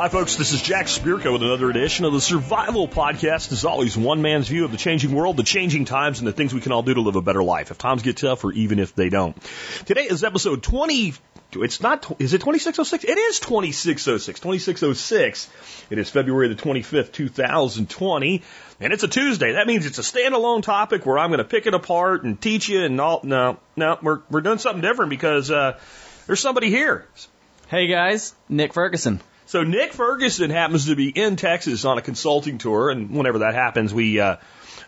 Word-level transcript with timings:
Hi, 0.00 0.08
folks. 0.08 0.36
This 0.36 0.54
is 0.54 0.62
Jack 0.62 0.86
Spirko 0.86 1.30
with 1.30 1.42
another 1.42 1.68
edition 1.68 2.06
of 2.06 2.14
the 2.14 2.22
Survival 2.22 2.88
Podcast. 2.88 3.52
As 3.52 3.66
always, 3.66 3.98
one 3.98 4.22
man's 4.22 4.48
view 4.48 4.64
of 4.64 4.70
the 4.70 4.78
changing 4.78 5.12
world, 5.12 5.36
the 5.36 5.42
changing 5.42 5.84
times, 5.84 6.20
and 6.20 6.26
the 6.26 6.32
things 6.32 6.54
we 6.54 6.62
can 6.62 6.72
all 6.72 6.82
do 6.82 6.94
to 6.94 7.02
live 7.02 7.16
a 7.16 7.20
better 7.20 7.42
life 7.42 7.70
if 7.70 7.76
times 7.76 8.00
get 8.00 8.16
tough 8.16 8.42
or 8.42 8.50
even 8.52 8.78
if 8.78 8.94
they 8.94 9.10
don't. 9.10 9.36
Today 9.84 10.04
is 10.04 10.24
episode 10.24 10.62
20. 10.62 11.12
It's 11.56 11.82
not, 11.82 12.18
is 12.18 12.32
it 12.32 12.38
2606? 12.38 13.04
It 13.04 13.18
is 13.18 13.40
2606. 13.40 14.40
2606. 14.40 15.50
It 15.90 15.98
is 15.98 16.08
February 16.08 16.48
the 16.48 16.54
25th, 16.54 17.12
2020. 17.12 18.42
And 18.80 18.94
it's 18.94 19.02
a 19.02 19.08
Tuesday. 19.08 19.52
That 19.52 19.66
means 19.66 19.84
it's 19.84 19.98
a 19.98 20.00
standalone 20.00 20.62
topic 20.62 21.04
where 21.04 21.18
I'm 21.18 21.28
going 21.28 21.40
to 21.40 21.44
pick 21.44 21.66
it 21.66 21.74
apart 21.74 22.24
and 22.24 22.40
teach 22.40 22.70
you 22.70 22.84
and 22.84 22.98
all. 22.98 23.20
No, 23.22 23.58
no, 23.76 23.98
we're, 24.00 24.20
we're 24.30 24.40
doing 24.40 24.56
something 24.56 24.80
different 24.80 25.10
because, 25.10 25.50
uh, 25.50 25.78
there's 26.26 26.40
somebody 26.40 26.70
here. 26.70 27.06
Hey 27.68 27.86
guys, 27.86 28.34
Nick 28.48 28.72
Ferguson. 28.72 29.20
So 29.50 29.64
Nick 29.64 29.92
Ferguson 29.92 30.48
happens 30.50 30.86
to 30.86 30.94
be 30.94 31.08
in 31.08 31.34
Texas 31.34 31.84
on 31.84 31.98
a 31.98 32.02
consulting 32.02 32.58
tour, 32.58 32.88
and 32.88 33.10
whenever 33.10 33.38
that 33.40 33.54
happens, 33.54 33.92
we 33.92 34.20
uh, 34.20 34.36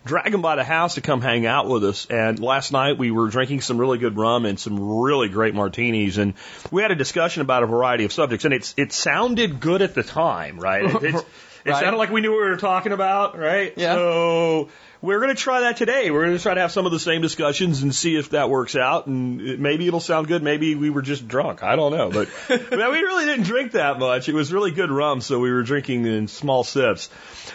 drag 0.04 0.32
him 0.32 0.40
by 0.40 0.54
the 0.54 0.62
house 0.62 0.94
to 0.94 1.00
come 1.00 1.20
hang 1.20 1.46
out 1.46 1.66
with 1.66 1.82
us. 1.84 2.06
And 2.06 2.38
last 2.38 2.70
night 2.70 2.96
we 2.96 3.10
were 3.10 3.26
drinking 3.26 3.62
some 3.62 3.76
really 3.76 3.98
good 3.98 4.16
rum 4.16 4.46
and 4.46 4.60
some 4.60 4.78
really 5.00 5.28
great 5.28 5.56
martinis, 5.56 6.16
and 6.16 6.34
we 6.70 6.80
had 6.80 6.92
a 6.92 6.94
discussion 6.94 7.42
about 7.42 7.64
a 7.64 7.66
variety 7.66 8.04
of 8.04 8.12
subjects. 8.12 8.44
And 8.44 8.54
it's 8.54 8.72
it 8.76 8.92
sounded 8.92 9.58
good 9.58 9.82
at 9.82 9.96
the 9.96 10.04
time, 10.04 10.60
right? 10.60 10.84
It, 10.84 11.14
it 11.16 11.24
Right. 11.64 11.80
sounded 11.80 11.98
like 11.98 12.10
we 12.10 12.20
knew 12.20 12.32
what 12.32 12.42
we 12.42 12.48
were 12.48 12.56
talking 12.56 12.90
about, 12.90 13.38
right? 13.38 13.72
Yeah. 13.76 13.94
So 13.94 14.68
we're 15.02 15.18
going 15.18 15.34
to 15.34 15.40
try 15.40 15.62
that 15.62 15.76
today. 15.76 16.12
We're 16.12 16.24
going 16.26 16.36
to 16.36 16.42
try 16.42 16.54
to 16.54 16.60
have 16.60 16.70
some 16.70 16.86
of 16.86 16.92
the 16.92 17.00
same 17.00 17.22
discussions 17.22 17.82
and 17.82 17.92
see 17.92 18.14
if 18.14 18.30
that 18.30 18.48
works 18.48 18.76
out. 18.76 19.08
And 19.08 19.58
maybe 19.58 19.88
it'll 19.88 19.98
sound 19.98 20.28
good. 20.28 20.44
Maybe 20.44 20.76
we 20.76 20.90
were 20.90 21.02
just 21.02 21.26
drunk. 21.26 21.64
I 21.64 21.74
don't 21.74 21.90
know. 21.90 22.08
But 22.10 22.28
but 22.48 22.70
we 22.70 23.00
really 23.00 23.24
didn't 23.24 23.44
drink 23.44 23.72
that 23.72 23.98
much. 23.98 24.28
It 24.28 24.34
was 24.34 24.52
really 24.52 24.70
good 24.70 24.92
rum, 24.92 25.20
so 25.20 25.40
we 25.40 25.50
were 25.50 25.64
drinking 25.64 26.06
in 26.06 26.28
small 26.28 26.62
sips. 26.62 27.10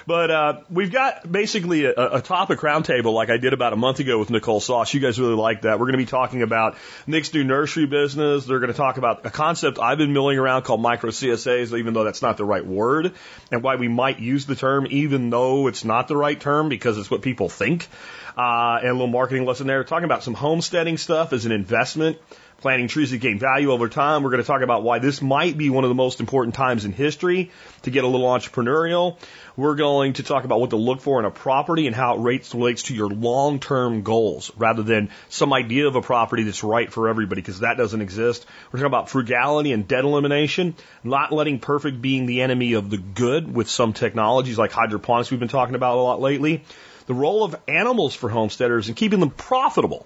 But 0.06 0.30
uh, 0.30 0.60
we've 0.70 0.92
got 0.92 1.32
basically 1.32 1.86
a, 1.86 1.94
a 1.96 2.22
topic 2.22 2.60
roundtable 2.60 3.14
like 3.14 3.30
I 3.30 3.38
did 3.38 3.54
about 3.54 3.72
a 3.72 3.78
month 3.78 4.02
ago 4.02 4.20
with 4.20 4.30
Nicole 4.30 4.60
Sauce. 4.60 4.94
You 4.94 5.00
guys 5.00 5.18
really 5.18 5.36
like 5.36 5.62
that. 5.62 5.80
We're 5.80 5.86
going 5.86 6.00
to 6.00 6.06
be 6.06 6.06
talking 6.06 6.42
about 6.42 6.76
Nick's 7.08 7.34
new 7.34 7.46
nursery 7.46 7.86
business. 7.86 8.46
They're 8.46 8.60
going 8.60 8.74
to 8.74 8.78
talk 8.78 8.98
about 8.98 9.26
a 9.26 9.30
concept 9.30 9.80
I've 9.80 9.98
been 9.98 10.12
milling 10.12 10.38
around 10.38 10.64
called 10.64 10.82
micro 10.82 11.12
CSAs, 11.12 11.78
even 11.78 11.94
though 11.94 12.04
that's 12.04 12.22
not 12.22 12.36
the 12.36 12.46
right 12.46 12.66
word, 12.66 13.14
and 13.54 13.64
why 13.64 13.78
we 13.78 13.88
might 13.88 14.20
use 14.20 14.46
the 14.46 14.56
term 14.56 14.86
even 14.90 15.30
though 15.30 15.68
it's 15.68 15.86
not 15.86 16.10
the 16.10 16.18
right 16.18 16.40
term 16.40 16.68
because 16.68 16.98
it's 16.98 17.10
what 17.10 17.22
people 17.22 17.37
think. 17.50 17.88
Uh, 18.36 18.80
and 18.82 18.90
a 18.90 18.94
little 18.94 19.08
marketing 19.08 19.46
lesson 19.46 19.68
there. 19.68 19.84
Talking 19.84 20.06
about 20.06 20.24
some 20.24 20.34
homesteading 20.34 20.98
stuff 20.98 21.34
as 21.34 21.46
an 21.46 21.52
investment 21.52 22.18
planting 22.60 22.88
trees 22.88 23.12
that 23.12 23.20
gain 23.20 23.38
value 23.40 23.72
over 23.72 23.88
time. 23.88 24.24
We're 24.24 24.32
going 24.32 24.42
to 24.42 24.48
talk 24.48 24.62
about 24.62 24.84
why 24.84 25.00
this 25.00 25.22
might 25.22 25.58
be 25.58 25.70
one 25.70 25.84
of 25.84 25.90
the 25.90 25.96
most 25.96 26.20
important 26.20 26.56
times 26.56 26.86
in 26.86 26.92
history 26.92 27.52
to 27.84 27.92
get 27.92 28.04
a 28.04 28.08
little 28.08 28.28
entrepreneurial. 28.28 29.18
We're 29.56 29.76
going 29.76 30.14
to 30.14 30.24
talk 30.24 30.44
about 30.44 30.60
what 30.60 30.72
to 30.72 30.76
look 30.76 31.02
for 31.02 31.20
in 31.20 31.26
a 31.26 31.32
property 31.32 31.88
and 31.88 31.96
how 31.96 32.16
it 32.16 32.22
rates, 32.22 32.54
relates 32.54 32.84
to 32.84 32.96
your 32.96 33.10
long-term 33.10 34.04
goals 34.04 34.52
rather 34.58 34.84
than 34.84 35.10
some 35.30 35.54
idea 35.54 35.88
of 35.88 35.96
a 35.96 36.02
property 36.02 36.44
that's 36.44 36.64
right 36.64 36.92
for 36.92 37.10
everybody 37.10 37.42
because 37.42 37.60
that 37.60 37.78
doesn't 37.78 38.02
exist. 38.02 38.46
We're 38.72 38.80
talking 38.80 38.88
about 38.88 39.10
frugality 39.10 39.72
and 39.72 39.88
debt 39.88 40.04
elimination, 40.04 40.76
not 41.04 41.32
letting 41.32 41.60
perfect 41.60 42.02
being 42.02 42.26
the 42.26 42.42
enemy 42.42 42.74
of 42.74 42.90
the 42.90 42.98
good 42.98 43.54
with 43.54 43.70
some 43.70 43.94
technologies 43.94 44.58
like 44.58 44.72
hydroponics 44.72 45.32
we've 45.32 45.40
been 45.40 45.48
talking 45.48 45.76
about 45.76 45.98
a 45.98 46.02
lot 46.02 46.22
lately. 46.22 46.64
The 47.08 47.14
role 47.14 47.44
of 47.44 47.56
animals 47.68 48.14
for 48.14 48.30
homesteaders 48.30 48.88
and 48.88 48.96
keeping 48.96 49.20
them 49.20 49.32
profitable 49.32 50.06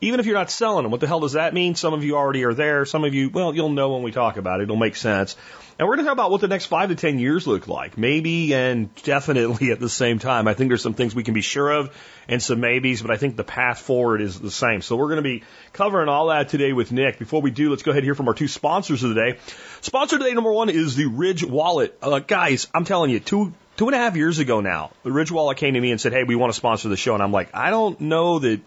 even 0.00 0.20
if 0.20 0.26
you're 0.26 0.36
not 0.36 0.50
selling 0.50 0.84
them, 0.84 0.92
what 0.92 1.00
the 1.00 1.06
hell 1.06 1.20
does 1.20 1.32
that 1.32 1.54
mean? 1.54 1.74
Some 1.74 1.92
of 1.92 2.04
you 2.04 2.16
already 2.16 2.44
are 2.44 2.54
there. 2.54 2.84
Some 2.84 3.04
of 3.04 3.14
you, 3.14 3.30
well, 3.30 3.54
you'll 3.54 3.70
know 3.70 3.94
when 3.94 4.02
we 4.02 4.12
talk 4.12 4.36
about 4.36 4.60
it. 4.60 4.64
It'll 4.64 4.76
make 4.76 4.94
sense. 4.94 5.36
And 5.76 5.86
we're 5.86 5.96
going 5.96 6.04
to 6.04 6.10
talk 6.10 6.16
about 6.16 6.30
what 6.30 6.40
the 6.40 6.48
next 6.48 6.66
five 6.66 6.90
to 6.90 6.94
ten 6.94 7.18
years 7.18 7.46
look 7.46 7.66
like. 7.66 7.98
Maybe 7.98 8.54
and 8.54 8.94
definitely 9.02 9.70
at 9.72 9.80
the 9.80 9.88
same 9.88 10.18
time. 10.18 10.46
I 10.46 10.54
think 10.54 10.70
there's 10.70 10.82
some 10.82 10.94
things 10.94 11.14
we 11.14 11.24
can 11.24 11.34
be 11.34 11.40
sure 11.40 11.70
of 11.70 11.96
and 12.28 12.40
some 12.40 12.60
maybes, 12.60 13.02
but 13.02 13.10
I 13.10 13.16
think 13.16 13.36
the 13.36 13.44
path 13.44 13.80
forward 13.80 14.20
is 14.20 14.38
the 14.38 14.50
same. 14.50 14.82
So 14.82 14.96
we're 14.96 15.08
going 15.08 15.16
to 15.16 15.22
be 15.22 15.42
covering 15.72 16.08
all 16.08 16.28
that 16.28 16.48
today 16.48 16.72
with 16.72 16.92
Nick. 16.92 17.18
Before 17.18 17.42
we 17.42 17.50
do, 17.50 17.70
let's 17.70 17.82
go 17.82 17.90
ahead 17.90 18.02
and 18.02 18.06
hear 18.06 18.14
from 18.14 18.28
our 18.28 18.34
two 18.34 18.48
sponsors 18.48 19.02
of 19.02 19.10
the 19.10 19.16
day. 19.16 19.38
Sponsor 19.80 20.18
today 20.18 20.32
number 20.32 20.52
one 20.52 20.68
is 20.68 20.94
the 20.94 21.06
Ridge 21.06 21.44
Wallet. 21.44 21.96
Uh, 22.00 22.20
guys, 22.20 22.68
I'm 22.72 22.84
telling 22.84 23.10
you, 23.10 23.18
two 23.18 23.52
two 23.78 23.86
and 23.86 23.94
a 23.94 23.98
half 23.98 24.14
years 24.16 24.38
ago 24.38 24.60
now, 24.60 24.90
the 25.04 25.10
Ridge 25.10 25.32
Wallet 25.32 25.56
came 25.56 25.72
to 25.74 25.80
me 25.80 25.90
and 25.90 26.00
said, 26.00 26.12
"Hey, 26.12 26.24
we 26.24 26.36
want 26.36 26.52
to 26.52 26.56
sponsor 26.56 26.90
the 26.90 26.96
show," 26.96 27.14
and 27.14 27.22
I'm 27.22 27.32
like, 27.32 27.54
I 27.54 27.70
don't 27.70 27.98
know 28.02 28.38
that 28.40 28.60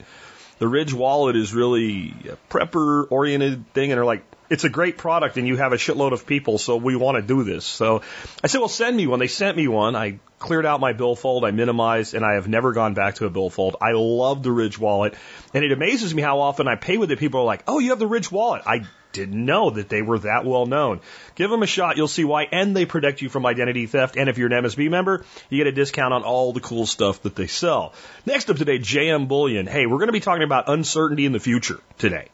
the 0.61 0.67
Ridge 0.67 0.93
wallet 0.93 1.35
is 1.35 1.55
really 1.55 2.13
a 2.29 2.37
prepper 2.53 3.07
oriented 3.09 3.73
thing. 3.73 3.91
And 3.91 3.97
they're 3.97 4.05
like, 4.05 4.23
it's 4.47 4.63
a 4.63 4.69
great 4.69 4.95
product 4.95 5.37
and 5.37 5.47
you 5.47 5.57
have 5.57 5.73
a 5.73 5.75
shitload 5.75 6.11
of 6.11 6.27
people, 6.27 6.59
so 6.59 6.77
we 6.77 6.95
want 6.95 7.15
to 7.15 7.23
do 7.23 7.43
this. 7.43 7.65
So 7.65 8.03
I 8.43 8.47
said, 8.47 8.59
well, 8.59 8.67
send 8.67 8.95
me 8.95 9.07
one. 9.07 9.17
They 9.17 9.27
sent 9.27 9.57
me 9.57 9.67
one. 9.67 9.95
I 9.95 10.19
cleared 10.37 10.67
out 10.67 10.79
my 10.79 10.93
billfold, 10.93 11.45
I 11.45 11.49
minimized, 11.49 12.13
and 12.13 12.23
I 12.23 12.33
have 12.35 12.47
never 12.47 12.73
gone 12.73 12.93
back 12.93 13.15
to 13.15 13.25
a 13.25 13.31
billfold. 13.31 13.77
I 13.81 13.93
love 13.93 14.43
the 14.43 14.51
Ridge 14.51 14.77
wallet. 14.77 15.15
And 15.51 15.63
it 15.63 15.71
amazes 15.71 16.13
me 16.13 16.21
how 16.21 16.41
often 16.41 16.67
I 16.67 16.75
pay 16.75 16.99
with 16.99 17.09
it. 17.09 17.17
People 17.17 17.39
are 17.39 17.45
like, 17.45 17.63
oh, 17.67 17.79
you 17.79 17.89
have 17.89 17.99
the 17.99 18.05
Ridge 18.05 18.31
wallet. 18.31 18.61
I 18.67 18.83
didn't 19.13 19.45
know 19.45 19.69
that 19.69 19.89
they 19.89 20.01
were 20.01 20.19
that 20.19 20.45
well 20.45 20.65
known. 20.65 21.01
Give 21.35 21.49
them 21.49 21.63
a 21.63 21.67
shot, 21.67 21.97
you'll 21.97 22.07
see 22.07 22.25
why, 22.25 22.43
and 22.51 22.75
they 22.75 22.85
protect 22.85 23.21
you 23.21 23.29
from 23.29 23.45
identity 23.45 23.85
theft. 23.85 24.17
And 24.17 24.29
if 24.29 24.37
you're 24.37 24.51
an 24.51 24.63
MSB 24.63 24.89
member, 24.89 25.25
you 25.49 25.57
get 25.57 25.67
a 25.67 25.71
discount 25.71 26.13
on 26.13 26.23
all 26.23 26.53
the 26.53 26.59
cool 26.59 26.85
stuff 26.85 27.23
that 27.23 27.35
they 27.35 27.47
sell. 27.47 27.93
Next 28.25 28.49
up 28.49 28.57
today, 28.57 28.79
JM 28.79 29.27
Bullion. 29.27 29.67
Hey, 29.67 29.85
we're 29.85 29.97
going 29.97 30.07
to 30.07 30.13
be 30.13 30.19
talking 30.19 30.43
about 30.43 30.69
uncertainty 30.69 31.25
in 31.25 31.31
the 31.31 31.39
future 31.39 31.79
today. 31.97 32.29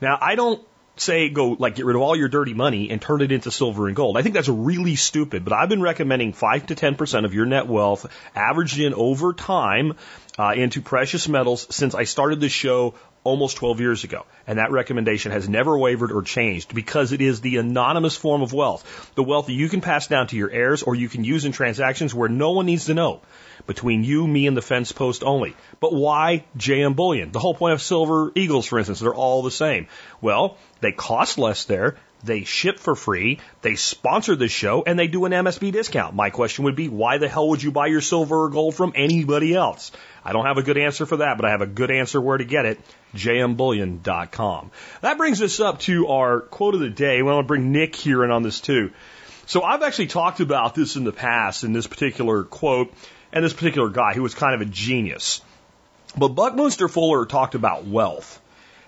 Now, 0.00 0.18
I 0.20 0.34
don't 0.34 0.66
say 0.98 1.28
go 1.28 1.50
like 1.58 1.74
get 1.74 1.84
rid 1.84 1.94
of 1.94 2.02
all 2.02 2.16
your 2.16 2.28
dirty 2.28 2.54
money 2.54 2.90
and 2.90 3.00
turn 3.00 3.20
it 3.20 3.30
into 3.30 3.50
silver 3.50 3.86
and 3.86 3.94
gold. 3.94 4.16
I 4.16 4.22
think 4.22 4.34
that's 4.34 4.48
really 4.48 4.96
stupid, 4.96 5.44
but 5.44 5.52
I've 5.52 5.68
been 5.68 5.82
recommending 5.82 6.32
5 6.32 6.66
to 6.66 6.74
10% 6.74 7.24
of 7.24 7.34
your 7.34 7.46
net 7.46 7.66
wealth 7.66 8.06
averaged 8.34 8.78
in 8.78 8.94
over 8.94 9.32
time 9.32 9.94
uh, 10.38 10.52
into 10.56 10.80
precious 10.80 11.28
metals 11.28 11.66
since 11.70 11.94
I 11.94 12.04
started 12.04 12.40
this 12.40 12.52
show 12.52 12.94
almost 13.26 13.56
12 13.56 13.80
years 13.80 14.04
ago. 14.04 14.24
And 14.46 14.58
that 14.58 14.70
recommendation 14.70 15.32
has 15.32 15.48
never 15.48 15.76
wavered 15.76 16.12
or 16.12 16.22
changed 16.22 16.74
because 16.74 17.12
it 17.12 17.20
is 17.20 17.40
the 17.40 17.56
anonymous 17.56 18.16
form 18.16 18.42
of 18.42 18.52
wealth. 18.52 19.12
The 19.16 19.24
wealth 19.24 19.46
that 19.46 19.52
you 19.52 19.68
can 19.68 19.80
pass 19.80 20.06
down 20.06 20.28
to 20.28 20.36
your 20.36 20.50
heirs 20.50 20.82
or 20.84 20.94
you 20.94 21.08
can 21.08 21.24
use 21.24 21.44
in 21.44 21.52
transactions 21.52 22.14
where 22.14 22.28
no 22.28 22.52
one 22.52 22.66
needs 22.66 22.86
to 22.86 22.94
know. 22.94 23.20
Between 23.66 24.04
you, 24.04 24.26
me, 24.26 24.46
and 24.46 24.56
the 24.56 24.62
fence 24.62 24.92
post 24.92 25.24
only. 25.24 25.56
But 25.80 25.92
why 25.92 26.44
JM 26.56 26.94
Bullion? 26.94 27.32
The 27.32 27.40
whole 27.40 27.54
point 27.54 27.72
of 27.72 27.82
Silver 27.82 28.30
Eagles, 28.34 28.66
for 28.66 28.78
instance, 28.78 29.00
they're 29.00 29.14
all 29.14 29.42
the 29.42 29.50
same. 29.50 29.88
Well, 30.20 30.56
they 30.80 30.92
cost 30.92 31.36
less 31.36 31.64
there. 31.64 31.96
They 32.26 32.44
ship 32.44 32.78
for 32.78 32.94
free. 32.94 33.38
They 33.62 33.76
sponsor 33.76 34.36
the 34.36 34.48
show 34.48 34.82
and 34.86 34.98
they 34.98 35.06
do 35.06 35.24
an 35.24 35.32
MSB 35.32 35.72
discount. 35.72 36.14
My 36.14 36.30
question 36.30 36.64
would 36.64 36.76
be, 36.76 36.88
why 36.88 37.18
the 37.18 37.28
hell 37.28 37.48
would 37.48 37.62
you 37.62 37.70
buy 37.70 37.86
your 37.86 38.00
silver 38.00 38.44
or 38.44 38.50
gold 38.50 38.74
from 38.74 38.92
anybody 38.94 39.54
else? 39.54 39.92
I 40.24 40.32
don't 40.32 40.46
have 40.46 40.58
a 40.58 40.62
good 40.62 40.76
answer 40.76 41.06
for 41.06 41.18
that, 41.18 41.38
but 41.38 41.46
I 41.46 41.50
have 41.50 41.62
a 41.62 41.66
good 41.66 41.90
answer 41.90 42.20
where 42.20 42.36
to 42.36 42.44
get 42.44 42.66
it. 42.66 42.80
jmbullion.com. 43.14 44.72
That 45.00 45.18
brings 45.18 45.40
us 45.40 45.60
up 45.60 45.78
to 45.80 46.08
our 46.08 46.40
quote 46.40 46.74
of 46.74 46.80
the 46.80 46.90
day. 46.90 47.22
We 47.22 47.30
want 47.30 47.44
to 47.44 47.48
bring 47.48 47.70
Nick 47.70 47.94
here 47.94 48.24
in 48.24 48.30
on 48.30 48.42
this 48.42 48.60
too. 48.60 48.90
So 49.46 49.62
I've 49.62 49.82
actually 49.82 50.08
talked 50.08 50.40
about 50.40 50.74
this 50.74 50.96
in 50.96 51.04
the 51.04 51.12
past 51.12 51.62
in 51.62 51.72
this 51.72 51.86
particular 51.86 52.42
quote 52.42 52.92
and 53.32 53.44
this 53.44 53.52
particular 53.52 53.88
guy 53.88 54.14
who 54.14 54.22
was 54.22 54.34
kind 54.34 54.54
of 54.54 54.60
a 54.60 54.70
genius. 54.70 55.40
But 56.16 56.28
Buckminster 56.28 56.88
Fuller 56.88 57.26
talked 57.26 57.54
about 57.54 57.84
wealth. 57.84 58.40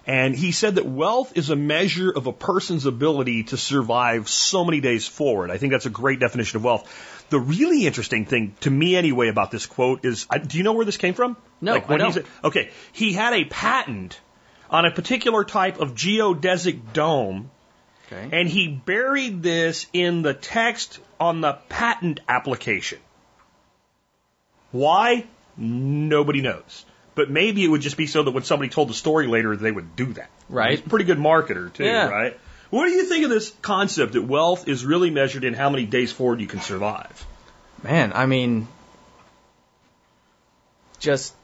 And 0.09 0.35
he 0.35 0.53
said 0.53 0.77
that 0.77 0.87
wealth 0.87 1.37
is 1.37 1.51
a 1.51 1.57
measure 1.57 2.11
of 2.11 2.27
a 2.27 2.33
person's 2.33 2.87
ability 2.87 3.43
to 3.45 3.59
survive 3.59 4.27
so 4.27 4.65
many 4.65 4.81
days 4.81 5.07
forward. 5.07 5.51
I 5.51 5.59
think 5.59 5.71
that's 5.73 5.85
a 5.85 5.91
great 5.91 6.19
definition 6.19 6.57
of 6.57 6.65
wealth. 6.65 7.27
The 7.29 7.39
really 7.39 7.87
interesting 7.87 8.25
thing 8.25 8.55
to 8.61 8.71
me 8.71 8.97
anyway 8.97 9.29
about 9.29 9.51
this 9.51 9.67
quote 9.67 10.07
is, 10.07 10.27
I- 10.31 10.39
do 10.39 10.57
you 10.57 10.65
know 10.65 10.73
where 10.73 10.87
this 10.87 10.97
came 10.97 11.13
from? 11.13 11.37
No, 11.61 11.75
Like 11.75 11.91
I 11.91 11.99
don't. 11.99 12.25
okay, 12.43 12.71
he 12.93 13.13
had 13.13 13.35
a 13.35 13.45
patent 13.45 14.19
on 14.71 14.87
a 14.87 14.91
particular 14.91 15.45
type 15.45 15.79
of 15.79 15.95
geodesic 15.95 16.95
dome 16.95 17.51
Okay. 18.11 18.31
and 18.33 18.49
he 18.49 18.67
buried 18.69 19.43
this 19.43 19.87
in 19.93 20.23
the 20.23 20.33
text 20.33 21.01
on 21.21 21.43
the 21.43 21.53
patent 21.69 22.21
application. 22.27 22.99
Why? 24.71 25.27
Nobody 25.59 26.41
knows. 26.41 26.87
But 27.19 27.31
maybe 27.31 27.65
it 27.65 27.67
would 27.67 27.81
just 27.81 27.97
be 27.97 28.07
so 28.07 28.23
that 28.23 28.31
when 28.31 28.45
somebody 28.45 28.69
told 28.71 28.89
the 28.89 28.95
story 28.95 29.27
later, 29.27 29.57
they 29.57 29.73
would 29.73 29.97
do 29.97 30.13
that. 30.13 30.31
Right. 30.49 30.71
He's 30.79 30.87
a 30.87 30.89
pretty 30.89 31.05
good 31.05 31.19
marketer, 31.19 31.73
too, 31.73 31.85
Yeah. 31.85 32.09
right? 32.09 32.39
What 32.71 32.87
do 32.87 32.93
you 32.93 33.07
think 33.07 33.25
of 33.25 33.31
this 33.31 33.53
concept 33.61 34.13
that 34.13 34.23
wealth 34.23 34.69
is 34.69 34.85
really 34.85 35.11
measured 35.11 35.43
in 35.43 35.53
how 35.53 35.69
many 35.69 35.85
days 35.85 36.13
forward 36.13 36.41
you 36.41 36.47
can 36.47 36.61
survive? 36.61 37.27
Man, 37.83 38.13
I 38.15 38.27
mean, 38.27 38.69
just. 41.01 41.35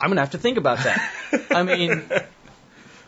I'm 0.00 0.08
gonna 0.08 0.22
have 0.22 0.30
to 0.30 0.38
think 0.38 0.56
about 0.56 0.78
that. 0.78 1.12
I 1.50 1.62
mean, 1.62 2.04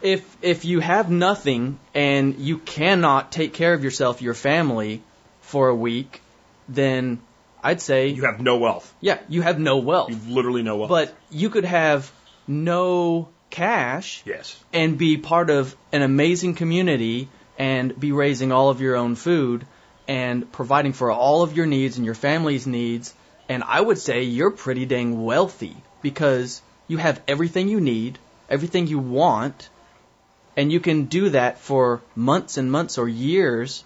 if 0.03 0.37
if 0.43 0.67
you 0.67 0.81
have 0.81 1.11
nothing 1.11 1.79
and 1.94 2.38
you 2.38 2.59
cannot 2.59 3.32
take 3.32 3.55
care 3.55 3.73
of 3.73 3.82
yourself, 3.82 4.21
your 4.21 4.35
family, 4.35 5.00
for 5.41 5.69
a 5.69 5.75
week, 5.75 6.21
then 6.69 7.19
I'd 7.62 7.80
say 7.80 8.08
You 8.08 8.24
have 8.24 8.40
no 8.40 8.56
wealth. 8.58 8.92
yeah, 9.00 9.18
you 9.28 9.42
have 9.42 9.58
no 9.58 9.78
wealth. 9.78 10.10
You've 10.10 10.28
literally 10.28 10.62
no 10.62 10.76
wealth. 10.76 10.88
But 10.88 11.14
you 11.30 11.50
could 11.50 11.64
have 11.64 12.10
no 12.46 13.28
cash 13.50 14.22
yes. 14.24 14.56
and 14.72 14.96
be 14.96 15.16
part 15.16 15.50
of 15.50 15.76
an 15.92 16.02
amazing 16.02 16.54
community 16.54 17.28
and 17.58 17.98
be 17.98 18.12
raising 18.12 18.52
all 18.52 18.70
of 18.70 18.80
your 18.80 18.96
own 18.96 19.14
food 19.14 19.66
and 20.08 20.50
providing 20.50 20.92
for 20.92 21.10
all 21.10 21.42
of 21.42 21.56
your 21.56 21.66
needs 21.66 21.96
and 21.96 22.06
your 22.06 22.14
family's 22.14 22.66
needs. 22.66 23.14
And 23.48 23.62
I 23.64 23.80
would 23.80 23.98
say 23.98 24.22
you're 24.22 24.50
pretty 24.50 24.86
dang 24.86 25.24
wealthy 25.24 25.76
because 26.02 26.62
you 26.88 26.96
have 26.98 27.20
everything 27.28 27.68
you 27.68 27.80
need, 27.80 28.18
everything 28.48 28.86
you 28.86 28.98
want, 28.98 29.68
and 30.56 30.72
you 30.72 30.80
can 30.80 31.04
do 31.04 31.30
that 31.30 31.58
for 31.58 32.00
months 32.16 32.56
and 32.56 32.70
months 32.72 32.98
or 32.98 33.08
years 33.08 33.84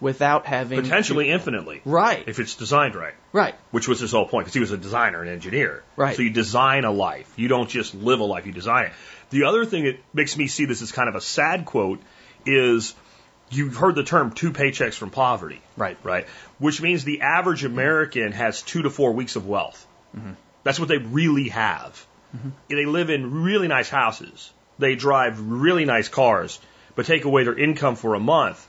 without 0.00 0.46
having 0.46 0.80
Potentially 0.82 1.30
infinitely. 1.30 1.80
right, 1.84 2.24
If 2.28 2.38
it's 2.38 2.54
designed 2.54 2.94
right. 2.94 3.14
right, 3.32 3.54
Which 3.70 3.88
was 3.88 4.00
his 4.00 4.12
whole 4.12 4.26
point, 4.26 4.44
because 4.44 4.54
he 4.54 4.60
was 4.60 4.72
a 4.72 4.76
designer 4.76 5.20
and 5.20 5.30
engineer. 5.30 5.82
Right. 5.96 6.16
So 6.16 6.22
you 6.22 6.30
design 6.30 6.84
a 6.84 6.90
life. 6.90 7.32
You 7.36 7.48
don't 7.48 7.68
just 7.68 7.94
live 7.94 8.20
a 8.20 8.24
life, 8.24 8.46
you 8.46 8.52
design 8.52 8.86
it. 8.86 8.92
The 9.30 9.44
other 9.44 9.64
thing 9.64 9.84
that 9.84 9.98
makes 10.12 10.36
me 10.36 10.46
see 10.46 10.66
this 10.66 10.82
as 10.82 10.92
kind 10.92 11.08
of 11.08 11.14
a 11.14 11.20
sad 11.20 11.64
quote 11.64 12.00
is 12.44 12.94
you've 13.50 13.76
heard 13.76 13.94
the 13.94 14.04
term 14.04 14.32
two 14.32 14.52
paychecks 14.52 14.94
from 14.94 15.10
poverty. 15.10 15.60
right, 15.76 15.96
right? 16.02 16.26
Which 16.58 16.80
means 16.80 17.04
the 17.04 17.22
average 17.22 17.64
American 17.64 18.32
has 18.32 18.62
two 18.62 18.82
to 18.82 18.90
four 18.90 19.12
weeks 19.12 19.36
of 19.36 19.46
wealth. 19.46 19.86
Mm-hmm. 20.16 20.32
That's 20.62 20.78
what 20.78 20.88
they 20.88 20.98
really 20.98 21.48
have. 21.48 22.06
Mm-hmm. 22.36 22.48
They 22.68 22.86
live 22.86 23.08
in 23.10 23.42
really 23.44 23.68
nice 23.68 23.88
houses. 23.88 24.52
They 24.78 24.94
drive 24.94 25.40
really 25.40 25.84
nice 25.86 26.08
cars, 26.08 26.60
but 26.94 27.06
take 27.06 27.24
away 27.24 27.44
their 27.44 27.58
income 27.58 27.96
for 27.96 28.14
a 28.14 28.20
month 28.20 28.66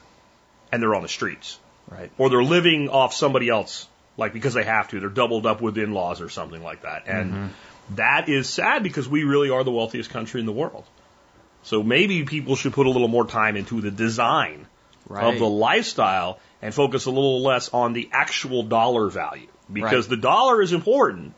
and 0.71 0.81
they're 0.81 0.95
on 0.95 1.01
the 1.01 1.07
streets. 1.09 1.59
right. 1.89 2.11
Or 2.17 2.29
they're 2.29 2.43
living 2.43 2.89
off 2.89 3.13
somebody 3.13 3.49
else, 3.49 3.87
like 4.17 4.33
because 4.33 4.53
they 4.53 4.63
have 4.63 4.89
to. 4.89 4.99
They're 4.99 5.09
doubled 5.09 5.45
up 5.45 5.61
with 5.61 5.77
in 5.77 5.93
laws 5.93 6.21
or 6.21 6.29
something 6.29 6.61
like 6.61 6.81
that. 6.83 7.03
And 7.07 7.33
mm-hmm. 7.33 7.47
that 7.95 8.29
is 8.29 8.49
sad 8.49 8.83
because 8.83 9.07
we 9.07 9.23
really 9.23 9.49
are 9.49 9.63
the 9.63 9.71
wealthiest 9.71 10.09
country 10.09 10.39
in 10.39 10.45
the 10.45 10.51
world. 10.51 10.85
So 11.63 11.83
maybe 11.83 12.23
people 12.23 12.55
should 12.55 12.73
put 12.73 12.85
a 12.87 12.89
little 12.89 13.07
more 13.07 13.25
time 13.25 13.55
into 13.57 13.81
the 13.81 13.91
design 13.91 14.67
Right. 15.09 15.23
of 15.33 15.39
the 15.39 15.47
lifestyle 15.47 16.39
and 16.61 16.73
focus 16.73 17.05
a 17.05 17.09
little 17.11 17.41
less 17.41 17.69
on 17.69 17.93
the 17.93 18.09
actual 18.11 18.63
dollar 18.63 19.09
value 19.09 19.47
because 19.71 20.05
Right. 20.09 20.17
the 20.17 20.21
dollar 20.21 20.61
is 20.61 20.73
important. 20.73 21.33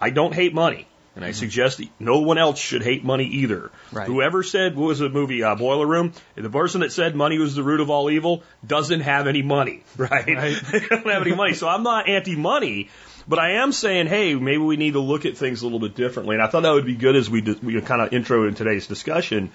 I 0.00 0.08
don't 0.08 0.32
hate 0.34 0.54
money. 0.54 0.86
And 1.16 1.24
I 1.24 1.30
suggest 1.30 1.78
that 1.78 1.88
no 2.00 2.20
one 2.20 2.38
else 2.38 2.58
should 2.58 2.82
hate 2.82 3.04
money 3.04 3.26
either. 3.26 3.60
Mm-hmm. 3.60 3.96
Right. 3.96 4.06
Whoever 4.06 4.42
said, 4.42 4.76
what 4.76 4.86
was 4.86 4.98
the 4.98 5.08
movie, 5.08 5.42
uh, 5.42 5.54
Boiler 5.54 5.86
Room? 5.86 6.12
The 6.34 6.50
person 6.50 6.80
that 6.80 6.92
said 6.92 7.14
money 7.14 7.38
was 7.38 7.54
the 7.54 7.62
root 7.62 7.80
of 7.80 7.90
all 7.90 8.10
evil 8.10 8.42
doesn't 8.66 9.00
have 9.00 9.26
any 9.26 9.42
money, 9.42 9.84
right? 9.96 10.26
they 10.72 10.80
don't 10.80 11.06
have 11.06 11.22
any 11.22 11.34
money. 11.34 11.54
So 11.54 11.68
I'm 11.68 11.84
not 11.84 12.08
anti-money, 12.08 12.90
but 13.28 13.38
I 13.38 13.62
am 13.62 13.72
saying, 13.72 14.08
hey, 14.08 14.34
maybe 14.34 14.58
we 14.58 14.76
need 14.76 14.94
to 14.94 15.00
look 15.00 15.24
at 15.24 15.36
things 15.36 15.62
a 15.62 15.66
little 15.66 15.80
bit 15.80 15.94
differently. 15.94 16.34
And 16.34 16.42
I 16.42 16.48
thought 16.48 16.62
that 16.62 16.72
would 16.72 16.86
be 16.86 16.96
good 16.96 17.16
as 17.16 17.30
we, 17.30 17.42
we 17.42 17.80
kind 17.80 18.02
of 18.02 18.12
intro 18.12 18.48
in 18.48 18.54
today's 18.54 18.86
discussion. 18.86 19.52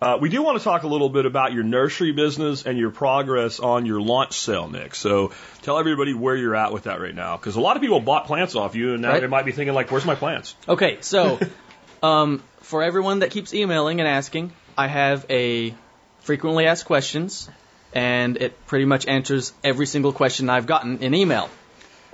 Uh, 0.00 0.16
we 0.20 0.28
do 0.28 0.42
want 0.42 0.56
to 0.58 0.62
talk 0.62 0.84
a 0.84 0.86
little 0.86 1.08
bit 1.08 1.26
about 1.26 1.52
your 1.52 1.64
nursery 1.64 2.12
business 2.12 2.64
and 2.66 2.78
your 2.78 2.90
progress 2.90 3.58
on 3.58 3.84
your 3.84 4.00
launch 4.00 4.38
sale, 4.38 4.68
Nick. 4.68 4.94
So 4.94 5.32
tell 5.62 5.78
everybody 5.78 6.14
where 6.14 6.36
you're 6.36 6.54
at 6.54 6.72
with 6.72 6.84
that 6.84 7.00
right 7.00 7.14
now, 7.14 7.36
because 7.36 7.56
a 7.56 7.60
lot 7.60 7.74
of 7.76 7.82
people 7.82 7.98
bought 7.98 8.26
plants 8.26 8.54
off 8.54 8.76
you, 8.76 8.92
and 8.92 9.02
now 9.02 9.10
Right. 9.10 9.20
they 9.20 9.26
might 9.26 9.44
be 9.44 9.50
thinking 9.52 9.74
like, 9.74 9.90
"Where's 9.90 10.04
my 10.04 10.14
plants?" 10.14 10.54
Okay, 10.68 10.98
so 11.00 11.40
um, 12.02 12.42
for 12.60 12.82
everyone 12.84 13.20
that 13.20 13.32
keeps 13.32 13.52
emailing 13.52 13.98
and 14.00 14.08
asking, 14.08 14.52
I 14.76 14.86
have 14.86 15.26
a 15.30 15.74
frequently 16.20 16.66
asked 16.66 16.84
questions, 16.84 17.50
and 17.92 18.36
it 18.36 18.66
pretty 18.66 18.84
much 18.84 19.06
answers 19.06 19.52
every 19.64 19.86
single 19.86 20.12
question 20.12 20.48
I've 20.48 20.66
gotten 20.66 20.98
in 20.98 21.12
email 21.14 21.50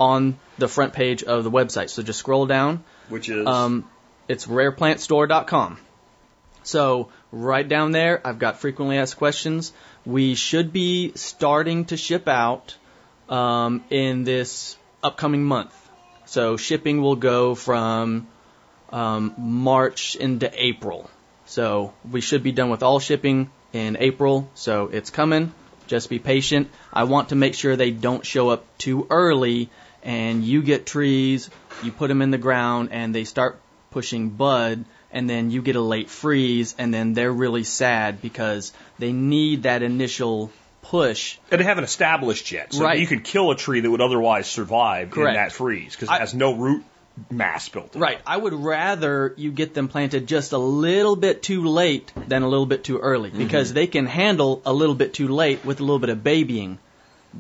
on 0.01 0.39
the 0.57 0.69
front 0.69 0.95
page 0.95 1.23
of 1.23 1.45
the 1.45 1.51
website. 1.51 1.91
So 1.91 2.03
just 2.03 2.19
scroll 2.19 2.47
down. 2.47 2.83
Which 3.11 3.29
is 3.29 3.47
Um, 3.47 3.85
it's 4.27 4.47
rareplantstore.com. 4.47 5.79
So 6.63 7.09
right 7.35 7.69
down 7.69 7.93
there, 7.93 8.21
I've 8.25 8.39
got 8.39 8.59
frequently 8.59 8.99
asked 8.99 9.17
questions. 9.17 9.73
We 10.07 10.35
should 10.35 10.73
be 10.73 11.13
starting 11.17 11.87
to 11.87 11.97
ship 11.97 12.29
out 12.29 12.77
um, 13.29 13.85
in 13.91 14.25
this 14.25 14.77
upcoming 15.03 15.45
month. 15.45 15.75
So 16.27 16.57
shipping 16.57 17.03
will 17.03 17.17
go 17.17 17.55
from 17.55 18.29
um, 18.91 19.35
March 19.37 20.17
into 20.17 20.51
April. 20.55 21.11
So 21.47 21.93
we 22.11 22.21
should 22.21 22.43
be 22.43 22.53
done 22.53 22.71
with 22.71 22.83
all 22.83 23.01
shipping 23.01 23.51
in 23.73 23.97
April. 23.99 24.49
So 24.55 24.89
it's 24.89 25.11
coming. 25.11 25.53
Just 25.87 26.09
be 26.09 26.19
patient. 26.19 26.71
I 26.93 27.05
want 27.05 27.31
to 27.31 27.35
make 27.35 27.55
sure 27.55 27.77
they 27.77 27.91
don't 27.91 28.25
show 28.25 28.49
up 28.49 28.65
too 28.79 29.07
early 29.11 29.69
and 30.03 30.45
you 30.45 30.63
get 30.63 30.87
trees, 30.87 31.51
you 31.83 31.91
put 31.91 32.09
them 32.09 32.23
in 32.23 32.31
the 32.31 32.39
ground 32.39 32.91
and 32.93 33.15
they 33.15 33.25
start 33.25 33.61
pushing 33.91 34.31
bud 34.31 34.85
and 35.15 35.31
then 35.31 35.51
you 35.51 35.63
get 35.63 35.77
a 35.77 35.81
late 35.81 36.11
freeze 36.11 36.75
and 36.77 36.93
then 36.93 37.15
they're 37.15 37.33
really 37.33 37.65
sad 37.65 38.21
because 38.21 38.73
they 38.99 39.13
need 39.13 39.63
that 39.63 39.83
initial 39.83 40.51
push. 40.83 41.39
and 41.51 41.59
they 41.61 41.65
haven't 41.65 41.85
established 41.85 42.53
yet, 42.53 42.75
so 42.75 42.85
Right. 42.85 42.99
you 42.99 43.07
could 43.07 43.25
kill 43.25 43.51
a 43.51 43.57
tree 43.57 43.81
that 43.81 43.91
would 43.91 44.03
otherwise 44.03 44.47
survive 44.47 45.11
Correct. 45.11 45.29
in 45.31 45.35
that 45.43 45.53
freeze 45.53 45.93
because 45.97 46.11
it 46.15 46.21
has 46.21 46.35
no 46.35 46.53
root 46.55 46.85
mass 47.31 47.69
built. 47.69 47.95
Right. 47.95 48.19
I 48.27 48.37
would 48.37 48.53
rather 48.53 49.33
you 49.37 49.51
get 49.53 49.73
them 49.73 49.89
planted 49.89 50.27
just 50.27 50.53
a 50.53 50.59
little 50.59 51.17
bit 51.17 51.43
too 51.43 51.65
late 51.65 52.13
than 52.27 52.43
a 52.43 52.49
little 52.49 52.67
bit 52.67 52.85
too 52.85 52.99
early 52.99 53.31
because 53.31 53.73
they 53.73 53.87
can 53.87 54.05
handle 54.07 54.61
a 54.67 54.73
little 54.73 54.97
bit 54.97 55.15
too 55.15 55.29
late 55.29 55.65
with 55.65 55.79
a 55.81 55.85
little 55.85 56.01
bit 56.01 56.11
of 56.11 56.23
babying. 56.25 56.79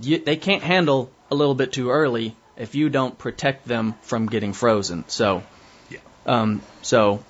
You, 0.00 0.19
they 0.19 0.37
can't 0.37 0.62
handle 0.62 1.11
a 1.31 1.35
little 1.35 1.55
bit 1.56 1.73
too 1.73 1.91
early 1.91 2.35
if 2.56 2.75
you 2.77 2.88
don't 2.88 3.19
protect 3.19 3.67
them 3.67 3.94
from 4.03 4.27
getting 4.27 4.53
frozen. 4.53 5.05
So, 5.09 5.43
Yeah. 5.91 5.99
um, 6.25 6.62
so 6.82 7.25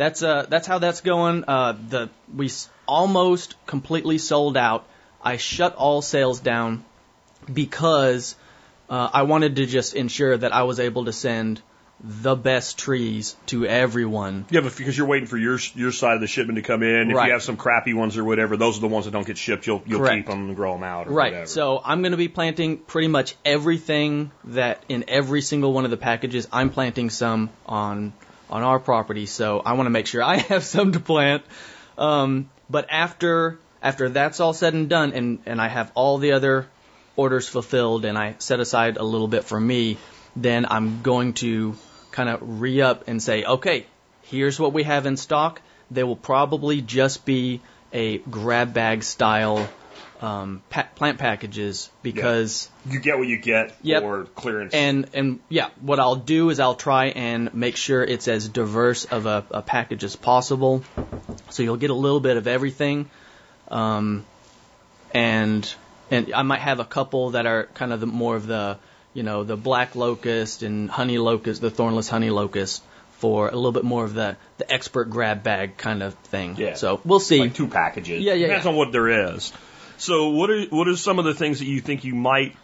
that's 0.00 0.22
uh, 0.22 0.46
that's 0.48 0.66
how 0.66 0.78
that's 0.78 1.00
going. 1.02 1.44
Uh, 1.46 1.72
the 1.94 2.08
we 2.34 2.46
s- 2.46 2.68
almost 2.86 3.54
completely 3.66 4.18
sold 4.18 4.56
out. 4.56 4.86
I 5.22 5.36
shut 5.36 5.74
all 5.76 6.00
sales 6.02 6.40
down 6.40 6.84
because 7.52 8.34
uh, 8.88 9.08
I 9.12 9.22
wanted 9.22 9.56
to 9.56 9.66
just 9.66 9.94
ensure 9.94 10.36
that 10.36 10.52
I 10.54 10.62
was 10.62 10.80
able 10.80 11.04
to 11.06 11.12
send 11.12 11.60
the 12.02 12.34
best 12.34 12.78
trees 12.78 13.36
to 13.44 13.66
everyone. 13.66 14.46
Yeah, 14.48 14.62
but 14.62 14.74
because 14.74 14.96
you're 14.96 15.06
waiting 15.06 15.26
for 15.26 15.36
your 15.36 15.58
your 15.74 15.92
side 15.92 16.14
of 16.14 16.22
the 16.22 16.26
shipment 16.26 16.56
to 16.56 16.62
come 16.62 16.82
in. 16.82 17.10
If 17.10 17.16
Right. 17.16 17.26
you 17.26 17.32
have 17.32 17.42
some 17.42 17.58
crappy 17.58 17.92
ones 17.92 18.16
or 18.16 18.24
whatever, 18.24 18.56
those 18.56 18.78
are 18.78 18.80
the 18.80 18.88
ones 18.88 19.04
that 19.04 19.10
don't 19.10 19.26
get 19.26 19.36
shipped. 19.36 19.66
You'll 19.66 19.82
you'll 19.86 20.00
Correct. 20.00 20.16
keep 20.16 20.26
them 20.26 20.46
and 20.46 20.56
grow 20.56 20.72
them 20.72 20.82
out. 20.82 21.08
Or 21.08 21.10
Right. 21.12 21.32
Whatever. 21.32 21.46
So 21.58 21.80
I'm 21.84 22.00
going 22.00 22.12
to 22.12 22.22
be 22.26 22.28
planting 22.28 22.78
pretty 22.78 23.08
much 23.08 23.34
everything 23.44 24.30
that 24.44 24.82
in 24.88 25.04
every 25.08 25.42
single 25.42 25.74
one 25.74 25.84
of 25.84 25.90
the 25.90 25.98
packages. 25.98 26.48
I'm 26.50 26.70
planting 26.70 27.10
some 27.10 27.50
on 27.66 28.14
on 28.50 28.62
our 28.62 28.78
property, 28.78 29.26
so 29.26 29.60
I 29.60 29.74
want 29.74 29.86
to 29.86 29.90
make 29.90 30.06
sure 30.06 30.22
I 30.22 30.36
have 30.52 30.64
some 30.64 30.92
to 30.92 31.00
plant. 31.00 31.42
Um, 31.96 32.50
but 32.68 32.86
after 32.90 33.58
after 33.82 34.08
that's 34.08 34.40
all 34.40 34.52
said 34.52 34.74
and 34.74 34.88
done, 34.88 35.12
and 35.12 35.38
and 35.46 35.60
I 35.60 35.68
have 35.68 35.90
all 35.94 36.18
the 36.18 36.32
other 36.32 36.66
orders 37.16 37.48
fulfilled, 37.48 38.04
and 38.04 38.18
I 38.18 38.36
set 38.38 38.60
aside 38.60 38.96
a 38.96 39.04
little 39.04 39.28
bit 39.28 39.44
for 39.44 39.58
me, 39.58 39.98
then 40.36 40.66
I'm 40.66 41.02
going 41.02 41.34
to 41.34 41.76
kind 42.10 42.28
of 42.28 42.60
re 42.60 42.80
up 42.82 43.08
and 43.08 43.22
say, 43.22 43.44
okay, 43.44 43.86
here's 44.22 44.58
what 44.58 44.72
we 44.72 44.82
have 44.82 45.06
in 45.06 45.16
stock. 45.16 45.60
They 45.90 46.04
will 46.04 46.16
probably 46.16 46.80
just 46.80 47.24
be 47.24 47.60
a 47.92 48.18
grab 48.18 48.72
bag 48.72 49.02
style 49.02 49.68
um, 50.20 50.62
pa- 50.68 50.88
plant 50.94 51.18
packages 51.18 51.88
because 52.02 52.68
you 52.86 53.00
get 53.00 53.18
what 53.18 53.26
you 53.26 53.38
get 53.38 53.74
Yep. 53.82 54.02
for 54.02 54.24
clearance. 54.24 54.74
and 54.74 55.08
and 55.14 55.40
yeah, 55.48 55.70
what 55.80 55.98
I'll 55.98 56.16
do 56.16 56.50
is 56.50 56.60
I'll 56.60 56.74
try 56.74 57.06
and 57.06 57.52
make 57.54 57.76
sure 57.76 58.02
it's 58.04 58.28
as 58.28 58.48
diverse 58.48 59.06
of 59.06 59.26
a, 59.26 59.44
a 59.50 59.62
package 59.62 60.04
as 60.04 60.16
possible, 60.16 60.84
so 61.48 61.62
you'll 61.62 61.78
get 61.78 61.90
a 61.90 61.94
little 61.94 62.20
bit 62.20 62.36
of 62.36 62.46
everything, 62.46 63.08
um, 63.68 64.26
and 65.12 65.72
and 66.10 66.32
I 66.34 66.42
might 66.42 66.60
have 66.60 66.80
a 66.80 66.84
couple 66.84 67.30
that 67.30 67.46
are 67.46 67.64
kind 67.74 67.92
of 67.92 68.00
the 68.00 68.06
more 68.06 68.36
of 68.36 68.46
the 68.46 68.78
you 69.14 69.22
know 69.22 69.44
the 69.44 69.56
black 69.56 69.94
locust 69.96 70.62
and 70.62 70.90
honey 70.90 71.18
locust, 71.18 71.60
the 71.60 71.70
thornless 71.70 72.08
honey 72.08 72.30
locust 72.30 72.82
for 73.12 73.48
a 73.48 73.54
little 73.54 73.72
bit 73.72 73.84
more 73.84 74.04
of 74.04 74.14
the 74.14 74.36
the 74.58 74.70
expert 74.72 75.06
grab 75.10 75.42
bag 75.42 75.76
kind 75.76 76.02
of 76.02 76.14
thing. 76.14 76.56
Yeah. 76.56 76.74
So 76.74 77.00
we'll 77.04 77.20
see. 77.20 77.40
like 77.40 77.54
two 77.54 77.68
packages. 77.68 78.22
Yeah, 78.22 78.34
yeah, 78.34 78.46
Depends 78.48 78.64
yeah. 78.66 78.70
on 78.72 78.76
what 78.76 78.92
there 78.92 79.34
is. 79.34 79.52
So 80.00 80.30
what 80.30 80.50
are 80.50 80.62
what 80.64 80.88
are 80.88 80.96
some 80.96 81.18
of 81.18 81.24
the 81.26 81.34
things 81.34 81.58
that 81.58 81.66
you 81.66 81.80
think 81.80 82.04
you 82.04 82.14
might? 82.14 82.56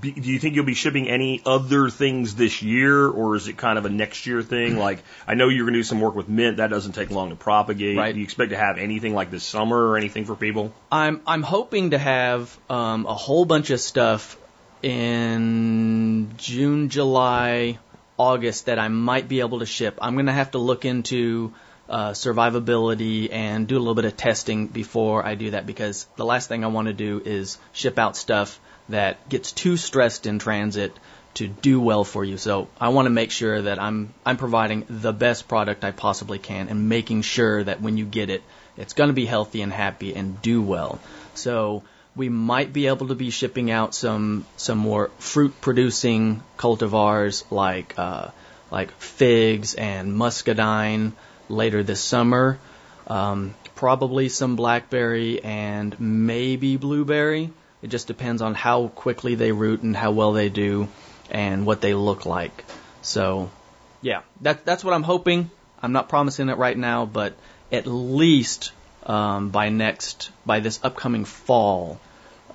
Be, 0.00 0.12
do 0.12 0.30
you 0.30 0.38
think 0.38 0.54
you'll 0.54 0.64
be 0.64 0.74
shipping 0.74 1.08
any 1.08 1.42
other 1.44 1.90
things 1.90 2.36
this 2.36 2.62
year, 2.62 3.08
or 3.08 3.34
is 3.34 3.48
it 3.48 3.56
kind 3.56 3.76
of 3.76 3.86
a 3.86 3.90
next 3.90 4.26
year 4.26 4.42
thing? 4.42 4.76
Like 4.84 5.02
I 5.26 5.34
know 5.34 5.48
you're 5.48 5.64
going 5.64 5.72
to 5.72 5.80
do 5.80 5.84
some 5.84 6.00
work 6.00 6.14
with 6.14 6.28
mint. 6.28 6.58
That 6.58 6.70
doesn't 6.70 6.92
take 6.92 7.10
long 7.10 7.30
to 7.30 7.36
propagate. 7.36 7.96
Right. 7.96 8.12
Do 8.12 8.20
you 8.20 8.24
expect 8.24 8.50
to 8.50 8.56
have 8.56 8.78
anything 8.78 9.14
like 9.14 9.30
this 9.30 9.42
summer 9.42 9.76
or 9.76 9.96
anything 9.96 10.26
for 10.26 10.36
people? 10.36 10.72
I'm 10.92 11.22
I'm 11.26 11.42
hoping 11.42 11.90
to 11.90 11.98
have 11.98 12.56
um, 12.68 13.06
a 13.06 13.14
whole 13.14 13.46
bunch 13.46 13.70
of 13.70 13.80
stuff 13.80 14.36
in 14.82 16.34
June, 16.36 16.90
July, 16.90 17.78
August 18.18 18.66
that 18.66 18.78
I 18.78 18.88
might 18.88 19.26
be 19.26 19.40
able 19.40 19.60
to 19.60 19.66
ship. 19.66 19.98
I'm 20.02 20.16
gonna 20.16 20.32
have 20.32 20.50
to 20.50 20.58
look 20.58 20.84
into 20.84 21.54
uh, 21.88 22.10
survivability 22.10 23.30
and 23.32 23.66
do 23.66 23.76
a 23.76 23.78
little 23.78 23.94
bit 23.94 24.04
of 24.04 24.16
testing 24.16 24.66
before 24.66 25.24
I 25.24 25.34
do 25.34 25.50
that 25.50 25.66
because 25.66 26.06
the 26.16 26.24
last 26.24 26.48
thing 26.48 26.64
I 26.64 26.68
want 26.68 26.88
to 26.88 26.94
do 26.94 27.20
is 27.24 27.58
ship 27.72 27.98
out 27.98 28.16
stuff 28.16 28.58
that 28.88 29.28
gets 29.28 29.52
too 29.52 29.76
stressed 29.76 30.26
in 30.26 30.38
transit 30.38 30.96
to 31.34 31.48
do 31.48 31.80
well 31.80 32.04
for 32.04 32.24
you. 32.24 32.36
So 32.36 32.68
I 32.80 32.90
want 32.90 33.06
to 33.06 33.10
make 33.10 33.30
sure 33.30 33.62
that 33.62 33.80
I'm 33.80 34.14
I'm 34.24 34.36
providing 34.36 34.86
the 34.88 35.12
best 35.12 35.48
product 35.48 35.84
I 35.84 35.90
possibly 35.90 36.38
can 36.38 36.68
and 36.68 36.88
making 36.88 37.22
sure 37.22 37.62
that 37.62 37.80
when 37.80 37.98
you 37.98 38.04
get 38.04 38.30
it, 38.30 38.42
it's 38.76 38.92
going 38.92 39.08
to 39.08 39.14
be 39.14 39.26
healthy 39.26 39.62
and 39.62 39.72
happy 39.72 40.14
and 40.14 40.40
do 40.40 40.62
well. 40.62 41.00
So 41.34 41.82
we 42.16 42.28
might 42.28 42.72
be 42.72 42.86
able 42.86 43.08
to 43.08 43.14
be 43.14 43.30
shipping 43.30 43.70
out 43.70 43.94
some 43.94 44.46
some 44.56 44.78
more 44.78 45.10
fruit 45.18 45.60
producing 45.60 46.42
cultivars 46.56 47.44
like 47.50 47.94
uh, 47.98 48.28
like 48.70 48.92
figs 48.92 49.74
and 49.74 50.14
muscadine 50.14 51.12
later 51.48 51.82
this 51.82 52.00
summer. 52.00 52.58
Um, 53.06 53.54
probably 53.74 54.28
some 54.28 54.56
blackberry 54.56 55.42
and 55.42 55.98
maybe 56.00 56.76
blueberry. 56.76 57.50
It 57.82 57.88
just 57.88 58.06
depends 58.06 58.40
on 58.40 58.54
how 58.54 58.88
quickly 58.88 59.34
they 59.34 59.52
root 59.52 59.82
and 59.82 59.96
how 59.96 60.12
well 60.12 60.32
they 60.32 60.48
do 60.48 60.88
and 61.30 61.66
what 61.66 61.80
they 61.80 61.92
look 61.92 62.24
like. 62.24 62.64
So, 63.02 63.50
yeah, 64.00 64.22
that, 64.40 64.64
that's 64.64 64.82
what 64.82 64.94
I'm 64.94 65.02
hoping. 65.02 65.50
I'm 65.82 65.92
not 65.92 66.08
promising 66.08 66.48
it 66.48 66.56
right 66.56 66.76
now, 66.76 67.04
but 67.04 67.34
at 67.70 67.86
least 67.86 68.72
um, 69.04 69.50
by 69.50 69.68
next, 69.68 70.30
by 70.46 70.60
this 70.60 70.80
upcoming 70.82 71.26
fall, 71.26 72.00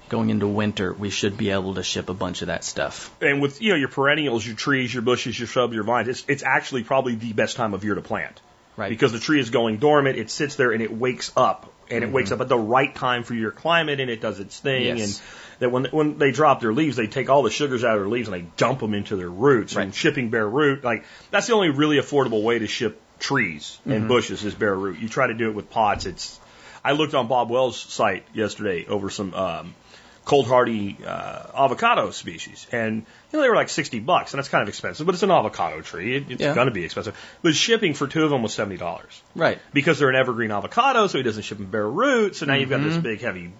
going 0.09 0.31
into 0.31 0.47
winter, 0.47 0.91
we 0.91 1.11
should 1.11 1.37
be 1.37 1.51
able 1.51 1.75
to 1.75 1.83
ship 1.83 2.09
a 2.09 2.13
bunch 2.13 2.41
of 2.41 2.47
that 2.47 2.63
stuff. 2.63 3.15
And 3.21 3.41
with 3.41 3.61
you 3.61 3.69
know 3.69 3.75
your 3.75 3.89
perennials, 3.89 4.45
your 4.45 4.55
trees, 4.55 4.91
your 4.91 5.03
bushes, 5.03 5.37
your 5.39 5.47
shrubs, 5.47 5.73
your 5.73 5.83
vines, 5.83 6.07
it's 6.07 6.25
it's 6.27 6.43
actually 6.43 6.83
probably 6.83 7.15
the 7.15 7.33
best 7.33 7.55
time 7.55 7.73
of 7.73 7.83
year 7.83 7.95
to 7.95 8.01
plant. 8.01 8.41
Right. 8.79 8.89
Because 8.89 9.11
the 9.11 9.19
tree 9.19 9.39
is 9.39 9.49
going 9.49 9.77
dormant, 9.77 10.17
it 10.17 10.31
sits 10.31 10.55
there 10.55 10.71
and 10.71 10.81
it 10.81 10.91
wakes 10.91 11.31
up, 11.35 11.71
and 11.91 12.03
it 12.03 12.11
wakes 12.11 12.31
up 12.31 12.39
at 12.39 12.47
the 12.47 12.57
right 12.57 12.95
time 12.95 13.23
for 13.23 13.33
your 13.33 13.51
climate, 13.51 13.99
and 13.99 14.09
it 14.09 14.21
does 14.21 14.39
its 14.39 14.57
thing. 14.57 14.83
Mm-hmm. 14.83 14.97
Yes. 14.97 15.17
And 15.19 15.59
that 15.59 15.71
when 15.71 15.85
when 15.91 16.17
they 16.17 16.31
drop 16.31 16.61
their 16.61 16.71
leaves, 16.71 16.95
they 16.95 17.07
take 17.07 17.29
all 17.29 17.43
the 17.43 17.49
sugars 17.49 17.83
out 17.83 17.95
of 17.95 17.99
their 17.99 18.09
leaves 18.09 18.29
and 18.29 18.35
they 18.35 18.47
dump 18.55 18.79
them 18.79 18.93
into 18.93 19.17
their 19.17 19.29
roots. 19.29 19.75
And 19.75 19.93
shipping 19.93 20.29
bare 20.29 20.47
root, 20.47 20.83
like 20.83 21.03
that's 21.31 21.47
the 21.47 21.53
only 21.53 21.69
really 21.69 21.97
affordable 21.97 22.41
way 22.41 22.59
to 22.59 22.67
ship 22.67 23.01
trees 23.19 23.77
Mm-hmm. 23.81 23.91
and 23.91 24.07
bushes 24.07 24.45
is 24.45 24.55
bare 24.55 24.73
root. 24.75 24.99
You 24.99 25.09
try 25.09 25.27
to 25.27 25.33
do 25.33 25.49
it 25.49 25.55
with 25.55 25.69
pots, 25.69 26.05
it's. 26.05 26.39
I 26.81 26.93
looked 26.93 27.13
on 27.13 27.27
Bob 27.27 27.49
Wells' 27.49 27.77
site 27.77 28.25
yesterday 28.33 28.85
over 28.85 29.09
some 29.09 29.33
um, 29.33 29.75
cold 30.29 30.45
hardy 30.47 30.95
uh, 31.05 31.43
avocado 31.65 32.11
species, 32.11 32.67
and 32.71 32.97
you 32.97 33.03
know 33.33 33.41
they 33.41 33.49
were 33.49 33.55
like 33.55 33.69
sixty 33.69 33.99
bucks, 33.99 34.31
and 34.33 34.37
that's 34.37 34.47
kind 34.49 34.61
of 34.61 34.69
expensive, 34.69 35.05
but 35.05 35.15
it's 35.15 35.23
an 35.23 35.31
avocado 35.31 35.81
tree. 35.81 36.15
It, 36.17 36.31
it's 36.31 36.41
Yeah. 36.41 36.53
going 36.53 36.67
to 36.67 36.73
be 36.73 36.83
expensive. 36.85 37.15
But 37.41 37.55
shipping 37.55 37.95
for 37.95 38.07
two 38.07 38.23
of 38.23 38.29
them 38.29 38.43
was 38.43 38.53
seventy 38.53 38.77
dollars 38.77 39.21
Right. 39.35 39.57
because 39.73 39.97
they're 39.99 40.09
an 40.09 40.15
evergreen 40.15 40.51
avocado, 40.51 41.07
so 41.07 41.17
he 41.17 41.23
doesn't 41.23 41.43
ship 41.43 41.57
them 41.57 41.67
bare 41.71 41.89
root. 41.89 42.35
So 42.35 42.45
now 42.45 42.53
you've 42.55 42.69
got 42.69 42.81
this 42.83 42.93
Mm-hmm. 42.93 43.01
big 43.01 43.21
heavy 43.21 43.51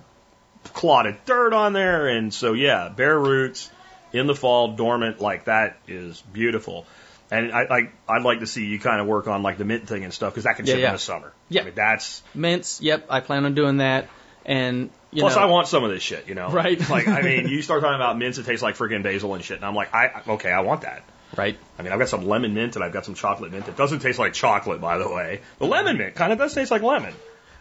clotted 0.74 1.18
dirt 1.26 1.54
on 1.54 1.74
there, 1.74 2.08
and 2.08 2.34
so 2.34 2.54
yeah, 2.54 2.90
bare 2.90 3.18
roots 3.20 3.72
in 4.14 4.28
the 4.28 4.36
fall, 4.36 4.70
dormant 4.76 5.20
like 5.20 5.46
that 5.46 5.78
is 5.88 6.22
beautiful. 6.34 6.86
And 7.32 7.52
I, 7.52 7.62
I 7.62 7.90
I'd 8.16 8.24
like 8.24 8.40
to 8.40 8.48
see 8.48 8.66
you 8.66 8.80
kind 8.80 9.00
of 9.02 9.08
work 9.08 9.28
on 9.28 9.44
like 9.44 9.58
the 9.58 9.66
mint 9.66 9.88
thing 9.88 10.04
and 10.04 10.14
stuff 10.14 10.34
because 10.34 10.46
that 10.46 10.56
can 10.56 10.66
Yeah, 10.66 10.74
ship 10.74 10.82
yeah. 10.82 10.88
in 10.90 10.94
the 10.94 11.00
summer. 11.00 11.34
Yeah. 11.50 11.62
I 11.62 11.66
mean, 11.66 11.76
that's 11.76 12.24
Mints, 12.34 12.82
yep, 12.82 13.06
I 13.10 13.20
plan 13.22 13.46
on 13.46 13.54
doing 13.54 13.78
that. 13.78 14.08
And, 14.46 14.90
you 15.12 15.22
plus 15.22 15.36
know, 15.36 15.42
I 15.42 15.46
want 15.46 15.68
some 15.68 15.84
of 15.84 15.92
this 15.92 16.02
shit, 16.02 16.28
you 16.28 16.36
know. 16.36 16.50
Right. 16.50 16.80
like 16.90 17.08
I 17.08 17.22
mean, 17.22 17.48
you 17.48 17.62
start 17.62 17.82
talking 17.82 17.96
about 17.96 18.18
mints 18.20 18.38
that 18.38 18.46
taste 18.46 18.64
like 18.64 18.76
freaking 18.76 19.04
basil 19.04 19.34
and 19.34 19.44
shit, 19.44 19.58
and 19.58 19.66
I'm 19.66 19.76
like, 19.76 19.94
I 19.94 20.22
okay, 20.28 20.52
I 20.52 20.62
want 20.62 20.82
that. 20.82 21.04
right. 21.36 21.58
I 21.78 21.82
mean, 21.84 21.92
I've 21.92 22.00
got 22.00 22.10
some 22.10 22.28
lemon 22.28 22.54
mint 22.54 22.76
and 22.76 22.84
I've 22.84 22.94
got 22.94 23.06
some 23.06 23.16
chocolate 23.16 23.52
mint. 23.52 23.68
It 23.68 23.78
doesn't 23.78 24.00
taste 24.00 24.20
like 24.20 24.34
chocolate, 24.34 24.82
by 24.82 24.98
the 24.98 25.08
way. 25.08 25.42
The 25.60 25.66
lemon 25.66 25.98
mint 25.98 26.16
kind 26.16 26.32
of 26.32 26.40
does 26.40 26.54
taste 26.54 26.72
like 26.72 26.82
lemon. 26.82 27.14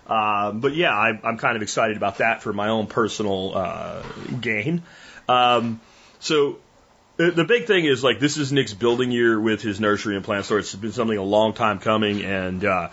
Um, 0.06 0.60
but 0.60 0.74
yeah, 0.74 0.94
I, 0.94 1.18
I'm 1.22 1.36
kind 1.36 1.56
of 1.56 1.62
excited 1.62 1.96
about 1.96 2.18
that 2.18 2.42
for 2.42 2.52
my 2.52 2.68
own 2.68 2.86
personal 2.86 3.52
uh, 3.54 4.02
gain. 4.40 4.82
Um, 5.28 5.80
so 6.18 6.58
the, 7.18 7.30
the 7.30 7.44
big 7.44 7.66
thing 7.66 7.84
is 7.84 8.02
like 8.02 8.18
this 8.18 8.38
is 8.38 8.52
Nick's 8.52 8.72
building 8.72 9.10
year 9.10 9.38
with 9.38 9.60
his 9.60 9.80
nursery 9.80 10.16
and 10.16 10.24
plant 10.24 10.46
store. 10.46 10.60
It's 10.60 10.74
been 10.74 10.92
something 10.92 11.18
a 11.18 11.22
long 11.22 11.52
time 11.52 11.78
coming, 11.78 12.22
and 12.22 12.64
uh, 12.64 12.88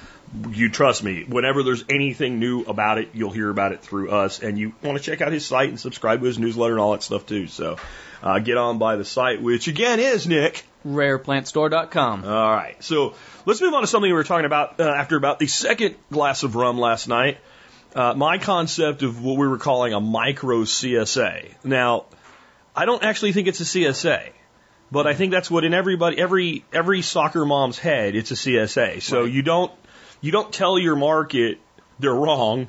you 0.49 0.69
trust 0.69 1.03
me. 1.03 1.23
Whenever 1.27 1.63
there's 1.63 1.83
anything 1.89 2.39
new 2.39 2.61
about 2.63 2.97
it, 2.97 3.09
you'll 3.13 3.31
hear 3.31 3.49
about 3.49 3.71
it 3.71 3.81
through 3.81 4.11
us. 4.11 4.39
And 4.41 4.57
you 4.57 4.73
want 4.83 4.97
to 4.97 5.03
check 5.03 5.21
out 5.21 5.31
his 5.31 5.45
site 5.45 5.69
and 5.69 5.79
subscribe 5.79 6.19
to 6.21 6.25
his 6.25 6.37
newsletter 6.39 6.73
and 6.73 6.81
all 6.81 6.91
that 6.93 7.03
stuff 7.03 7.25
too. 7.25 7.47
So 7.47 7.77
uh, 8.21 8.39
get 8.39 8.57
on 8.57 8.77
by 8.77 8.95
the 8.95 9.05
site, 9.05 9.41
which 9.41 9.67
again 9.67 9.99
is 9.99 10.27
Nick. 10.27 10.63
rareplantstore.com. 10.85 12.25
All 12.25 12.51
right. 12.51 12.81
So 12.83 13.15
let's 13.45 13.61
move 13.61 13.73
on 13.73 13.81
to 13.81 13.87
something 13.87 14.09
we 14.09 14.13
were 14.13 14.23
talking 14.23 14.45
about 14.45 14.79
uh, 14.79 14.83
after 14.83 15.15
about 15.17 15.39
the 15.39 15.47
second 15.47 15.95
glass 16.11 16.43
of 16.43 16.55
rum 16.55 16.77
last 16.77 17.07
night. 17.07 17.37
Uh, 17.93 18.13
my 18.13 18.37
concept 18.37 19.03
of 19.03 19.23
what 19.23 19.37
we 19.37 19.47
were 19.47 19.57
calling 19.57 19.93
a 19.93 20.01
micro 20.01 20.63
CSA. 20.63 21.53
Now, 21.63 22.05
I 22.75 22.83
don't 22.85 23.03
actually 23.03 23.31
think 23.31 23.47
it's 23.47 23.61
a 23.61 23.63
CSA, 23.63 24.31
but 24.91 25.07
I 25.07 25.13
think 25.13 25.31
that's 25.31 25.49
what 25.49 25.63
in 25.63 25.73
everybody, 25.73 26.17
every 26.17 26.65
every 26.73 27.01
soccer 27.01 27.45
mom's 27.45 27.79
head, 27.79 28.15
it's 28.15 28.31
a 28.31 28.35
CSA. 28.35 29.01
So 29.01 29.21
Right. 29.21 29.31
you 29.31 29.41
don't 29.43 29.71
you 30.25 30.31
don't 30.31 30.51
tell 30.51 30.79
your 30.79 30.95
market 30.95 31.59
they're 31.99 32.13
wrong. 32.13 32.67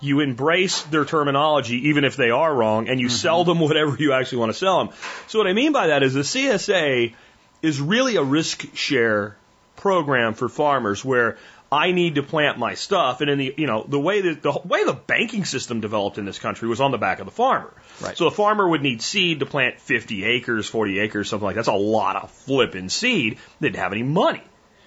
You 0.00 0.20
embrace 0.20 0.82
their 0.82 1.04
terminology, 1.04 1.88
even 1.88 2.04
if 2.04 2.16
they 2.16 2.30
are 2.30 2.52
wrong, 2.52 2.88
and 2.88 2.98
you 2.98 3.08
mm-hmm. 3.08 3.14
sell 3.14 3.44
them 3.44 3.60
whatever 3.66 3.96
you 3.98 4.12
actually 4.14 4.38
want 4.38 4.52
to 4.52 4.58
sell 4.58 4.84
them. 4.84 4.94
So 5.28 5.38
what 5.38 5.46
I 5.46 5.52
mean 5.52 5.72
by 5.72 5.88
that 5.88 6.02
is 6.02 6.14
the 6.14 6.20
CSA 6.20 7.14
is 7.60 7.80
really 7.80 8.16
a 8.16 8.22
risk 8.22 8.74
share 8.74 9.36
program 9.76 10.32
for 10.32 10.48
farmers 10.48 11.04
where 11.04 11.36
I 11.70 11.92
need 11.92 12.14
to 12.14 12.22
plant 12.22 12.58
my 12.58 12.74
stuff, 12.74 13.20
and 13.20 13.28
in 13.28 13.38
the 13.38 13.54
you 13.58 13.66
know 13.66 13.84
the 13.86 14.00
way 14.00 14.22
that 14.22 14.42
the 14.42 14.58
way 14.64 14.84
the 14.84 14.94
banking 14.94 15.44
system 15.44 15.80
developed 15.80 16.16
in 16.16 16.24
this 16.24 16.38
country 16.38 16.68
was 16.68 16.80
on 16.80 16.90
the 16.90 16.98
back 16.98 17.18
of 17.18 17.26
the 17.26 17.32
farmer. 17.32 17.72
Right. 18.00 18.16
So 18.16 18.24
the 18.24 18.30
farmer 18.30 18.66
would 18.66 18.82
need 18.82 19.02
seed 19.02 19.40
to 19.40 19.46
plant 19.46 19.80
50 19.80 20.24
acres, 20.24 20.68
40 20.68 21.00
acres, 21.00 21.28
something 21.28 21.44
like 21.44 21.56
that. 21.56 21.66
That's 21.66 21.76
a 21.76 21.80
lot 21.80 22.16
of 22.16 22.30
flipping 22.30 22.88
seed. 22.88 23.38
They 23.60 23.68
didn't 23.68 23.82
have 23.82 23.92
any 23.92 24.04
money. 24.04 24.42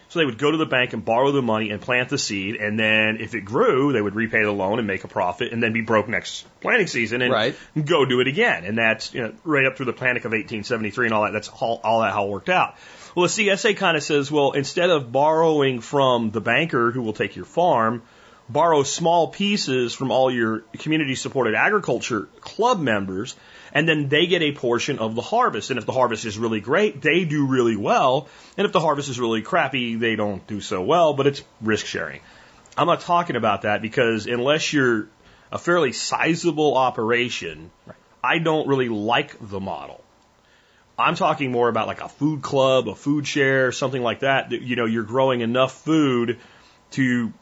So 0.10 0.20
they 0.20 0.26
would 0.26 0.38
go 0.38 0.52
to 0.52 0.58
the 0.58 0.66
bank 0.66 0.94
and 0.94 1.04
borrow 1.04 1.32
the 1.34 1.42
money 1.42 1.70
and 1.70 1.82
plant 1.82 2.08
the 2.10 2.18
seed, 2.18 2.56
and 2.56 2.80
then 2.80 3.18
if 3.20 3.36
it 3.36 3.42
grew, 3.42 3.92
they 3.92 4.02
would 4.02 4.16
repay 4.16 4.44
the 4.44 4.52
loan 4.52 4.78
and 4.80 4.88
make 4.88 5.04
a 5.04 5.08
profit, 5.10 5.52
and 5.52 5.62
then 5.62 5.74
be 5.74 5.82
broke 5.82 6.08
next 6.08 6.46
planting 6.62 6.88
season 6.88 7.22
and 7.22 7.34
Right. 7.34 7.56
go 7.84 8.06
do 8.06 8.22
it 8.22 8.28
again. 8.28 8.64
And 8.64 8.78
that's 8.78 9.14
you 9.14 9.22
know 9.22 9.34
right 9.44 9.66
up 9.66 9.76
through 9.76 9.88
the 9.88 9.94
Panic 9.94 10.24
of 10.24 10.32
1873 10.32 11.08
and 11.08 11.14
all 11.14 11.24
that. 11.24 11.34
That's 11.34 11.50
all, 11.50 11.82
all 11.84 12.02
that 12.02 12.14
how 12.14 12.26
it 12.26 12.30
worked 12.30 12.50
out. 12.50 12.76
Well, 13.16 13.28
the 13.28 13.48
CSA 13.48 13.76
kind 13.76 13.98
of 13.98 14.04
says, 14.04 14.32
well, 14.32 14.52
instead 14.52 14.90
of 14.92 15.12
borrowing 15.12 15.82
from 15.82 16.32
the 16.32 16.40
banker 16.42 16.92
who 16.92 17.02
will 17.02 17.14
take 17.14 17.36
your 17.36 17.46
farm, 17.46 18.04
borrow 18.48 18.84
small 18.84 19.28
pieces 19.30 19.94
from 19.94 20.12
all 20.12 20.32
your 20.32 20.60
community 20.80 21.16
supported 21.16 21.56
agriculture 21.56 22.30
club 22.40 22.80
members, 22.80 23.36
and 23.74 23.88
then 23.88 24.10
they 24.10 24.28
get 24.28 24.42
a 24.42 24.52
portion 24.52 25.00
of 25.00 25.16
the 25.16 25.22
harvest. 25.22 25.70
And 25.70 25.80
if 25.80 25.86
the 25.86 25.92
harvest 25.92 26.26
is 26.26 26.38
really 26.38 26.62
great, 26.62 27.02
they 27.02 27.26
do 27.26 27.48
really 27.48 27.76
well. 27.76 28.28
And 28.58 28.66
if 28.66 28.72
the 28.72 28.80
harvest 28.80 29.10
is 29.10 29.20
really 29.20 29.42
crappy, 29.42 29.96
they 29.96 30.16
don't 30.16 30.46
do 30.48 30.62
so 30.62 30.82
well, 30.82 31.14
but 31.14 31.28
it's 31.28 31.44
risk 31.62 31.86
sharing. 31.86 32.22
I'm 32.78 32.88
not 32.88 33.02
talking 33.02 33.36
about 33.36 33.64
that 33.64 33.82
because 33.82 34.28
unless 34.28 34.72
you're 34.72 35.08
a 35.52 35.58
fairly 35.58 35.94
sizable 35.94 36.78
operation, 36.78 37.72
I 38.24 38.40
don't 38.40 38.68
really 38.68 38.90
like 38.90 39.36
the 39.40 39.60
model. 39.60 40.04
I'm 41.00 41.16
talking 41.16 41.52
more 41.52 41.70
about 41.70 41.88
like 41.88 42.02
a 42.02 42.10
food 42.10 42.42
club, 42.42 42.90
a 42.90 42.96
food 42.96 43.28
share, 43.28 43.72
something 43.72 44.02
like 44.02 44.22
that. 44.22 44.50
That 44.50 44.62
you 44.62 44.76
know, 44.76 44.86
you're 44.86 45.04
growing 45.04 45.42
enough 45.42 45.84
food 45.84 46.40
to 46.92 47.34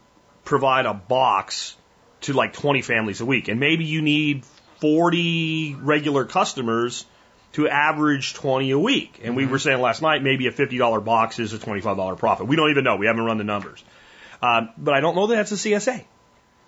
provide 0.44 0.86
a 0.86 0.94
box 0.94 1.75
to 2.22 2.34
like 2.34 2.53
20 2.53 2.82
families 2.82 3.22
a 3.22 3.25
week, 3.25 3.48
and 3.48 3.60
maybe 3.60 3.86
you 3.86 4.01
need 4.01 4.44
40 4.86 5.77
regular 5.82 6.25
customers 6.25 7.08
to 7.54 7.68
average 7.68 8.36
20 8.36 8.70
a 8.70 8.77
week. 8.77 9.20
And 9.24 9.36
we 9.36 9.42
mm-hmm. 9.42 9.51
were 9.54 9.58
saying 9.58 9.82
last 9.82 10.04
night 10.04 10.22
maybe 10.22 10.46
a 10.46 10.51
$50 10.51 11.04
box 11.04 11.39
is 11.39 11.54
a 11.54 11.58
$25 11.58 12.20
profit. 12.20 12.46
We 12.46 12.56
don't 12.56 12.70
even 12.70 12.84
know. 12.84 12.96
We 12.96 13.08
haven't 13.08 13.24
run 13.24 13.39
the 13.39 13.44
numbers. 13.44 13.84
Um, 14.44 14.70
but 14.77 14.94
I 14.94 15.00
don't 15.00 15.15
know 15.15 15.25
that 15.25 15.38
that's 15.38 15.51
a 15.54 15.56
CSA. 15.56 16.04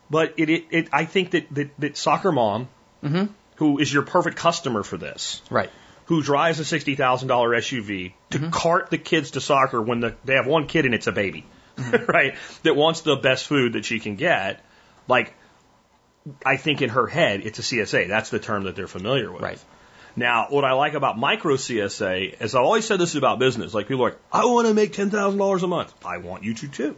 But 0.10 0.34
it, 0.38 0.50
it, 0.50 0.66
it 0.72 0.90
I 0.92 1.06
think 1.06 1.30
that, 1.32 1.54
that, 1.54 1.80
that 1.80 1.98
soccer 1.98 2.32
mom, 2.32 2.70
mm-hmm. 3.04 3.26
who 3.58 3.78
is 3.78 3.94
your 3.94 4.02
perfect 4.02 4.38
customer 4.38 4.82
for 4.82 4.98
this, 4.98 5.44
Right. 5.52 5.70
who 6.06 6.24
drives 6.24 6.60
a 6.60 6.66
sixty 6.66 6.96
thousand 6.96 7.28
dollar 7.28 7.52
SUV 7.52 8.14
to 8.32 8.40
mm-hmm. 8.40 8.50
cart 8.50 8.90
the 8.90 8.98
kids 8.98 9.32
to 9.32 9.42
soccer 9.42 9.80
when 9.80 10.00
the, 10.00 10.16
they 10.26 10.34
have 10.34 10.48
one 10.48 10.66
kid 10.66 10.86
and 10.86 10.96
it's 10.96 11.06
a 11.06 11.12
baby, 11.12 11.46
right? 12.08 12.34
That 12.64 12.76
wants 12.76 13.02
the 13.02 13.16
best 13.16 13.46
food 13.46 13.74
that 13.74 13.86
she 13.86 14.00
can 14.00 14.16
get. 14.16 14.66
Like, 15.08 15.36
I 16.46 16.58
think 16.58 16.82
in 16.82 16.90
her 16.90 17.08
head 17.08 17.42
it's 17.44 17.60
a 17.60 17.62
CSA. 17.62 18.08
That's 18.08 18.30
the 18.30 18.40
term 18.40 18.64
that 18.64 18.76
they're 18.76 18.88
familiar 18.88 19.32
with. 19.32 19.42
Right. 19.42 19.60
Now, 20.16 20.48
what 20.50 20.66
I 20.66 20.74
like 20.74 20.96
about 20.96 21.18
micro 21.18 21.56
CSA 21.56 22.42
is 22.42 22.56
I've 22.56 22.64
always 22.64 22.86
said 22.86 23.00
this 23.00 23.12
is 23.12 23.18
about 23.18 23.38
business. 23.38 23.74
Like 23.74 23.88
people 23.88 24.04
are 24.06 24.10
like, 24.10 24.20
I 24.32 24.46
want 24.46 24.68
to 24.68 24.74
make 24.74 24.94
ten 24.94 25.10
thousand 25.10 25.38
dollars 25.38 25.64
a 25.64 25.68
month. 25.68 25.94
I 26.04 26.18
want 26.18 26.44
you 26.44 26.54
to 26.56 26.68
too. 26.68 26.98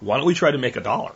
Why 0.00 0.16
don't 0.16 0.26
we 0.26 0.34
try 0.34 0.50
to 0.50 0.58
make 0.58 0.76
a 0.76 0.80
dollar? 0.80 1.12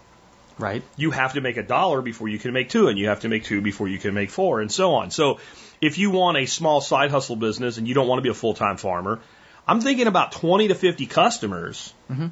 Right. 0.56 0.84
you 0.96 1.10
have 1.10 1.32
to 1.32 1.40
make 1.40 1.56
a 1.56 1.64
dollar 1.64 2.00
before 2.00 2.28
you 2.28 2.38
can 2.38 2.52
make 2.52 2.68
two, 2.68 2.86
and 2.86 2.96
you 2.96 3.08
have 3.08 3.20
to 3.20 3.28
make 3.28 3.42
two 3.42 3.60
before 3.60 3.88
you 3.88 3.98
can 3.98 4.14
make 4.14 4.30
four, 4.30 4.60
and 4.60 4.70
so 4.70 4.94
on. 4.94 5.10
So 5.10 5.40
if 5.80 5.98
you 5.98 6.10
want 6.10 6.36
a 6.36 6.46
small 6.46 6.80
side 6.80 7.10
hustle 7.10 7.34
business 7.34 7.76
and 7.76 7.88
you 7.88 7.94
don't 7.94 8.06
want 8.06 8.18
to 8.18 8.22
be 8.22 8.28
a 8.28 8.34
full 8.34 8.54
time 8.54 8.76
farmer, 8.76 9.20
I'm 9.66 9.80
thinking 9.80 10.06
about 10.06 10.32
20 10.32 10.68
to 10.68 10.74
50 10.74 11.06
customers 11.06 11.92
mm-hmm. 12.10 12.28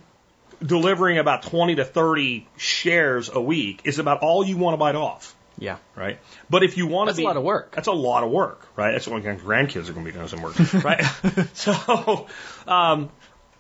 Delivering 0.64 1.18
about 1.18 1.42
20 1.44 1.76
to 1.76 1.84
30 1.84 2.46
shares 2.56 3.28
a 3.28 3.40
week 3.40 3.80
is 3.84 3.98
about 3.98 4.20
all 4.20 4.44
you 4.44 4.56
want 4.56 4.74
to 4.74 4.78
bite 4.78 4.94
off, 4.94 5.34
Yeah. 5.58 5.76
right? 5.96 6.18
But 6.48 6.62
if 6.62 6.76
you 6.76 6.86
want 6.86 7.08
to 7.08 7.12
That's 7.12 7.18
to 7.18 7.24
a 7.24 7.28
lot 7.28 7.36
of 7.36 7.42
work. 7.42 7.74
That's 7.74 7.88
a 7.88 7.92
lot 7.92 8.22
of 8.24 8.30
work, 8.30 8.68
right? 8.76 8.92
That's 8.92 9.08
when 9.08 9.22
your 9.22 9.34
grandkids 9.36 9.88
are 9.88 9.92
going 9.92 10.06
to 10.06 10.12
be 10.12 10.12
doing 10.12 10.28
some 10.28 10.42
work, 10.42 10.58
right? 10.84 11.04
so, 11.54 12.26
um, 12.66 13.10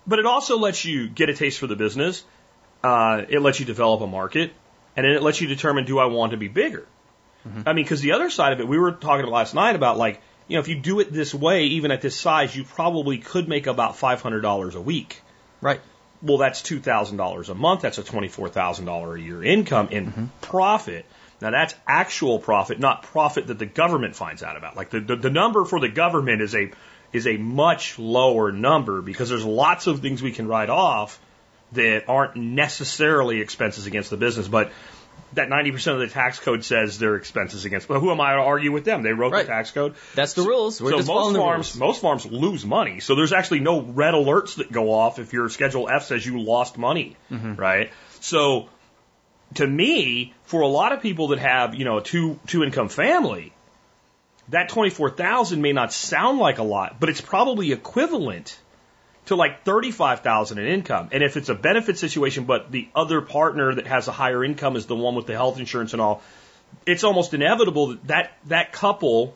but 0.06 0.18
it 0.18 0.26
also 0.26 0.58
lets 0.58 0.84
you 0.84 1.08
get 1.08 1.28
a 1.28 1.34
taste 1.34 1.58
for 1.58 1.66
the 1.66 1.76
business. 1.76 2.24
Uh, 2.82 3.22
it 3.28 3.40
lets 3.40 3.60
you 3.60 3.66
develop 3.66 4.00
a 4.00 4.06
market, 4.06 4.52
and 4.96 5.04
then 5.04 5.12
it 5.12 5.22
lets 5.22 5.40
you 5.40 5.46
determine 5.48 5.84
do 5.84 5.98
I 5.98 6.06
want 6.06 6.32
to 6.32 6.36
be 6.36 6.48
bigger. 6.48 6.86
I 7.66 7.72
mean, 7.72 7.84
because 7.84 8.00
the 8.00 8.12
other 8.12 8.30
side 8.30 8.52
of 8.52 8.60
it, 8.60 8.68
we 8.68 8.78
were 8.78 8.92
talking 8.92 9.26
last 9.26 9.52
night 9.52 9.74
about 9.74 9.98
like, 9.98 10.20
you 10.46 10.54
know, 10.56 10.60
if 10.60 10.68
you 10.68 10.76
do 10.76 11.00
it 11.00 11.12
this 11.12 11.34
way, 11.34 11.64
even 11.64 11.90
at 11.90 12.00
this 12.00 12.14
size, 12.16 12.54
you 12.54 12.62
probably 12.62 13.18
could 13.18 13.48
make 13.48 13.66
about 13.66 13.96
five 13.96 14.22
hundred 14.22 14.42
dollars 14.42 14.76
a 14.76 14.80
week. 14.80 15.20
Right. 15.60 15.80
Well, 16.22 16.38
that's 16.38 16.62
two 16.62 16.80
thousand 16.80 17.16
dollars 17.16 17.48
a 17.48 17.54
month. 17.54 17.82
That's 17.82 17.98
a 17.98 18.04
twenty-four 18.04 18.48
thousand 18.48 18.86
dollar 18.86 19.16
a 19.16 19.20
year 19.20 19.42
income 19.42 19.88
in 19.90 20.06
mm-hmm. 20.06 20.24
profit. 20.40 21.04
Now 21.40 21.50
that's 21.50 21.74
actual 21.86 22.38
profit, 22.38 22.78
not 22.78 23.02
profit 23.02 23.48
that 23.48 23.58
the 23.58 23.66
government 23.66 24.14
finds 24.14 24.42
out 24.42 24.56
about. 24.56 24.76
Like 24.76 24.90
the, 24.90 25.00
the 25.00 25.16
the 25.16 25.30
number 25.30 25.64
for 25.64 25.80
the 25.80 25.88
government 25.88 26.40
is 26.40 26.54
a 26.54 26.70
is 27.12 27.26
a 27.26 27.36
much 27.36 27.98
lower 27.98 28.52
number 28.52 29.02
because 29.02 29.28
there's 29.28 29.44
lots 29.44 29.86
of 29.86 30.00
things 30.00 30.22
we 30.22 30.32
can 30.32 30.46
write 30.46 30.70
off 30.70 31.20
that 31.72 32.04
aren't 32.08 32.36
necessarily 32.36 33.40
expenses 33.40 33.86
against 33.86 34.10
the 34.10 34.16
business, 34.16 34.46
but 34.46 34.72
that 35.34 35.48
90% 35.48 35.94
of 35.94 36.00
the 36.00 36.08
tax 36.08 36.38
code 36.38 36.64
says 36.64 36.98
they're 36.98 37.16
expenses 37.16 37.64
against. 37.64 37.88
But 37.88 38.00
who 38.00 38.10
am 38.10 38.20
I 38.20 38.32
to 38.34 38.40
argue 38.40 38.70
with 38.72 38.84
them? 38.84 39.02
They 39.02 39.12
wrote 39.12 39.32
Right. 39.32 39.46
the 39.46 39.52
tax 39.52 39.70
code. 39.70 39.94
That's 40.14 40.34
the 40.34 40.42
rules. 40.42 40.80
We're 40.80 40.90
so 41.02 41.12
most 41.14 41.36
farms, 41.36 41.76
most 41.76 42.00
farms 42.02 42.26
lose 42.26 42.64
money. 42.66 43.00
So 43.00 43.14
there's 43.14 43.32
actually 43.32 43.60
no 43.60 43.80
red 43.80 44.14
alerts 44.14 44.56
that 44.56 44.70
go 44.70 44.92
off 44.92 45.18
if 45.18 45.32
your 45.32 45.48
Schedule 45.48 45.88
F 45.88 46.04
says 46.04 46.24
you 46.26 46.40
lost 46.40 46.76
money, 46.78 47.16
Mm-hmm. 47.30 47.54
right? 47.56 47.90
So 48.20 48.68
to 49.54 49.66
me, 49.66 50.32
for 50.44 50.60
a 50.62 50.66
lot 50.66 50.92
of 50.92 51.00
people 51.02 51.28
that 51.28 51.38
have 51.38 51.74
you 51.74 51.84
know 51.84 51.98
a 51.98 52.02
two 52.02 52.38
two 52.46 52.62
income 52.62 52.88
family, 52.88 53.52
that 54.48 54.68
twenty 54.68 54.90
four 54.90 55.10
thousand 55.10 55.62
may 55.62 55.72
not 55.72 55.92
sound 55.92 56.38
like 56.38 56.58
a 56.58 56.62
lot, 56.62 57.00
but 57.00 57.08
it's 57.08 57.20
probably 57.20 57.72
equivalent 57.72 58.58
to 59.26 59.36
like 59.36 59.64
thirty 59.64 59.90
five 59.90 60.20
thousand 60.20 60.58
in 60.58 60.66
income. 60.66 61.08
And 61.12 61.22
if 61.22 61.36
it's 61.36 61.48
a 61.48 61.54
benefit 61.54 61.98
situation, 61.98 62.44
but 62.44 62.70
the 62.70 62.88
other 62.94 63.20
partner 63.20 63.74
that 63.74 63.86
has 63.86 64.08
a 64.08 64.12
higher 64.12 64.44
income 64.44 64.76
is 64.76 64.86
the 64.86 64.96
one 64.96 65.14
with 65.14 65.26
the 65.26 65.34
health 65.34 65.58
insurance 65.58 65.92
and 65.92 66.02
all, 66.02 66.22
it's 66.86 67.04
almost 67.04 67.34
inevitable 67.34 67.88
that 67.88 68.06
that, 68.08 68.38
that 68.46 68.72
couple 68.72 69.34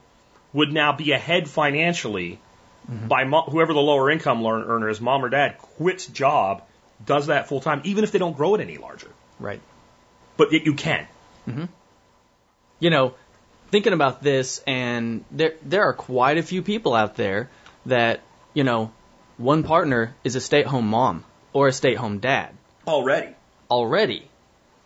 would 0.53 0.73
now 0.73 0.93
be 0.93 1.13
ahead 1.13 1.49
financially 1.49 2.39
mm-hmm. 2.91 3.09
by 3.09 3.25
mo- 3.25 3.43
whoever 3.43 3.73
the 3.73 3.81
lower 3.81 4.11
income 4.11 4.45
earner 4.45 4.89
is, 4.89 5.01
mom 5.01 5.25
or 5.25 5.29
dad, 5.29 5.59
quits 5.59 6.07
job, 6.07 6.63
does 7.05 7.27
that 7.27 7.49
full 7.49 7.61
time, 7.61 7.83
even 7.85 8.05
if 8.05 8.13
they 8.13 8.19
don't 8.19 8.37
grow 8.37 8.55
it 8.55 8.61
any 8.61 8.79
larger. 8.79 9.11
Right. 9.39 9.61
But 10.37 10.53
yet 10.53 10.65
you 10.65 10.75
can. 10.75 11.07
Mm-hmm. 11.47 11.65
you 12.81 12.91
know, 12.91 13.15
thinking 13.71 13.93
about 13.93 14.21
this, 14.21 14.61
and 14.67 15.25
there 15.31 15.55
there 15.63 15.85
are 15.85 15.93
quite 15.93 16.39
a 16.39 16.43
few 16.43 16.61
people 16.61 16.93
out 16.93 17.15
there 17.15 17.51
that 17.87 18.21
you 18.53 18.65
know, 18.65 18.91
one 19.39 19.63
partner 19.63 20.15
is 20.25 20.37
a 20.37 20.41
stay-at-home 20.41 20.89
mom 20.89 21.25
or 21.53 21.69
a 21.69 21.73
stay-at-home 21.73 22.19
dad 22.19 22.55
Already. 22.87 23.35
already, 23.71 24.29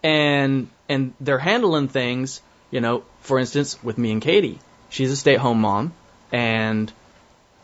and 0.03 0.69
and 0.89 1.13
they're 1.21 1.39
handling 1.39 1.89
things. 1.89 2.43
You 2.71 2.81
know, 2.81 3.05
for 3.21 3.39
instance, 3.39 3.83
with 3.83 3.99
me 3.99 4.13
and 4.13 4.23
Katie, 4.23 4.61
she's 4.89 5.11
a 5.11 5.17
stay-at-home 5.17 5.61
mom, 5.61 5.93
and 6.33 6.93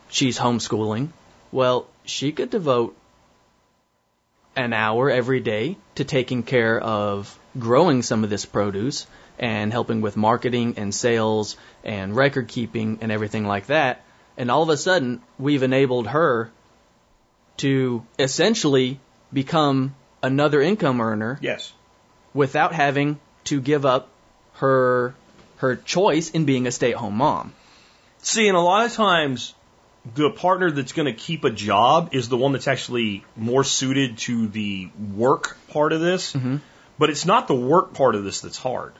she's 0.09 0.38
homeschooling. 0.38 1.11
Well, 1.52 1.87
she 2.05 2.33
could 2.33 2.50
devote 2.50 2.97
an 4.57 4.73
hour 4.73 5.11
every 5.11 5.40
day 5.40 5.76
to 5.97 6.05
taking 6.05 6.43
care 6.43 6.81
of 6.81 7.38
growing 7.59 8.02
some 8.02 8.25
of 8.25 8.31
this 8.31 8.45
produce 8.45 9.07
and 9.38 9.71
helping 9.71 10.00
with 10.00 10.16
marketing 10.16 10.75
and 10.76 10.95
sales 10.95 11.57
and 11.85 12.16
record 12.16 12.49
keeping 12.49 12.99
and 13.02 13.12
everything 13.12 13.47
like 13.47 13.66
that. 13.66 14.02
And 14.37 14.50
all 14.50 14.62
of 14.62 14.68
a 14.68 14.77
sudden, 14.77 15.22
we've 15.38 15.62
enabled 15.62 16.09
her 16.09 16.51
to 17.59 18.05
essentially 18.19 19.01
become 19.33 19.95
another 20.23 20.61
income 20.61 21.01
earner 21.01 21.38
Yes. 21.40 21.73
without 22.35 22.73
having 22.73 23.19
to 23.45 23.61
give 23.61 23.87
up 23.87 24.09
her 24.55 25.14
her 25.59 25.77
choice 25.77 26.31
in 26.31 26.45
being 26.45 26.66
a 26.66 26.71
stay-at-home 26.71 27.16
mom. 27.16 27.53
See, 28.19 28.47
and 28.49 28.57
a 28.57 28.61
lot 28.61 28.85
of 28.85 28.92
times, 28.92 29.55
the 30.14 30.31
partner 30.31 30.71
that's 30.71 30.92
going 30.92 31.07
to 31.07 31.12
keep 31.12 31.45
a 31.45 31.51
job 31.51 32.11
is 32.12 32.29
the 32.29 32.37
one 32.37 32.53
that's 32.53 32.69
actually 32.69 33.25
more 33.37 33.64
suited 33.64 34.19
to 34.19 34.49
the 34.49 34.90
work 35.14 35.57
part 35.69 35.92
of 35.92 36.01
this. 36.01 36.35
Mm-hmm. 36.35 36.57
But 36.99 37.11
it's 37.11 37.27
not 37.27 37.49
the 37.49 37.55
work 37.55 37.95
part 37.95 38.14
of 38.14 38.25
this 38.25 38.40
that's 38.40 38.59
hard. 38.59 38.92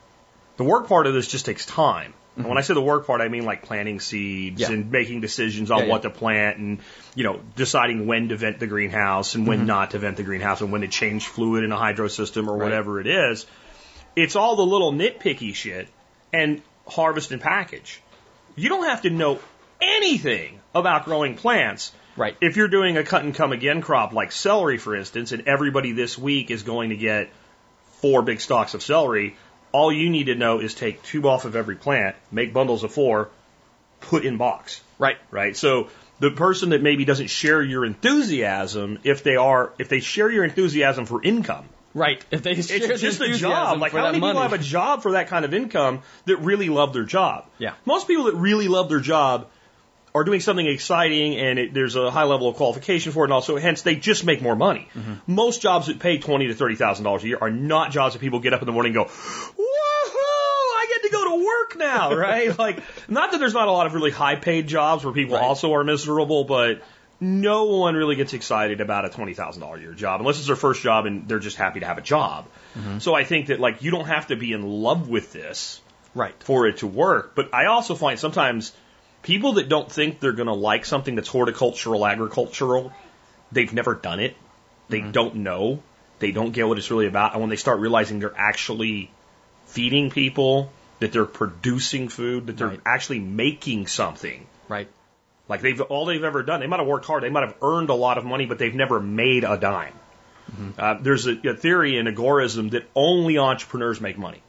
The 0.57 0.65
work 0.65 0.89
part 0.89 1.07
of 1.07 1.15
this 1.15 1.29
just 1.29 1.47
takes 1.47 1.67
time. 1.67 2.15
And 2.37 2.47
when 2.47 2.59
I 2.59 2.61
say 2.61 2.75
the 2.75 2.83
work 2.83 3.07
part, 3.07 3.21
I 3.21 3.29
mean 3.29 3.45
like 3.45 3.63
planting 3.63 3.99
seeds 3.99 4.61
Yeah. 4.61 4.71
and 4.71 4.91
making 4.91 5.23
decisions 5.23 5.71
on 5.71 5.81
Yeah, 5.81 5.87
what 5.87 6.05
yeah. 6.05 6.11
to 6.11 6.15
plant 6.17 6.59
and, 6.59 6.79
you 7.15 7.25
know, 7.25 7.41
deciding 7.57 8.07
when 8.07 8.29
to 8.29 8.37
vent 8.37 8.59
the 8.59 8.67
greenhouse 8.67 9.35
and 9.35 9.47
when 9.47 9.59
mm-hmm. 9.59 9.69
not 9.69 9.91
to 9.93 9.99
vent 9.99 10.17
the 10.19 10.23
greenhouse 10.23 10.61
and 10.61 10.71
when 10.71 10.83
to 10.83 10.89
change 10.89 11.27
fluid 11.27 11.65
in 11.65 11.73
a 11.73 11.77
hydro 11.77 12.09
system 12.09 12.49
or 12.51 12.57
Right. 12.57 12.65
whatever 12.65 13.01
it 13.01 13.07
is. 13.07 13.47
It's 14.15 14.37
all 14.37 14.57
the 14.57 14.67
little 14.67 14.93
nitpicky 14.93 15.55
shit 15.55 15.89
and 16.33 16.61
harvest 16.87 17.33
and 17.33 17.41
package. 17.41 18.01
You 18.55 18.69
don't 18.69 18.85
have 18.87 19.03
to 19.03 19.11
know 19.11 19.39
anything 19.81 20.61
about 20.75 21.05
growing 21.05 21.37
plants. 21.37 21.93
Right. 22.17 22.37
If 22.41 22.57
you're 22.57 22.69
doing 22.69 22.97
a 22.97 23.03
cut 23.05 23.25
and 23.25 23.35
come 23.35 23.53
again 23.53 23.83
crop 23.83 24.13
like 24.13 24.33
celery, 24.33 24.79
for 24.79 24.95
instance, 24.95 25.33
and 25.33 25.47
everybody 25.47 25.93
this 25.93 26.17
week 26.19 26.51
is 26.51 26.63
going 26.63 26.91
to 26.91 26.97
get 26.97 27.29
four 28.01 28.23
big 28.23 28.41
stalks 28.41 28.75
of 28.75 28.83
celery, 28.83 29.37
all 29.73 29.93
you 29.93 30.11
need 30.11 30.25
to 30.25 30.35
know 30.35 30.61
is 30.61 30.75
take 30.75 31.03
two 31.03 31.29
off 31.29 31.45
of 31.45 31.57
every 31.57 31.77
plant, 31.77 32.17
make 32.31 32.53
bundles 32.53 32.85
of 32.85 32.93
four, 32.93 33.31
put 34.01 34.25
in 34.25 34.37
box. 34.37 34.81
Right. 34.99 35.19
Right. 35.31 35.57
So 35.57 35.89
the 36.21 36.31
person 36.31 36.71
that 36.71 36.83
maybe 36.83 37.05
doesn't 37.05 37.29
share 37.29 37.63
your 37.63 37.85
enthusiasm, 37.85 38.99
if 39.05 39.23
they 39.23 39.37
are, 39.37 39.73
if 39.79 39.89
they 39.89 40.01
share 40.01 40.31
your 40.31 40.45
enthusiasm 40.45 41.07
for 41.07 41.23
income, 41.23 41.69
Right. 41.97 42.23
If 42.31 42.43
they 42.43 42.61
share 42.61 42.93
it's 42.93 43.01
just 43.01 43.23
a 43.23 43.33
job. 43.33 43.81
Like 43.81 43.93
how 43.93 44.13
many 44.13 44.21
people 44.21 44.43
have 44.43 44.53
a 44.53 44.59
job 44.59 45.03
for 45.03 45.13
that 45.13 45.29
kind 45.29 45.47
of 45.47 45.55
income 45.55 46.03
that 46.27 46.37
really 46.37 46.69
love 46.69 46.93
their 46.93 47.05
job? 47.05 47.47
Yeah. 47.57 47.73
Most 47.87 48.07
people 48.07 48.25
that 48.25 48.35
really 48.35 48.69
love 48.69 48.91
their 48.91 49.01
job 49.01 49.49
are 50.17 50.25
doing 50.25 50.41
something 50.41 50.67
exciting 50.67 51.37
and 51.37 51.59
it, 51.59 51.75
there's 51.75 51.95
a 51.97 52.11
high 52.11 52.25
level 52.25 52.49
of 52.49 52.57
qualification 52.57 53.13
for 53.13 53.25
it, 53.25 53.27
and 53.27 53.33
also 53.33 53.57
hence 53.59 53.83
they 53.83 53.97
just 53.97 54.25
make 54.25 54.41
more 54.43 54.57
money. 54.57 54.89
Mm-hmm. 54.95 55.15
Most 55.33 55.63
jobs 55.63 55.87
that 55.89 55.99
pay 56.01 56.19
twenty 56.19 56.47
to 56.49 56.55
thirty 56.55 56.75
thousand 56.75 57.05
dollars 57.05 57.23
a 57.25 57.29
year 57.29 57.39
are 57.41 57.51
not 57.51 57.91
jobs 57.93 58.15
that 58.15 58.21
people 58.21 58.41
get 58.41 58.53
up 58.55 58.63
in 58.63 58.67
the 58.67 58.73
morning 58.73 58.97
and 58.97 59.05
go, 59.05 59.11
"Woohoo! 59.11 60.77
I 60.79 60.87
get 60.89 61.03
to 61.03 61.11
go 61.13 61.25
to 61.39 61.45
work 61.45 61.77
now!" 61.77 62.15
Right? 62.27 62.59
like, 62.59 62.79
not 63.09 63.33
that 63.33 63.39
there's 63.39 63.55
not 63.55 63.69
a 63.69 63.73
lot 63.73 63.87
of 63.87 63.95
really 63.95 64.11
high 64.11 64.37
paid 64.37 64.67
jobs 64.67 65.05
where 65.05 65.13
people 65.15 65.35
Right. 65.37 65.45
also 65.45 65.75
are 65.75 65.85
miserable, 65.85 66.45
but 66.45 66.83
no 67.21 67.65
one 67.65 67.95
really 67.95 68.15
gets 68.17 68.33
excited 68.35 68.81
about 68.81 69.05
a 69.05 69.09
twenty 69.11 69.35
thousand 69.35 69.63
dollar 69.63 69.77
a 69.77 69.81
year 69.81 69.93
job 69.95 70.21
unless 70.21 70.39
it's 70.39 70.47
their 70.47 70.57
first 70.57 70.83
job 70.83 71.07
and 71.07 71.29
they're 71.29 71.39
just 71.39 71.57
happy 71.57 71.81
to 71.81 71.87
have 71.87 71.99
a 71.99 72.03
job. 72.03 72.47
So 72.99 73.15
I 73.15 73.25
think 73.25 73.47
that 73.47 73.59
like 73.59 73.83
you 73.83 73.91
don't 73.91 74.05
have 74.07 74.27
to 74.29 74.37
be 74.37 74.53
in 74.53 74.63
love 74.63 75.09
with 75.09 75.33
this 75.33 75.81
Right. 76.15 76.35
for 76.43 76.67
it 76.67 76.79
to 76.79 76.87
work. 76.87 77.33
But 77.35 77.55
I 77.55 77.67
also 77.67 77.95
find 77.95 78.19
sometimes 78.19 78.73
people 79.27 79.55
that 79.55 79.69
don't 79.69 79.91
think 79.91 80.21
they're 80.21 80.33
going 80.33 80.47
to 80.47 80.55
like 80.55 80.85
something 80.85 81.17
that's 81.17 81.29
horticultural, 81.29 82.07
agricultural, 82.07 82.93
they've 83.51 83.73
never 83.73 83.95
done 83.95 84.21
it. 84.21 84.37
They 84.89 85.01
mm-hmm. 85.01 85.11
don't 85.11 85.35
know. 85.37 85.83
They 86.21 86.31
don't 86.31 86.53
get 86.53 86.67
what 86.67 86.79
it's 86.79 86.91
really 86.93 87.09
about. 87.09 87.33
And 87.33 87.41
when 87.41 87.51
they 87.51 87.57
start 87.57 87.81
realizing 87.81 88.21
they're 88.21 88.33
actually 88.37 89.11
feeding 89.67 90.11
people, 90.11 90.71
that 91.01 91.11
they're 91.11 91.27
producing 91.27 92.09
food, 92.09 92.47
that 92.47 92.57
they're 92.57 92.69
Right. 92.69 92.81
actually 92.87 93.19
making 93.19 93.89
something. 93.89 94.47
Right. 94.69 94.89
Like 95.49 95.61
they've 95.61 95.81
all 95.81 96.07
they've 96.07 96.23
ever 96.23 96.45
done. 96.45 96.61
They 96.61 96.69
might 96.69 96.79
have 96.79 96.87
worked 96.87 97.07
hard. 97.07 97.25
They 97.25 97.29
might 97.29 97.43
have 97.43 97.57
earned 97.63 97.91
a 97.91 97.95
lot 97.95 98.19
of 98.19 98.25
money, 98.25 98.47
but 98.47 98.59
they've 98.59 98.75
never 98.75 99.01
made 99.01 99.43
a 99.43 99.57
dime. 99.57 99.93
Mm-hmm. 100.53 100.71
Uh, 100.79 100.95
there's 101.03 101.27
a, 101.27 101.33
a 101.49 101.55
theory 101.55 101.99
in 101.99 102.07
agorism 102.07 102.71
that 102.71 102.89
only 102.95 103.39
entrepreneurs 103.39 104.01
make 104.01 104.17
money. 104.17 104.41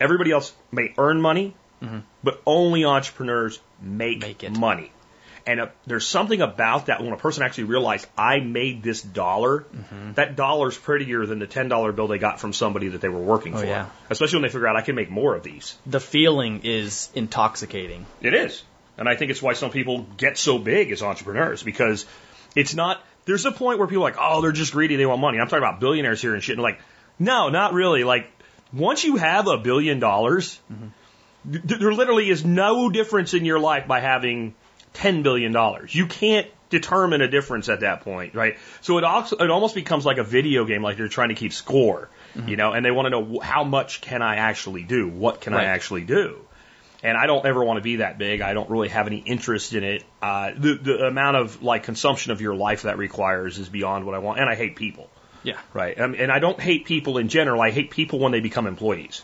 Everybody 0.00 0.32
else 0.32 0.52
may 0.72 0.92
earn 0.98 1.20
money, 1.20 1.54
mm-hmm. 1.80 2.00
but 2.24 2.42
only 2.44 2.84
entrepreneurs 2.84 3.60
make, 3.82 4.20
Make 4.20 4.50
money. 4.58 4.90
And 5.44 5.60
uh, 5.60 5.66
there's 5.86 6.06
something 6.06 6.40
about 6.40 6.86
that 6.86 7.02
when 7.02 7.12
a 7.12 7.16
person 7.16 7.42
actually 7.42 7.64
realized 7.64 8.06
I 8.16 8.38
made 8.38 8.80
this 8.84 9.02
dollar, 9.02 9.64
that 10.14 10.36
dollar's 10.36 10.78
prettier 10.78 11.26
than 11.26 11.40
the 11.40 11.48
ten 11.48 11.66
dollar 11.68 11.90
bill 11.90 12.06
they 12.06 12.18
got 12.18 12.38
from 12.38 12.52
somebody 12.52 12.88
that 12.88 13.00
they 13.00 13.08
were 13.08 13.18
working 13.20 13.52
Oh, 13.54 13.58
for. 13.58 13.66
yeah. 13.66 13.88
Especially 14.08 14.36
when 14.36 14.42
they 14.44 14.50
figure 14.50 14.68
out 14.68 14.76
I 14.76 14.82
can 14.82 14.94
make 14.94 15.10
more 15.10 15.34
of 15.34 15.42
these. 15.42 15.76
The 15.84 15.98
feeling 15.98 16.60
is 16.62 17.10
intoxicating. 17.16 18.06
It 18.20 18.34
is. 18.34 18.62
And 18.96 19.08
I 19.08 19.16
think 19.16 19.32
it's 19.32 19.42
why 19.42 19.54
some 19.54 19.70
people 19.70 20.06
get 20.16 20.38
so 20.38 20.58
big 20.58 20.92
as 20.92 21.02
entrepreneurs 21.02 21.62
because 21.64 22.06
it's 22.54 22.74
not, 22.74 23.02
there's 23.24 23.44
a 23.44 23.50
point 23.50 23.80
where 23.80 23.88
people 23.88 24.04
are 24.04 24.10
like, 24.10 24.18
oh, 24.20 24.42
they're 24.42 24.52
just 24.52 24.72
greedy, 24.72 24.94
they 24.94 25.06
want 25.06 25.20
money. 25.20 25.40
I'm 25.40 25.46
talking 25.48 25.58
about 25.64 25.80
billionaires 25.80 26.20
here 26.22 26.34
and 26.34 26.42
shit. 26.42 26.54
And 26.54 26.62
like, 26.62 26.78
no, 27.18 27.48
not 27.48 27.72
really. 27.72 28.04
Like, 28.04 28.30
once 28.72 29.02
you 29.02 29.16
have 29.16 29.48
a 29.48 29.58
billion 29.58 29.98
dollars, 29.98 30.60
th- 30.68 30.90
there 31.44 31.92
literally 31.92 32.28
is 32.30 32.44
no 32.44 32.88
difference 32.90 33.34
in 33.34 33.44
your 33.44 33.58
life 33.58 33.86
by 33.86 34.00
having 34.00 34.54
$10 34.94 35.22
billion. 35.22 35.54
You 35.88 36.06
can't 36.06 36.46
determine 36.70 37.20
a 37.20 37.28
difference 37.28 37.68
at 37.68 37.80
that 37.80 38.02
point, 38.02 38.34
right? 38.34 38.56
So 38.80 38.98
it 38.98 39.04
also 39.04 39.36
it 39.36 39.50
almost 39.50 39.74
becomes 39.74 40.06
like 40.06 40.18
a 40.18 40.24
video 40.24 40.64
game, 40.64 40.82
like 40.82 40.98
you're 40.98 41.08
trying 41.08 41.28
to 41.28 41.34
keep 41.34 41.52
score, 41.52 42.08
you 42.46 42.56
know, 42.56 42.72
and 42.72 42.84
they 42.84 42.90
want 42.90 43.06
to 43.06 43.10
know 43.10 43.40
how 43.40 43.62
much 43.64 44.00
can 44.00 44.22
I 44.22 44.36
actually 44.36 44.82
do? 44.82 45.08
What 45.08 45.40
can 45.40 45.54
I 45.54 45.64
actually 45.64 46.02
do? 46.02 46.40
And 47.04 47.18
I 47.18 47.26
don't 47.26 47.44
ever 47.44 47.62
want 47.64 47.78
to 47.78 47.82
be 47.82 47.96
that 47.96 48.16
big. 48.16 48.40
I 48.40 48.54
don't 48.54 48.70
really 48.70 48.88
have 48.88 49.08
any 49.08 49.18
interest 49.18 49.74
in 49.74 49.82
it. 49.84 50.04
Uh, 50.22 50.52
the 50.56 50.74
the 50.74 51.06
amount 51.06 51.36
of 51.36 51.62
like 51.62 51.82
consumption 51.82 52.32
of 52.32 52.40
your 52.40 52.54
life 52.54 52.82
that 52.82 52.96
requires 52.96 53.58
is 53.58 53.68
beyond 53.68 54.06
what 54.06 54.14
I 54.14 54.18
want, 54.18 54.38
and 54.38 54.48
I 54.48 54.54
hate 54.54 54.76
people. 54.76 55.10
Yeah. 55.42 55.58
Right. 55.74 56.00
Um, 56.00 56.14
and 56.16 56.30
I 56.30 56.38
don't 56.38 56.60
hate 56.60 56.84
people 56.84 57.18
in 57.18 57.28
general. 57.28 57.60
I 57.60 57.70
hate 57.70 57.90
people 57.90 58.18
when 58.20 58.32
they 58.32 58.40
become 58.40 58.66
employees. 58.66 59.22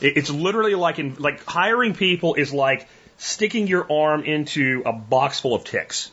It, 0.00 0.16
it's 0.16 0.30
literally 0.30 0.74
like 0.74 0.98
in 0.98 1.14
like 1.16 1.44
hiring 1.44 1.94
people 1.94 2.34
is 2.34 2.52
like 2.52 2.88
sticking 3.18 3.66
your 3.66 3.90
arm 3.90 4.24
into 4.24 4.82
a 4.86 4.92
box 4.92 5.40
full 5.40 5.54
of 5.54 5.64
ticks 5.64 6.10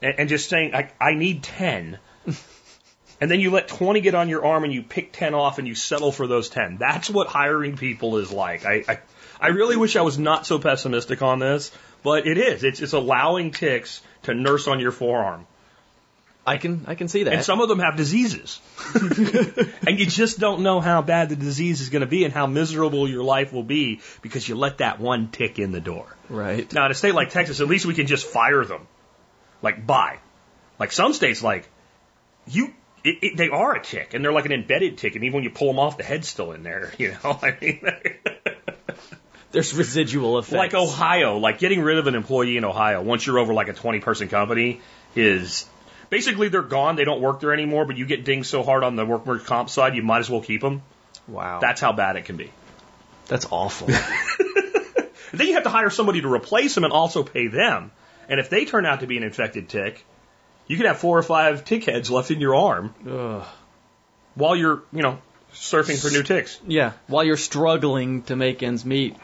and, 0.00 0.14
and 0.20 0.28
just 0.28 0.48
saying, 0.48 0.74
I, 0.74 0.90
I 1.00 1.14
need 1.14 1.42
10. 1.42 1.98
and 3.20 3.30
then 3.30 3.40
you 3.40 3.50
let 3.50 3.68
20 3.68 4.00
get 4.00 4.14
on 4.14 4.28
your 4.28 4.44
arm 4.44 4.64
and 4.64 4.72
you 4.72 4.82
pick 4.82 5.12
10 5.12 5.34
off 5.34 5.58
and 5.58 5.68
you 5.68 5.74
settle 5.74 6.12
for 6.12 6.26
those 6.26 6.48
10. 6.48 6.78
That's 6.78 7.08
what 7.08 7.28
hiring 7.28 7.76
people 7.76 8.18
is 8.18 8.32
like. 8.32 8.64
I, 8.64 8.84
I, 8.88 8.98
I 9.40 9.48
really 9.48 9.76
wish 9.76 9.96
I 9.96 10.02
was 10.02 10.18
not 10.18 10.46
so 10.46 10.58
pessimistic 10.58 11.22
on 11.22 11.38
this, 11.38 11.70
but 12.02 12.26
it 12.26 12.38
is. 12.38 12.64
It's, 12.64 12.80
it's 12.80 12.92
allowing 12.92 13.52
ticks 13.52 14.00
to 14.22 14.34
nurse 14.34 14.66
on 14.66 14.80
your 14.80 14.92
forearm. 14.92 15.46
I 16.44 16.56
can 16.56 16.84
I 16.88 16.96
can 16.96 17.06
see 17.08 17.24
that. 17.24 17.34
And 17.34 17.44
some 17.44 17.60
of 17.60 17.68
them 17.68 17.78
have 17.78 17.96
diseases. 17.96 18.60
and 19.86 19.98
you 19.98 20.06
just 20.06 20.40
don't 20.40 20.62
know 20.62 20.80
how 20.80 21.00
bad 21.00 21.28
the 21.28 21.36
disease 21.36 21.80
is 21.80 21.88
going 21.88 22.00
to 22.00 22.06
be 22.06 22.24
and 22.24 22.34
how 22.34 22.46
miserable 22.46 23.08
your 23.08 23.22
life 23.22 23.52
will 23.52 23.62
be 23.62 24.00
because 24.22 24.48
you 24.48 24.56
let 24.56 24.78
that 24.78 24.98
one 24.98 25.28
tick 25.28 25.58
in 25.58 25.70
the 25.70 25.80
door. 25.80 26.06
right. 26.28 26.72
Now, 26.72 26.86
in 26.86 26.90
a 26.90 26.94
state 26.94 27.14
like 27.14 27.30
Texas, 27.30 27.60
at 27.60 27.68
least 27.68 27.86
we 27.86 27.94
can 27.94 28.06
just 28.06 28.26
fire 28.26 28.64
them. 28.64 28.88
Like, 29.62 29.86
bye. 29.86 30.18
Like 30.80 30.90
some 30.90 31.12
states, 31.12 31.42
like, 31.44 31.68
you, 32.48 32.74
it, 33.04 33.18
it, 33.22 33.36
they 33.36 33.48
are 33.48 33.76
a 33.76 33.82
tick, 33.82 34.14
and 34.14 34.24
they're 34.24 34.32
like 34.32 34.46
an 34.46 34.52
embedded 34.52 34.98
tick, 34.98 35.14
and 35.14 35.22
even 35.22 35.34
when 35.36 35.44
you 35.44 35.50
pull 35.50 35.68
them 35.68 35.78
off, 35.78 35.96
the 35.96 36.02
head's 36.02 36.28
still 36.28 36.50
in 36.50 36.64
there, 36.64 36.92
you 36.98 37.12
know? 37.22 37.38
I 37.40 37.56
mean, 37.60 37.86
There's 39.52 39.74
residual 39.74 40.38
effects. 40.38 40.56
like 40.56 40.74
Ohio, 40.74 41.36
like 41.36 41.58
getting 41.58 41.82
rid 41.82 41.98
of 41.98 42.06
an 42.06 42.14
employee 42.14 42.56
in 42.56 42.64
Ohio, 42.64 43.02
once 43.02 43.26
you're 43.26 43.38
over 43.38 43.52
like 43.52 43.68
a 43.68 43.74
20 43.74 44.00
person 44.00 44.28
company, 44.28 44.80
is 45.14 45.66
basically 46.12 46.48
they're 46.48 46.62
gone, 46.62 46.94
they 46.96 47.04
don't 47.04 47.22
work 47.22 47.40
there 47.40 47.52
anymore, 47.52 47.86
but 47.86 47.96
you 47.96 48.06
get 48.06 48.24
dinged 48.24 48.46
so 48.46 48.62
hard 48.62 48.84
on 48.84 48.96
the 48.96 49.04
work 49.04 49.26
workers' 49.26 49.46
comp 49.46 49.70
side, 49.70 49.96
you 49.96 50.02
might 50.02 50.18
as 50.18 50.30
well 50.30 50.42
keep 50.42 50.60
them. 50.60 50.82
Wow. 51.26 51.58
That's 51.60 51.80
how 51.80 51.92
bad 51.92 52.16
it 52.16 52.26
can 52.26 52.36
be. 52.36 52.52
That's 53.28 53.46
awful. 53.50 53.88
And 55.32 55.40
then 55.40 55.48
you 55.48 55.54
have 55.54 55.62
to 55.64 55.70
hire 55.70 55.90
somebody 55.90 56.20
to 56.20 56.32
replace 56.32 56.74
them 56.74 56.84
and 56.84 56.92
also 56.92 57.22
pay 57.22 57.48
them. 57.48 57.90
And 58.28 58.38
if 58.38 58.50
they 58.50 58.66
turn 58.66 58.86
out 58.86 59.00
to 59.00 59.06
be 59.06 59.16
an 59.16 59.22
infected 59.22 59.68
tick, 59.68 60.04
you 60.66 60.76
could 60.76 60.86
have 60.86 60.98
four 60.98 61.18
or 61.18 61.22
five 61.22 61.64
tick 61.64 61.84
heads 61.84 62.10
left 62.10 62.30
in 62.30 62.40
your 62.40 62.54
arm 62.54 62.94
Ugh. 63.08 63.44
while 64.34 64.54
you're, 64.54 64.82
you 64.92 65.02
know, 65.02 65.18
surfing 65.54 66.00
for 66.00 66.10
new 66.10 66.22
ticks. 66.22 66.60
Yeah. 66.66 66.92
While 67.06 67.24
you're 67.24 67.38
struggling 67.38 68.22
to 68.24 68.36
make 68.36 68.62
ends 68.62 68.84
meet 68.84 69.16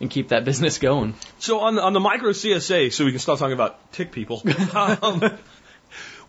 and 0.00 0.08
keep 0.08 0.28
that 0.28 0.44
business 0.50 0.78
going. 0.78 1.14
So 1.40 1.60
on 1.60 1.74
the, 1.74 1.82
on 1.82 1.92
the 1.92 2.00
micro 2.00 2.30
CSA, 2.30 2.92
so 2.92 3.04
we 3.04 3.10
can 3.10 3.18
stop 3.18 3.38
talking 3.40 3.52
about 3.52 3.92
tick 3.92 4.12
people. 4.12 4.42
um, 4.74 5.36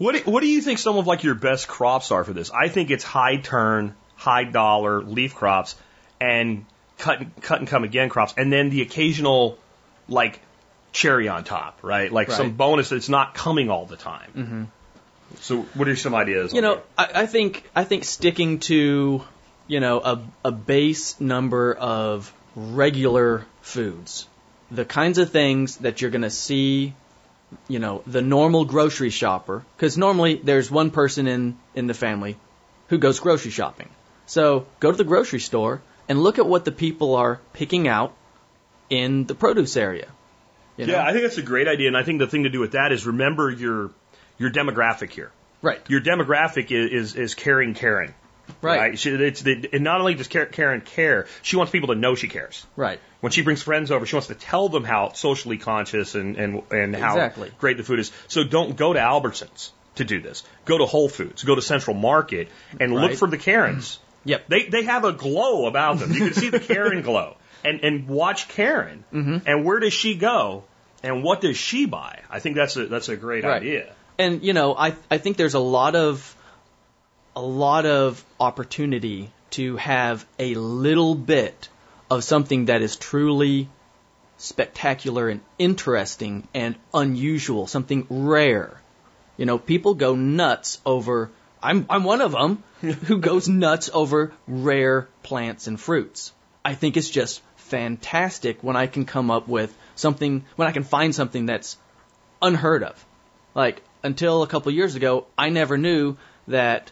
what 0.02 0.16
do, 0.16 0.32
what 0.32 0.42
do 0.42 0.48
you 0.48 0.62
think 0.62 0.80
some 0.80 0.98
of 0.98 1.06
like 1.06 1.24
your 1.24 1.36
best 1.36 1.68
crops 1.68 2.12
are 2.12 2.24
for 2.24 2.34
this? 2.34 2.50
I 2.50 2.70
think 2.70 2.90
it's 2.90 3.04
high 3.04 3.38
turn, 3.38 3.96
high 4.16 4.46
dollar 4.46 5.02
leaf 5.02 5.36
crops, 5.36 5.76
and 6.20 6.66
cut 6.98 7.20
and- 7.22 7.42
cut 7.42 7.60
and 7.60 7.68
come 7.68 7.84
again 7.84 8.10
crops, 8.10 8.34
and 8.36 8.52
then 8.52 8.72
the 8.72 8.82
occasional 8.82 9.60
like 10.10 10.40
cherry 10.92 11.28
on 11.28 11.44
top, 11.44 11.80
right? 11.84 12.12
Like 12.12 12.32
some 12.32 12.54
bonus 12.54 12.90
that's 12.90 13.10
not 13.10 13.36
coming 13.36 13.70
all 13.70 13.86
the 13.86 13.96
time. 13.96 14.32
Mm-hmm. 14.36 14.64
So 15.40 15.62
what 15.76 15.88
are 15.88 15.96
some 15.96 16.16
ideas? 16.16 16.54
You 16.54 16.62
know. 16.62 16.82
I, 16.98 17.12
I 17.22 17.26
think 17.28 17.64
I 17.76 17.84
think 17.84 18.04
sticking 18.04 18.60
to 18.62 19.24
you 19.68 19.80
know 19.80 20.00
a 20.02 20.22
a 20.46 20.52
base 20.52 21.22
number 21.22 21.74
of 21.74 22.34
regular 22.56 23.46
foods, 23.62 24.28
the 24.72 24.84
kinds 24.84 25.20
of 25.20 25.30
things 25.30 25.78
that 25.78 26.02
you're 26.02 26.12
going 26.12 26.24
to 26.24 26.30
see, 26.32 26.96
you 27.68 27.80
know, 27.80 28.04
the 28.08 28.22
normal 28.22 28.66
grocery 28.66 29.10
shopper, 29.10 29.64
because 29.76 29.98
normally 29.98 30.36
there's 30.36 30.72
one 30.72 30.92
person 30.92 31.28
in 31.28 31.58
in 31.76 31.88
the 31.88 31.94
family 31.94 32.38
who 32.88 32.98
goes 32.98 33.20
grocery 33.20 33.52
shopping. 33.52 33.90
So 34.26 34.66
go 34.80 34.92
to 34.92 34.98
the 34.98 35.04
grocery 35.04 35.40
store 35.40 35.82
and 36.08 36.22
look 36.22 36.40
at 36.40 36.46
what 36.46 36.66
the 36.66 36.72
people 36.72 37.16
are 37.16 37.40
picking 37.54 37.88
out 37.88 38.14
in 38.90 39.26
the 39.26 39.36
produce 39.36 39.78
area. 39.78 40.08
You 40.78 40.88
know? 40.88 40.94
Yeah, 40.94 41.06
I 41.06 41.12
think 41.12 41.24
that's 41.24 41.38
a 41.38 41.42
great 41.42 41.68
idea, 41.68 41.88
and 41.88 41.98
I 41.98 42.04
think 42.04 42.20
the 42.20 42.28
thing 42.28 42.44
to 42.44 42.50
do 42.50 42.60
with 42.60 42.72
that 42.72 42.92
is 42.92 43.06
remember 43.06 43.50
your 43.50 43.92
your 44.38 44.50
demographic 44.50 45.12
here. 45.12 45.32
right, 45.62 45.82
Your 45.90 46.02
demographic 46.02 46.72
is 46.72 46.92
is, 46.92 47.16
is 47.16 47.36
caring 47.36 47.74
Karen. 47.74 48.14
Right, 48.62 48.98
She, 48.98 49.10
it's 49.12 49.42
the, 49.42 49.70
and 49.74 49.84
not 49.84 50.00
only 50.00 50.14
does 50.16 50.28
Karen 50.28 50.82
care, 50.82 51.28
she 51.42 51.56
wants 51.56 51.72
people 51.72 51.90
to 51.90 51.96
know 51.96 52.16
she 52.16 52.28
cares. 52.28 52.66
right. 52.76 53.00
When 53.22 53.32
she 53.32 53.44
brings 53.44 53.62
friends 53.62 53.92
over, 53.92 54.06
she 54.08 54.16
wants 54.16 54.30
to 54.30 54.36
tell 54.36 54.68
them 54.70 54.84
how 54.84 55.12
socially 55.14 55.58
conscious 55.58 56.16
and, 56.16 56.38
and, 56.38 56.64
and 56.72 56.96
how 56.96 57.14
Exactly. 57.14 57.52
great 57.60 57.78
the 57.78 57.84
food 57.84 58.00
is. 58.00 58.12
So 58.28 58.44
don't 58.44 58.76
go 58.76 58.94
to 58.94 59.00
Albertsons 59.00 59.70
to 59.96 60.04
do 60.06 60.20
this. 60.22 60.44
Go 60.66 60.80
to 60.80 60.86
Whole 60.86 61.08
Foods, 61.08 61.44
go 61.44 61.54
to 61.54 61.62
Central 61.62 61.96
Market, 61.96 62.48
and 62.80 62.92
look 62.94 63.14
for 63.14 63.28
the 63.28 63.38
Karens. 63.38 64.00
Yep. 64.24 64.50
They, 64.50 64.66
they 64.68 64.84
have 64.84 65.04
a 65.04 65.14
glow 65.14 65.66
about 65.66 65.98
them. 65.98 66.12
You 66.14 66.20
can 66.20 66.34
see 66.36 66.50
the 66.50 66.60
Karen 66.74 67.02
glow. 67.02 67.38
And, 67.64 67.84
and 67.84 68.08
watch 68.08 68.48
Karen. 68.50 69.04
Mm-hmm. 69.12 69.48
And 69.48 69.66
where 69.66 69.80
does 69.80 69.94
she 69.94 70.14
go? 70.14 70.64
And 71.02 71.24
what 71.24 71.42
does 71.42 71.58
she 71.58 71.88
buy? 71.88 72.20
I 72.30 72.38
think 72.40 72.56
that's 72.56 72.76
a, 72.78 72.86
that's 72.86 73.10
a 73.10 73.16
great 73.16 73.44
Right. 73.44 73.56
idea. 73.64 73.92
and 74.20 74.44
you 74.44 74.54
know 74.54 74.76
I 74.76 74.94
I 75.10 75.18
think 75.18 75.38
there's 75.38 75.56
a 75.56 75.60
lot 75.60 75.96
of 75.96 76.36
a 77.36 77.42
lot 77.42 77.86
of 77.86 78.24
opportunity 78.40 79.32
to 79.52 79.78
have 79.78 80.26
a 80.40 80.56
little 80.56 81.16
bit 81.16 81.70
of 82.10 82.24
something 82.24 82.66
that 82.66 82.82
is 82.82 82.96
truly 82.96 83.70
spectacular 84.38 85.30
and 85.30 85.42
interesting 85.60 86.48
and 86.54 86.76
unusual, 86.94 87.68
something 87.68 88.08
rare. 88.10 88.82
You 89.38 89.46
know, 89.46 89.58
people 89.58 89.94
go 89.94 90.16
nuts 90.16 90.82
over 90.86 91.32
I'm 91.64 91.86
I'm 91.90 92.04
one 92.04 92.22
of 92.22 92.32
them 92.32 92.64
who 92.82 93.20
goes 93.20 93.48
nuts 93.48 93.90
over 93.94 94.34
rare 94.48 95.08
plants 95.24 95.68
and 95.68 95.80
fruits. 95.80 96.34
I 96.66 96.74
think 96.74 96.98
it's 96.98 97.10
just 97.10 97.42
fantastic 97.56 98.64
when 98.64 98.76
I 98.76 98.88
can 98.88 99.06
come 99.06 99.32
up 99.32 99.48
with 99.48 99.76
something 99.96 100.46
when 100.56 100.68
I 100.68 100.72
can 100.72 100.84
find 100.84 101.14
something 101.14 101.46
that's 101.46 101.78
unheard 102.42 102.84
of. 102.84 103.06
Like 103.54 103.82
until 104.04 104.44
a 104.44 104.48
couple 104.48 104.72
years 104.72 104.96
ago, 104.96 105.28
I 105.38 105.50
never 105.50 105.78
knew 105.78 106.18
that 106.48 106.92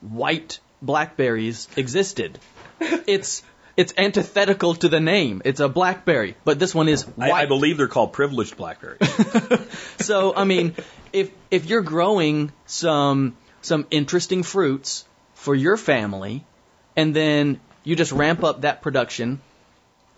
white 0.00 0.60
blackberries 0.82 1.68
existed. 1.76 2.38
it's 2.80 3.42
it's 3.76 3.94
antithetical 3.96 4.74
to 4.74 4.88
the 4.88 5.00
name. 5.00 5.42
It's 5.44 5.60
a 5.60 5.68
blackberry, 5.68 6.36
but 6.44 6.58
this 6.58 6.74
one 6.74 6.88
is 6.88 7.04
I, 7.04 7.28
white. 7.28 7.32
I 7.32 7.46
believe 7.46 7.76
they're 7.76 7.88
called 7.88 8.12
privileged 8.12 8.56
blackberries. 8.56 9.00
So 10.00 10.34
I 10.34 10.44
mean, 10.44 10.74
if 11.12 11.30
if 11.50 11.66
you're 11.66 11.82
growing 11.82 12.52
some 12.66 13.36
some 13.60 13.86
interesting 13.90 14.42
fruits 14.42 15.04
for 15.34 15.54
your 15.54 15.76
family, 15.76 16.44
and 16.96 17.14
then 17.14 17.60
you 17.84 17.96
just 17.96 18.12
ramp 18.12 18.42
up 18.44 18.62
that 18.62 18.82
production 18.82 19.40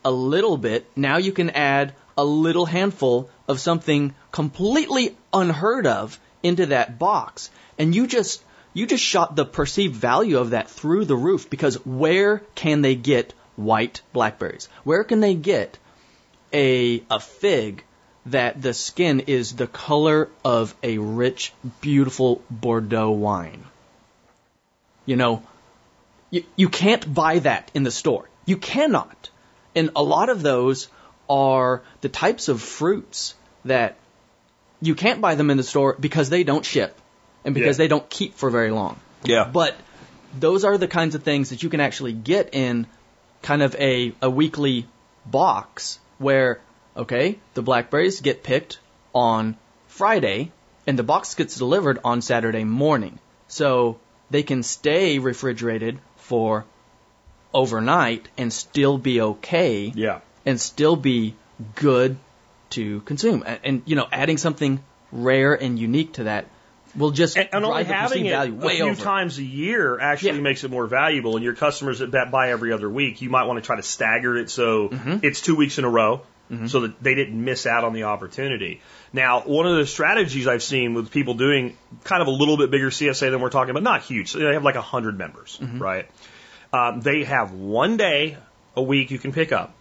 a 0.04 0.10
little 0.10 0.56
bit, 0.56 0.86
now 0.96 1.18
you 1.18 1.32
can 1.32 1.50
add 1.50 1.94
a 2.16 2.24
little 2.24 2.66
handful 2.66 3.28
of 3.48 3.60
something 3.60 4.14
completely 4.30 5.16
unheard 5.32 5.86
of 5.86 6.18
into 6.42 6.66
that 6.66 6.98
box, 6.98 7.50
and 7.78 7.94
you 7.94 8.06
just 8.06 8.42
you 8.74 8.86
just 8.86 9.04
shot 9.04 9.36
the 9.36 9.44
perceived 9.44 9.94
value 9.94 10.38
of 10.38 10.50
that 10.50 10.70
through 10.70 11.04
the 11.04 11.16
roof 11.16 11.50
because 11.50 11.76
where 11.86 12.38
can 12.54 12.82
they 12.82 12.94
get 12.94 13.34
white 13.56 14.02
blackberries? 14.12 14.68
Where 14.84 15.04
can 15.04 15.20
they 15.20 15.34
get 15.34 15.78
a 16.52 17.02
a 17.10 17.20
fig 17.20 17.84
that 18.26 18.62
the 18.62 18.74
skin 18.74 19.20
is 19.20 19.54
the 19.54 19.66
color 19.66 20.28
of 20.44 20.74
a 20.82 20.98
rich, 20.98 21.52
beautiful 21.80 22.42
Bordeaux 22.50 23.10
wine. 23.10 23.64
You 25.06 25.16
know, 25.16 25.42
you, 26.30 26.44
you 26.54 26.68
can't 26.68 27.12
buy 27.12 27.40
that 27.40 27.70
in 27.74 27.82
the 27.82 27.90
store. 27.90 28.28
You 28.46 28.56
cannot. 28.56 29.30
And 29.74 29.90
a 29.96 30.02
lot 30.02 30.28
of 30.28 30.42
those 30.42 30.88
are 31.28 31.82
the 32.00 32.08
types 32.08 32.48
of 32.48 32.60
fruits 32.60 33.34
that 33.64 33.96
you 34.80 34.94
can't 34.94 35.20
buy 35.20 35.34
them 35.34 35.50
in 35.50 35.56
the 35.56 35.62
store 35.62 35.96
because 35.98 36.28
they 36.28 36.44
don't 36.44 36.64
ship 36.64 36.96
and 37.44 37.54
because 37.54 37.78
Yeah. 37.78 37.84
they 37.84 37.88
don't 37.88 38.08
keep 38.08 38.34
for 38.34 38.50
very 38.50 38.70
long. 38.70 38.98
yeah. 39.24 39.44
But 39.52 39.76
those 40.38 40.64
are 40.64 40.78
the 40.78 40.88
kinds 40.88 41.14
of 41.14 41.22
things 41.22 41.50
that 41.50 41.62
you 41.62 41.68
can 41.68 41.80
actually 41.80 42.12
get 42.12 42.54
in 42.54 42.86
kind 43.42 43.62
of 43.62 43.74
a, 43.76 44.14
a 44.22 44.30
weekly 44.30 44.86
box 45.26 45.98
where, 46.18 46.60
okay, 46.96 47.38
the 47.54 47.62
blackberries 47.62 48.20
get 48.20 48.42
picked 48.42 48.78
on 49.14 49.56
Friday 49.88 50.50
and 50.86 50.98
the 50.98 51.02
box 51.02 51.34
gets 51.34 51.56
delivered 51.56 51.98
on 52.04 52.22
Saturday 52.22 52.64
morning. 52.64 53.18
So 53.48 53.98
they 54.30 54.42
can 54.42 54.62
stay 54.62 55.18
refrigerated 55.18 55.98
for 56.16 56.64
overnight 57.52 58.28
and 58.38 58.52
still 58.52 58.96
be 58.98 59.20
okay 59.20 59.92
yeah. 59.94 60.20
and 60.46 60.60
still 60.60 60.96
be 60.96 61.34
good 61.74 62.16
to 62.70 63.00
consume. 63.02 63.42
And, 63.46 63.60
and 63.64 63.82
you 63.84 63.96
know, 63.96 64.06
adding 64.10 64.38
something 64.38 64.82
rare 65.10 65.54
and 65.54 65.78
unique 65.78 66.14
to 66.14 66.24
that 66.24 66.46
will 66.96 67.10
just 67.10 67.36
And, 67.36 67.48
and 67.52 67.64
only 67.64 67.84
having 67.84 68.26
it 68.26 68.32
a 68.32 68.44
few 68.70 68.84
over. 68.90 68.94
times 69.02 69.38
a 69.38 69.42
year 69.42 69.98
actually 69.98 70.32
Yeah. 70.36 70.40
makes 70.42 70.62
it 70.64 70.70
more 70.70 70.86
valuable. 70.86 71.36
And 71.36 71.44
your 71.44 71.54
customers 71.54 72.00
that, 72.00 72.30
buy 72.30 72.50
every 72.50 72.72
other 72.72 72.88
week, 72.90 73.22
you 73.22 73.30
might 73.30 73.44
want 73.44 73.58
to 73.62 73.66
try 73.66 73.76
to 73.76 73.82
stagger 73.82 74.36
it 74.36 74.50
so 74.50 74.88
Mm-hmm. 74.90 75.16
it's 75.22 75.40
two 75.40 75.54
weeks 75.56 75.78
in 75.78 75.84
a 75.84 75.90
row, 75.90 76.22
so 76.66 76.80
that 76.80 77.02
they 77.02 77.14
didn't 77.14 77.42
miss 77.42 77.64
out 77.64 77.82
on 77.82 77.94
the 77.94 78.02
opportunity. 78.02 78.82
Now, 79.10 79.40
one 79.40 79.66
of 79.66 79.76
the 79.76 79.86
strategies 79.86 80.46
I've 80.46 80.62
seen 80.62 80.92
with 80.92 81.10
people 81.10 81.32
doing 81.32 81.78
kind 82.04 82.20
of 82.20 82.28
a 82.28 82.30
little 82.30 82.58
bit 82.58 82.70
bigger 82.70 82.90
CSA 82.90 83.30
than 83.30 83.40
we're 83.40 83.48
talking 83.48 83.70
about, 83.70 83.82
not 83.82 84.02
huge. 84.02 84.32
So 84.32 84.38
they 84.38 84.52
have 84.52 84.62
like 84.62 84.76
hundred 84.76 85.16
members, 85.16 85.58
Mm-hmm. 85.62 85.78
right? 85.78 86.10
Um, 86.70 87.00
they 87.00 87.24
have 87.24 87.52
one 87.52 87.96
day 87.96 88.36
a 88.76 88.82
week 88.82 89.10
you 89.10 89.18
can 89.18 89.32
pick 89.32 89.50
up, 89.50 89.72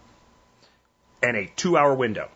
and 1.22 1.36
a 1.36 1.50
two-hour 1.56 1.94
window. 1.94 2.30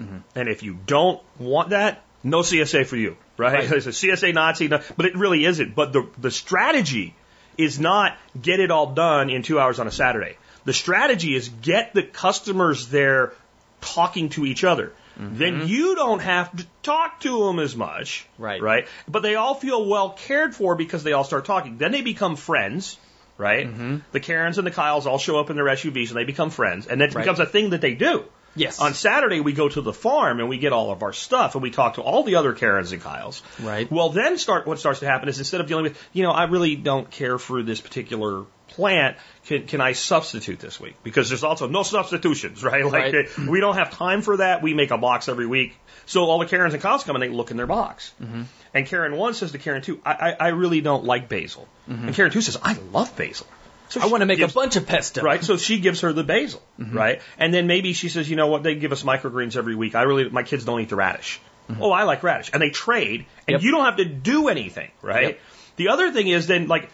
Mm-hmm. 0.00 0.18
And 0.36 0.48
if 0.48 0.62
you 0.62 0.78
don't 0.86 1.20
want 1.38 1.70
that, 1.70 2.02
no 2.22 2.40
CSA 2.40 2.86
for 2.86 2.96
you, 2.96 3.16
right? 3.36 3.68
Right. 3.68 3.72
It's 3.72 3.86
a 3.86 3.90
CSA 3.90 4.34
Nazi, 4.34 4.68
but 4.68 5.06
it 5.06 5.16
really 5.16 5.44
isn't. 5.44 5.74
But 5.74 5.92
the 5.92 6.08
the 6.18 6.30
strategy 6.30 7.14
is 7.58 7.78
not 7.78 8.16
get 8.40 8.60
it 8.60 8.70
all 8.70 8.92
done 8.94 9.28
in 9.30 9.42
two 9.42 9.58
hours 9.60 9.78
on 9.78 9.86
a 9.86 9.90
Saturday. 9.90 10.36
The 10.64 10.72
strategy 10.72 11.34
is 11.34 11.48
get 11.48 11.92
the 11.94 12.02
customers 12.02 12.88
there 12.88 13.32
talking 13.80 14.28
to 14.30 14.46
each 14.46 14.64
other. 14.64 14.92
Mm-hmm. 15.20 15.36
Then 15.38 15.68
you 15.68 15.94
don't 15.94 16.20
have 16.20 16.56
to 16.56 16.64
talk 16.82 17.20
to 17.20 17.44
them 17.46 17.58
as 17.58 17.76
much, 17.76 18.26
Right. 18.38 18.62
Right. 18.62 18.88
But 19.06 19.22
they 19.22 19.34
all 19.34 19.54
feel 19.54 19.86
well 19.86 20.10
cared 20.10 20.54
for 20.54 20.74
because 20.74 21.02
they 21.04 21.12
all 21.12 21.24
start 21.24 21.44
talking. 21.44 21.76
Then 21.76 21.92
they 21.92 22.00
become 22.00 22.36
friends, 22.36 22.96
right? 23.36 23.66
Mm-hmm. 23.66 23.96
The 24.12 24.20
Karens 24.20 24.56
and 24.56 24.66
the 24.66 24.70
Kyles 24.70 25.06
all 25.06 25.18
show 25.18 25.38
up 25.38 25.50
in 25.50 25.56
their 25.56 25.66
SUVs 25.66 26.08
and 26.08 26.16
they 26.16 26.24
become 26.24 26.48
friends, 26.50 26.86
and 26.86 27.02
it 27.02 27.14
Right. 27.14 27.22
becomes 27.22 27.40
a 27.40 27.46
thing 27.46 27.70
that 27.70 27.82
they 27.82 27.92
do. 27.94 28.24
Yes. 28.54 28.80
On 28.80 28.92
Saturday, 28.94 29.40
we 29.40 29.52
go 29.52 29.68
to 29.68 29.80
the 29.80 29.92
farm 29.92 30.40
and 30.40 30.48
we 30.48 30.58
get 30.58 30.72
all 30.72 30.90
of 30.90 31.02
our 31.02 31.12
stuff 31.12 31.54
and 31.54 31.62
we 31.62 31.70
talk 31.70 31.94
to 31.94 32.02
all 32.02 32.22
the 32.22 32.36
other 32.36 32.52
Karens 32.52 32.92
and 32.92 33.00
Kyles. 33.00 33.42
Right. 33.60 33.90
Well, 33.90 34.10
then 34.10 34.36
start 34.38 34.66
what 34.66 34.78
starts 34.78 35.00
to 35.00 35.06
happen 35.06 35.28
is 35.28 35.38
instead 35.38 35.60
of 35.60 35.68
dealing 35.68 35.84
with, 35.84 36.08
you 36.12 36.22
know, 36.22 36.30
I 36.30 36.44
really 36.44 36.76
don't 36.76 37.10
care 37.10 37.38
for 37.38 37.62
this 37.62 37.80
particular 37.80 38.44
plant. 38.68 39.16
Can 39.46 39.66
can 39.66 39.80
I 39.80 39.92
substitute 39.92 40.58
this 40.60 40.78
week? 40.78 40.96
Because 41.02 41.28
there's 41.30 41.44
also 41.44 41.66
no 41.66 41.82
substitutions, 41.82 42.62
right? 42.72 42.84
Like 42.84 43.14
Right. 43.14 43.38
we 43.48 43.60
don't 43.60 43.76
have 43.76 43.90
time 43.90 44.22
for 44.22 44.36
that. 44.36 44.62
We 44.62 44.74
make 44.74 44.90
a 44.90 44.98
box 44.98 45.28
every 45.28 45.46
week. 45.46 45.74
So 46.04 46.24
all 46.24 46.38
the 46.38 46.46
Karens 46.46 46.74
and 46.74 46.82
Kyles 46.82 47.04
come 47.04 47.16
and 47.16 47.22
they 47.22 47.28
look 47.28 47.50
in 47.50 47.56
their 47.56 47.66
box. 47.66 48.12
Mm-hmm. 48.20 48.42
And 48.74 48.86
Karen 48.86 49.16
one 49.16 49.34
says 49.34 49.52
to 49.52 49.58
Karen 49.58 49.82
two, 49.82 50.00
I, 50.04 50.12
I, 50.12 50.36
I 50.40 50.48
really 50.48 50.80
don't 50.80 51.04
like 51.04 51.28
basil. 51.28 51.68
And 52.06 52.14
Karen 52.14 52.30
two 52.30 52.40
says, 52.40 52.58
I 52.62 52.74
love 52.92 53.16
basil. 53.16 53.46
So 53.92 54.00
Mm-hmm. 54.00 54.08
I 54.08 54.10
want 54.10 54.22
to 54.22 54.26
make 54.26 54.38
gives- 54.38 54.52
a 54.52 54.54
bunch 54.54 54.76
of 54.76 54.86
pesto. 54.86 55.20
Right. 55.22 55.44
So 55.44 55.58
she 55.58 55.78
gives 55.78 56.00
her 56.00 56.14
the 56.14 56.24
basil, 56.24 56.62
right? 56.78 57.20
And 57.38 57.52
then 57.52 57.66
maybe 57.66 57.92
she 57.92 58.08
says, 58.08 58.28
you 58.30 58.36
know 58.36 58.46
what? 58.46 58.62
They 58.62 58.74
give 58.74 58.90
us 58.92 59.02
microgreens 59.02 59.54
every 59.56 59.74
week. 59.74 59.94
I 59.94 60.02
really, 60.02 60.30
my 60.30 60.44
kids 60.44 60.64
don't 60.64 60.80
eat 60.80 60.88
the 60.88 60.96
radish. 60.96 61.40
Oh, 61.78 61.90
I 61.92 62.04
like 62.04 62.22
radish. 62.22 62.50
And 62.54 62.60
they 62.62 62.70
trade, 62.70 63.26
and 63.46 63.52
Yep. 63.54 63.62
you 63.62 63.70
don't 63.70 63.84
have 63.84 63.96
to 63.96 64.04
do 64.06 64.48
anything, 64.48 64.90
right? 65.02 65.22
Yep. 65.26 65.40
The 65.76 65.88
other 65.88 66.10
thing 66.10 66.28
is 66.28 66.46
then, 66.46 66.68
like, 66.68 66.88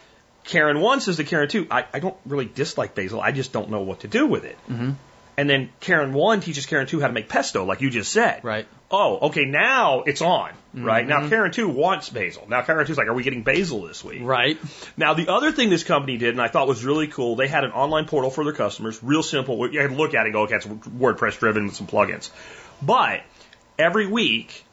Karen 0.45 0.81
one 0.81 1.01
says 1.01 1.17
to 1.19 1.25
Karen 1.25 1.49
two, 1.49 1.67
I, 1.71 1.85
I 1.93 2.01
don't 2.01 2.17
really 2.27 2.47
dislike 2.47 2.95
basil. 2.95 3.21
I 3.21 3.33
just 3.33 3.53
don't 3.53 3.71
know 3.71 3.81
what 3.83 4.01
to 4.01 4.09
do 4.09 4.27
with 4.27 4.45
it. 4.45 4.57
Mm-hmm. 4.69 4.91
And 5.37 5.51
then 5.51 5.71
Karen 5.81 6.13
one 6.13 6.41
teaches 6.41 6.67
Karen 6.67 6.87
two 6.87 7.01
how 7.01 7.07
to 7.07 7.13
make 7.13 7.29
pesto, 7.29 7.65
like 7.65 7.81
you 7.81 7.91
just 7.91 8.11
said. 8.13 8.43
Right. 8.45 8.67
Oh, 8.91 9.19
okay. 9.29 9.45
Now 9.45 10.03
it's 10.03 10.23
on, 10.23 10.53
right? 10.73 11.07
Now 11.07 11.21
mm-hmm. 11.21 11.29
Karen 11.29 11.53
two 11.53 11.69
wants 11.69 12.09
basil. 12.09 12.47
Now 12.49 12.63
Karen 12.63 12.87
two's 12.87 12.97
like, 12.97 13.07
are 13.07 13.15
we 13.15 13.23
getting 13.23 13.43
basil 13.43 13.83
this 13.83 14.03
week? 14.03 14.21
Right. 14.23 14.59
Now, 14.97 15.13
the 15.13 15.29
other 15.29 15.53
thing 15.53 15.69
this 15.69 15.85
company 15.85 16.17
did, 16.17 16.31
and 16.31 16.41
I 16.41 16.49
thought 16.49 16.67
was 16.67 16.85
really 16.85 17.07
cool, 17.07 17.37
they 17.37 17.49
had 17.49 17.65
an 17.65 17.73
online 17.73 18.07
portal 18.07 18.31
for 18.31 18.45
their 18.45 18.55
customers, 18.55 19.03
real 19.03 19.23
simple. 19.23 19.71
You 19.71 19.81
can 19.81 19.97
look 19.97 20.15
at 20.15 20.23
it 20.23 20.29
and 20.29 20.33
go, 20.33 20.43
okay, 20.43 20.57
it's 20.57 20.67
WordPress 20.67 21.39
driven 21.39 21.67
with 21.67 21.77
some 21.77 21.87
plugins. 21.87 22.31
But 22.81 23.23
every 23.79 24.07
week, 24.07 24.65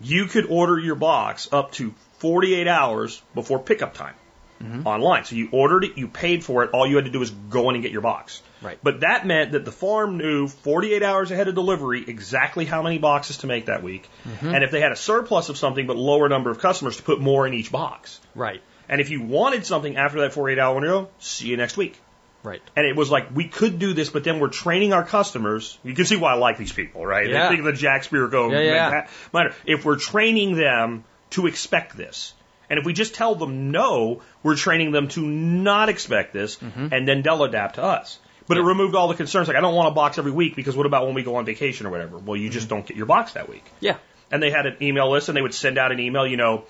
you 0.00 0.26
could 0.26 0.46
order 0.46 0.78
your 0.78 0.94
box 0.94 1.48
up 1.52 1.72
to 1.72 1.94
48 2.18 2.68
hours 2.68 3.20
before 3.34 3.58
pickup 3.58 3.94
time 3.94 4.14
Mm-hmm. 4.62 4.86
online. 4.86 5.24
So 5.24 5.34
you 5.34 5.48
ordered 5.52 5.84
it, 5.84 5.98
you 5.98 6.08
paid 6.08 6.44
for 6.44 6.62
it, 6.64 6.70
all 6.70 6.86
you 6.86 6.96
had 6.96 7.04
to 7.06 7.10
do 7.10 7.18
was 7.18 7.30
go 7.30 7.68
in 7.68 7.74
and 7.74 7.82
get 7.82 7.92
your 7.92 8.00
box. 8.00 8.40
Right. 8.62 8.78
But 8.82 9.00
that 9.00 9.26
meant 9.26 9.52
that 9.52 9.64
the 9.64 9.72
farm 9.72 10.16
knew 10.16 10.48
48 10.48 11.02
hours 11.02 11.30
ahead 11.30 11.48
of 11.48 11.54
delivery 11.54 12.04
exactly 12.06 12.64
how 12.64 12.82
many 12.82 12.98
boxes 12.98 13.38
to 13.38 13.46
make 13.46 13.66
that 13.66 13.82
week. 13.82 14.08
Mm-hmm. 14.26 14.54
And 14.54 14.64
if 14.64 14.70
they 14.70 14.80
had 14.80 14.92
a 14.92 14.96
surplus 14.96 15.48
of 15.48 15.58
something 15.58 15.86
but 15.86 15.96
lower 15.96 16.28
number 16.28 16.50
of 16.50 16.60
customers 16.60 16.96
to 16.96 17.02
put 17.02 17.20
more 17.20 17.46
in 17.46 17.52
each 17.52 17.70
box. 17.70 18.20
Right. 18.34 18.62
And 18.88 19.00
if 19.00 19.10
you 19.10 19.22
wanted 19.22 19.66
something 19.66 19.96
after 19.96 20.20
that 20.20 20.32
48 20.32 20.58
hour 20.58 20.74
window, 20.74 21.10
see 21.18 21.48
you 21.48 21.56
next 21.56 21.76
week. 21.76 22.00
Right. 22.42 22.62
And 22.76 22.86
it 22.86 22.94
was 22.94 23.10
like, 23.10 23.34
we 23.34 23.48
could 23.48 23.78
do 23.78 23.92
this, 23.92 24.08
but 24.08 24.22
then 24.22 24.38
we're 24.38 24.48
training 24.48 24.92
our 24.92 25.04
customers. 25.04 25.78
You 25.82 25.94
can 25.94 26.04
see 26.04 26.16
why 26.16 26.32
I 26.32 26.36
like 26.36 26.58
these 26.58 26.72
people, 26.72 27.04
right? 27.04 27.28
Yeah. 27.28 27.48
They 27.48 27.56
think 27.56 27.60
of 27.60 27.66
the 27.66 27.72
Jack 27.72 28.04
Spirko. 28.04 28.52
Yeah, 28.52 29.06
yeah. 29.32 29.52
If 29.66 29.84
we're 29.84 29.96
training 29.96 30.54
them 30.54 31.04
to 31.30 31.46
expect 31.46 31.96
this, 31.96 32.34
and 32.70 32.78
if 32.78 32.84
we 32.84 32.92
just 32.92 33.14
tell 33.14 33.34
them 33.34 33.70
no, 33.70 34.22
we're 34.42 34.56
training 34.56 34.92
them 34.92 35.08
to 35.08 35.20
not 35.20 35.88
expect 35.88 36.32
this, 36.32 36.58
and 36.60 37.06
then 37.08 37.22
they'll 37.22 37.42
adapt 37.44 37.76
to 37.76 37.82
us. 37.82 38.18
But 38.46 38.56
it 38.58 38.60
Mm-hmm. 38.60 38.68
Removed 38.68 38.94
all 38.94 39.08
the 39.08 39.14
concerns. 39.14 39.48
Like, 39.48 39.56
I 39.56 39.60
don't 39.62 39.74
want 39.74 39.88
a 39.88 39.94
box 39.94 40.18
every 40.18 40.32
week 40.32 40.54
because 40.54 40.76
what 40.76 40.84
about 40.86 41.06
when 41.06 41.14
we 41.14 41.22
go 41.22 41.36
on 41.36 41.46
vacation 41.46 41.86
or 41.86 41.90
whatever? 41.90 42.18
Well, 42.18 42.36
you 42.36 42.48
Mm-hmm. 42.48 42.52
just 42.52 42.68
don't 42.68 42.86
get 42.86 42.96
your 42.96 43.06
box 43.06 43.32
that 43.32 43.48
week 43.48 43.64
Yeah. 43.80 43.96
and 44.30 44.42
they 44.42 44.50
had 44.50 44.66
an 44.66 44.76
email 44.82 45.10
list 45.10 45.28
and 45.30 45.36
they 45.36 45.40
would 45.42 45.54
send 45.54 45.78
out 45.78 45.92
an 45.92 45.98
email, 46.00 46.26
you 46.26 46.36
know, 46.36 46.64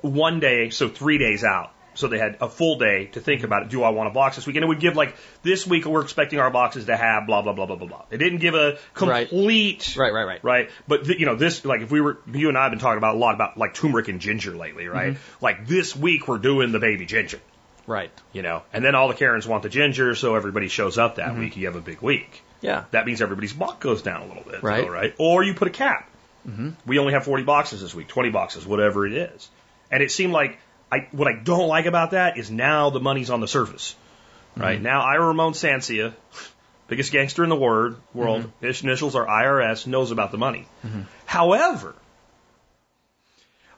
one 0.00 0.40
day, 0.40 0.70
so 0.70 0.88
three 0.88 1.18
days 1.18 1.44
out. 1.44 1.72
So 1.94 2.08
they 2.08 2.18
had 2.18 2.38
a 2.40 2.48
full 2.48 2.78
day 2.78 3.06
to 3.12 3.20
think 3.20 3.38
mm-hmm. 3.40 3.46
about 3.46 3.62
it. 3.64 3.68
Do 3.68 3.82
I 3.82 3.90
want 3.90 4.08
a 4.08 4.12
box 4.12 4.36
this 4.36 4.46
week? 4.46 4.56
And 4.56 4.64
it 4.64 4.68
would 4.68 4.80
give 4.80 4.96
like 4.96 5.14
this 5.42 5.66
week 5.66 5.84
we're 5.84 6.02
expecting 6.02 6.38
our 6.38 6.50
boxes 6.50 6.86
to 6.86 6.96
have 6.96 7.26
blah 7.26 7.42
blah 7.42 7.52
blah 7.52 7.66
blah 7.66 7.76
blah 7.76 7.86
blah. 7.88 8.02
It 8.10 8.18
didn't 8.18 8.38
give 8.38 8.54
a 8.54 8.78
complete 8.94 9.94
Right. 9.96 10.12
Right. 10.12 10.24
Right. 10.24 10.44
right? 10.44 10.70
But 10.88 11.04
th- 11.04 11.18
you 11.18 11.26
know, 11.26 11.36
this 11.36 11.64
like 11.64 11.82
if 11.82 11.90
we 11.90 12.00
were 12.00 12.18
you 12.32 12.48
and 12.48 12.56
I 12.56 12.62
have 12.62 12.72
been 12.72 12.78
talking 12.78 12.98
about 12.98 13.14
a 13.14 13.18
lot 13.18 13.34
about 13.34 13.58
like 13.58 13.74
turmeric 13.74 14.08
and 14.08 14.20
ginger 14.20 14.56
lately, 14.56 14.86
right? 14.88 15.14
Mm-hmm. 15.14 15.44
Like 15.44 15.66
this 15.66 15.94
week 15.94 16.28
we're 16.28 16.38
doing 16.38 16.72
the 16.72 16.78
baby 16.80 17.04
ginger, 17.06 17.40
Right. 17.86 18.10
you 18.32 18.42
know, 18.42 18.62
and 18.72 18.84
then 18.84 18.94
all 18.94 19.08
the 19.08 19.14
Karens 19.14 19.46
want 19.46 19.62
the 19.62 19.68
ginger, 19.68 20.14
so 20.14 20.34
everybody 20.34 20.68
shows 20.68 20.98
up 20.98 21.16
that 21.16 21.28
Mm-hmm. 21.32 21.40
week. 21.40 21.56
You 21.56 21.66
have 21.66 21.76
a 21.76 21.80
big 21.80 22.00
week. 22.00 22.42
Yeah. 22.60 22.84
That 22.92 23.06
means 23.06 23.20
everybody's 23.20 23.52
box 23.52 23.82
goes 23.82 24.02
down 24.02 24.22
a 24.22 24.26
little 24.26 24.44
bit, 24.44 24.62
Right. 24.62 24.86
though, 24.86 24.92
right? 24.92 25.14
Or 25.18 25.42
you 25.42 25.52
put 25.52 25.68
a 25.68 25.72
cap. 25.72 26.08
Mm-hmm. 26.48 26.70
We 26.86 26.98
only 26.98 27.12
have 27.12 27.24
40 27.24 27.42
boxes 27.42 27.80
this 27.82 27.94
week, 27.94 28.08
20 28.08 28.30
boxes, 28.30 28.64
whatever 28.66 29.06
it 29.06 29.12
is. 29.12 29.48
And 29.90 30.02
it 30.02 30.10
seemed 30.10 30.32
like 30.32 30.58
I, 30.92 31.08
what 31.12 31.26
I 31.26 31.42
don't 31.42 31.68
like 31.68 31.86
about 31.86 32.10
that 32.10 32.36
is 32.36 32.50
now 32.50 32.90
the 32.90 33.00
money's 33.00 33.30
on 33.30 33.40
the 33.40 33.48
surface, 33.48 33.96
right? 34.56 34.74
Mm-hmm. 34.74 34.84
Now 34.84 35.00
Ira 35.00 35.28
Ramon 35.28 35.54
Sancia, 35.54 36.12
biggest 36.86 37.12
gangster 37.12 37.42
in 37.42 37.48
the 37.48 37.56
word, 37.56 37.96
world, 38.12 38.42
mm-hmm. 38.42 38.66
his 38.66 38.82
initials 38.82 39.16
are 39.16 39.26
IRS, 39.26 39.86
knows 39.86 40.10
about 40.10 40.32
the 40.32 40.38
money. 40.38 40.66
Mm-hmm. 40.86 41.02
However, 41.24 41.94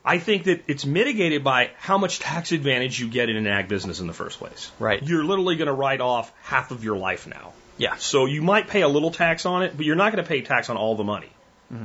I 0.05 0.19
think 0.19 0.45
that 0.45 0.65
it's 0.67 0.85
mitigated 0.85 1.45
by 1.45 1.71
how 1.79 1.99
much 1.99 2.19
tax 2.19 2.51
advantage 2.51 2.99
you 2.99 3.09
get 3.09 3.29
in 3.29 3.37
an 3.37 3.47
ag 3.47 3.69
business 3.69 4.01
in 4.01 4.09
the 4.09 4.13
first 4.13 4.39
place. 4.39 4.73
Right. 4.81 5.01
You're 5.01 5.25
literally 5.25 5.55
going 5.55 5.69
to 5.69 5.73
write 5.73 6.01
off 6.01 6.33
half 6.43 6.73
of 6.73 6.83
your 6.83 6.97
life 6.97 7.29
now. 7.29 7.53
Yeah. 7.79 7.95
So 7.97 8.27
you 8.27 8.43
might 8.43 8.67
pay 8.67 8.83
a 8.83 8.89
little 8.89 9.13
tax 9.13 9.47
on 9.47 9.63
it, 9.63 9.77
but 9.77 9.87
you're 9.87 9.97
not 9.97 10.13
going 10.13 10.23
to 10.23 10.29
pay 10.29 10.43
tax 10.43 10.69
on 10.69 10.77
all 10.77 10.97
the 10.97 11.05
money. 11.05 11.31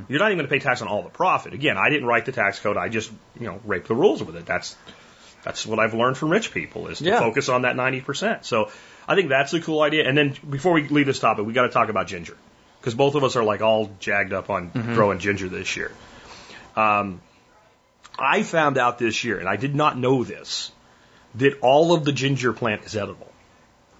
You're 0.07 0.19
not 0.19 0.27
even 0.27 0.37
going 0.37 0.49
to 0.49 0.53
pay 0.53 0.59
tax 0.59 0.83
on 0.83 0.87
all 0.87 1.01
the 1.01 1.09
profit. 1.09 1.53
Again, 1.53 1.77
I 1.77 1.89
didn't 1.89 2.05
write 2.05 2.25
the 2.25 2.31
tax 2.31 2.59
code. 2.59 2.77
I 2.77 2.89
just, 2.89 3.11
you 3.39 3.47
know, 3.47 3.59
raped 3.65 3.87
the 3.87 3.95
rules 3.95 4.21
with 4.21 4.35
it. 4.35 4.45
That's 4.45 4.75
that's 5.43 5.65
what 5.65 5.79
I've 5.79 5.93
learned 5.93 6.17
from 6.17 6.29
rich 6.29 6.51
people 6.53 6.87
is 6.87 6.99
to 6.99 7.05
Yeah. 7.05 7.19
focus 7.19 7.49
on 7.49 7.61
that 7.63 7.75
90%. 7.75 8.45
So 8.45 8.69
I 9.07 9.15
think 9.15 9.29
that's 9.29 9.53
a 9.53 9.61
cool 9.61 9.81
idea. 9.81 10.07
And 10.07 10.17
then 10.17 10.35
before 10.49 10.73
we 10.73 10.87
leave 10.87 11.05
this 11.05 11.19
topic, 11.19 11.45
we 11.45 11.53
got 11.53 11.63
to 11.63 11.69
talk 11.69 11.89
about 11.89 12.07
ginger 12.07 12.37
because 12.79 12.93
both 12.95 13.15
of 13.15 13.23
us 13.23 13.35
are 13.35 13.43
like 13.43 13.61
all 13.61 13.89
jagged 13.99 14.33
up 14.33 14.49
on 14.49 14.69
growing 14.93 15.19
ginger 15.19 15.47
this 15.49 15.75
year. 15.77 15.91
Um, 16.75 17.21
I 18.17 18.43
found 18.43 18.77
out 18.77 18.99
this 18.99 19.23
year, 19.23 19.39
and 19.39 19.47
I 19.47 19.55
did 19.55 19.75
not 19.75 19.97
know 19.97 20.23
this, 20.23 20.71
that 21.35 21.57
all 21.61 21.93
of 21.93 22.03
the 22.05 22.11
ginger 22.11 22.53
plant 22.53 22.83
is 22.83 22.95
edible. 22.95 23.31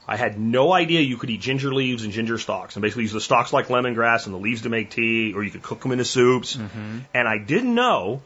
I 0.07 0.17
had 0.17 0.39
no 0.39 0.73
idea 0.73 1.01
you 1.01 1.17
could 1.17 1.29
eat 1.29 1.39
ginger 1.39 1.73
leaves 1.73 2.03
and 2.03 2.11
ginger 2.11 2.37
stalks, 2.39 2.75
and 2.75 2.81
basically 2.81 3.03
use 3.03 3.11
the 3.13 3.21
stalks 3.21 3.53
like 3.53 3.67
lemongrass 3.67 4.25
and 4.25 4.33
the 4.33 4.39
leaves 4.39 4.63
to 4.63 4.69
make 4.69 4.89
tea, 4.89 5.33
or 5.35 5.43
you 5.43 5.51
could 5.51 5.61
cook 5.61 5.81
them 5.81 5.91
into 5.91 6.03
soups. 6.05 6.55
And 7.13 7.27
I 7.27 7.37
didn't 7.37 7.75
know 7.75 8.21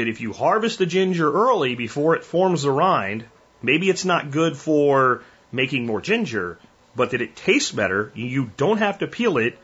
that 0.00 0.08
if 0.08 0.22
you 0.22 0.32
harvest 0.32 0.78
the 0.78 0.86
ginger 0.86 1.30
early 1.30 1.74
before 1.74 2.16
it 2.16 2.24
forms 2.24 2.62
the 2.62 2.72
rind, 2.72 3.26
maybe 3.60 3.90
it's 3.90 4.06
not 4.06 4.30
good 4.30 4.56
for 4.56 5.22
making 5.52 5.84
more 5.84 6.00
ginger, 6.00 6.58
but 6.96 7.10
that 7.10 7.20
it 7.20 7.36
tastes 7.36 7.70
better. 7.70 8.10
You 8.14 8.50
don't 8.56 8.78
have 8.78 9.00
to 9.00 9.06
peel 9.06 9.36
it, 9.36 9.58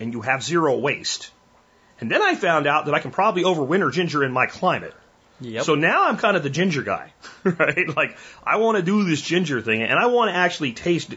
and 0.00 0.12
you 0.14 0.22
have 0.22 0.42
zero 0.42 0.78
waste. 0.78 1.30
And 2.00 2.10
then 2.10 2.22
I 2.22 2.34
found 2.34 2.66
out 2.66 2.86
that 2.86 2.94
I 2.94 2.98
can 2.98 3.10
probably 3.10 3.44
overwinter 3.44 3.92
ginger 3.92 4.24
in 4.24 4.32
my 4.32 4.46
climate. 4.46 4.94
Yep. 5.40 5.64
So 5.64 5.74
now 5.74 6.08
I'm 6.08 6.16
kind 6.16 6.34
of 6.34 6.42
the 6.42 6.50
ginger 6.50 6.82
guy, 6.82 7.12
right? 7.44 7.94
Like 7.94 8.16
I 8.42 8.56
want 8.56 8.78
to 8.78 8.82
do 8.82 9.04
this 9.04 9.20
ginger 9.20 9.60
thing, 9.60 9.82
and 9.82 9.98
I 9.98 10.06
want 10.06 10.30
to 10.30 10.34
actually 10.34 10.72
taste 10.72 11.14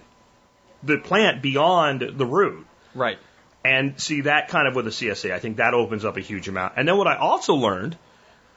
the 0.84 0.98
plant 0.98 1.42
beyond 1.42 2.02
the 2.02 2.26
root 2.26 2.68
right. 2.94 3.18
and 3.64 4.00
see 4.00 4.22
that 4.22 4.50
kind 4.50 4.68
of 4.68 4.76
with 4.76 4.88
a 4.88 4.92
CSA. 4.92 5.32
I 5.32 5.40
think 5.40 5.58
that 5.58 5.74
opens 5.74 6.04
up 6.04 6.18
a 6.18 6.22
huge 6.22 6.50
amount. 6.50 6.74
And 6.76 6.88
then 6.88 6.98
what 6.98 7.08
I 7.08 7.16
also 7.16 7.56
learned, 7.56 7.98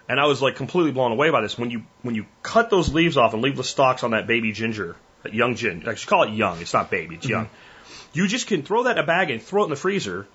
and 0.08 0.18
I 0.18 0.26
was 0.26 0.40
like 0.40 0.56
completely 0.56 0.92
blown 0.92 1.12
away 1.12 1.30
by 1.30 1.40
this, 1.42 1.58
when 1.58 1.70
you 1.70 1.84
when 2.02 2.14
you 2.14 2.26
cut 2.42 2.70
those 2.70 2.92
leaves 2.92 3.16
off 3.16 3.34
and 3.34 3.42
leave 3.42 3.56
the 3.56 3.64
stalks 3.64 4.02
on 4.04 4.12
that 4.12 4.26
baby 4.26 4.52
ginger, 4.52 4.96
that 5.22 5.34
young 5.34 5.54
ginger, 5.54 5.90
I 5.90 5.94
should 5.94 6.08
call 6.08 6.22
it 6.22 6.32
young. 6.32 6.60
It's 6.60 6.72
not 6.72 6.90
baby, 6.90 7.16
it's 7.16 7.28
young. 7.28 7.48
You 8.12 8.26
just 8.26 8.46
can 8.46 8.62
throw 8.62 8.84
that 8.84 8.98
in 8.98 9.04
a 9.04 9.06
bag 9.06 9.30
and 9.30 9.42
throw 9.42 9.62
it 9.62 9.66
in 9.66 9.70
the 9.70 9.76
freezer, 9.76 10.26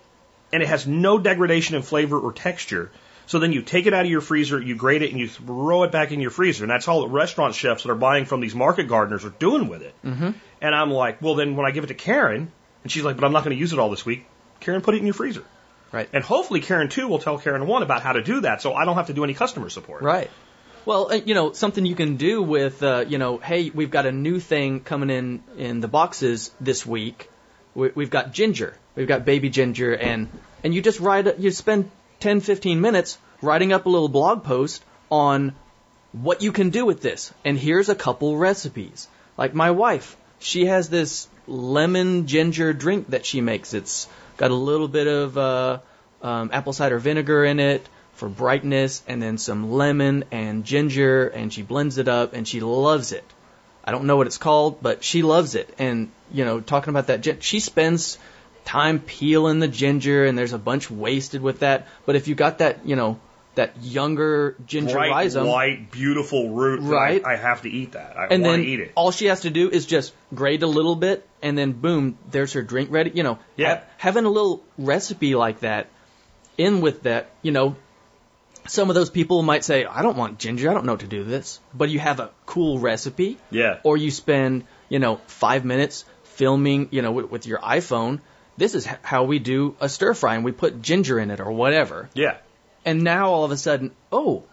and 0.51 0.61
it 0.61 0.67
has 0.67 0.85
no 0.85 1.17
degradation 1.17 1.75
in 1.75 1.81
flavor 1.81 2.19
or 2.19 2.31
texture 2.31 2.91
So 3.25 3.39
then 3.39 3.53
you 3.53 3.61
take 3.61 3.85
it 3.85 3.93
out 3.93 4.05
of 4.05 4.11
your 4.11 4.21
freezer, 4.21 4.61
you 4.61 4.75
grate 4.75 5.01
it, 5.01 5.11
and 5.11 5.19
you 5.19 5.27
throw 5.27 5.83
it 5.83 5.91
back 5.91 6.11
in 6.11 6.19
your 6.19 6.31
freezer. 6.31 6.63
And 6.63 6.71
that's 6.71 6.87
all 6.87 7.01
that 7.01 7.09
restaurant 7.09 7.55
chefs 7.55 7.83
that 7.83 7.89
are 7.89 7.95
buying 7.95 8.25
from 8.25 8.41
these 8.41 8.55
market 8.55 8.87
gardeners 8.87 9.23
are 9.25 9.29
doing 9.29 9.67
with 9.67 9.81
it. 9.81 9.93
Mm-hmm. 10.03 10.31
And 10.61 10.75
I'm 10.75 10.91
like, 10.91 11.21
well, 11.21 11.35
then 11.35 11.55
when 11.55 11.65
I 11.65 11.71
give 11.71 11.83
it 11.83 11.87
to 11.87 11.93
Karen, 11.93 12.51
and 12.83 12.91
she's 12.91 13.03
like, 13.03 13.15
but 13.15 13.25
I'm 13.25 13.31
not 13.31 13.43
going 13.43 13.55
to 13.55 13.59
use 13.59 13.73
it 13.73 13.79
all 13.79 13.89
this 13.89 14.05
week, 14.05 14.25
Karen, 14.59 14.81
put 14.81 14.95
it 14.95 14.97
in 14.97 15.05
your 15.05 15.13
freezer. 15.13 15.43
Right. 15.93 16.09
And 16.11 16.23
hopefully 16.23 16.59
Karen 16.59 16.89
2 16.89 17.07
will 17.07 17.19
tell 17.19 17.37
Karen 17.37 17.67
1 17.67 17.83
about 17.83 18.01
how 18.01 18.13
to 18.13 18.23
do 18.23 18.41
that 18.41 18.63
so 18.63 18.73
I 18.73 18.83
don't 18.83 18.95
have 18.95 19.07
to 19.07 19.13
do 19.13 19.23
any 19.23 19.35
customer 19.35 19.69
support. 19.69 20.01
Right. 20.01 20.29
Well, 20.85 21.11
uh, 21.11 21.15
you 21.23 21.35
know, 21.35 21.53
something 21.53 21.85
you 21.85 21.95
can 21.95 22.17
do 22.17 22.41
with, 22.41 22.81
uh, 22.81 23.05
you 23.07 23.19
know, 23.19 23.37
hey, 23.37 23.69
we've 23.69 23.91
got 23.91 24.07
a 24.07 24.11
new 24.11 24.39
thing 24.39 24.79
coming 24.79 25.11
in 25.11 25.43
in 25.55 25.81
the 25.81 25.87
boxes 25.87 26.51
this 26.59 26.83
week. 26.83 27.29
We, 27.75 27.91
we've 27.93 28.09
got 28.09 28.33
ginger. 28.33 28.75
We've 28.95 29.07
got 29.07 29.23
baby 29.23 29.49
ginger, 29.49 29.95
and 29.95 30.29
and 30.63 30.73
you 30.73 30.81
just 30.81 30.99
write, 30.99 31.39
you 31.39 31.51
spend 31.51 31.89
10, 32.19 32.41
15 32.41 32.81
minutes 32.81 33.17
writing 33.41 33.71
up 33.71 33.85
a 33.85 33.89
little 33.89 34.09
blog 34.09 34.43
post 34.43 34.83
on 35.11 35.55
what 36.11 36.41
you 36.41 36.51
can 36.51 36.69
do 36.69 36.85
with 36.85 37.01
this. 37.01 37.33
And 37.45 37.57
here's 37.57 37.89
a 37.89 37.95
couple 37.95 38.37
recipes. 38.37 39.07
Like 39.37 39.53
my 39.53 39.71
wife, 39.71 40.17
she 40.39 40.65
has 40.65 40.89
this 40.89 41.27
lemon 41.47 42.27
ginger 42.27 42.73
drink 42.73 43.09
that 43.09 43.25
she 43.25 43.41
makes. 43.41 43.73
It's 43.73 44.07
got 44.37 44.51
a 44.51 44.55
little 44.55 44.87
bit 44.87 45.07
of 45.07 45.37
uh, 45.37 45.79
um, 46.21 46.49
apple 46.53 46.73
cider 46.73 46.99
vinegar 46.99 47.45
in 47.45 47.59
it 47.59 47.87
for 48.13 48.29
brightness, 48.29 49.03
and 49.07 49.21
then 49.21 49.37
some 49.37 49.71
lemon 49.71 50.23
and 50.31 50.63
ginger, 50.63 51.27
and 51.27 51.51
she 51.51 51.61
blends 51.61 51.97
it 51.97 52.07
up, 52.07 52.33
and 52.33 52.47
she 52.47 52.59
loves 52.59 53.11
it. 53.11 53.25
I 53.83 53.91
don't 53.91 54.05
know 54.05 54.17
what 54.17 54.27
it's 54.27 54.37
called, 54.37 54.81
but 54.81 55.03
she 55.03 55.23
loves 55.23 55.55
it. 55.55 55.73
And 55.77 56.11
you 56.31 56.45
know, 56.45 56.61
talking 56.61 56.89
about 56.89 57.07
that, 57.07 57.43
she 57.43 57.59
spends 57.59 58.17
time 58.65 58.99
peeling 58.99 59.59
the 59.59 59.67
ginger, 59.67 60.25
and 60.25 60.37
there's 60.37 60.53
a 60.53 60.57
bunch 60.57 60.89
wasted 60.89 61.41
with 61.41 61.59
that. 61.59 61.87
But 62.05 62.15
if 62.15 62.27
you 62.27 62.35
got 62.35 62.59
that, 62.59 62.85
you 62.85 62.95
know, 62.95 63.19
that 63.55 63.81
younger 63.83 64.55
ginger 64.65 64.93
Bright, 64.95 65.11
rhizome, 65.11 65.47
white, 65.47 65.91
beautiful 65.91 66.49
root. 66.49 66.81
Right. 66.81 67.23
I, 67.23 67.33
I 67.33 67.35
have 67.35 67.61
to 67.63 67.69
eat 67.69 67.91
that. 67.91 68.17
I 68.17 68.27
and 68.27 68.41
want 68.43 68.57
then 68.57 68.59
to 68.59 68.65
eat 68.65 68.79
it. 68.79 68.91
all 68.95 69.11
she 69.11 69.25
has 69.27 69.41
to 69.41 69.49
do 69.49 69.69
is 69.69 69.85
just 69.85 70.13
grate 70.33 70.63
a 70.63 70.67
little 70.67 70.95
bit, 70.95 71.27
and 71.41 71.57
then 71.57 71.71
boom, 71.73 72.17
there's 72.31 72.53
her 72.53 72.61
drink 72.63 72.89
ready. 72.91 73.11
You 73.13 73.23
know, 73.23 73.39
Yeah. 73.55 73.75
ha- 73.75 73.83
having 73.97 74.25
a 74.25 74.29
little 74.29 74.63
recipe 74.77 75.35
like 75.35 75.59
that 75.59 75.87
in 76.57 76.81
with 76.81 77.03
that, 77.03 77.29
you 77.41 77.51
know, 77.51 77.75
some 78.67 78.89
of 78.89 78.95
those 78.95 79.09
people 79.09 79.41
might 79.43 79.63
say, 79.63 79.85
I 79.85 80.01
don't 80.01 80.17
want 80.17 80.39
ginger, 80.39 80.69
I 80.69 80.73
don't 80.73 80.85
know 80.85 80.93
what 80.93 81.01
to 81.01 81.07
do 81.07 81.19
with 81.19 81.27
this. 81.29 81.59
But 81.73 81.89
you 81.89 81.99
have 81.99 82.19
a 82.19 82.31
cool 82.45 82.79
recipe, 82.79 83.37
Yeah. 83.51 83.79
or 83.83 83.97
you 83.97 84.09
spend, 84.09 84.63
you 84.89 84.99
know, 84.99 85.17
five 85.27 85.65
minutes 85.65 86.05
filming, 86.23 86.87
you 86.91 87.01
know, 87.01 87.11
with, 87.11 87.29
with 87.29 87.45
your 87.45 87.59
iPhone. 87.59 88.19
This 88.57 88.73
is 88.75 88.87
h- 88.87 88.95
how 89.01 89.23
we 89.25 89.39
do 89.39 89.75
a 89.81 89.89
stir 89.89 90.13
fry, 90.13 90.35
and 90.35 90.45
we 90.45 90.51
put 90.53 90.81
ginger 90.81 91.19
in 91.19 91.29
it 91.31 91.39
or 91.41 91.51
whatever. 91.51 92.09
Yeah. 92.13 92.37
And 92.85 93.03
now 93.03 93.29
all 93.29 93.45
of 93.45 93.51
a 93.51 93.57
sudden, 93.57 93.91
oh, 94.11 94.43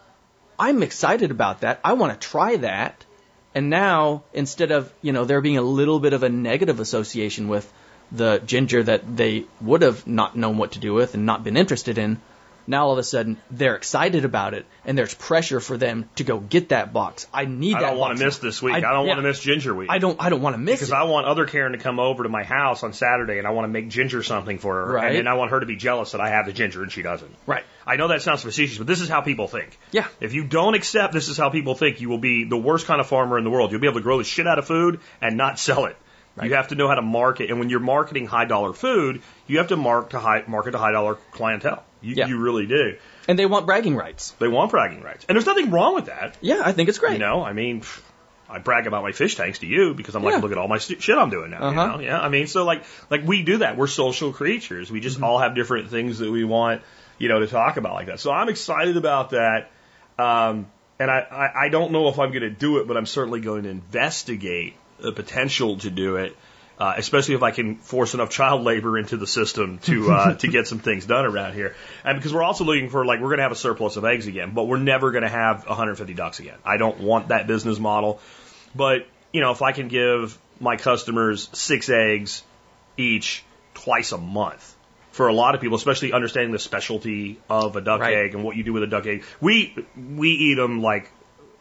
I'm 0.57 0.83
excited 0.83 1.31
about 1.31 1.61
that. 1.61 1.79
I 1.83 1.93
want 1.93 2.13
to 2.13 2.27
try 2.27 2.57
that. 2.57 3.05
And 3.53 3.69
now, 3.69 4.23
instead 4.33 4.71
of, 4.71 4.93
you 5.01 5.11
know, 5.11 5.25
there 5.25 5.41
being 5.41 5.57
a 5.57 5.61
little 5.61 5.99
bit 5.99 6.13
of 6.13 6.23
a 6.23 6.29
negative 6.29 6.79
association 6.79 7.49
with 7.49 7.71
the 8.11 8.39
ginger 8.39 8.83
that 8.83 9.17
they 9.17 9.45
would 9.59 9.81
have 9.81 10.05
not 10.07 10.35
known 10.35 10.57
what 10.57 10.73
to 10.73 10.79
do 10.79 10.93
with 10.93 11.13
and 11.13 11.25
not 11.25 11.43
been 11.43 11.57
interested 11.57 11.97
in, 11.97 12.21
now 12.67 12.85
all 12.85 12.93
of 12.93 12.97
a 12.97 13.03
sudden 13.03 13.37
they're 13.49 13.75
excited 13.75 14.25
about 14.25 14.53
it 14.53 14.65
and 14.85 14.97
there's 14.97 15.13
pressure 15.13 15.59
for 15.59 15.77
them 15.77 16.09
to 16.15 16.23
go 16.23 16.39
get 16.39 16.69
that 16.69 16.93
box. 16.93 17.27
I 17.33 17.45
need 17.45 17.73
that. 17.73 17.77
I 17.77 17.81
that 17.81 17.89
don't 17.91 17.99
want 17.99 18.17
to 18.17 18.25
miss 18.25 18.37
this 18.39 18.61
week. 18.61 18.75
I, 18.75 18.79
don't 18.79 19.05
yeah, 19.05 19.09
want 19.09 19.17
to 19.19 19.27
miss 19.27 19.39
Ginger 19.39 19.73
Week. 19.73 19.89
I 19.89 19.97
don't 19.97 20.21
I 20.21 20.29
don't 20.29 20.41
want 20.41 20.55
to 20.55 20.57
miss 20.57 20.73
it. 20.73 20.77
because 20.77 20.89
it. 20.91 20.95
I 20.95 21.03
want 21.03 21.27
other 21.27 21.45
Karen 21.45 21.73
to 21.73 21.77
come 21.77 21.99
over 21.99 22.23
to 22.23 22.29
my 22.29 22.43
house 22.43 22.83
on 22.83 22.93
Saturday 22.93 23.37
and 23.37 23.47
I 23.47 23.51
want 23.51 23.65
to 23.65 23.69
make 23.69 23.89
ginger 23.89 24.23
something 24.23 24.57
for 24.57 24.85
her. 24.85 24.93
Right. 24.93 25.07
And 25.07 25.17
then 25.17 25.27
I 25.27 25.35
want 25.35 25.51
her 25.51 25.59
to 25.59 25.65
be 25.65 25.75
jealous 25.75 26.11
that 26.11 26.21
I 26.21 26.29
have 26.29 26.45
the 26.45 26.53
ginger 26.53 26.83
and 26.83 26.91
she 26.91 27.01
doesn't. 27.01 27.33
right. 27.45 27.63
I 27.85 27.95
know 27.95 28.09
that 28.09 28.21
sounds 28.21 28.43
facetious, 28.43 28.77
but 28.77 28.87
this 28.87 29.01
is 29.01 29.09
how 29.09 29.21
people 29.21 29.47
think. 29.47 29.77
Yeah. 29.91 30.07
If 30.19 30.33
you 30.33 30.43
don't 30.43 30.75
accept 30.75 31.13
this 31.13 31.29
is 31.29 31.37
how 31.37 31.49
people 31.49 31.73
think, 31.75 31.99
you 31.99 32.09
will 32.09 32.19
be 32.19 32.43
the 32.43 32.57
worst 32.57 32.85
kind 32.85 33.01
of 33.01 33.07
farmer 33.07 33.37
in 33.37 33.43
the 33.43 33.49
world. 33.49 33.71
You'll 33.71 33.81
be 33.81 33.87
able 33.87 33.99
to 33.99 34.03
grow 34.03 34.19
the 34.19 34.23
shit 34.23 34.47
out 34.47 34.59
of 34.59 34.67
food 34.67 34.99
and 35.19 35.35
not 35.35 35.57
sell 35.59 35.85
it. 35.85 35.97
You 36.41 36.55
have 36.55 36.69
to 36.69 36.75
know 36.75 36.87
how 36.87 36.95
to 36.95 37.01
market, 37.01 37.49
and 37.49 37.59
when 37.59 37.69
you're 37.69 37.81
marketing 37.81 38.25
high 38.25 38.45
dollar 38.45 38.73
food, 38.73 39.21
you 39.47 39.57
have 39.57 39.67
to 39.67 39.75
mark 39.75 40.11
to 40.11 40.19
high, 40.19 40.43
market 40.47 40.71
to 40.71 40.77
high 40.77 40.91
dollar 40.91 41.15
clientele. 41.31 41.83
You, 42.01 42.15
Yeah. 42.15 42.27
you 42.27 42.39
really 42.39 42.65
do. 42.65 42.97
And 43.27 43.37
they 43.37 43.45
want 43.45 43.65
bragging 43.65 43.95
rights. 43.95 44.31
They 44.39 44.47
want 44.47 44.71
bragging 44.71 45.01
rights, 45.01 45.25
and 45.29 45.35
there's 45.35 45.45
nothing 45.45 45.69
wrong 45.71 45.93
with 45.95 46.05
that. 46.05 46.37
Yeah, 46.41 46.61
I 46.65 46.71
think 46.71 46.89
it's 46.89 46.97
great. 46.99 47.13
You 47.13 47.19
know, 47.19 47.43
I 47.43 47.53
mean, 47.53 47.83
I 48.49 48.57
brag 48.59 48.87
about 48.87 49.03
my 49.03 49.11
fish 49.11 49.35
tanks 49.35 49.59
to 49.59 49.67
you 49.67 49.93
because 49.93 50.15
I'm 50.15 50.23
like, 50.23 50.33
Yeah. 50.33 50.39
look 50.41 50.51
at 50.51 50.57
all 50.57 50.67
my 50.67 50.77
shit 50.79 51.17
I'm 51.17 51.29
doing 51.29 51.51
now. 51.51 51.59
Uh-huh. 51.63 51.69
You 51.69 51.75
know, 51.75 51.99
yeah. 51.99 52.19
I 52.19 52.29
mean, 52.29 52.47
so 52.47 52.65
like, 52.65 52.83
like 53.09 53.25
we 53.25 53.43
do 53.43 53.57
that. 53.59 53.77
We're 53.77 53.87
social 53.87 54.33
creatures. 54.33 54.91
We 54.91 54.99
Mm-hmm. 54.99 55.03
just 55.03 55.21
all 55.21 55.39
have 55.39 55.55
different 55.55 55.89
things 55.89 56.19
that 56.19 56.29
we 56.31 56.43
want, 56.43 56.81
you 57.17 57.29
know, 57.29 57.39
to 57.39 57.47
talk 57.47 57.77
about 57.77 57.93
like 57.93 58.07
that. 58.07 58.19
So 58.19 58.31
I'm 58.31 58.49
excited 58.49 58.97
about 58.97 59.29
that. 59.29 59.69
Um, 60.19 60.67
and 60.99 61.09
I, 61.09 61.19
I, 61.19 61.65
I 61.65 61.69
don't 61.69 61.91
know 61.91 62.09
if 62.09 62.19
I'm 62.19 62.29
going 62.31 62.41
to 62.41 62.49
do 62.49 62.77
it, 62.79 62.87
but 62.87 62.97
I'm 62.97 63.05
certainly 63.05 63.39
going 63.41 63.63
to 63.63 63.69
investigate 63.69 64.75
the 64.99 65.11
potential 65.11 65.77
to 65.77 65.89
do 65.89 66.17
it. 66.17 66.35
Uh, 66.81 66.95
especially 66.97 67.35
if 67.35 67.43
I 67.43 67.51
can 67.51 67.75
force 67.75 68.15
enough 68.15 68.31
child 68.31 68.63
labor 68.63 68.97
into 68.97 69.15
the 69.15 69.27
system 69.27 69.77
to 69.83 70.11
uh, 70.11 70.33
to 70.43 70.47
get 70.47 70.65
some 70.67 70.79
things 70.79 71.05
done 71.05 71.25
around 71.25 71.53
here, 71.53 71.75
and 72.03 72.17
because 72.17 72.33
we're 72.33 72.41
also 72.41 72.63
looking 72.63 72.89
for 72.89 73.05
like 73.05 73.19
we're 73.19 73.27
going 73.27 73.37
to 73.37 73.43
have 73.43 73.51
a 73.51 73.55
surplus 73.67 73.97
of 73.97 74.03
eggs 74.05 74.25
again, 74.25 74.53
but 74.55 74.63
we're 74.63 74.79
never 74.79 75.11
going 75.11 75.21
to 75.21 75.29
have 75.29 75.67
150 75.67 76.15
ducks 76.15 76.39
again. 76.39 76.57
I 76.65 76.77
don't 76.77 76.99
want 76.99 77.27
that 77.27 77.45
business 77.45 77.77
model, 77.77 78.19
but 78.73 79.05
you 79.31 79.41
know 79.41 79.51
if 79.51 79.61
I 79.61 79.73
can 79.73 79.89
give 79.89 80.39
my 80.59 80.75
customers 80.75 81.49
six 81.53 81.87
eggs 81.89 82.41
each 82.97 83.43
twice 83.75 84.11
a 84.11 84.17
month, 84.17 84.75
for 85.11 85.27
a 85.27 85.33
lot 85.33 85.53
of 85.53 85.61
people, 85.61 85.77
especially 85.77 86.13
understanding 86.13 86.51
the 86.51 86.57
specialty 86.57 87.39
of 87.47 87.75
a 87.75 87.81
duck 87.81 88.01
Right. 88.01 88.17
egg 88.17 88.33
and 88.33 88.43
what 88.43 88.55
you 88.55 88.63
do 88.63 88.73
with 88.73 88.81
a 88.81 88.87
duck 88.87 89.05
egg, 89.05 89.23
we 89.39 89.75
we 90.17 90.29
eat 90.31 90.55
them 90.55 90.81
like 90.81 91.11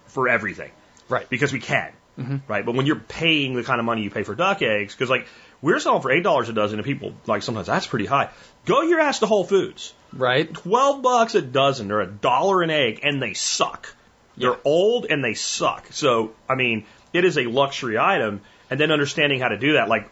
for 0.07 0.31
everything 0.31 0.71
Right. 1.11 1.29
because 1.29 1.53
we 1.53 1.61
can, 1.61 1.93
Mm-hmm. 2.21 2.37
right? 2.49 2.65
But 2.65 2.75
when 2.75 2.87
you're 2.87 2.97
paying 3.01 3.55
the 3.55 3.63
kind 3.63 3.81
of 3.81 3.87
money 3.87 4.03
you 4.03 4.11
pay 4.11 4.25
for 4.25 4.35
duck 4.35 4.61
eggs, 4.63 4.95
because 4.95 5.09
like 5.09 5.27
we're 5.63 5.81
selling 5.81 6.03
for 6.03 6.11
eight 6.11 6.23
dollars 6.23 6.49
a 6.49 6.53
dozen, 6.53 6.79
and 6.79 6.87
people 6.87 7.15
like 7.27 7.43
sometimes 7.43 7.67
that's 7.67 7.87
pretty 7.87 8.07
high. 8.07 8.29
Go 8.67 8.83
your 8.83 9.01
ass 9.01 9.21
to 9.21 9.27
Whole 9.27 9.45
Foods, 9.45 9.95
Right? 10.13 10.53
twelve 10.53 11.03
bucks 11.03 11.35
a 11.35 11.43
dozen. 11.43 11.89
They're 11.89 12.01
a 12.01 12.07
dollar 12.07 12.63
an 12.63 12.71
egg, 12.71 13.01
and 13.03 13.23
they 13.23 13.35
suck. 13.35 13.95
They're 14.37 14.59
old 14.65 15.07
and 15.09 15.25
they 15.25 15.35
suck. 15.35 15.89
So 15.91 16.33
I 16.49 16.55
mean, 16.55 16.85
it 17.13 17.25
is 17.25 17.39
a 17.39 17.45
luxury 17.47 17.99
item, 17.99 18.43
and 18.71 18.79
then 18.79 18.91
understanding 18.91 19.41
how 19.41 19.49
to 19.49 19.59
do 19.59 19.75
that, 19.75 19.89
like 19.89 20.09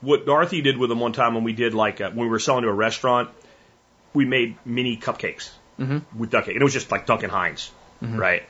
what 0.00 0.26
Dorothy 0.26 0.62
did 0.62 0.76
with 0.76 0.90
them 0.90 1.00
one 1.00 1.12
time 1.12 1.34
when 1.34 1.44
we 1.44 1.52
did 1.52 1.74
like 1.74 2.00
uh, 2.00 2.10
when 2.10 2.26
we 2.26 2.28
were 2.28 2.38
selling 2.38 2.62
to 2.62 2.68
a 2.68 2.72
restaurant, 2.72 3.30
we 4.14 4.24
made 4.24 4.56
mini 4.64 4.96
cupcakes 4.96 5.50
mm-hmm. 5.78 6.18
with 6.18 6.30
duck 6.30 6.44
egg, 6.44 6.54
and 6.54 6.60
it 6.60 6.64
was 6.64 6.72
just 6.72 6.90
like 6.90 7.06
Duncan 7.06 7.30
Hines, 7.30 7.70
mm-hmm. 8.02 8.16
right? 8.16 8.42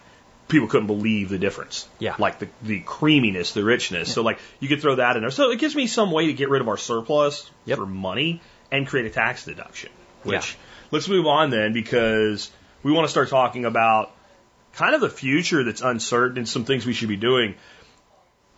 People 0.49 0.69
couldn't 0.69 0.87
believe 0.87 1.29
the 1.29 1.39
difference. 1.39 1.87
Yeah. 1.99 2.15
Like 2.19 2.39
the, 2.39 2.49
the 2.63 2.81
creaminess, 2.81 3.53
the 3.53 3.63
richness. 3.65 4.13
So 4.13 4.23
like 4.23 4.39
you 4.61 4.69
could 4.69 4.81
throw 4.81 4.97
that 4.97 5.17
in 5.17 5.23
there. 5.23 5.31
So 5.31 5.51
it 5.51 5.59
gives 5.61 5.77
me 5.77 5.87
some 5.87 6.11
way 6.11 6.27
to 6.27 6.33
get 6.33 6.49
rid 6.49 6.63
of 6.63 6.69
our 6.69 6.79
surplus 6.79 7.51
Yep. 7.67 7.79
for 7.79 7.87
money 7.87 8.41
and 8.73 8.87
create 8.87 9.07
a 9.07 9.11
tax 9.11 9.45
deduction. 9.45 9.91
Which 10.23 10.53
Yeah. 10.55 10.61
let's 10.91 11.09
move 11.09 11.27
on 11.27 11.51
then 11.51 11.73
because 11.75 12.51
we 12.83 12.93
want 12.93 13.05
to 13.07 13.11
start 13.11 13.29
talking 13.29 13.67
about 13.67 14.11
kind 14.73 14.95
of 14.95 15.01
the 15.03 15.11
future 15.11 15.65
that's 15.65 15.83
uncertain 15.83 16.39
and 16.39 16.49
some 16.49 16.65
things 16.65 16.87
we 16.87 16.93
should 16.95 17.09
be 17.09 17.17
doing. 17.17 17.55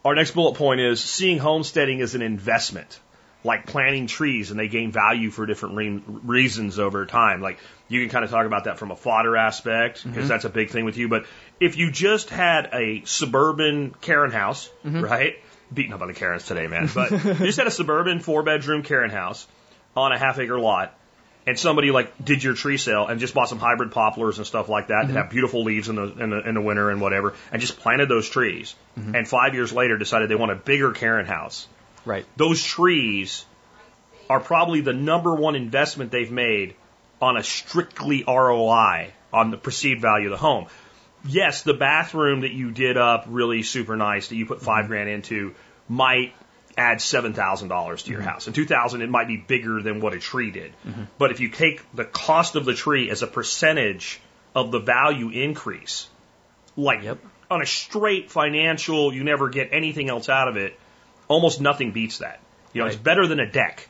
Our 0.05 0.15
next 0.15 0.31
bullet 0.33 0.55
point 0.57 0.81
is 0.81 1.03
seeing 1.03 1.39
homesteading 1.39 2.01
as 2.01 2.15
an 2.15 2.23
investment, 2.23 3.01
like 3.45 3.67
planting 3.67 4.07
trees, 4.07 4.51
and 4.51 4.61
they 4.61 4.69
gain 4.69 4.93
value 4.93 5.31
for 5.31 5.47
different 5.47 5.77
re- 5.77 6.03
reasons 6.07 6.79
over 6.79 7.07
time. 7.07 7.41
Like 7.41 7.59
you 7.89 8.01
can 8.01 8.11
kind 8.11 8.25
of 8.25 8.31
talk 8.31 8.47
about 8.47 8.65
that 8.65 8.79
from 8.79 8.91
a 8.91 8.97
fodder 8.97 9.37
aspect 9.37 10.03
because 10.05 10.19
mm-hmm. 10.19 10.29
that's 10.29 10.45
a 10.45 10.51
big 10.51 10.71
thing 10.71 10.85
with 10.85 10.97
you. 10.97 11.09
But 11.09 11.27
if 11.59 11.77
you 11.77 11.91
just 11.91 12.31
had 12.31 12.71
a 12.73 13.03
suburban 13.05 13.95
Karen 14.01 14.31
house, 14.31 14.71
mm-hmm. 14.85 15.01
right? 15.01 15.37
Beaten 15.73 15.93
up 15.93 16.01
on 16.01 16.09
the 16.09 16.15
Karens 16.15 16.47
today, 16.47 16.67
man. 16.67 16.91
But 16.93 17.11
you 17.25 17.35
just 17.47 17.59
had 17.59 17.67
a 17.67 17.71
suburban 17.71 18.21
four 18.21 18.43
bedroom 18.43 18.83
Karen 18.83 19.11
house 19.11 19.47
on 19.97 20.13
a 20.13 20.19
half 20.19 20.39
acre 20.39 20.59
lot 20.59 20.95
and 21.47 21.59
somebody 21.59 21.91
like 21.91 22.25
did 22.25 22.43
your 22.43 22.55
tree 22.55 22.77
sale 22.77 23.07
and 23.07 23.21
just 23.21 23.35
bought 23.35 23.49
some 23.49 23.59
hybrid 23.59 23.93
poplars 23.93 24.39
and 24.39 24.47
stuff 24.47 24.69
like 24.69 24.89
that 24.89 25.03
that 25.03 25.07
mm-hmm. 25.09 25.17
have 25.17 25.31
beautiful 25.31 25.65
leaves 25.65 25.89
in 25.89 25.97
the, 25.97 26.03
in 26.03 26.31
the 26.31 26.49
in 26.49 26.55
the 26.55 26.61
winter 26.61 26.91
and 26.91 27.01
whatever, 27.01 27.35
and 27.53 27.61
just 27.61 27.79
planted 27.81 28.09
those 28.09 28.29
trees, 28.29 28.75
and 28.97 29.27
five 29.27 29.55
years 29.55 29.73
later 29.73 29.97
decided 29.97 30.29
they 30.29 30.35
want 30.35 30.53
a 30.53 30.57
bigger 30.57 30.93
Karen 30.93 31.27
house. 31.27 31.67
Right. 32.05 32.25
Those 32.37 32.63
trees 32.63 33.45
are 34.29 34.41
probably 34.41 34.81
the 34.81 34.93
number 34.93 35.35
one 35.35 35.57
investment 35.57 36.11
they've 36.11 36.31
made 36.31 36.75
on 37.21 37.37
a 37.37 37.43
strictly 37.43 38.25
ROI 38.27 39.13
on 39.33 39.51
the 39.51 39.57
perceived 39.57 40.01
value 40.01 40.27
of 40.27 40.31
the 40.33 40.37
home. 40.37 40.67
Yes, 41.25 41.63
the 41.63 41.75
bathroom 41.75 42.41
that 42.41 42.53
you 42.53 42.71
did 42.71 42.97
up 42.97 43.27
really 43.29 43.63
super 43.63 43.97
nice 43.97 44.29
that 44.29 44.37
you 44.37 44.47
put 44.47 44.63
5 44.63 44.67
mm-hmm. 44.67 44.89
grand 44.89 45.11
into 45.11 45.55
might 45.89 46.35
add 46.77 47.01
seven 47.01 47.35
thousand 47.35 47.69
dollars 47.69 48.05
to 48.05 48.11
your 48.11 48.21
mm-hmm. 48.21 48.29
house. 48.31 48.47
In 48.47 48.53
two 48.53 48.65
thousand, 48.65 49.03
it 49.03 49.11
might 49.11 49.29
be 49.29 49.37
bigger 49.37 49.83
than 49.83 50.01
what 50.01 50.15
a 50.15 50.19
tree 50.19 50.51
did. 50.51 50.73
Mm-hmm. 50.87 51.03
But 51.19 51.31
if 51.31 51.41
you 51.41 51.49
take 51.51 51.83
the 51.95 52.05
cost 52.05 52.57
of 52.57 52.65
the 52.65 52.75
tree 52.75 53.11
as 53.11 53.23
a 53.23 53.27
percentage 53.27 54.21
of 54.55 54.71
the 54.71 54.79
value 54.79 55.29
increase, 55.31 56.09
like 56.77 57.03
Yep. 57.03 57.19
on 57.51 57.63
a 57.63 57.67
straight 57.67 58.31
financial, 58.31 59.13
you 59.13 59.25
never 59.25 59.49
get 59.49 59.69
anything 59.73 60.09
else 60.09 60.29
out 60.29 60.49
of 60.49 60.57
it. 60.57 60.79
Almost 61.31 61.61
nothing 61.61 61.93
beats 61.93 62.19
that. 62.19 62.41
You 62.73 62.81
know, 62.83 62.87
it's 62.89 62.97
better 62.97 63.27
than 63.27 63.39
a 63.41 63.51
deck. 63.51 63.89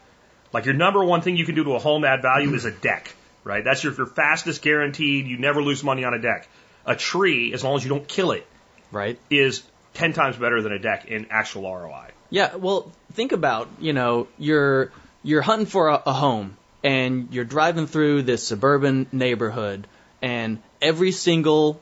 Like 0.53 0.65
your 0.67 0.75
number 0.75 1.03
one 1.05 1.23
thing 1.23 1.37
you 1.37 1.47
can 1.47 1.55
do 1.55 1.65
to 1.65 1.73
a 1.75 1.79
home 1.79 2.05
add 2.05 2.23
value 2.23 2.53
is 2.55 2.65
a 2.67 2.71
deck. 2.89 3.15
right? 3.45 3.65
That's 3.65 3.83
your, 3.83 3.95
your 3.95 4.07
fastest 4.07 4.63
guaranteed. 4.63 5.27
You 5.27 5.39
never 5.39 5.63
lose 5.63 5.83
money 5.83 6.05
on 6.05 6.13
a 6.15 6.19
deck. 6.21 6.49
A 6.87 6.95
tree, 6.97 7.53
as 7.55 7.65
long 7.65 7.77
as 7.77 7.85
you 7.85 7.89
don't 7.91 8.07
kill 8.07 8.33
it, 8.33 8.47
Right. 8.93 9.19
is 9.31 9.63
10 9.95 10.13
times 10.13 10.37
better 10.37 10.61
than 10.63 10.73
a 10.73 10.79
deck 10.79 11.07
in 11.07 11.27
actual 11.31 11.63
ROI. 11.63 12.09
Yeah, 12.31 12.57
well, 12.57 12.93
think 13.15 13.33
about, 13.33 13.69
you 13.81 13.93
know, 13.93 14.29
you're 14.39 14.93
you're 15.23 15.43
hunting 15.43 15.67
for 15.67 15.89
a, 15.89 16.03
a 16.07 16.13
home 16.13 16.57
and 16.85 17.29
you're 17.33 17.45
driving 17.45 17.87
through 17.87 18.23
this 18.23 18.47
suburban 18.47 19.07
neighborhood 19.13 19.87
and 20.23 20.59
every 20.81 21.13
single 21.13 21.81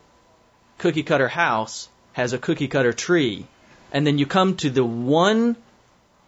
cookie 0.78 1.02
cutter 1.04 1.28
house 1.28 1.88
has 2.14 2.32
a 2.32 2.38
cookie 2.38 2.68
cutter 2.68 2.92
tree. 2.92 3.46
And 3.92 4.06
then 4.06 4.18
you 4.18 4.26
come 4.26 4.56
to 4.56 4.70
the 4.70 4.84
one 4.84 5.56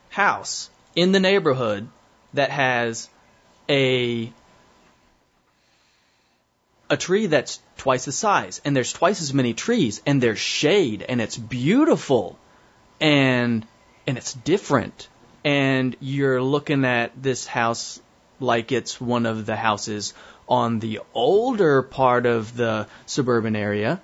house 0.09 0.71
in 0.97 1.13
the 1.13 1.21
neighborhood 1.21 1.89
that 2.35 2.51
has 2.51 3.09
a 3.69 4.33
a 6.89 6.97
tree 6.97 7.27
that's 7.27 7.61
twice 7.77 8.05
the 8.05 8.13
size. 8.13 8.61
And 8.65 8.75
there's 8.75 8.93
twice 8.93 9.23
as 9.23 9.33
many 9.33 9.55
trees. 9.55 10.03
And 10.05 10.21
there's 10.21 10.41
shade. 10.41 11.05
And 11.09 11.21
it's 11.21 11.37
beautiful. 11.37 12.39
And 13.01 13.67
and 14.07 14.19
it's 14.19 14.33
different. 14.33 15.09
And 15.45 15.97
you're 16.01 16.43
looking 16.43 16.85
at 16.85 17.23
this 17.23 17.47
house 17.47 18.01
like 18.41 18.73
it's 18.73 19.01
one 19.01 19.27
of 19.27 19.47
the 19.47 19.57
houses 19.57 20.15
on 20.49 20.81
the 20.81 21.01
older 21.15 21.83
part 21.83 22.27
of 22.27 22.57
the 22.57 22.89
suburban 23.07 23.55
area 23.55 24.01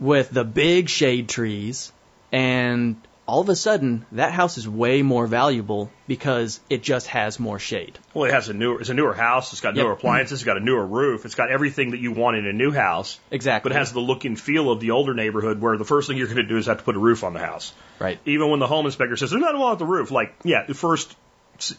with 0.00 0.30
the 0.30 0.44
big 0.44 0.88
shade 0.88 1.28
trees 1.28 1.92
and 2.36 2.96
all 3.26 3.40
of 3.40 3.48
a 3.48 3.56
sudden 3.56 4.06
that 4.12 4.32
house 4.32 4.56
is 4.58 4.68
way 4.68 5.02
more 5.02 5.26
valuable 5.26 5.90
because 6.06 6.60
it 6.70 6.82
just 6.82 7.06
has 7.08 7.40
more 7.40 7.58
shade. 7.58 7.98
Well, 8.14 8.24
it 8.28 8.32
has 8.32 8.48
a 8.48 8.54
newer, 8.54 8.80
it's 8.80 8.90
a 8.90 8.94
newer 8.94 9.14
house. 9.14 9.52
It's 9.52 9.60
got 9.60 9.74
Yep. 9.74 9.82
newer 9.84 9.92
appliances. 9.92 10.38
It's 10.40 10.44
got 10.44 10.56
a 10.58 10.60
newer 10.60 10.86
roof. 10.86 11.24
It's 11.24 11.34
got 11.34 11.50
everything 11.50 11.90
that 11.92 11.98
you 12.00 12.12
want 12.12 12.36
in 12.36 12.46
a 12.46 12.52
new 12.52 12.70
house. 12.70 13.18
Exactly. 13.32 13.70
But 13.70 13.76
it 13.76 13.78
has 13.80 13.92
the 13.92 14.00
look 14.00 14.24
and 14.24 14.38
feel 14.38 14.70
of 14.70 14.78
the 14.80 14.92
older 14.92 15.14
neighborhood 15.14 15.60
where 15.60 15.76
the 15.76 15.84
first 15.84 16.06
thing 16.08 16.18
you're 16.18 16.28
going 16.28 16.36
to 16.36 16.42
do 16.54 16.56
is 16.58 16.66
have 16.66 16.78
to 16.78 16.84
put 16.84 16.94
a 16.94 17.00
roof 17.00 17.24
on 17.24 17.32
the 17.32 17.40
house. 17.40 17.72
right. 17.98 18.18
Even 18.26 18.50
when 18.50 18.60
the 18.60 18.68
home 18.68 18.86
inspector 18.86 19.16
says 19.16 19.30
there's 19.30 19.42
nothing 19.42 19.60
wrong 19.60 19.70
with 19.70 19.78
the 19.80 19.86
roof, 19.96 20.10
like 20.10 20.34
yeah, 20.44 20.64
the 20.68 20.74
first 20.74 21.16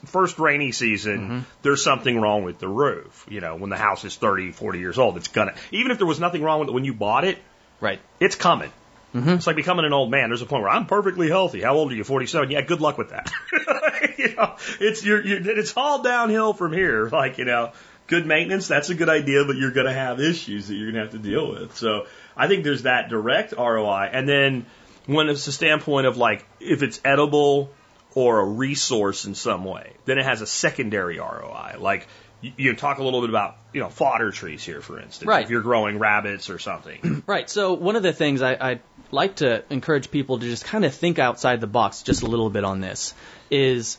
first 0.06 0.40
rainy 0.40 0.72
season, 0.74 1.18
Mm-hmm. 1.20 1.40
there's 1.62 1.84
something 1.84 2.20
wrong 2.20 2.44
with 2.44 2.58
the 2.60 2.68
roof. 2.68 3.26
You 3.30 3.40
know, 3.42 3.56
when 3.56 3.70
the 3.70 3.78
house 3.78 4.04
is 4.04 4.16
30, 4.16 4.52
40 4.52 4.80
years 4.80 4.98
old, 4.98 5.16
it's 5.18 5.28
gonna. 5.30 5.54
Even 5.72 5.92
if 5.92 5.98
there 5.98 6.08
was 6.08 6.20
nothing 6.20 6.42
wrong 6.44 6.60
with 6.60 6.70
it 6.70 6.74
when 6.74 6.84
you 6.84 6.94
bought 6.96 7.24
it, 7.24 7.38
Right. 7.80 8.00
it's 8.20 8.36
coming. 8.36 8.72
Mm-hmm. 9.16 9.30
It's 9.30 9.48
like 9.48 9.56
becoming 9.56 9.86
an 9.86 9.94
old 9.94 10.12
man. 10.12 10.30
There's 10.30 10.42
a 10.42 10.46
point 10.46 10.64
where 10.64 10.72
I'm 10.72 10.86
perfectly 10.86 11.30
healthy. 11.30 11.62
How 11.62 11.76
old 11.76 11.92
are 11.92 11.96
you? 11.96 12.04
47. 12.04 12.52
Yeah, 12.52 12.62
good 12.62 12.82
luck 12.82 12.98
with 12.98 13.10
that. 13.10 13.32
you 14.18 14.36
know, 14.36 14.56
it's 14.80 15.04
you're, 15.04 15.26
you're, 15.26 15.58
it's 15.58 15.76
all 15.78 16.04
downhill 16.04 16.54
from 16.54 16.74
here. 16.74 17.08
Like 17.10 17.38
you 17.38 17.46
know, 17.46 17.72
good 18.08 18.26
maintenance. 18.26 18.68
That's 18.68 18.90
a 18.90 18.96
good 18.96 19.10
idea, 19.10 19.46
but 19.46 19.56
you're 19.56 19.72
going 19.72 19.88
to 19.88 19.94
have 19.94 20.20
issues 20.20 20.68
that 20.68 20.76
you're 20.76 20.92
going 20.92 21.06
to 21.06 21.12
have 21.12 21.22
to 21.22 21.30
deal 21.30 21.50
with. 21.50 21.76
So 21.76 22.08
I 22.36 22.48
think 22.48 22.64
there's 22.64 22.84
that 22.84 23.10
direct 23.10 23.54
ROI, 23.58 24.10
and 24.12 24.28
then 24.28 24.66
when 25.06 25.30
it's 25.30 25.46
the 25.46 25.52
standpoint 25.52 26.06
of 26.06 26.18
like 26.18 26.46
if 26.60 26.84
it's 26.84 27.00
edible 27.04 27.72
or 28.14 28.40
a 28.40 28.46
resource 28.46 29.26
in 29.26 29.36
some 29.36 29.64
way, 29.64 29.94
then 30.06 30.18
it 30.18 30.26
has 30.26 30.42
a 30.42 30.48
secondary 30.48 31.20
ROI. 31.20 31.76
Like 31.80 32.08
you, 32.42 32.52
you 32.58 32.76
talk 32.76 33.00
a 33.00 33.04
little 33.04 33.22
bit 33.22 33.30
about 33.30 33.58
you 33.74 33.82
know 33.82 33.90
fodder 33.90 34.32
trees 34.32 34.64
here, 34.64 34.82
for 34.82 35.00
instance. 35.00 35.28
Right. 35.28 35.44
If 35.44 35.50
you're 35.50 35.62
growing 35.62 36.00
rabbits 36.00 36.50
or 36.50 36.60
something. 36.60 37.24
Right. 37.28 37.50
So 37.50 37.74
one 37.74 37.96
of 37.96 38.04
the 38.04 38.14
things 38.14 38.42
I, 38.42 38.54
I 38.54 38.80
like 39.12 39.38
to 39.38 39.64
encourage 39.70 40.12
people 40.12 40.40
to 40.40 40.46
just 40.46 40.66
kind 40.66 40.86
of 40.86 40.94
think 40.94 41.20
outside 41.20 41.62
the 41.62 41.68
box 41.68 42.04
just 42.04 42.24
a 42.24 42.26
little 42.26 42.50
bit 42.50 42.64
on 42.64 42.82
this 42.82 43.14
is, 43.50 43.98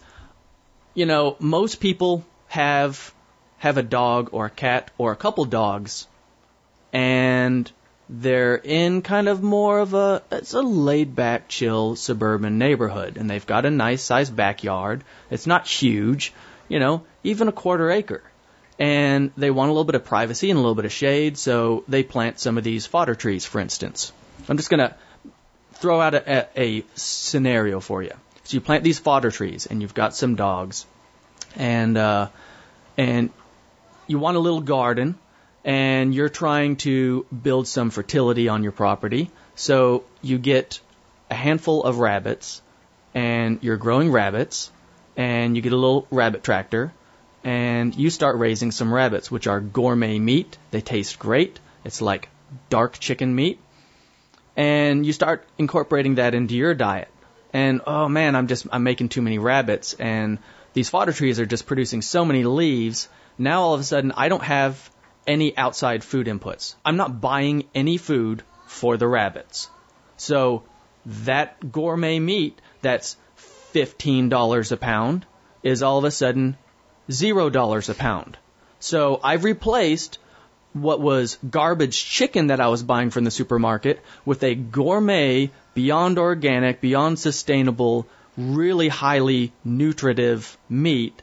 you 0.94 1.06
know, 1.06 1.36
most 1.38 1.80
people 1.80 2.24
have 2.48 3.14
have 3.58 3.76
a 3.76 3.82
dog 3.82 4.30
or 4.32 4.46
a 4.46 4.50
cat 4.50 4.90
or 4.98 5.12
a 5.12 5.16
couple 5.16 5.44
dogs, 5.44 6.06
and 6.92 7.70
they're 8.08 8.56
in 8.56 9.02
kind 9.02 9.28
of 9.28 9.42
more 9.42 9.80
of 9.80 9.94
a 9.94 10.22
it's 10.30 10.54
a 10.54 10.62
laid 10.62 11.14
back, 11.14 11.48
chill 11.48 11.96
suburban 11.96 12.58
neighborhood, 12.58 13.16
and 13.16 13.28
they've 13.28 13.46
got 13.46 13.66
a 13.66 13.70
nice 13.70 14.02
sized 14.02 14.34
backyard. 14.34 15.04
It's 15.30 15.46
not 15.46 15.66
huge, 15.66 16.32
you 16.68 16.78
know, 16.78 17.04
even 17.22 17.48
a 17.48 17.52
quarter 17.52 17.90
acre 17.90 18.22
and 18.78 19.32
they 19.36 19.50
want 19.50 19.68
a 19.68 19.72
little 19.72 19.84
bit 19.84 19.96
of 19.96 20.04
privacy 20.04 20.50
and 20.50 20.56
a 20.56 20.60
little 20.60 20.74
bit 20.74 20.84
of 20.84 20.92
shade, 20.92 21.36
so 21.36 21.82
they 21.88 22.02
plant 22.02 22.38
some 22.38 22.56
of 22.58 22.64
these 22.64 22.86
fodder 22.86 23.14
trees, 23.14 23.44
for 23.44 23.60
instance. 23.60 24.12
I'm 24.52 24.56
just 24.56 24.70
going 24.70 24.88
to 24.88 24.94
throw 25.74 26.00
out 26.00 26.14
a, 26.14 26.48
a, 26.56 26.78
a 26.78 26.84
scenario 26.94 27.80
for 27.80 28.02
you. 28.02 28.12
So 28.44 28.56
you 28.56 28.60
plant 28.60 28.82
these 28.82 28.98
fodder 28.98 29.30
trees, 29.30 29.66
and 29.66 29.82
you've 29.82 29.94
got 29.94 30.14
some 30.14 30.34
dogs, 30.34 30.86
and 31.54 31.96
uh, 31.98 32.28
and 32.96 33.30
you 34.06 34.18
want 34.18 34.38
a 34.38 34.40
little 34.40 34.62
garden, 34.62 35.18
and 35.64 36.14
you're 36.14 36.30
trying 36.30 36.76
to 36.76 37.26
build 37.42 37.68
some 37.68 37.90
fertility 37.90 38.48
on 38.48 38.62
your 38.62 38.72
property. 38.72 39.30
So 39.54 40.04
you 40.22 40.38
get 40.38 40.80
a 41.30 41.34
handful 41.34 41.84
of 41.84 41.98
rabbits, 41.98 42.62
and 43.14 43.58
you're 43.62 43.76
growing 43.76 44.10
rabbits, 44.10 44.72
and 45.16 45.54
you 45.54 45.60
get 45.60 45.74
a 45.74 45.76
little 45.76 46.06
rabbit 46.10 46.42
tractor, 46.42 46.92
and 47.44 47.94
you 47.94 48.08
start 48.08 48.38
raising 48.38 48.70
some 48.70 48.94
rabbits, 48.94 49.30
which 49.30 49.46
are 49.46 49.60
gourmet 49.60 50.18
meat. 50.18 50.56
They 50.70 50.80
taste 50.80 51.18
great. 51.18 51.60
It's 51.84 52.00
like 52.00 52.30
dark 52.70 52.98
chicken 52.98 53.34
meat. 53.34 53.60
And 54.58 55.06
you 55.06 55.12
start 55.12 55.46
incorporating 55.56 56.16
that 56.16 56.34
into 56.34 56.54
your 56.56 56.74
diet. 56.74 57.08
And 57.52 57.80
oh 57.86 58.08
man, 58.08 58.34
I'm 58.36 58.48
just 58.48 58.66
I'm 58.70 58.82
making 58.82 59.08
too 59.08 59.22
many 59.22 59.38
rabbits 59.38 59.94
and 59.94 60.38
these 60.74 60.90
fodder 60.90 61.12
trees 61.12 61.40
are 61.40 61.46
just 61.46 61.66
producing 61.66 62.02
so 62.02 62.24
many 62.24 62.44
leaves. 62.44 63.08
Now 63.38 63.62
all 63.62 63.74
of 63.74 63.80
a 63.80 63.84
sudden 63.84 64.12
I 64.16 64.28
don't 64.28 64.42
have 64.42 64.90
any 65.26 65.56
outside 65.56 66.02
food 66.02 66.26
inputs. 66.26 66.74
I'm 66.84 66.96
not 66.96 67.20
buying 67.20 67.64
any 67.72 67.98
food 67.98 68.42
for 68.66 68.96
the 68.96 69.06
rabbits. 69.06 69.70
So 70.16 70.64
that 71.06 71.72
gourmet 71.72 72.18
meat 72.18 72.60
that's 72.82 73.16
$15 73.74 74.72
a 74.72 74.76
pound 74.76 75.24
is 75.62 75.82
all 75.82 75.98
of 75.98 76.04
a 76.04 76.10
sudden 76.10 76.56
zero 77.10 77.48
dollars 77.48 77.88
a 77.88 77.94
pound. 77.94 78.36
So 78.80 79.20
I've 79.22 79.44
replaced 79.44 80.18
what 80.82 81.00
was 81.00 81.38
garbage 81.48 82.04
chicken 82.04 82.48
that 82.48 82.60
I 82.60 82.68
was 82.68 82.82
buying 82.82 83.10
from 83.10 83.24
the 83.24 83.30
supermarket 83.30 84.02
with 84.24 84.42
a 84.42 84.54
gourmet, 84.54 85.50
beyond 85.74 86.18
organic, 86.18 86.80
beyond 86.80 87.18
sustainable, 87.18 88.06
really 88.36 88.88
highly 88.88 89.52
nutritive 89.64 90.56
meat 90.68 91.22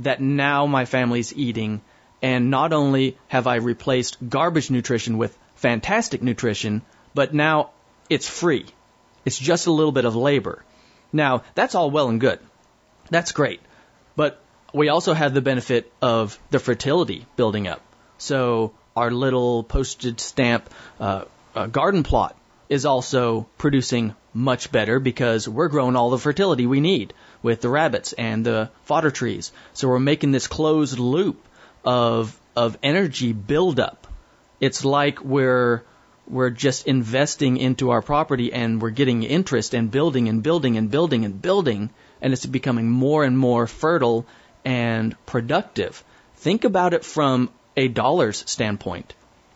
that 0.00 0.20
now 0.20 0.66
my 0.66 0.84
family's 0.84 1.34
eating. 1.34 1.80
And 2.22 2.50
not 2.50 2.72
only 2.72 3.16
have 3.28 3.46
I 3.46 3.56
replaced 3.56 4.16
garbage 4.28 4.70
nutrition 4.70 5.18
with 5.18 5.36
fantastic 5.54 6.22
nutrition, 6.22 6.82
but 7.14 7.34
now 7.34 7.70
it's 8.08 8.28
free. 8.28 8.66
It's 9.24 9.38
just 9.38 9.66
a 9.66 9.72
little 9.72 9.92
bit 9.92 10.04
of 10.04 10.16
labor. 10.16 10.64
Now, 11.12 11.42
that's 11.54 11.74
all 11.74 11.90
well 11.90 12.08
and 12.08 12.20
good. 12.20 12.38
That's 13.10 13.32
great. 13.32 13.60
But 14.16 14.40
we 14.72 14.88
also 14.88 15.14
have 15.14 15.34
the 15.34 15.40
benefit 15.40 15.92
of 16.02 16.38
the 16.50 16.58
fertility 16.58 17.26
building 17.36 17.66
up. 17.66 17.82
So 18.18 18.74
our 18.96 19.10
little 19.10 19.62
postage 19.62 20.20
stamp 20.20 20.70
uh, 20.98 21.24
uh, 21.54 21.66
garden 21.66 22.02
plot 22.02 22.36
is 22.68 22.84
also 22.84 23.46
producing 23.58 24.14
much 24.32 24.72
better 24.72 24.98
because 24.98 25.48
we're 25.48 25.68
growing 25.68 25.96
all 25.96 26.10
the 26.10 26.18
fertility 26.18 26.66
we 26.66 26.80
need 26.80 27.14
with 27.42 27.60
the 27.60 27.68
rabbits 27.68 28.12
and 28.14 28.44
the 28.44 28.70
fodder 28.84 29.10
trees. 29.10 29.52
So 29.72 29.88
we're 29.88 29.98
making 29.98 30.32
this 30.32 30.46
closed 30.46 30.98
loop 30.98 31.42
of 31.84 32.38
of 32.56 32.76
energy 32.82 33.32
buildup. 33.32 34.06
It's 34.60 34.84
like 34.84 35.22
we're 35.22 35.84
we're 36.26 36.50
just 36.50 36.86
investing 36.86 37.56
into 37.56 37.90
our 37.90 38.02
property 38.02 38.52
and 38.52 38.82
we're 38.82 38.90
getting 38.90 39.22
interest 39.22 39.74
and 39.74 39.90
building 39.90 40.28
and 40.28 40.42
building 40.42 40.76
and 40.76 40.90
building 40.90 41.24
and 41.24 41.40
building 41.40 41.90
and 42.20 42.32
it's 42.32 42.46
becoming 42.46 42.90
more 42.90 43.22
and 43.24 43.38
more 43.38 43.66
fertile 43.66 44.26
and 44.64 45.14
productive. 45.26 46.02
Think 46.36 46.64
about 46.64 46.94
it 46.94 47.04
from 47.04 47.50
a 47.76 47.88
dollar's 47.88 48.48
standpoint. 48.50 49.14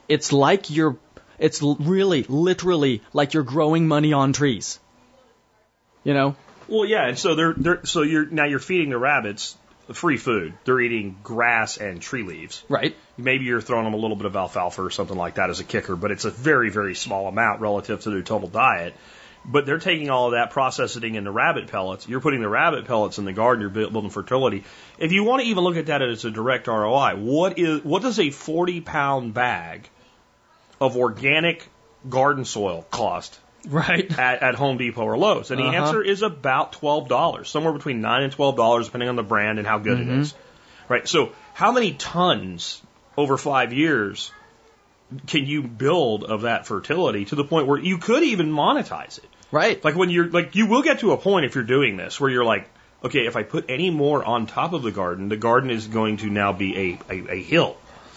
It's 0.09 0.33
like 0.33 0.71
you're, 0.71 0.97
it's 1.39 1.62
really, 1.62 2.25
literally 2.25 3.03
like 3.12 3.35
you're 3.35 3.43
growing 3.43 3.89
money 3.89 4.12
on 4.12 4.33
trees. 4.33 4.79
You 6.05 6.14
know? 6.14 6.37
Well, 6.68 6.85
yeah, 6.85 7.09
and 7.09 7.18
so 7.18 7.35
they're 7.35 7.55
they're 7.55 7.85
so 7.85 8.03
you're 8.03 8.27
now 8.27 8.45
you're 8.45 8.61
feeding 8.61 8.91
the 8.91 8.99
rabbits 8.99 9.57
free 9.93 10.16
food. 10.16 10.55
They're 10.64 10.81
eating 10.81 11.16
grass 11.23 11.79
and 11.79 12.01
tree 12.01 12.23
leaves. 12.23 12.62
Right. 12.68 12.97
Maybe 13.16 13.45
you're 13.45 13.61
throwing 13.61 13.85
them 13.85 13.95
a 13.95 13.97
little 13.97 14.16
bit 14.16 14.27
of 14.27 14.37
alfalfa 14.37 14.83
or 14.83 14.91
something 14.91 15.16
like 15.16 15.35
that 15.35 15.51
as 15.51 15.59
a 15.59 15.64
kicker, 15.64 15.97
but 15.97 16.12
it's 16.12 16.25
a 16.25 16.31
very 16.31 16.71
very 16.71 16.95
small 16.95 17.27
amount 17.27 17.61
relative 17.61 18.01
to 18.03 18.11
their 18.11 18.23
total 18.23 18.49
diet. 18.49 18.95
But 19.45 19.64
they're 19.64 19.78
taking 19.78 20.11
all 20.11 20.26
of 20.26 20.32
that, 20.32 20.51
processing 20.51 21.14
it 21.14 21.18
into 21.18 21.30
rabbit 21.30 21.68
pellets. 21.68 22.07
You're 22.07 22.20
putting 22.20 22.41
the 22.43 22.49
rabbit 22.49 22.84
pellets 22.84 23.18
in 23.18 23.24
the 23.24 23.32
garden. 23.32 23.62
You're 23.62 23.70
building 23.88 24.11
fertility. 24.11 24.64
If 24.99 25.12
you 25.12 25.24
want 25.24 25.43
to 25.43 25.49
even 25.49 25.64
look 25.64 25.76
at 25.76 25.86
that 25.86 26.03
as 26.03 26.24
a 26.26 26.30
direct 26.30 26.66
ROI, 26.66 27.16
what 27.16 27.59
is 27.59 27.82
what 27.82 28.03
does 28.03 28.18
a 28.20 28.30
40 28.30 28.82
pound 28.82 29.32
bag 29.34 29.88
of 30.80 30.97
organic 30.97 31.66
garden 32.09 32.45
soil 32.45 32.86
cost 32.91 33.38
Right. 33.66 34.11
at, 34.18 34.43
at 34.43 34.55
Home 34.57 34.76
Depot 34.76 35.03
or 35.05 35.16
Lowe's? 35.16 35.51
And 35.51 35.59
the 35.59 35.64
Uh-huh. 35.64 35.84
answer 35.86 36.03
is 36.03 36.20
about 36.22 36.72
twelve 36.74 37.09
dollars, 37.09 37.49
somewhere 37.49 37.72
between 37.72 38.01
nine 38.03 38.22
and 38.22 38.32
twelve 38.32 38.57
dollars, 38.57 38.86
depending 38.86 39.09
on 39.09 39.16
the 39.16 39.22
brand 39.22 39.59
and 39.59 39.66
how 39.66 39.78
good 39.78 40.01
it 40.01 40.09
is. 40.09 40.34
Right. 40.88 41.09
So, 41.09 41.32
how 41.55 41.72
many 41.72 41.93
tons 41.93 42.82
over 43.16 43.36
five 43.38 43.72
years 43.72 44.32
can 45.26 45.45
you 45.47 45.62
build 45.62 46.24
of 46.24 46.43
that 46.43 46.66
fertility 46.66 47.24
to 47.26 47.34
the 47.36 47.45
point 47.45 47.66
where 47.66 47.78
you 47.78 47.99
could 47.99 48.22
even 48.22 48.51
monetize 48.53 49.18
it? 49.18 49.28
Right. 49.53 49.82
Like 49.84 49.96
when 49.96 50.11
you're 50.11 50.26
like 50.28 50.55
you 50.55 50.66
will 50.66 50.82
get 50.82 51.01
to 51.01 51.12
a 51.12 51.16
point 51.16 51.44
if 51.46 51.55
you're 51.55 51.64
doing 51.64 51.96
this 51.96 52.20
where 52.20 52.30
you're 52.30 52.44
like, 52.44 52.68
okay, 53.05 53.26
if 53.26 53.36
I 53.36 53.42
put 53.42 53.66
any 53.68 53.90
more 53.90 54.24
on 54.24 54.46
top 54.46 54.72
of 54.72 54.82
the 54.82 54.90
garden, 54.92 55.28
the 55.28 55.36
garden 55.36 55.70
is 55.70 55.86
going 55.86 56.18
to 56.18 56.26
now 56.30 56.53
be 56.53 56.98
a, 57.09 57.12
a, 57.12 57.32
a 57.32 57.42
hill. 57.42 57.76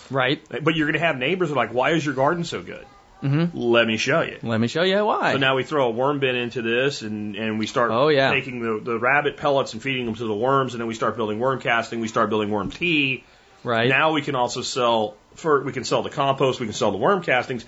Right. 0.09 0.41
But 0.49 0.75
you're 0.75 0.87
going 0.87 0.99
to 0.99 1.05
have 1.05 1.17
neighbors 1.17 1.49
who 1.49 1.55
are 1.55 1.57
like, 1.57 1.73
why 1.73 1.91
is 1.91 2.05
your 2.05 2.13
garden 2.13 2.43
so 2.43 2.61
good? 2.61 2.85
Mm-hmm. 3.23 3.57
Let 3.57 3.87
me 3.87 3.95
show 3.95 4.21
you. 4.21 4.37
Let 4.43 4.59
me 4.59 4.67
show 4.67 4.83
you 4.83 5.05
why. 5.05 5.31
So 5.31 5.37
now 5.37 5.55
we 5.55 5.63
throw 5.63 5.87
a 5.87 5.91
worm 5.91 6.19
bin 6.19 6.35
into 6.35 6.61
this 6.61 7.01
and, 7.03 7.37
and 7.37 7.57
we 7.57 7.67
start 7.67 7.89
Oh, 7.91 8.09
yeah. 8.09 8.31
taking 8.31 8.59
the, 8.59 8.81
the 8.83 8.99
rabbit 8.99 9.37
pellets 9.37 9.71
and 9.71 9.81
feeding 9.81 10.05
them 10.05 10.15
to 10.15 10.25
the 10.25 10.35
worms 10.35 10.73
and 10.73 10.81
then 10.81 10.87
we 10.89 10.93
start 10.93 11.15
building 11.15 11.39
worm 11.39 11.61
casting, 11.61 12.01
we 12.01 12.09
start 12.09 12.29
building 12.29 12.51
worm 12.51 12.69
tea. 12.69 13.23
right. 13.63 13.87
Now 13.87 14.11
we 14.11 14.21
can 14.21 14.35
also 14.35 14.61
sell 14.61 15.15
for 15.35 15.63
we 15.63 15.71
can 15.71 15.85
sell 15.85 16.03
the 16.03 16.09
compost, 16.09 16.59
we 16.59 16.65
can 16.65 16.73
sell 16.73 16.91
the 16.91 16.97
worm 16.97 17.23
castings, 17.23 17.65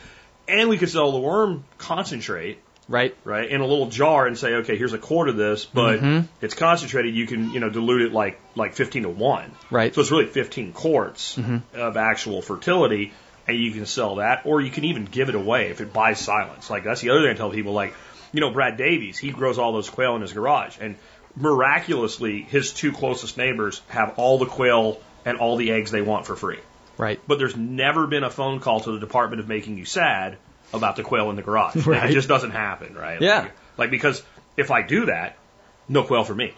and 0.50 0.68
we 0.68 0.78
can 0.78 0.90
sell 0.90 1.14
the 1.14 1.20
worm 1.20 1.64
concentrate, 1.78 2.60
right. 2.88 3.16
right, 3.24 3.50
in 3.50 3.62
a 3.62 3.66
little 3.66 3.88
jar 3.88 4.28
and 4.28 4.38
say, 4.38 4.54
okay, 4.56 4.78
here's 4.78 4.94
a 4.94 4.98
quart 4.98 5.30
of 5.30 5.36
this, 5.38 5.66
but 5.66 6.00
Mhm. 6.00 6.28
it's 6.42 6.54
concentrated. 6.54 7.16
You 7.16 7.26
can 7.28 7.52
you 7.52 7.60
know 7.60 7.70
dilute 7.70 8.04
it 8.04 8.14
like 8.14 8.40
like 8.56 8.74
15 8.76 9.04
to 9.04 9.10
one, 9.10 9.52
Right. 9.72 9.94
so 9.94 10.02
it's 10.02 10.12
really 10.12 10.26
15 10.28 10.72
quarts 10.74 11.38
Mhm. 11.38 11.62
of 11.74 11.98
actual 11.98 12.42
fertility, 12.42 13.12
and 13.48 13.58
you 13.58 13.72
can 13.72 13.86
sell 13.86 14.16
that, 14.16 14.42
or 14.46 14.62
you 14.62 14.72
can 14.72 14.86
even 14.86 15.06
give 15.06 15.30
it 15.30 15.36
away 15.36 15.70
if 15.70 15.82
it 15.82 15.94
buys 15.94 16.20
silence. 16.20 16.70
Like 16.70 16.84
that's 16.84 17.02
the 17.02 17.10
other 17.12 17.22
thing 17.22 17.32
I 17.32 17.34
tell 17.34 17.50
people. 17.52 17.74
Like, 17.74 17.94
you 18.34 18.42
know, 18.42 18.52
Brad 18.52 18.78
Davies, 18.78 19.18
he 19.18 19.30
grows 19.30 19.58
all 19.60 19.72
those 19.74 19.90
quail 19.90 20.16
in 20.16 20.22
his 20.22 20.34
garage, 20.34 20.78
and 20.82 20.96
miraculously, 21.56 22.42
his 22.42 22.74
two 22.74 22.92
closest 22.92 23.38
neighbors 23.38 23.82
have 23.88 24.14
all 24.18 24.38
the 24.38 24.46
quail 24.46 25.00
and 25.26 25.38
all 25.38 25.56
the 25.58 25.72
eggs 25.72 25.92
they 25.92 26.02
want 26.02 26.26
for 26.26 26.36
free. 26.36 26.60
Right. 26.98 27.20
But 27.28 27.40
there's 27.40 27.56
never 27.56 28.08
been 28.08 28.24
a 28.24 28.30
phone 28.30 28.60
call 28.60 28.80
to 28.82 28.92
the 28.92 29.00
Department 29.00 29.40
of 29.42 29.48
Making 29.48 29.78
You 29.78 29.86
Sad 29.86 30.38
about 30.76 30.96
the 30.96 31.04
quail 31.04 31.30
in 31.30 31.36
the 31.36 31.42
garage. 31.42 31.76
Like, 31.88 32.10
it 32.10 32.14
just 32.14 32.28
doesn't 32.28 32.52
happen, 32.52 32.94
right? 32.96 33.22
Yeah. 33.22 33.42
Like, 33.42 33.52
like 33.78 33.92
because 33.92 34.22
if 34.58 34.72
I 34.72 34.82
do 34.82 35.06
that, 35.08 35.38
no 35.88 36.04
quail 36.04 36.24
for 36.24 36.36
me, 36.36 36.54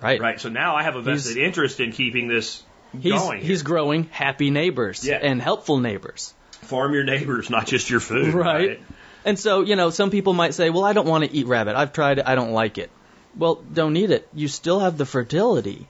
Right. 0.00 0.20
right? 0.20 0.40
So 0.40 0.48
now 0.48 0.76
I 0.76 0.82
have 0.82 0.96
a 0.96 1.02
vested 1.02 1.36
He's- 1.36 1.46
interest 1.46 1.80
in 1.80 1.92
keeping 1.92 2.28
this 2.28 2.62
He's 2.98 3.12
going. 3.12 3.40
he's 3.42 3.62
growing 3.62 4.04
happy 4.04 4.50
neighbors 4.50 5.04
Yeah. 5.06 5.16
and 5.20 5.42
helpful 5.42 5.78
neighbors. 5.78 6.32
Farm 6.62 6.94
your 6.94 7.04
neighbors, 7.04 7.50
not 7.50 7.66
just 7.66 7.88
your 7.90 8.00
food. 8.00 8.34
Right. 8.34 8.80
And 9.24 9.38
so, 9.38 9.60
you 9.62 9.76
know, 9.76 9.90
some 9.90 10.10
people 10.10 10.32
might 10.32 10.54
say, 10.54 10.70
well, 10.70 10.84
I 10.84 10.92
don't 10.92 11.06
want 11.06 11.24
to 11.24 11.30
eat 11.34 11.46
rabbit. 11.46 11.76
I've 11.76 11.92
tried 11.92 12.18
it. 12.18 12.26
I 12.26 12.34
don't 12.34 12.52
like 12.52 12.78
it. 12.78 12.90
Well, 13.36 13.56
don't 13.72 13.96
eat 13.96 14.10
it. 14.10 14.26
You 14.32 14.48
still 14.48 14.80
have 14.80 14.96
the 14.96 15.04
fertility. 15.06 15.86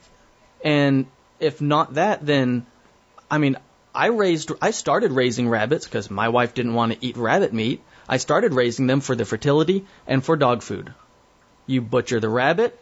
And 0.65 1.07
if 1.39 1.61
not 1.61 1.95
that, 1.95 2.25
then, 2.27 2.67
I 3.31 3.39
mean, 3.39 3.57
I 4.05 4.07
raised, 4.23 4.53
I 4.63 4.71
started 4.71 5.13
raising 5.21 5.49
rabbits 5.49 5.85
because 5.87 6.11
my 6.11 6.29
wife 6.29 6.55
didn't 6.55 6.75
want 6.75 6.93
to 6.93 6.99
eat 7.07 7.17
rabbit 7.17 7.53
meat. 7.53 7.83
I 8.09 8.19
started 8.25 8.55
raising 8.55 8.87
them 8.87 9.01
for 9.01 9.17
the 9.21 9.25
fertility 9.25 9.85
and 10.07 10.25
for 10.25 10.37
dog 10.37 10.63
food. 10.63 10.93
You 11.67 11.81
butcher 11.95 12.21
the 12.21 12.29
rabbit 12.29 12.79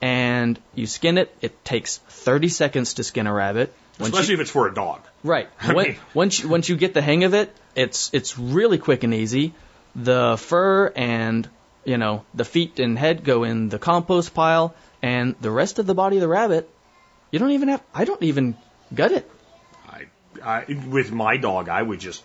and 0.00 0.58
you 0.74 0.86
skin 0.86 1.18
it. 1.18 1.34
It 1.40 1.64
takes 1.64 1.98
30 2.08 2.48
seconds 2.48 2.94
to 2.94 3.04
skin 3.04 3.26
a 3.26 3.32
rabbit. 3.32 3.72
Once 3.98 4.12
you- 4.12 4.18
Especially 4.18 4.34
if 4.34 4.40
it's 4.46 4.50
for 4.58 4.68
a 4.68 4.74
dog. 4.74 5.00
Right. 5.24 5.48
I 5.60 5.74
When, 5.74 5.86
mean- 5.88 5.98
once 6.14 6.38
you, 6.40 6.48
once 6.48 6.68
you 6.68 6.76
get 6.76 6.94
the 6.94 7.02
hang 7.02 7.24
of 7.24 7.34
it, 7.34 7.54
it's 7.74 8.10
it's 8.12 8.38
really 8.38 8.78
quick 8.78 9.04
and 9.04 9.12
easy. 9.14 9.52
The 9.94 10.36
fur 10.38 10.92
and 10.96 11.48
you 11.84 11.98
know 11.98 12.24
the 12.42 12.44
feet 12.44 12.78
and 12.86 12.98
head 12.98 13.24
go 13.24 13.42
in 13.44 13.68
the 13.74 13.78
compost 13.78 14.32
pile, 14.34 14.74
and 15.02 15.34
the 15.40 15.50
rest 15.50 15.78
of 15.80 15.86
the 15.86 15.94
body 15.94 16.16
of 16.16 16.20
the 16.22 16.28
rabbit, 16.28 16.70
you 17.32 17.38
don't 17.38 17.52
even 17.58 17.68
have. 17.68 17.82
I 17.94 18.04
don't 18.04 18.22
even 18.22 18.56
gut 19.02 19.12
it. 19.12 19.30
I, 20.42 20.64
with 20.88 21.10
my 21.12 21.36
dog, 21.36 21.68
I 21.68 21.82
would 21.82 22.00
just 22.00 22.22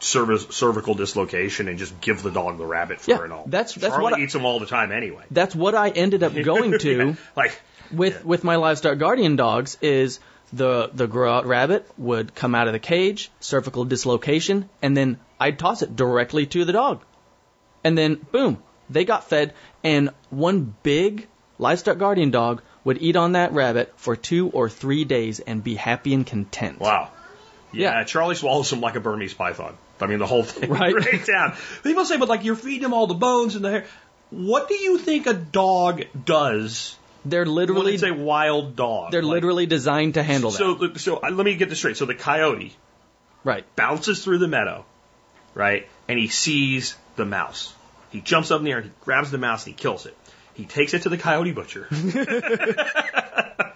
cerv- 0.00 0.52
cervical 0.52 0.94
dislocation 0.94 1.68
and 1.68 1.78
just 1.78 2.00
give 2.00 2.22
the 2.22 2.30
dog 2.30 2.58
the 2.58 2.64
rabbit 2.66 3.00
fur 3.00 3.12
Yeah, 3.12 3.24
and 3.24 3.32
all. 3.32 3.44
that's- 3.46 3.74
that's 3.74 3.92
Charlie 3.94 4.02
what 4.04 4.14
I- 4.14 4.20
eats 4.20 4.32
them 4.32 4.44
all 4.44 4.60
the 4.60 4.66
time 4.66 4.92
anyway. 4.92 5.24
That's 5.30 5.54
what 5.54 5.74
I 5.74 5.90
ended 5.90 6.22
up 6.22 6.34
going 6.52 6.78
to 6.78 7.06
Yeah, 7.08 7.14
like 7.36 7.60
with 7.92 8.24
with 8.24 8.44
my 8.44 8.56
livestock 8.56 8.98
guardian 8.98 9.36
dogs 9.36 9.78
is 9.80 10.20
the 10.52 10.90
the 10.94 11.06
grow 11.06 11.42
rabbit 11.42 11.86
would 11.98 12.34
come 12.34 12.54
out 12.54 12.66
of 12.68 12.72
the 12.72 12.78
cage, 12.78 13.30
cervical 13.40 13.84
dislocation, 13.84 14.68
and 14.82 14.96
then 14.96 15.18
I'd 15.40 15.58
toss 15.58 15.82
it 15.82 15.94
directly 15.96 16.46
to 16.46 16.64
the 16.64 16.72
dog. 16.72 17.02
And 17.84 17.96
then 17.96 18.16
boom, 18.32 18.62
they 18.90 19.04
got 19.04 19.28
fed 19.28 19.52
and 19.84 20.10
one 20.30 20.74
big 20.82 21.26
livestock 21.58 21.98
guardian 21.98 22.30
dog 22.30 22.62
would 22.84 22.98
eat 23.02 23.16
on 23.16 23.32
that 23.32 23.52
rabbit 23.52 23.92
for 23.96 24.16
2 24.16 24.48
or 24.50 24.68
3 24.70 25.04
days 25.04 25.40
and 25.40 25.62
be 25.62 25.74
happy 25.74 26.14
and 26.14 26.26
content. 26.26 26.80
Wow. 26.80 27.10
Yeah, 27.72 27.98
Yeah. 27.98 28.04
Charlie 28.04 28.34
swallows 28.34 28.72
him 28.72 28.80
like 28.80 28.96
a 28.96 29.00
Burmese 29.00 29.34
python. 29.34 29.76
I 30.00 30.06
mean, 30.06 30.18
the 30.18 30.26
whole 30.26 30.42
thing 30.44 30.70
Right. 30.80 30.94
right 30.94 31.26
down. 31.26 31.54
People 31.82 32.04
say, 32.04 32.16
but 32.16 32.28
like 32.28 32.44
you're 32.44 32.56
feeding 32.56 32.84
him 32.84 32.92
all 32.94 33.06
the 33.06 33.14
bones 33.14 33.56
and 33.56 33.64
the 33.64 33.70
hair. 33.70 33.84
What 34.30 34.68
do 34.68 34.74
you 34.74 34.98
think 34.98 35.26
a 35.26 35.34
dog 35.34 36.02
does 36.24 36.96
They're 37.24 37.44
when 37.44 37.54
literally 37.54 37.94
it's 37.94 38.02
a 38.02 38.12
wild 38.12 38.76
dog? 38.76 39.10
they're 39.10 39.22
Like, 39.22 39.32
literally 39.32 39.66
designed 39.66 40.14
to 40.14 40.22
handle 40.22 40.50
that. 40.50 40.58
So, 40.58 40.94
so 40.94 41.16
uh, 41.16 41.30
let 41.30 41.44
me 41.44 41.56
get 41.56 41.68
this 41.68 41.78
straight. 41.78 41.96
So 41.96 42.04
the 42.04 42.14
coyote 42.14 42.74
right. 43.44 43.64
bounces 43.76 44.22
through 44.22 44.38
the 44.38 44.48
meadow, 44.48 44.84
right? 45.54 45.88
And 46.08 46.18
he 46.18 46.28
sees 46.28 46.94
the 47.16 47.24
mouse. 47.24 47.74
He 48.10 48.20
jumps 48.20 48.50
up 48.50 48.58
in 48.60 48.64
the 48.64 48.70
air 48.72 48.78
and 48.78 48.86
he 48.86 48.92
grabs 49.02 49.30
the 49.30 49.38
mouse 49.38 49.66
and 49.66 49.74
he 49.74 49.80
kills 49.82 50.06
it. 50.06 50.16
He 50.54 50.64
takes 50.64 50.92
it 50.94 51.02
to 51.02 51.08
the 51.08 51.18
coyote 51.18 51.52
butcher. 51.52 51.86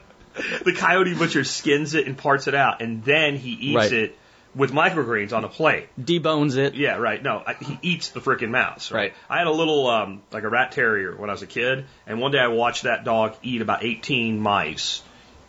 the 0.64 0.72
coyote 0.72 1.14
butcher 1.14 1.44
skins 1.44 1.94
it 1.94 2.06
and 2.06 2.16
parts 2.16 2.46
it 2.48 2.54
out, 2.54 2.82
and 2.82 3.04
then 3.04 3.36
he 3.36 3.50
eats 3.50 3.76
Right. 3.76 3.92
it 3.92 4.18
with 4.54 4.70
microgreens 4.72 5.32
on 5.32 5.44
a 5.44 5.48
plate. 5.48 5.88
Debones 5.98 6.56
it. 6.58 6.74
Yeah, 6.74 6.96
right. 6.96 7.22
No, 7.22 7.42
I, 7.46 7.54
he 7.54 7.78
eats 7.82 8.10
the 8.10 8.20
freaking 8.20 8.50
mouse. 8.50 8.90
Right? 8.92 8.98
Right. 9.00 9.14
I 9.30 9.38
had 9.38 9.46
a 9.46 9.50
little, 9.52 9.86
um, 9.88 10.22
like 10.30 10.42
a 10.44 10.48
rat 10.48 10.72
terrier 10.72 11.16
when 11.16 11.30
I 11.30 11.32
was 11.32 11.42
a 11.42 11.46
kid, 11.46 11.86
and 12.06 12.20
one 12.20 12.32
day 12.32 12.38
I 12.38 12.48
watched 12.48 12.82
that 12.82 13.04
dog 13.04 13.34
eat 13.42 13.62
about 13.62 13.82
18 13.82 14.38
mice 14.40 15.02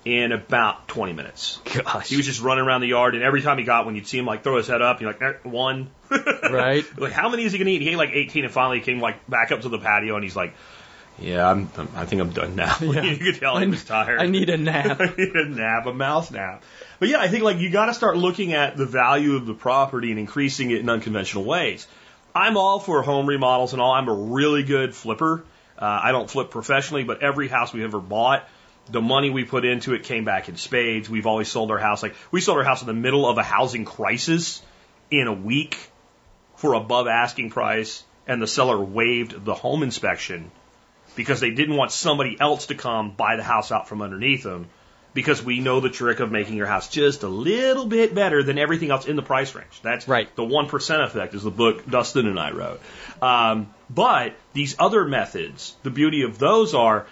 in 0.06 0.32
about 0.34 0.88
20 0.90 1.14
minutes. 1.14 1.60
Gosh. 1.66 2.10
He 2.10 2.18
was 2.18 2.26
just 2.26 2.42
running 2.42 2.64
around 2.66 2.82
the 2.82 2.88
yard, 2.88 3.16
and 3.16 3.24
every 3.24 3.42
time 3.42 3.58
he 3.58 3.64
got 3.64 3.86
one, 3.86 3.96
you'd 3.96 4.08
see 4.08 4.18
him 4.20 4.26
like 4.26 4.44
throw 4.44 4.58
his 4.58 4.68
head 4.68 4.82
up. 4.82 5.00
You're 5.02 5.12
like, 5.12 5.22
"Eh, 5.22 5.34
one. 5.50 5.90
Right. 6.12 6.86
like, 6.98 7.12
how 7.14 7.30
many 7.30 7.44
is 7.44 7.52
he 7.54 7.58
gonna 7.58 7.72
eat? 7.72 7.82
He 7.82 7.90
ate 7.90 7.98
like 7.98 8.12
18, 8.14 8.44
and 8.46 8.54
finally 8.54 8.80
he 8.80 8.84
came 8.86 9.00
like 9.02 9.28
back 9.30 9.52
up 9.52 9.62
to 9.62 9.70
the 9.70 9.80
patio, 9.80 10.16
and 10.16 10.24
he's 10.24 10.36
like, 10.36 10.54
"Yeah, 11.20 11.50
I'm, 11.50 11.70
I'm 11.78 11.90
I 11.96 12.06
think 12.06 12.22
I'm 12.22 12.32
done 12.32 12.56
now." 12.56 12.78
you 12.82 13.18
could 13.18 13.40
tell 13.40 13.58
he 13.58 13.68
was 13.68 13.84
tired. 13.84 14.20
I 14.20 14.28
need 14.28 14.50
a 14.50 14.58
nap. 14.58 14.98
I 15.02 15.14
need 15.18 15.36
a 15.36 15.46
nap, 15.46 15.86
a 15.86 15.94
mouse 15.94 16.32
nap. 16.32 16.64
But 17.00 17.10
yeah, 17.10 17.20
I 17.20 17.28
think 17.28 17.44
like 17.44 17.60
you 17.60 17.70
got 17.70 17.88
to 17.88 17.94
start 17.94 18.18
looking 18.18 18.54
at 18.54 18.78
the 18.78 18.86
value 18.86 19.36
of 19.36 19.46
the 19.46 19.54
property 19.54 20.12
and 20.12 20.20
increasing 20.20 20.72
it 20.72 20.80
in 20.80 20.90
unconventional 20.90 21.44
ways. 21.44 21.88
I'm 22.36 22.58
all 22.58 22.80
for 22.80 23.04
home 23.04 23.28
remodels 23.28 23.74
and 23.74 23.82
all. 23.82 23.92
I'm 23.92 24.08
a 24.08 24.14
really 24.14 24.64
good 24.64 24.96
flipper. 24.96 25.44
Uh, 25.78 26.00
I 26.04 26.12
don't 26.12 26.30
flip 26.30 26.50
professionally, 26.50 27.04
but 27.04 27.22
every 27.22 27.48
house 27.48 27.74
we've 27.74 27.84
ever 27.84 28.00
bought, 28.00 28.48
the 28.90 29.02
money 29.02 29.30
we 29.30 29.44
put 29.44 29.66
into 29.66 29.94
it 29.94 30.04
came 30.04 30.26
back 30.26 30.50
in 30.50 30.56
spades. 30.56 31.10
We've 31.10 31.28
always 31.28 31.48
sold 31.48 31.72
our 31.72 31.78
house 31.78 32.04
like 32.04 32.16
we 32.32 32.42
sold 32.42 32.58
our 32.58 32.64
house 32.64 32.82
in 32.82 32.88
the 32.88 32.94
middle 32.94 33.28
of 33.28 33.38
a 33.38 33.44
housing 33.44 33.86
crisis 33.86 34.62
in 35.12 35.28
a 35.28 35.34
week 35.34 35.78
for 36.56 36.74
above 36.74 37.08
asking 37.08 37.50
price, 37.50 38.04
and 38.28 38.42
the 38.42 38.48
seller 38.48 38.80
waived 38.80 39.46
the 39.46 39.54
home 39.54 39.84
inspection 39.84 40.52
because 41.16 41.40
they 41.40 41.52
didn't 41.52 41.76
want 41.76 41.92
somebody 41.92 42.38
else 42.40 42.68
to 42.68 42.76
come 42.76 43.12
buy 43.12 43.36
the 43.36 43.44
house 43.44 43.72
out 43.72 43.88
from 43.88 44.02
underneath 44.02 44.44
them 44.44 44.68
because 45.14 45.44
we 45.44 45.60
know 45.60 45.80
the 45.80 45.90
trick 45.90 46.20
of 46.20 46.32
making 46.32 46.56
your 46.56 46.66
house 46.66 46.90
just 46.90 47.24
a 47.24 47.28
little 47.28 47.86
bit 47.86 48.16
better 48.16 48.42
than 48.42 48.58
everything 48.58 48.90
else 48.90 49.06
in 49.06 49.16
the 49.16 49.22
price 49.22 49.54
range. 49.54 49.80
That's 49.84 50.08
Right. 50.08 50.34
the 50.36 50.44
1% 50.44 51.04
effect 51.06 51.36
is 51.36 51.44
the 51.44 51.52
book 51.52 51.88
Dustin 51.90 52.28
and 52.28 52.40
I 52.40 52.52
wrote. 52.52 52.82
Um, 53.22 53.68
but 53.90 54.34
these 54.54 54.76
other 54.80 55.06
methods, 55.06 55.76
the 55.84 55.92
beauty 55.92 56.24
of 56.24 56.40
those 56.40 56.74
are 56.74 57.06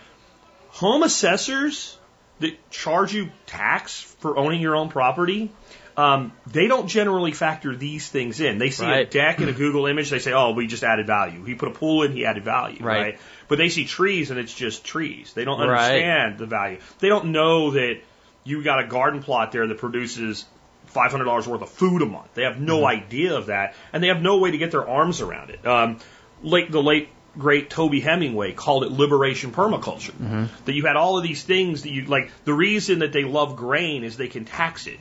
home 0.70 1.04
assessors 1.04 1.98
that 2.40 2.72
charge 2.72 3.14
you 3.14 3.30
tax 3.46 4.02
for 4.20 4.38
owning 4.38 4.62
your 4.62 4.76
own 4.76 4.90
property. 4.90 5.52
Um, 5.96 6.32
they 6.48 6.68
don't 6.68 6.88
generally 6.88 7.34
factor 7.34 7.76
these 7.76 8.08
things 8.08 8.40
in. 8.40 8.58
They 8.58 8.70
see 8.70 8.86
a 8.86 9.06
deck 9.06 9.40
and 9.40 9.50
a 9.50 9.54
Google 9.54 9.88
image. 9.88 10.10
They 10.10 10.20
say, 10.20 10.32
"Oh, 10.32 10.52
we 10.52 10.66
just 10.66 10.84
added 10.84 11.06
value. 11.06 11.44
He 11.44 11.54
put 11.54 11.68
a 11.68 11.72
pool 11.72 12.04
in. 12.04 12.14
He 12.14 12.26
added 12.26 12.46
value." 12.46 12.84
Right. 12.84 13.02
right? 13.02 13.20
But 13.52 13.58
they 13.58 13.68
see 13.68 13.84
trees 13.84 14.32
and 14.32 14.40
it's 14.40 14.54
just 14.54 14.86
trees. 14.86 15.34
They 15.34 15.44
don't 15.44 15.60
Right. 15.60 15.68
understand 15.92 16.38
the 16.38 16.46
value. 16.46 16.78
They 17.00 17.10
don't 17.10 17.26
know 17.34 17.72
that 17.72 17.98
you 18.46 18.64
got 18.64 18.80
a 18.80 18.88
garden 18.88 19.22
plot 19.22 19.52
there 19.52 19.68
that 19.68 19.78
produces 19.78 20.46
five 20.86 21.12
hundred 21.12 21.26
dollars 21.26 21.50
worth 21.50 21.62
of 21.62 21.70
food 21.70 22.02
a 22.02 22.06
month. 22.06 22.34
They 22.34 22.44
have 22.44 22.62
no 22.62 22.78
Mm-hmm. 22.78 22.86
idea 23.04 23.36
of 23.36 23.48
that, 23.48 23.76
and 23.92 24.02
they 24.02 24.08
have 24.08 24.22
no 24.22 24.38
way 24.38 24.52
to 24.52 24.58
get 24.58 24.72
their 24.72 24.88
arms 24.88 25.20
around 25.20 25.50
it. 25.50 25.68
Um, 25.68 25.98
late 26.42 26.72
the 26.72 26.82
late 26.82 27.10
great 27.38 27.70
Toby 27.70 28.02
Hemenway 28.02 28.56
called 28.56 28.86
it 28.86 28.92
liberation 28.92 29.52
permaculture. 29.52 30.12
Mm-hmm. 30.14 30.46
That 30.64 30.74
you 30.74 30.86
had 30.86 30.96
all 30.96 31.18
of 31.18 31.24
these 31.24 31.44
things 31.44 31.84
that 31.84 31.92
you 31.92 32.06
like. 32.06 32.32
The 32.46 32.54
reason 32.54 33.00
that 33.00 33.12
they 33.12 33.26
love 33.26 33.58
grain 33.58 34.06
is 34.06 34.16
they 34.16 34.30
can 34.30 34.46
tax 34.46 34.88
it, 34.88 35.00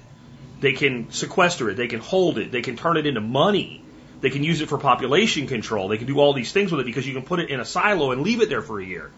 they 0.61 0.72
can 0.72 1.12
sequester 1.12 1.70
it, 1.70 1.76
they 1.76 1.86
can 1.86 2.01
hold 2.01 2.36
it, 2.38 2.51
they 2.51 2.62
can 2.62 2.76
turn 2.76 2.96
it 2.96 3.07
into 3.07 3.20
money. 3.20 3.84
They 4.20 4.30
can 4.30 4.44
use 4.44 4.60
it 4.60 4.68
for 4.68 4.78
population 4.78 5.46
control. 5.46 5.88
They 5.88 5.96
can 5.98 6.06
do 6.06 6.18
all 6.18 6.34
these 6.34 6.52
things 6.52 6.70
with 6.70 6.80
it 6.80 6.84
because 6.84 7.06
you 7.06 7.14
can 7.14 7.22
put 7.22 7.40
it 7.40 7.50
in 7.50 7.60
a 7.60 7.64
silo 7.64 8.10
and 8.12 8.22
leave 8.22 8.42
it 8.42 8.48
there 8.48 8.62
for 8.62 8.78
a 8.80 8.84
year. 8.84 9.10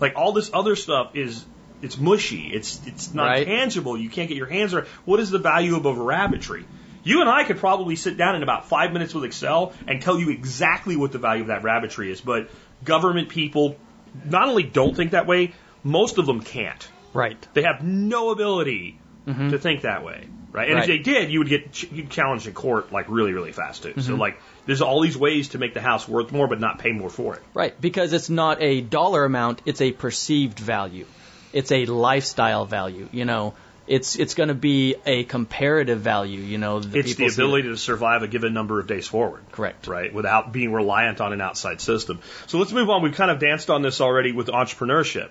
Like 0.00 0.14
all 0.16 0.32
this 0.32 0.50
other 0.52 0.76
stuff 0.76 1.16
is 1.16 1.44
it's 1.82 1.98
mushy. 1.98 2.46
It's 2.52 2.80
it's 2.86 3.12
not 3.12 3.24
Right. 3.26 3.46
tangible. 3.46 3.96
You 3.96 4.08
can't 4.08 4.28
get 4.28 4.36
your 4.38 4.46
hands 4.46 4.72
around. 4.74 4.86
What 5.04 5.20
is 5.20 5.30
the 5.30 5.38
value 5.38 5.76
of 5.76 5.84
a 5.86 5.92
rabbit 5.92 6.40
tree? 6.42 6.64
You 7.02 7.20
and 7.20 7.28
I 7.28 7.44
could 7.44 7.58
probably 7.58 7.96
sit 7.96 8.16
down 8.16 8.34
in 8.34 8.42
about 8.42 8.68
five 8.68 8.92
minutes 8.92 9.12
with 9.12 9.24
Excel 9.24 9.74
and 9.86 10.00
tell 10.00 10.18
you 10.18 10.30
exactly 10.30 10.96
what 10.96 11.12
the 11.12 11.18
value 11.18 11.42
of 11.42 11.48
that 11.48 11.62
rabbit 11.62 11.90
tree 11.90 12.10
is. 12.10 12.20
But 12.20 12.48
government 12.82 13.28
people 13.28 13.76
not 14.24 14.48
only 14.48 14.62
don't 14.62 14.96
think 14.96 15.10
that 15.10 15.26
way, 15.26 15.52
most 15.82 16.18
of 16.18 16.26
them 16.26 16.40
can't. 16.40 16.88
Right. 17.12 17.46
They 17.52 17.62
have 17.62 17.84
no 17.84 18.30
ability 18.30 18.98
Mm-hmm. 19.26 19.50
to 19.50 19.58
think 19.58 19.82
that 19.82 20.04
way, 20.04 20.28
right? 20.52 20.68
And 20.68 20.80
if 20.80 20.86
they 20.86 20.98
did, 20.98 21.30
you 21.30 21.38
would 21.38 21.48
get 21.48 21.72
ch- 21.72 21.90
you'd 21.90 22.10
challenged 22.10 22.46
in 22.46 22.52
court 22.52 22.92
like 22.92 23.06
really, 23.08 23.32
really 23.32 23.52
fast 23.52 23.84
too. 23.84 23.94
So 23.96 24.12
mm-hmm. 24.12 24.20
like, 24.20 24.38
there's 24.66 24.82
all 24.82 25.00
these 25.00 25.16
ways 25.16 25.48
to 25.50 25.58
make 25.58 25.72
the 25.72 25.80
house 25.80 26.06
worth 26.06 26.30
more, 26.30 26.46
but 26.46 26.60
not 26.60 26.78
pay 26.78 26.92
more 26.92 27.08
for 27.08 27.34
it. 27.34 27.42
Right, 27.54 27.78
because 27.80 28.12
it's 28.12 28.28
not 28.28 28.60
a 28.60 28.82
dollar 28.82 29.24
amount, 29.24 29.62
it's 29.64 29.80
a 29.80 29.92
perceived 29.92 30.58
value. 30.58 31.06
It's 31.54 31.72
a 31.72 31.86
lifestyle 31.86 32.66
value, 32.66 33.08
you 33.12 33.24
know. 33.24 33.54
It's 33.86 34.16
it's 34.16 34.34
going 34.34 34.48
to 34.48 34.54
be 34.54 34.96
a 35.06 35.24
comparative 35.24 36.00
value, 36.00 36.40
you 36.40 36.58
know. 36.58 36.80
that 36.80 36.98
It's 36.98 37.14
the 37.14 37.26
ability 37.26 37.68
to 37.68 37.76
survive 37.76 38.22
a 38.22 38.28
given 38.28 38.52
number 38.52 38.80
of 38.80 38.86
days 38.86 39.06
forward. 39.06 39.44
Correct. 39.52 39.86
Right, 39.86 40.12
without 40.12 40.52
being 40.52 40.72
reliant 40.72 41.20
on 41.20 41.32
an 41.32 41.40
outside 41.40 41.80
system. 41.80 42.20
So 42.46 42.58
let's 42.58 42.72
move 42.72 42.90
on. 42.90 43.02
We've 43.02 43.14
kind 43.14 43.30
of 43.30 43.38
danced 43.38 43.70
on 43.70 43.82
this 43.82 44.00
already 44.00 44.32
with 44.32 44.48
entrepreneurship. 44.48 45.30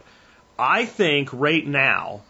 I 0.57 0.85
think 0.85 1.29
right 1.31 1.65
now 1.65 2.21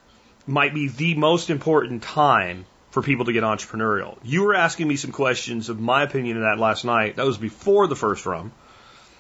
might 0.46 0.74
be 0.74 0.88
the 0.88 1.16
most 1.16 1.50
important 1.50 2.04
time 2.04 2.66
for 2.92 3.02
people 3.02 3.26
to 3.26 3.34
get 3.34 3.44
entrepreneurial. 3.44 4.18
You 4.24 4.44
were 4.44 4.54
asking 4.56 4.88
me 4.88 4.98
some 4.98 5.12
questions 5.12 5.70
of 5.70 5.80
my 5.80 6.04
opinion 6.04 6.38
of 6.38 6.44
that 6.44 6.60
last 6.60 6.86
night. 6.86 7.16
That 7.16 7.26
was 7.26 7.38
before 7.38 7.88
the 7.88 7.96
first 7.96 8.26
rum. 8.26 8.52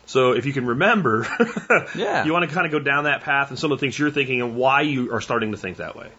So 0.05 0.33
if 0.33 0.45
you 0.45 0.53
can 0.53 0.65
remember, 0.65 1.25
Yeah. 1.95 2.25
you 2.25 2.33
want 2.33 2.47
to 2.47 2.53
kind 2.53 2.65
of 2.65 2.71
go 2.71 2.79
down 2.79 3.05
that 3.05 3.21
path 3.21 3.49
and 3.49 3.57
some 3.57 3.71
of 3.71 3.79
the 3.79 3.85
things 3.85 3.97
you're 3.97 4.11
thinking 4.11 4.41
and 4.41 4.55
why 4.55 4.81
you 4.81 5.13
are 5.13 5.21
starting 5.21 5.51
to 5.51 5.57
think 5.57 5.77
that 5.77 5.95
way. 5.95 6.09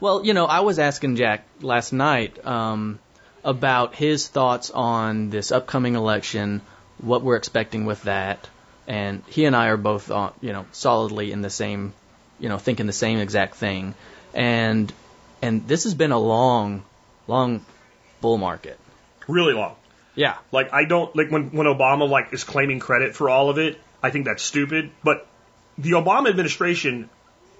Well, 0.00 0.24
you 0.26 0.34
know, 0.34 0.46
I 0.46 0.60
was 0.60 0.78
asking 0.78 1.16
Jack 1.16 1.44
last 1.60 1.92
night 1.92 2.44
um, 2.44 2.98
about 3.44 3.94
his 3.94 4.26
thoughts 4.26 4.70
on 4.70 5.30
this 5.30 5.52
upcoming 5.52 5.94
election, 5.94 6.60
what 6.98 7.22
we're 7.22 7.36
expecting 7.36 7.84
with 7.86 8.02
that, 8.02 8.48
and 8.86 9.22
he 9.28 9.44
and 9.46 9.54
I 9.54 9.68
are 9.68 9.76
both, 9.76 10.10
on, 10.10 10.32
you 10.40 10.52
know, 10.52 10.66
solidly 10.72 11.30
in 11.32 11.40
the 11.40 11.50
same, 11.50 11.94
you 12.40 12.48
know, 12.48 12.58
thinking 12.58 12.86
the 12.86 12.92
same 12.92 13.18
exact 13.20 13.54
thing, 13.54 13.94
and 14.34 14.92
and 15.42 15.66
this 15.68 15.84
has 15.84 15.94
been 15.94 16.12
a 16.12 16.18
long, 16.18 16.84
long 17.26 17.64
bull 18.20 18.38
market. 18.38 18.78
Really 19.28 19.54
long. 19.54 19.76
Yeah. 20.14 20.36
Like 20.52 20.72
I 20.72 20.84
don't 20.84 21.14
like 21.16 21.30
when 21.30 21.50
when 21.50 21.66
Obama 21.66 22.08
like 22.08 22.32
is 22.32 22.44
claiming 22.44 22.80
credit 22.80 23.14
for 23.14 23.30
all 23.30 23.50
of 23.50 23.58
it. 23.58 23.80
I 24.02 24.10
think 24.10 24.26
that's 24.26 24.42
stupid. 24.42 24.90
But 25.02 25.26
the 25.78 25.92
Obama 25.92 26.28
administration 26.28 27.08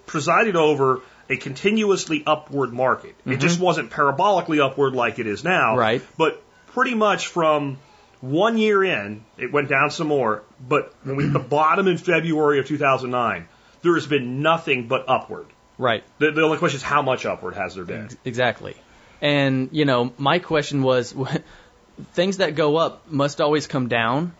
presided 0.06 0.56
over 0.56 1.00
a 1.28 1.36
continuously 1.36 2.22
upward 2.26 2.72
market. 2.72 3.14
It 3.24 3.38
just 3.38 3.56
mm-hmm. 3.56 3.64
wasn't 3.64 3.90
parabolically 3.90 4.62
upward 4.62 4.94
like 4.94 5.18
it 5.18 5.26
is 5.26 5.42
now. 5.42 5.76
Right. 5.76 6.02
But 6.18 6.42
pretty 6.68 6.94
much 6.94 7.28
from 7.28 7.78
one 8.20 8.58
year 8.58 8.84
in, 8.84 9.24
it 9.38 9.52
went 9.52 9.68
down 9.68 9.90
some 9.90 10.08
more. 10.08 10.42
But 10.60 10.94
when 11.02 11.16
we 11.16 11.24
hit 11.24 11.32
the 11.32 11.38
bottom 11.38 11.88
in 11.88 11.96
February 11.96 12.58
of 12.58 12.66
2009, 12.66 13.48
there 13.82 13.94
has 13.94 14.06
been 14.06 14.42
nothing 14.42 14.86
but 14.88 15.08
upward. 15.08 15.46
Right. 15.78 16.04
The, 16.18 16.30
the 16.30 16.42
only 16.42 16.58
question 16.58 16.76
is 16.76 16.82
how 16.82 17.02
much 17.02 17.26
upward 17.26 17.54
has 17.54 17.74
there 17.74 17.84
been? 17.84 18.08
Exactly. 18.24 18.76
And, 19.20 19.70
you 19.72 19.84
know, 19.84 20.12
my 20.18 20.38
question 20.38 20.82
was 20.82 21.14
things 22.12 22.38
that 22.38 22.54
go 22.54 22.76
up 22.76 23.10
must 23.10 23.40
always 23.40 23.66
come 23.66 23.88
down. 23.88 24.32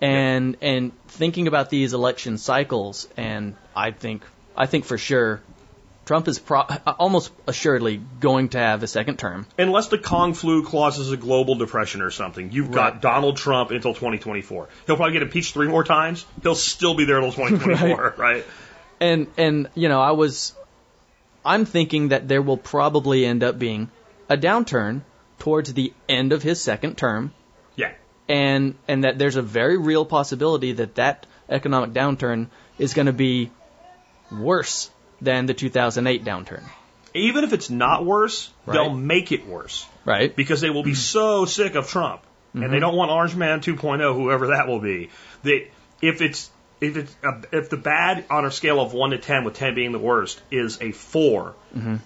And 0.00 0.56
and 0.60 0.90
thinking 1.06 1.46
about 1.46 1.70
these 1.70 1.92
election 1.92 2.36
cycles 2.36 3.08
and 3.16 3.54
I 3.76 3.92
think 3.92 4.24
I 4.56 4.66
think 4.66 4.84
for 4.84 4.98
sure 4.98 5.40
Trump 6.04 6.26
is 6.26 6.38
pro- 6.38 6.66
almost 6.98 7.30
assuredly 7.46 8.00
going 8.20 8.48
to 8.50 8.58
have 8.58 8.82
a 8.82 8.88
second 8.88 9.18
term. 9.18 9.46
Unless 9.58 9.88
the 9.88 9.98
Kong 9.98 10.34
flu 10.34 10.64
causes 10.64 11.12
a 11.12 11.16
global 11.16 11.54
depression 11.54 12.02
or 12.02 12.10
something, 12.10 12.50
you've 12.50 12.72
got 12.72 13.00
Donald 13.00 13.36
Trump 13.36 13.70
until 13.70 13.94
2024. 13.94 14.68
He'll 14.86 14.96
probably 14.96 15.12
get 15.12 15.22
impeached 15.22 15.54
three 15.54 15.68
more 15.68 15.84
times. 15.84 16.26
He'll 16.42 16.56
still 16.56 16.94
be 16.94 17.04
there 17.04 17.18
until 17.18 17.32
2024, 17.48 18.14
right? 18.18 18.44
And 19.00 19.28
and 19.36 19.68
you 19.74 19.88
know, 19.88 20.00
I 20.00 20.12
was 20.12 20.54
I'm 21.44 21.64
thinking 21.64 22.08
that 22.08 22.28
there 22.28 22.42
will 22.42 22.56
probably 22.56 23.24
end 23.26 23.42
up 23.42 23.58
being 23.58 23.90
a 24.28 24.36
downturn 24.36 25.02
towards 25.38 25.72
the 25.74 25.92
end 26.08 26.32
of 26.32 26.42
his 26.42 26.60
second 26.60 26.96
term 26.96 27.32
Yeah. 27.76 27.92
and 28.28 28.74
and 28.86 29.04
that 29.04 29.18
there's 29.18 29.36
a 29.36 29.42
very 29.42 29.76
real 29.76 30.04
possibility 30.04 30.72
that 30.72 30.94
that 30.96 31.26
economic 31.48 31.92
downturn 31.92 32.46
is 32.78 32.94
going 32.94 33.06
to 33.06 33.12
be 33.12 33.50
worse 34.30 34.90
than 35.20 35.46
the 35.46 35.54
2008 35.54 36.24
downturn. 36.24 36.62
Even 37.14 37.44
if 37.44 37.52
it's 37.52 37.68
not 37.70 38.04
worse, 38.04 38.50
Right. 38.64 38.74
they'll 38.74 38.94
make 38.94 39.32
it 39.32 39.46
worse 39.46 39.86
Right? 40.04 40.34
because 40.34 40.60
they 40.60 40.70
will 40.70 40.82
be 40.84 40.92
mm-hmm. 40.92 41.18
so 41.18 41.44
sick 41.44 41.74
of 41.74 41.88
Trump, 41.88 42.22
and 42.54 42.62
they 42.62 42.66
mm-hmm. 42.66 42.80
don't 42.80 42.96
want 42.96 43.10
Orange 43.10 43.34
Man 43.34 43.60
2.0, 43.60 44.14
whoever 44.14 44.48
that 44.48 44.66
will 44.68 44.80
be. 44.80 45.10
That 45.42 45.66
if 46.00 46.22
it's 46.22 46.50
if 46.82 46.96
it's 46.96 47.16
uh, 47.24 47.40
if 47.52 47.70
the 47.70 47.76
bad 47.76 48.24
on 48.30 48.44
a 48.44 48.50
scale 48.50 48.80
of 48.80 48.92
one 48.92 49.10
to 49.10 49.18
ten, 49.18 49.44
with 49.44 49.54
ten 49.54 49.74
being 49.74 49.92
the 49.92 49.98
worst, 49.98 50.40
is 50.50 50.78
a 50.80 50.92
4 50.92 51.54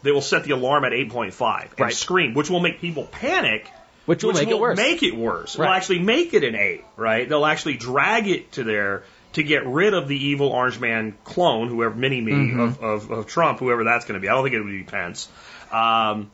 they 0.03 0.13
will 0.13 0.21
set 0.21 0.45
the 0.45 0.53
alarm 0.53 0.85
at 0.85 0.93
8.5 0.93 1.63
and 1.71 1.81
Right. 1.81 1.93
scream, 1.93 2.35
which 2.35 2.49
will 2.51 2.61
make 2.61 2.81
people 2.81 3.05
panic. 3.05 3.69
Which 4.05 4.23
will 4.23 4.33
make 4.35 4.49
it 4.49 4.59
worse. 4.61 4.77
Make 4.77 5.03
it 5.03 5.17
worse. 5.17 5.55
They'll 5.55 5.67
actually 5.67 5.99
make 5.99 6.33
it 6.35 6.45
an 6.45 6.55
eight, 6.55 6.85
right? 6.97 7.29
They'll 7.29 7.45
actually 7.45 7.77
drag 7.77 8.29
it 8.29 8.53
to 8.53 8.63
there 8.63 9.03
to 9.33 9.43
get 9.43 9.67
rid 9.67 9.93
of 9.95 10.07
the 10.07 10.17
evil 10.17 10.49
Orange 10.49 10.79
Man 10.79 11.15
clone, 11.25 11.69
whoever 11.69 11.95
mini 11.95 12.21
me 12.21 12.33
Mm-hmm. 12.33 12.61
of, 12.61 12.81
of, 12.83 13.11
of 13.11 13.27
Trump, 13.27 13.59
whoever 13.59 13.83
that's 13.83 14.05
going 14.05 14.15
to 14.15 14.21
be. 14.21 14.29
I 14.29 14.35
don't 14.35 14.45
think 14.45 14.55
it 14.55 14.61
would 14.61 14.71
be 14.71 14.85
Pence. 14.85 15.29
Um, 15.73 16.31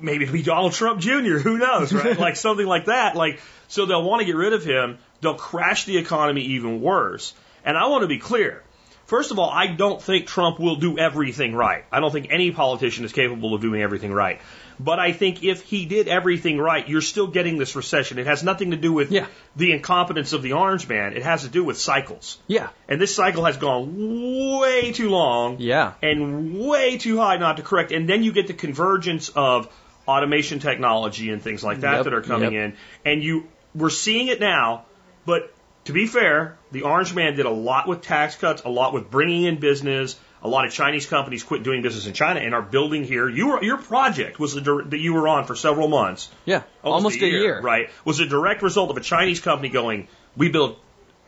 maybe 0.00 0.24
it'll 0.24 0.32
be 0.32 0.42
Donald 0.42 0.72
Trump 0.72 1.00
Jr. 1.00 1.38
Who 1.38 1.58
knows, 1.58 1.92
right? 1.92 2.18
like 2.26 2.34
something 2.36 2.66
like 2.66 2.86
that. 2.86 3.14
Like 3.14 3.40
so, 3.68 3.86
they'll 3.86 4.02
want 4.02 4.20
to 4.20 4.26
get 4.26 4.34
rid 4.36 4.52
of 4.52 4.64
him. 4.64 4.98
They'll 5.20 5.34
crash 5.34 5.84
the 5.84 5.96
economy 5.98 6.42
even 6.42 6.80
worse. 6.80 7.32
And 7.64 7.76
I 7.76 7.86
want 7.86 8.02
to 8.02 8.08
be 8.08 8.18
clear. 8.18 8.62
First 9.06 9.30
of 9.30 9.38
all, 9.38 9.50
I 9.50 9.66
don't 9.66 10.00
think 10.00 10.26
Trump 10.26 10.58
will 10.58 10.76
do 10.76 10.98
everything 10.98 11.54
right. 11.54 11.84
I 11.92 12.00
don't 12.00 12.10
think 12.10 12.28
any 12.30 12.52
politician 12.52 13.04
is 13.04 13.12
capable 13.12 13.54
of 13.54 13.60
doing 13.60 13.82
everything 13.82 14.12
right. 14.12 14.40
But 14.80 14.98
I 14.98 15.12
think 15.12 15.44
if 15.44 15.62
he 15.62 15.84
did 15.84 16.08
everything 16.08 16.58
right, 16.58 16.88
you're 16.88 17.02
still 17.02 17.26
getting 17.26 17.58
this 17.58 17.76
recession. 17.76 18.18
It 18.18 18.26
has 18.26 18.42
nothing 18.42 18.70
to 18.72 18.76
do 18.78 18.92
with 18.92 19.12
Yeah. 19.12 19.26
the 19.56 19.72
incompetence 19.72 20.32
of 20.32 20.42
the 20.42 20.54
orange 20.54 20.88
man. 20.88 21.12
It 21.16 21.22
has 21.22 21.42
to 21.42 21.48
do 21.48 21.62
with 21.62 21.78
cycles. 21.78 22.38
Yeah. 22.46 22.68
And 22.88 23.00
this 23.00 23.14
cycle 23.14 23.44
has 23.44 23.56
gone 23.58 24.58
way 24.58 24.92
too 24.92 25.10
long 25.10 25.56
Yeah. 25.60 25.92
and 26.02 26.58
way 26.58 26.96
too 26.96 27.18
high 27.18 27.36
not 27.36 27.58
to 27.58 27.62
correct. 27.62 27.92
And 27.92 28.08
then 28.08 28.22
you 28.22 28.32
get 28.32 28.46
the 28.46 28.54
convergence 28.54 29.28
of 29.28 29.68
automation 30.08 30.58
technology 30.60 31.30
and 31.30 31.42
things 31.42 31.62
like 31.62 31.80
that 31.80 31.96
Yep, 31.96 32.04
that 32.04 32.14
are 32.14 32.22
coming 32.22 32.54
yep. 32.54 32.64
in. 32.64 32.76
And 33.04 33.22
you, 33.22 33.46
we're 33.74 33.90
seeing 33.90 34.28
it 34.28 34.40
now, 34.40 34.86
but 35.26 35.52
to 35.84 35.92
be 35.92 36.06
fair, 36.06 36.56
the 36.72 36.82
Orange 36.82 37.14
Man 37.14 37.36
did 37.36 37.46
a 37.46 37.50
lot 37.50 37.86
with 37.86 38.02
tax 38.02 38.36
cuts, 38.36 38.62
a 38.64 38.68
lot 38.70 38.92
with 38.92 39.10
bringing 39.10 39.44
in 39.44 39.58
business. 39.60 40.18
A 40.42 40.48
lot 40.48 40.66
of 40.66 40.72
Chinese 40.72 41.06
companies 41.06 41.42
quit 41.42 41.62
doing 41.62 41.80
business 41.80 42.06
in 42.06 42.12
China 42.12 42.38
and 42.40 42.54
are 42.54 42.60
building 42.60 43.04
here. 43.04 43.26
You 43.28 43.48
were, 43.48 43.62
your 43.64 43.78
project 43.78 44.38
was 44.38 44.52
the, 44.54 44.60
that 44.90 44.98
you 44.98 45.14
were 45.14 45.26
on 45.26 45.46
for 45.46 45.54
several 45.56 45.88
months 45.88 46.28
Yeah. 46.44 46.62
Almost, 46.82 47.16
a 47.22 47.26
year. 47.26 47.60
right? 47.62 47.88
Was 48.04 48.20
a 48.20 48.26
direct 48.26 48.62
result 48.62 48.90
of 48.90 48.96
a 48.98 49.00
Chinese 49.00 49.40
company 49.40 49.70
going, 49.70 50.06
we 50.36 50.50
build 50.50 50.76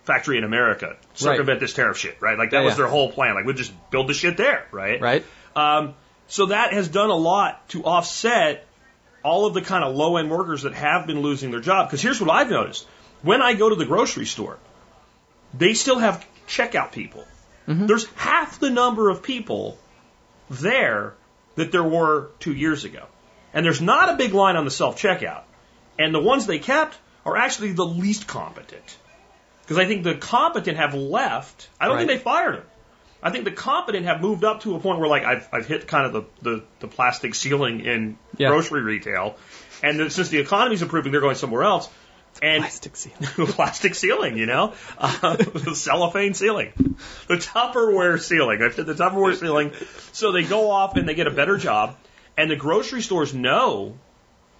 factory 0.04 0.36
in 0.36 0.44
America, 0.44 0.96
circumvent 1.14 1.60
this 1.60 1.72
tariff 1.72 1.96
shit, 1.96 2.18
right? 2.20 2.36
Like 2.38 2.50
that 2.50 2.58
Yeah, 2.58 2.64
was 2.64 2.72
yeah. 2.72 2.76
their 2.76 2.88
whole 2.88 3.10
plan. 3.10 3.34
Like 3.34 3.46
we'll 3.46 3.54
just 3.56 3.72
build 3.90 4.06
the 4.06 4.14
shit 4.14 4.36
there, 4.36 4.66
right? 4.70 5.00
Right? 5.00 5.24
Um, 5.54 5.94
so 6.28 6.46
that 6.46 6.74
has 6.74 6.88
done 6.88 7.08
a 7.08 7.16
lot 7.16 7.66
to 7.70 7.84
offset 7.84 8.66
all 9.24 9.46
of 9.46 9.54
the 9.54 9.62
kind 9.62 9.82
of 9.82 9.96
low 9.96 10.18
end 10.18 10.30
workers 10.30 10.62
that 10.62 10.74
have 10.74 11.06
been 11.06 11.20
losing 11.22 11.50
their 11.50 11.60
job. 11.60 11.88
Because 11.88 12.02
here's 12.02 12.20
what 12.20 12.30
I've 12.30 12.50
noticed: 12.50 12.86
when 13.22 13.42
I 13.42 13.54
go 13.54 13.68
to 13.68 13.74
the 13.74 13.84
grocery 13.86 14.26
store, 14.26 14.58
they 15.54 15.74
still 15.74 15.98
have 15.98 16.26
checkout 16.48 16.92
people. 16.92 17.24
Mm-hmm. 17.66 17.86
There's 17.86 18.06
half 18.14 18.60
the 18.60 18.70
number 18.70 19.08
of 19.10 19.22
people 19.22 19.78
there 20.50 21.14
that 21.56 21.72
there 21.72 21.82
were 21.82 22.30
two 22.38 22.52
years 22.52 22.84
ago. 22.84 23.06
And 23.52 23.64
there's 23.64 23.80
not 23.80 24.10
a 24.10 24.16
big 24.16 24.34
line 24.34 24.56
on 24.56 24.64
the 24.64 24.70
self 24.70 25.00
checkout. 25.00 25.42
And 25.98 26.14
the 26.14 26.20
ones 26.20 26.46
they 26.46 26.58
kept 26.58 26.96
are 27.24 27.36
actually 27.36 27.72
the 27.72 27.86
least 27.86 28.26
competent. 28.26 28.96
Because 29.62 29.78
I 29.78 29.86
think 29.86 30.04
the 30.04 30.14
competent 30.14 30.76
have 30.76 30.94
left. 30.94 31.68
I 31.80 31.86
don't 31.86 31.96
think 31.96 32.08
they 32.08 32.18
fired 32.18 32.56
them. 32.56 32.66
I 33.22 33.30
think 33.30 33.44
the 33.44 33.50
competent 33.50 34.06
have 34.06 34.20
moved 34.20 34.44
up 34.44 34.60
to 34.60 34.76
a 34.76 34.78
point 34.78 35.00
where 35.00 35.08
like 35.08 35.24
I've, 35.24 35.48
I've 35.52 35.66
hit 35.66 35.88
kind 35.88 36.06
of 36.06 36.12
the, 36.12 36.50
the, 36.50 36.64
the 36.80 36.86
plastic 36.86 37.34
ceiling 37.34 37.80
in 37.80 38.18
Yeah. 38.36 38.50
grocery 38.50 38.82
retail. 38.82 39.36
And 39.82 40.12
since 40.12 40.28
the 40.28 40.38
economy's 40.38 40.82
improving, 40.82 41.10
they're 41.12 41.20
going 41.20 41.34
somewhere 41.34 41.64
else. 41.64 41.88
And 42.42 42.62
Plastic 42.62 42.96
seal. 42.96 43.12
plastic 43.46 43.94
ceiling, 43.94 44.36
you 44.36 44.46
know, 44.46 44.74
uh, 44.98 45.36
the 45.36 45.74
cellophane 45.74 46.34
ceiling, 46.34 46.72
the 47.28 47.36
Tupperware 47.36 48.20
ceiling. 48.20 48.62
I 48.62 48.70
said 48.70 48.86
the 48.86 48.94
Tupperware 48.94 49.36
ceiling. 49.36 49.72
So 50.12 50.32
they 50.32 50.44
go 50.44 50.70
off 50.70 50.96
and 50.96 51.08
they 51.08 51.14
get 51.14 51.26
a 51.26 51.30
better 51.30 51.56
job, 51.56 51.96
and 52.36 52.50
the 52.50 52.56
grocery 52.56 53.02
stores 53.02 53.32
know 53.32 53.96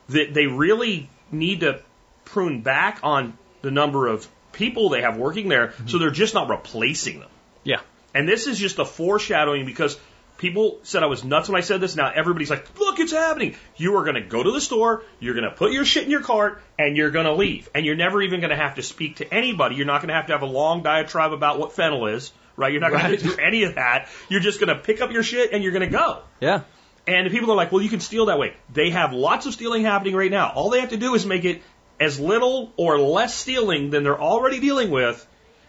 that 0.08 0.32
they 0.32 0.46
really 0.46 1.10
need 1.30 1.60
to 1.60 1.80
prune 2.24 2.62
back 2.62 3.00
on 3.02 3.36
the 3.62 3.70
number 3.70 4.06
of 4.06 4.26
people 4.52 4.88
they 4.88 5.02
have 5.02 5.16
working 5.16 5.48
there, 5.48 5.74
so 5.86 5.98
they're 5.98 6.10
just 6.10 6.34
not 6.34 6.48
replacing 6.48 7.20
them. 7.20 7.30
Yeah. 7.64 7.80
And 8.14 8.28
this 8.28 8.46
is 8.46 8.58
just 8.58 8.78
a 8.78 8.84
foreshadowing 8.84 9.66
because 9.66 9.98
People 10.38 10.78
said 10.82 11.02
I 11.02 11.06
was 11.06 11.24
nuts 11.24 11.48
when 11.48 11.56
I 11.56 11.62
said 11.62 11.80
this. 11.80 11.96
Now 11.96 12.12
everybody's 12.14 12.50
like, 12.50 12.78
look, 12.78 12.98
it's 13.00 13.12
happening. 13.12 13.56
You 13.76 13.96
are 13.96 14.02
going 14.04 14.16
to 14.16 14.20
go 14.20 14.42
to 14.42 14.50
the 14.50 14.60
store, 14.60 15.02
you're 15.18 15.34
going 15.34 15.48
to 15.48 15.56
put 15.56 15.72
your 15.72 15.84
shit 15.84 16.04
in 16.04 16.10
your 16.10 16.22
cart, 16.22 16.60
and 16.78 16.96
you're 16.96 17.10
going 17.10 17.26
to 17.26 17.34
leave. 17.34 17.68
And 17.74 17.86
you're 17.86 17.96
never 17.96 18.20
even 18.22 18.40
going 18.40 18.50
to 18.50 18.56
have 18.56 18.74
to 18.74 18.82
speak 18.82 19.16
to 19.16 19.34
anybody. 19.34 19.76
You're 19.76 19.86
not 19.86 20.00
going 20.02 20.08
to 20.08 20.14
have 20.14 20.26
to 20.26 20.32
have 20.32 20.42
a 20.42 20.46
long 20.46 20.82
diatribe 20.82 21.32
about 21.32 21.58
what 21.58 21.72
fennel 21.72 22.06
is, 22.06 22.32
right? 22.56 22.70
You're 22.72 22.80
not 22.82 22.90
going 22.90 23.02
Right. 23.04 23.18
to 23.18 23.24
do 23.24 23.36
any 23.36 23.62
of 23.64 23.76
that. 23.76 24.08
You're 24.28 24.40
just 24.40 24.60
going 24.60 24.68
to 24.68 24.82
pick 24.82 25.00
up 25.00 25.10
your 25.12 25.22
shit 25.22 25.52
and 25.52 25.62
you're 25.62 25.72
going 25.72 25.90
to 25.90 25.96
go. 25.96 26.22
Yeah. 26.40 26.62
And 27.06 27.30
people 27.30 27.50
are 27.52 27.56
like, 27.56 27.70
well, 27.72 27.80
you 27.82 27.88
can 27.88 28.00
steal 28.00 28.26
that 28.26 28.38
way. 28.38 28.54
They 28.72 28.90
have 28.90 29.12
lots 29.12 29.46
of 29.46 29.52
stealing 29.54 29.84
happening 29.84 30.14
right 30.16 30.30
now. 30.30 30.52
All 30.54 30.70
they 30.70 30.80
have 30.80 30.90
to 30.90 30.96
do 30.96 31.14
is 31.14 31.24
make 31.24 31.44
it 31.44 31.62
as 32.00 32.18
little 32.20 32.72
or 32.76 32.98
less 32.98 33.34
stealing 33.34 33.90
than 33.90 34.02
they're 34.02 34.20
already 34.20 34.58
dealing 34.60 34.90
with, 34.90 35.24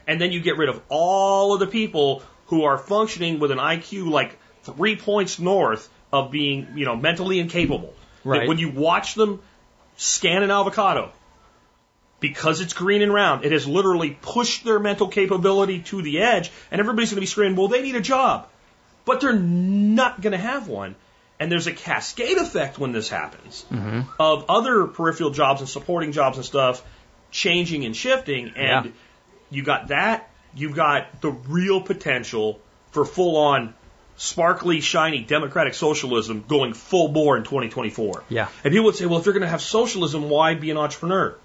and 0.08 0.20
then 0.20 0.32
you 0.32 0.42
get 0.42 0.58
rid 0.58 0.68
of 0.68 0.82
all 0.90 1.54
of 1.54 1.60
the 1.60 1.68
people 1.68 2.24
who 2.48 2.64
are 2.64 2.78
functioning 2.78 3.40
with 3.40 3.52
an 3.52 3.60
IQ 3.60 4.10
like 4.10 4.38
three 4.74 4.96
points 4.96 5.40
north 5.40 5.90
of 6.12 6.32
being, 6.32 6.68
you 6.76 6.86
know, 6.86 6.96
mentally 6.96 7.40
incapable. 7.40 7.94
That 8.24 8.30
Right. 8.30 8.48
When 8.48 8.58
you 8.58 8.70
watch 8.70 9.16
them 9.16 9.42
scan 9.96 10.44
an 10.44 10.52
avocado, 10.52 11.12
because 12.20 12.62
it's 12.62 12.74
green 12.74 13.02
and 13.02 13.14
round, 13.14 13.46
it 13.46 13.52
has 13.52 13.68
literally 13.68 14.18
pushed 14.22 14.64
their 14.64 14.80
mental 14.80 15.08
capability 15.08 15.80
to 15.84 16.02
the 16.02 16.22
edge, 16.22 16.52
and 16.72 16.80
everybody's 16.80 17.10
going 17.12 17.18
to 17.18 17.22
be 17.22 17.28
screaming, 17.28 17.56
well, 17.56 17.68
they 17.68 17.82
need 17.82 17.96
a 17.96 18.02
job. 18.02 18.48
But 19.06 19.22
they're 19.22 19.34
not 19.34 20.20
going 20.22 20.32
to 20.32 20.38
have 20.38 20.68
one. 20.68 20.96
And 21.40 21.52
there's 21.52 21.68
a 21.68 21.72
cascade 21.72 22.38
effect 22.38 22.80
when 22.80 22.92
this 22.92 23.10
happens 23.10 23.64
mm-hmm. 23.72 24.02
of 24.20 24.46
other 24.50 24.88
peripheral 24.88 25.30
jobs 25.30 25.62
and 25.62 25.70
supporting 25.70 26.12
jobs 26.12 26.38
and 26.38 26.46
stuff 26.46 26.84
changing 27.30 27.86
and 27.86 27.96
shifting. 27.96 28.54
And 28.56 28.86
Yeah. 28.86 28.92
you 29.52 29.64
got 29.64 29.90
that, 29.90 30.30
you've 30.56 30.76
got 30.76 31.22
the 31.22 31.30
real 31.30 31.82
potential 31.82 32.60
for 32.92 33.06
full 33.06 33.38
on 33.38 33.76
sparkly, 34.18 34.82
shiny 34.82 35.22
democratic 35.22 35.76
socialism 35.76 36.44
going 36.48 36.74
full 36.74 37.10
bore 37.10 37.38
in 37.38 37.44
2024. 37.44 38.24
Yeah. 38.30 38.50
And 38.64 38.72
people 38.72 38.86
would 38.86 38.96
say, 38.96 39.06
well, 39.06 39.20
if 39.20 39.26
you're 39.26 39.34
going 39.34 39.44
to 39.44 39.48
have 39.48 39.62
socialism, 39.62 40.30
why 40.30 40.56
be 40.56 40.72
an 40.72 40.78
entrepreneur? 40.78 41.38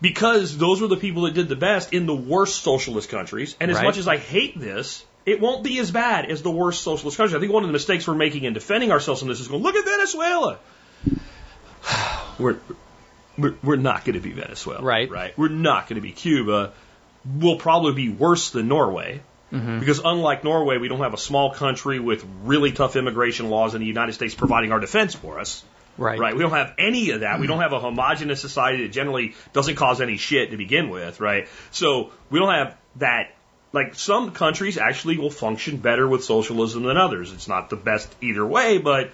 Because 0.00 0.58
those 0.58 0.80
were 0.80 0.88
the 0.88 0.96
people 0.96 1.22
that 1.22 1.34
did 1.34 1.48
the 1.48 1.56
best 1.56 1.92
in 1.92 2.06
the 2.06 2.14
worst 2.14 2.62
socialist 2.62 3.08
countries. 3.08 3.56
And 3.60 3.70
as 3.70 3.76
Right. 3.76 3.84
much 3.84 3.98
as 3.98 4.08
I 4.08 4.16
hate 4.16 4.58
this, 4.58 5.04
it 5.24 5.40
won't 5.40 5.62
be 5.62 5.78
as 5.78 5.92
bad 5.92 6.26
as 6.28 6.42
the 6.42 6.50
worst 6.50 6.82
socialist 6.82 7.16
countries. 7.16 7.36
I 7.36 7.38
think 7.38 7.52
one 7.52 7.62
of 7.62 7.68
the 7.68 7.72
mistakes 7.72 8.08
we're 8.08 8.14
making 8.14 8.42
in 8.42 8.52
defending 8.52 8.90
ourselves 8.90 9.22
on 9.22 9.28
this 9.28 9.38
is 9.38 9.46
going, 9.46 9.62
look 9.62 9.76
at 9.76 9.84
Venezuela. 9.84 10.58
we're, 12.40 12.56
we're, 13.38 13.54
we're 13.62 13.76
not 13.76 14.04
going 14.04 14.14
to 14.14 14.20
be 14.20 14.32
Venezuela. 14.32 14.82
Right. 14.82 15.08
Right. 15.08 15.38
We're 15.38 15.48
not 15.48 15.88
going 15.88 15.94
to 15.94 16.02
be 16.02 16.10
Cuba. 16.10 16.72
We'll 17.24 17.58
probably 17.58 17.92
be 17.92 18.08
worse 18.08 18.50
than 18.50 18.66
Norway. 18.66 19.20
Mm-hmm. 19.52 19.80
Because 19.80 20.00
unlike 20.04 20.44
Norway, 20.44 20.78
we 20.78 20.88
don't 20.88 21.00
have 21.00 21.14
a 21.14 21.18
small 21.18 21.52
country 21.52 22.00
with 22.00 22.24
really 22.44 22.72
tough 22.72 22.96
immigration 22.96 23.50
laws 23.50 23.74
and 23.74 23.82
the 23.82 23.86
United 23.86 24.14
States 24.14 24.34
providing 24.34 24.72
our 24.72 24.80
defense 24.80 25.14
for 25.14 25.38
us. 25.38 25.62
Right. 25.98 26.18
Right. 26.18 26.34
We 26.34 26.40
don't 26.40 26.52
have 26.52 26.72
any 26.78 27.10
of 27.10 27.20
that. 27.20 27.38
We 27.38 27.46
don't 27.46 27.60
have 27.60 27.74
a 27.74 27.78
homogenous 27.80 28.40
society 28.40 28.82
that 28.86 28.92
generally 28.92 29.34
doesn't 29.52 29.74
cause 29.76 30.00
any 30.00 30.16
shit 30.16 30.50
to 30.52 30.56
begin 30.56 30.88
with, 30.88 31.20
right? 31.20 31.48
So 31.70 32.12
we 32.30 32.38
don't 32.38 32.52
have 32.54 32.76
that. 32.96 33.34
Like 33.74 33.94
some 33.94 34.32
countries 34.32 34.78
actually 34.78 35.18
will 35.18 35.30
function 35.30 35.76
better 35.78 36.08
with 36.08 36.24
socialism 36.24 36.82
than 36.84 36.96
others. 36.96 37.32
It's 37.32 37.48
not 37.48 37.68
the 37.68 37.76
best 37.76 38.14
either 38.22 38.46
way, 38.46 38.78
but 38.78 39.10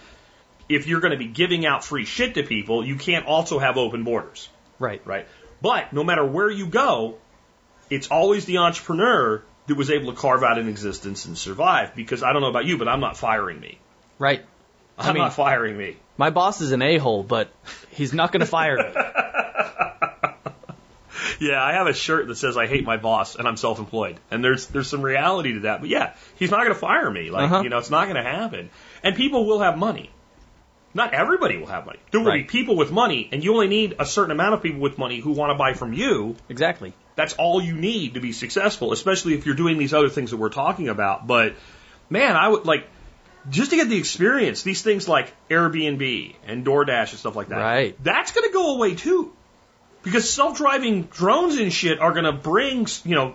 if 0.69 0.87
you're 0.87 1.01
going 1.01 1.13
to 1.13 1.19
be 1.19 1.27
giving 1.29 1.67
out 1.67 1.85
free 1.85 2.05
shit 2.05 2.35
to 2.35 2.43
people, 2.45 2.85
you 2.85 2.97
can't 2.97 3.27
also 3.27 3.59
have 3.59 3.77
open 3.77 4.05
borders, 4.05 4.49
Right. 4.79 5.01
right? 5.05 5.27
But 5.63 5.93
no 5.93 6.05
matter 6.05 6.25
where 6.25 6.51
you 6.51 6.67
go, 6.67 7.19
it's 7.91 8.09
always 8.09 8.45
the 8.45 8.59
entrepreneur 8.59 9.43
that 9.69 9.77
was 9.77 9.91
able 9.91 10.13
to 10.13 10.19
carve 10.19 10.43
out 10.43 10.59
an 10.59 10.69
existence 10.69 11.25
and 11.27 11.39
survive. 11.39 11.95
Because 11.95 12.23
I 12.23 12.33
don't 12.33 12.43
know 12.43 12.49
about 12.51 12.65
you, 12.65 12.77
but 12.79 12.89
I'm 12.89 13.01
not 13.01 13.17
firing 13.17 13.61
me. 13.61 13.79
Right. 14.19 14.43
I'm 14.99 15.15
mean- 15.15 15.23
not 15.23 15.35
firing 15.35 15.77
me. 15.79 15.97
My 16.17 16.31
boss 16.31 16.61
is 16.61 16.73
an 16.73 16.83
a-hole, 16.83 17.23
but 17.23 17.49
he's 17.91 18.13
not 18.13 18.33
going 18.33 18.41
to 18.41 18.47
fire 18.47 18.77
me. 18.77 18.85
Yeah, 21.41 21.63
I 21.63 21.73
have 21.75 21.87
a 21.87 21.93
shirt 21.93 22.27
that 22.29 22.35
says 22.37 22.57
I 22.57 22.67
hate 22.67 22.85
my 22.85 22.97
boss 22.97 23.37
and 23.37 23.47
I'm 23.47 23.57
self-employed. 23.57 24.19
And 24.31 24.43
there's 24.43 24.67
there's 24.67 24.89
some 24.89 25.03
reality 25.03 25.53
to 25.55 25.61
that. 25.61 25.81
But 25.81 25.89
yeah, 25.89 26.15
he's 26.37 26.51
not 26.51 26.59
going 26.61 26.73
to 26.75 26.79
fire 26.79 27.09
me. 27.11 27.31
Like, 27.31 27.45
Uh-huh. 27.45 27.61
you 27.63 27.69
know, 27.69 27.79
it's 27.79 27.91
not 27.91 28.05
going 28.09 28.17
to 28.17 28.29
happen. 28.29 28.71
And 29.05 29.15
people 29.15 29.47
will 29.47 29.61
have 29.61 29.79
money. 29.79 30.11
Not 30.95 31.15
everybody 31.15 31.57
will 31.59 31.67
have 31.67 31.87
money. 31.87 31.99
There 32.11 32.21
will 32.21 32.29
Right. 32.29 32.47
be 32.47 32.51
people 32.59 32.77
with 32.77 32.91
money 32.91 33.29
and 33.31 33.45
you 33.45 33.53
only 33.55 33.69
need 33.69 33.95
a 34.01 34.05
certain 34.05 34.33
amount 34.33 34.55
of 34.55 34.63
people 34.63 34.81
with 34.81 34.99
money 34.99 35.21
who 35.21 35.31
want 35.33 35.51
to 35.51 35.55
buy 35.55 35.75
from 35.75 35.93
you. 35.93 36.35
Exactly. 36.49 36.93
That's 37.19 37.35
all 37.35 37.61
you 37.61 37.75
need 37.75 38.15
to 38.15 38.21
be 38.21 38.31
successful, 38.31 38.93
especially 38.93 39.35
if 39.35 39.45
you're 39.45 39.57
doing 39.57 39.77
these 39.77 39.93
other 39.93 40.09
things 40.09 40.31
that 40.31 40.37
we're 40.37 40.51
talking 40.51 40.89
about. 40.89 41.27
But 41.27 41.57
man, 42.09 42.37
I 42.37 42.47
would 42.47 42.65
like 42.65 42.89
just 43.51 43.71
to 43.71 43.77
get 43.77 43.89
the 43.89 43.99
experience, 43.99 44.63
these 44.63 44.83
things 44.83 45.09
like 45.09 45.35
Airbnb 45.49 46.37
and 46.47 46.65
DoorDash 46.65 47.11
and 47.11 47.19
stuff 47.19 47.35
like 47.35 47.49
that. 47.49 47.59
Right. 47.59 47.97
That's 48.05 48.31
going 48.31 48.49
to 48.49 48.53
go 48.53 48.77
away 48.77 48.95
too. 48.95 49.33
Because 50.05 50.31
self-driving 50.31 51.07
drones 51.07 51.59
and 51.59 51.73
shit 51.73 51.99
are 51.99 52.13
going 52.13 52.25
to 52.25 52.33
bring, 52.33 52.87
you 53.05 53.17
know, 53.17 53.35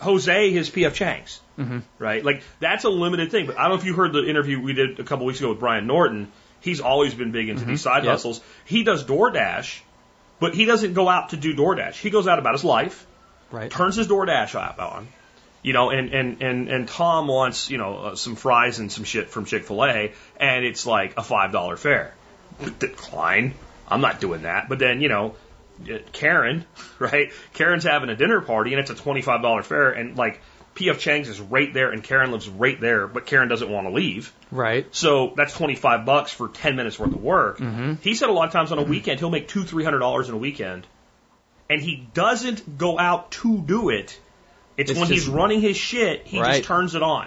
Jose 0.00 0.50
his 0.50 0.68
PF 0.68 0.90
Changs. 0.90 1.38
Mm-hmm. 1.58 1.78
Right? 1.98 2.22
Like 2.22 2.42
that's 2.60 2.84
a 2.84 2.90
limited 2.90 3.30
thing. 3.30 3.46
But 3.46 3.56
I 3.56 3.62
don't 3.62 3.70
know 3.70 3.78
if 3.78 3.86
you 3.86 3.94
heard 3.94 4.12
the 4.12 4.28
interview 4.28 4.60
we 4.60 4.74
did 4.74 5.00
a 5.00 5.04
couple 5.04 5.24
weeks 5.24 5.38
ago 5.38 5.48
with 5.48 5.60
Brian 5.60 5.86
Norton. 5.86 6.30
He's 6.60 6.82
always 6.82 7.14
been 7.14 7.32
big 7.32 7.48
into 7.48 7.64
these 7.64 7.80
side 7.80 8.04
Yep. 8.04 8.10
hustles. 8.10 8.42
He 8.66 8.82
does 8.82 9.02
DoorDash, 9.04 9.80
but 10.40 10.54
he 10.54 10.64
doesn't 10.64 10.94
go 10.94 11.08
out 11.08 11.30
to 11.30 11.36
do 11.36 11.54
DoorDash. 11.54 11.94
He 11.94 12.10
goes 12.10 12.26
out 12.28 12.38
about 12.38 12.52
his 12.54 12.64
life 12.64 13.06
Right. 13.50 13.70
turns 13.70 13.96
his 13.96 14.06
DoorDash 14.08 14.54
app 14.60 14.78
on, 14.78 15.08
you 15.62 15.72
know, 15.72 15.90
and 15.90 16.12
and 16.12 16.42
and 16.42 16.68
and 16.68 16.86
Tom 16.88 17.26
wants 17.28 17.70
you 17.70 17.78
know 17.78 17.96
uh, 17.98 18.14
some 18.14 18.36
fries 18.36 18.78
and 18.78 18.92
some 18.92 19.04
shit 19.04 19.30
from 19.30 19.44
Chick 19.46 19.64
Fil 19.64 19.84
A, 19.84 20.12
and 20.38 20.64
it's 20.64 20.86
like 20.86 21.14
a 21.16 21.22
five 21.22 21.50
dollar 21.52 21.76
fare. 21.76 22.14
Decline. 22.78 23.54
I'm 23.88 24.00
not 24.00 24.20
doing 24.20 24.42
that. 24.42 24.68
But 24.68 24.78
then 24.78 25.00
you 25.00 25.08
know, 25.08 25.34
uh, 25.90 25.98
Karen, 26.12 26.64
right? 26.98 27.32
Karen's 27.54 27.84
having 27.84 28.10
a 28.10 28.16
dinner 28.16 28.40
party, 28.40 28.72
and 28.72 28.80
it's 28.80 28.90
a 28.90 28.94
twenty 28.94 29.22
five 29.22 29.42
dollar 29.42 29.62
fare, 29.62 29.90
and 29.92 30.16
like 30.16 30.40
P.F. 30.78 31.00
Chang's 31.00 31.28
is 31.28 31.40
right 31.40 31.74
there, 31.74 31.90
and 31.90 32.04
Karen 32.04 32.30
lives 32.30 32.48
right 32.48 32.80
there, 32.80 33.08
but 33.08 33.26
Karen 33.26 33.48
doesn't 33.48 33.68
want 33.68 33.88
to 33.88 33.92
leave. 33.92 34.32
Right. 34.52 34.86
So 34.94 35.32
that's 35.36 35.52
25 35.52 36.06
bucks 36.06 36.30
for 36.32 36.48
10 36.48 36.76
minutes 36.76 36.98
worth 37.00 37.12
of 37.12 37.20
work. 37.20 37.58
Mm-hmm. 37.58 37.94
He 38.00 38.14
said 38.14 38.28
a 38.28 38.32
lot 38.32 38.46
of 38.46 38.52
times 38.52 38.70
on 38.70 38.78
a 38.78 38.84
weekend, 38.84 39.18
he'll 39.18 39.28
make 39.30 39.48
two, 39.48 39.64
three 39.64 39.82
hundred 39.82 39.98
dollars 39.98 40.28
in 40.28 40.34
a 40.36 40.38
weekend. 40.38 40.86
And 41.68 41.82
he 41.82 42.08
doesn't 42.14 42.78
go 42.78 42.96
out 42.96 43.32
to 43.32 43.58
do 43.58 43.88
it. 43.90 44.18
It's, 44.76 44.92
It's 44.92 45.00
when 45.00 45.08
he's 45.08 45.28
running 45.28 45.60
his 45.60 45.76
shit, 45.76 46.26
he 46.26 46.40
Right. 46.40 46.58
just 46.58 46.64
turns 46.68 46.94
it 46.94 47.02
on. 47.02 47.26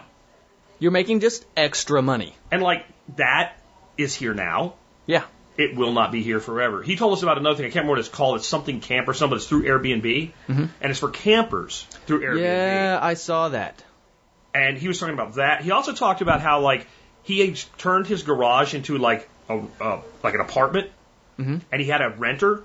You're 0.80 0.92
making 0.92 1.20
just 1.20 1.46
extra 1.58 2.02
money. 2.02 2.34
And 2.52 2.64
like, 2.64 2.86
that 3.18 3.58
is 3.98 4.16
here 4.16 4.34
now. 4.34 4.76
Yeah. 5.06 5.24
It 5.58 5.76
will 5.76 5.92
not 5.94 6.12
be 6.12 6.24
here 6.24 6.40
forever. 6.40 6.82
He 6.82 6.96
told 6.96 7.14
us 7.14 7.24
about 7.24 7.38
another 7.38 7.58
thing. 7.58 7.66
I 7.66 7.70
can't 7.70 7.84
remember 7.84 7.92
what 7.92 8.00
it's 8.00 8.10
called. 8.10 8.38
It's 8.38 8.48
something 8.48 8.80
camp 8.80 9.08
or 9.08 9.14
something. 9.14 9.36
It's 9.36 9.48
through 9.48 9.64
Airbnb. 9.64 10.32
And 10.48 10.70
it's 10.82 11.00
for 11.00 11.10
campers 11.10 11.84
through 12.08 12.22
Airbnb. 12.22 12.42
Yeah, 12.42 13.00
I 13.02 13.14
saw 13.16 13.50
that. 13.50 13.84
and 14.54 14.78
he 14.78 14.88
was 14.88 15.00
talking 15.00 15.14
about 15.14 15.36
that. 15.36 15.62
He 15.62 15.72
also 15.72 15.94
talked 15.94 16.22
about 16.22 16.42
how 16.42 16.62
like 16.62 16.88
he 17.24 17.40
had 17.48 17.60
turned 17.78 18.08
his 18.08 18.24
garage 18.24 18.74
into 18.74 18.98
like 18.98 19.30
a 19.50 19.62
uh, 19.80 20.02
like 20.24 20.34
an 20.34 20.42
apartment, 20.42 20.90
Mhm. 21.40 21.62
and 21.72 21.82
he 21.82 21.88
had 21.88 22.02
a 22.02 22.10
renter, 22.10 22.64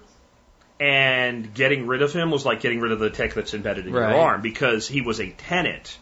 and 0.78 1.54
getting 1.54 1.86
rid 1.86 2.02
of 2.02 2.12
him 2.12 2.30
was 2.30 2.44
like 2.44 2.60
getting 2.60 2.80
rid 2.80 2.92
of 2.92 2.98
the 2.98 3.10
tech 3.10 3.34
that's 3.34 3.54
embedded 3.54 3.86
in 3.86 3.92
Right. 3.92 4.10
your 4.10 4.20
arm 4.20 4.42
because 4.42 4.86
he 4.88 5.00
was 5.00 5.20
a 5.20 5.30
tenant. 5.30 5.96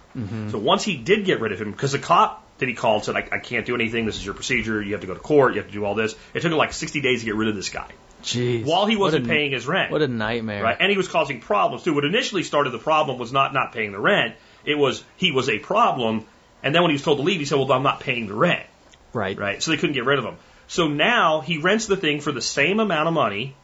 So 0.51 0.59
once 0.59 0.85
he 0.85 0.97
did 0.97 1.25
get 1.25 1.41
rid 1.41 1.51
of 1.53 1.61
him, 1.61 1.73
because 1.73 1.91
the 1.93 1.99
cop 1.99 2.44
that 2.59 2.69
he 2.69 2.75
called 2.75 3.05
said, 3.05 3.17
I, 3.17 3.29
"I 3.33 3.39
can't 3.39 3.67
do 3.67 3.75
anything. 3.75 4.07
This 4.07 4.17
is 4.17 4.25
your 4.25 4.35
procedure. 4.35 4.83
You 4.83 4.93
have 4.93 5.01
to 5.01 5.07
go 5.07 5.15
to 5.15 5.21
court. 5.21 5.55
You 5.55 5.61
have 5.61 5.69
to 5.69 5.73
do 5.73 5.85
all 5.85 5.95
this." 5.95 6.15
It 6.33 6.41
took 6.41 6.53
him 6.53 6.59
like 6.59 6.73
60 6.73 7.01
days 7.01 7.21
to 7.21 7.27
get 7.27 7.35
rid 7.35 7.49
of 7.49 7.55
this 7.55 7.69
guy 7.69 7.91
Jeez. 8.23 8.65
while 8.65 8.87
he 8.87 8.97
wasn't 8.97 9.27
a- 9.27 9.29
paying 9.29 9.53
his 9.53 9.67
rent. 9.67 9.91
What 9.91 10.03
a 10.03 10.09
nightmare. 10.09 10.63
Right. 10.63 10.77
And 10.79 10.91
he 10.91 10.97
was 10.97 11.09
causing 11.09 11.41
problems 11.41 11.85
too. 11.85 11.95
What 11.95 12.05
initially 12.05 12.43
started 12.43 12.71
the 12.71 12.79
problem 12.79 13.19
was 13.19 13.33
not 13.33 13.53
not 13.53 13.73
paying 13.73 13.93
the 13.93 14.01
rent. 14.01 14.37
It 14.65 14.77
was 14.77 15.05
he 15.17 15.33
was 15.33 15.49
a 15.49 15.59
problem. 15.59 16.27
And 16.63 16.75
then 16.75 16.83
when 16.83 16.91
he 16.91 16.95
was 16.95 17.03
told 17.03 17.19
to 17.19 17.25
leave, 17.25 17.41
he 17.41 17.45
said, 17.45 17.59
well, 17.59 17.71
I'm 17.73 17.83
not 17.83 18.01
paying 18.01 18.27
the 18.27 18.35
rent. 18.35 18.65
Right. 19.13 19.39
Right. 19.39 19.63
So 19.63 19.71
they 19.71 19.77
couldn't 19.77 19.95
get 19.95 20.07
rid 20.07 20.19
of 20.19 20.25
him. 20.25 20.37
So 20.67 20.89
now 20.89 21.41
he 21.41 21.59
rents 21.59 21.87
the 21.87 21.97
thing 21.97 22.21
for 22.21 22.33
the 22.33 22.41
same 22.41 22.81
amount 22.81 23.07
of 23.07 23.15
money 23.15 23.55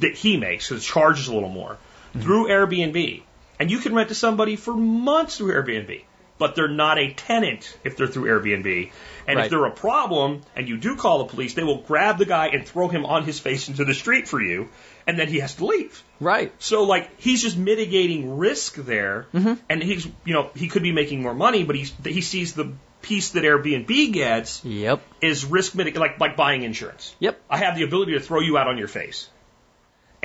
that 0.00 0.14
he 0.14 0.36
makes 0.36 0.68
because 0.68 0.82
it 0.82 0.86
charges 0.86 1.28
a 1.28 1.34
little 1.34 1.48
more 1.48 1.76
mm-hmm. 2.10 2.20
through 2.20 2.48
Airbnb. 2.48 3.22
And 3.60 3.70
you 3.70 3.78
can 3.78 3.94
rent 3.94 4.08
to 4.08 4.14
somebody 4.14 4.56
for 4.56 4.74
months 4.74 5.36
through 5.36 5.52
Airbnb. 5.52 6.02
But 6.42 6.56
they're 6.56 6.66
not 6.66 6.98
a 6.98 7.12
tenant 7.12 7.72
if 7.84 7.96
they're 7.96 8.08
through 8.08 8.24
Airbnb. 8.24 8.90
And 9.28 9.36
Right. 9.36 9.44
if 9.44 9.50
they're 9.50 9.64
a 9.64 9.70
problem 9.70 10.40
and 10.56 10.68
you 10.68 10.76
do 10.76 10.96
call 10.96 11.18
the 11.18 11.26
police, 11.26 11.54
they 11.54 11.62
will 11.62 11.82
grab 11.82 12.18
the 12.18 12.24
guy 12.24 12.48
and 12.48 12.66
throw 12.66 12.88
him 12.88 13.06
on 13.06 13.22
his 13.22 13.38
face 13.38 13.68
into 13.68 13.84
the 13.84 13.94
street 13.94 14.26
for 14.26 14.42
you. 14.42 14.68
And 15.06 15.16
then 15.16 15.28
he 15.28 15.38
has 15.38 15.54
to 15.54 15.66
leave. 15.66 16.02
Right. 16.18 16.52
So 16.58 16.82
like 16.82 17.08
he's 17.20 17.42
just 17.42 17.56
mitigating 17.56 18.38
risk 18.38 18.74
there, 18.74 19.26
mm-hmm. 19.32 19.54
and 19.68 19.80
he's 19.80 20.04
you 20.24 20.34
know 20.34 20.50
he 20.56 20.66
could 20.66 20.82
be 20.82 20.90
making 20.90 21.22
more 21.22 21.32
money, 21.32 21.62
but 21.62 21.76
he's 21.76 21.92
he 22.04 22.22
sees 22.22 22.54
the 22.54 22.72
piece 23.02 23.30
that 23.30 23.44
Airbnb 23.44 24.12
gets 24.12 24.64
Yep. 24.64 25.00
is 25.20 25.44
risk 25.44 25.76
mitigate 25.76 26.00
like 26.00 26.18
like 26.18 26.36
buying 26.36 26.64
insurance. 26.64 27.14
Yep. 27.20 27.40
I 27.48 27.58
have 27.58 27.76
the 27.76 27.84
ability 27.84 28.14
to 28.14 28.20
throw 28.20 28.40
you 28.40 28.58
out 28.58 28.66
on 28.66 28.78
your 28.78 28.88
face, 28.88 29.28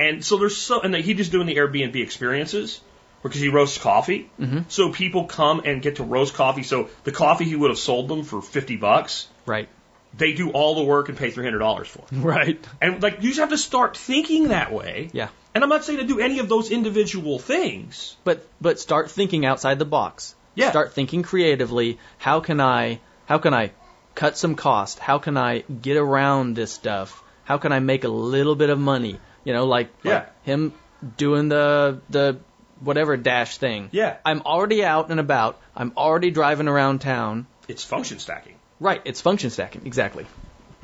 and 0.00 0.24
so 0.24 0.36
there's 0.36 0.56
so 0.56 0.80
and 0.80 0.92
he's 0.96 1.16
just 1.16 1.30
doing 1.30 1.46
the 1.46 1.54
Airbnb 1.54 1.94
experiences. 1.94 2.80
Because 3.22 3.40
he 3.40 3.48
roasts 3.48 3.78
coffee. 3.78 4.30
Mhm. 4.40 4.64
So 4.68 4.90
people 4.90 5.24
come 5.24 5.62
and 5.64 5.82
get 5.82 5.96
to 5.96 6.04
roast 6.04 6.34
coffee. 6.34 6.62
So 6.62 6.88
the 7.04 7.12
coffee 7.12 7.44
he 7.44 7.56
would 7.56 7.70
have 7.70 7.78
sold 7.78 8.08
them 8.08 8.22
for 8.24 8.40
50 8.40 8.76
bucks, 8.76 9.26
Right. 9.46 9.68
they 10.16 10.32
do 10.32 10.50
all 10.50 10.74
the 10.76 10.82
work 10.84 11.08
and 11.08 11.18
pay 11.18 11.30
$300 11.30 11.86
for. 11.88 12.04
Right. 12.12 12.58
And 12.80 13.02
like 13.02 13.18
you 13.22 13.28
just 13.30 13.40
have 13.40 13.50
to 13.50 13.58
start 13.58 13.96
thinking 13.96 14.48
that 14.48 14.72
way. 14.72 15.10
Yeah. 15.12 15.28
And 15.54 15.64
I'm 15.64 15.70
not 15.70 15.84
saying 15.84 15.98
to 15.98 16.04
do 16.04 16.20
any 16.20 16.38
of 16.38 16.48
those 16.48 16.70
individual 16.70 17.38
things. 17.38 18.16
But 18.24 18.46
but 18.60 18.78
start 18.78 19.10
thinking 19.10 19.44
outside 19.44 19.78
the 19.78 19.84
box. 19.84 20.34
Yeah. 20.54 20.70
Start 20.70 20.92
thinking 20.94 21.22
creatively. 21.22 21.98
How 22.18 22.40
can 22.40 22.60
I 22.60 23.00
how 23.26 23.38
can 23.38 23.52
I 23.54 23.72
cut 24.14 24.36
some 24.38 24.54
cost? 24.54 24.98
How 24.98 25.18
can 25.18 25.36
I 25.36 25.60
get 25.82 25.96
around 25.96 26.54
this 26.56 26.72
stuff? 26.72 27.22
How 27.44 27.58
can 27.58 27.72
I 27.72 27.80
make 27.80 28.04
a 28.04 28.08
little 28.08 28.54
bit 28.54 28.70
of 28.70 28.78
money? 28.78 29.18
You 29.44 29.52
know, 29.54 29.64
like, 29.66 29.88
Yeah. 30.02 30.12
like 30.14 30.44
him 30.44 30.72
doing 31.16 31.48
the 31.48 32.00
the 32.10 32.38
whatever 32.80 33.16
dash 33.16 33.58
thing. 33.58 33.88
Yeah. 33.92 34.16
I'm 34.24 34.42
already 34.42 34.84
out 34.84 35.10
and 35.10 35.20
about. 35.20 35.60
I'm 35.76 35.92
already 35.96 36.30
driving 36.30 36.68
around 36.68 37.00
town. 37.00 37.46
It's 37.68 37.84
function 37.84 38.18
stacking 38.18 38.54
Right, 38.80 39.02
it's 39.04 39.20
function 39.20 39.50
stacking. 39.50 39.82
Exactly. 39.86 40.26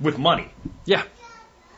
with 0.01 0.19
money. 0.19 0.51
Yeah. 0.85 1.03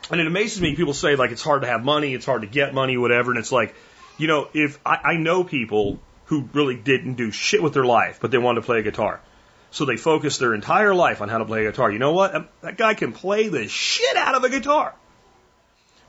And 0.09 0.19
it 0.19 0.27
amazes 0.27 0.61
me. 0.61 0.75
People 0.75 0.93
say 0.93 1.15
like 1.15 1.31
it's 1.31 1.43
hard 1.43 1.61
to 1.61 1.67
have 1.67 1.83
money, 1.83 2.13
it's 2.13 2.25
hard 2.25 2.41
to 2.41 2.47
get 2.47 2.73
money, 2.73 2.97
whatever. 2.97 3.31
And 3.31 3.39
it's 3.39 3.51
like, 3.51 3.75
you 4.17 4.27
know, 4.27 4.47
if 4.53 4.79
I, 4.85 4.95
I 5.03 5.17
know 5.17 5.43
people 5.43 5.99
who 6.25 6.49
really 6.53 6.75
didn't 6.75 7.15
do 7.15 7.31
shit 7.31 7.61
with 7.61 7.73
their 7.73 7.85
life, 7.85 8.19
but 8.21 8.31
they 8.31 8.37
wanted 8.37 8.61
to 8.61 8.65
play 8.65 8.79
a 8.79 8.83
guitar. 8.83 9.21
So 9.69 9.85
they 9.85 9.97
focused 9.97 10.39
their 10.39 10.53
entire 10.53 10.95
life 10.95 11.21
on 11.21 11.29
how 11.29 11.37
to 11.37 11.45
play 11.45 11.65
a 11.65 11.71
guitar. 11.71 11.91
You 11.91 11.99
know 11.99 12.13
what? 12.13 12.49
That 12.61 12.77
guy 12.77 12.93
can 12.95 13.11
play 13.11 13.49
the 13.49 13.67
shit 13.67 14.15
out 14.15 14.35
of 14.35 14.43
a 14.43 14.49
guitar. 14.49 14.95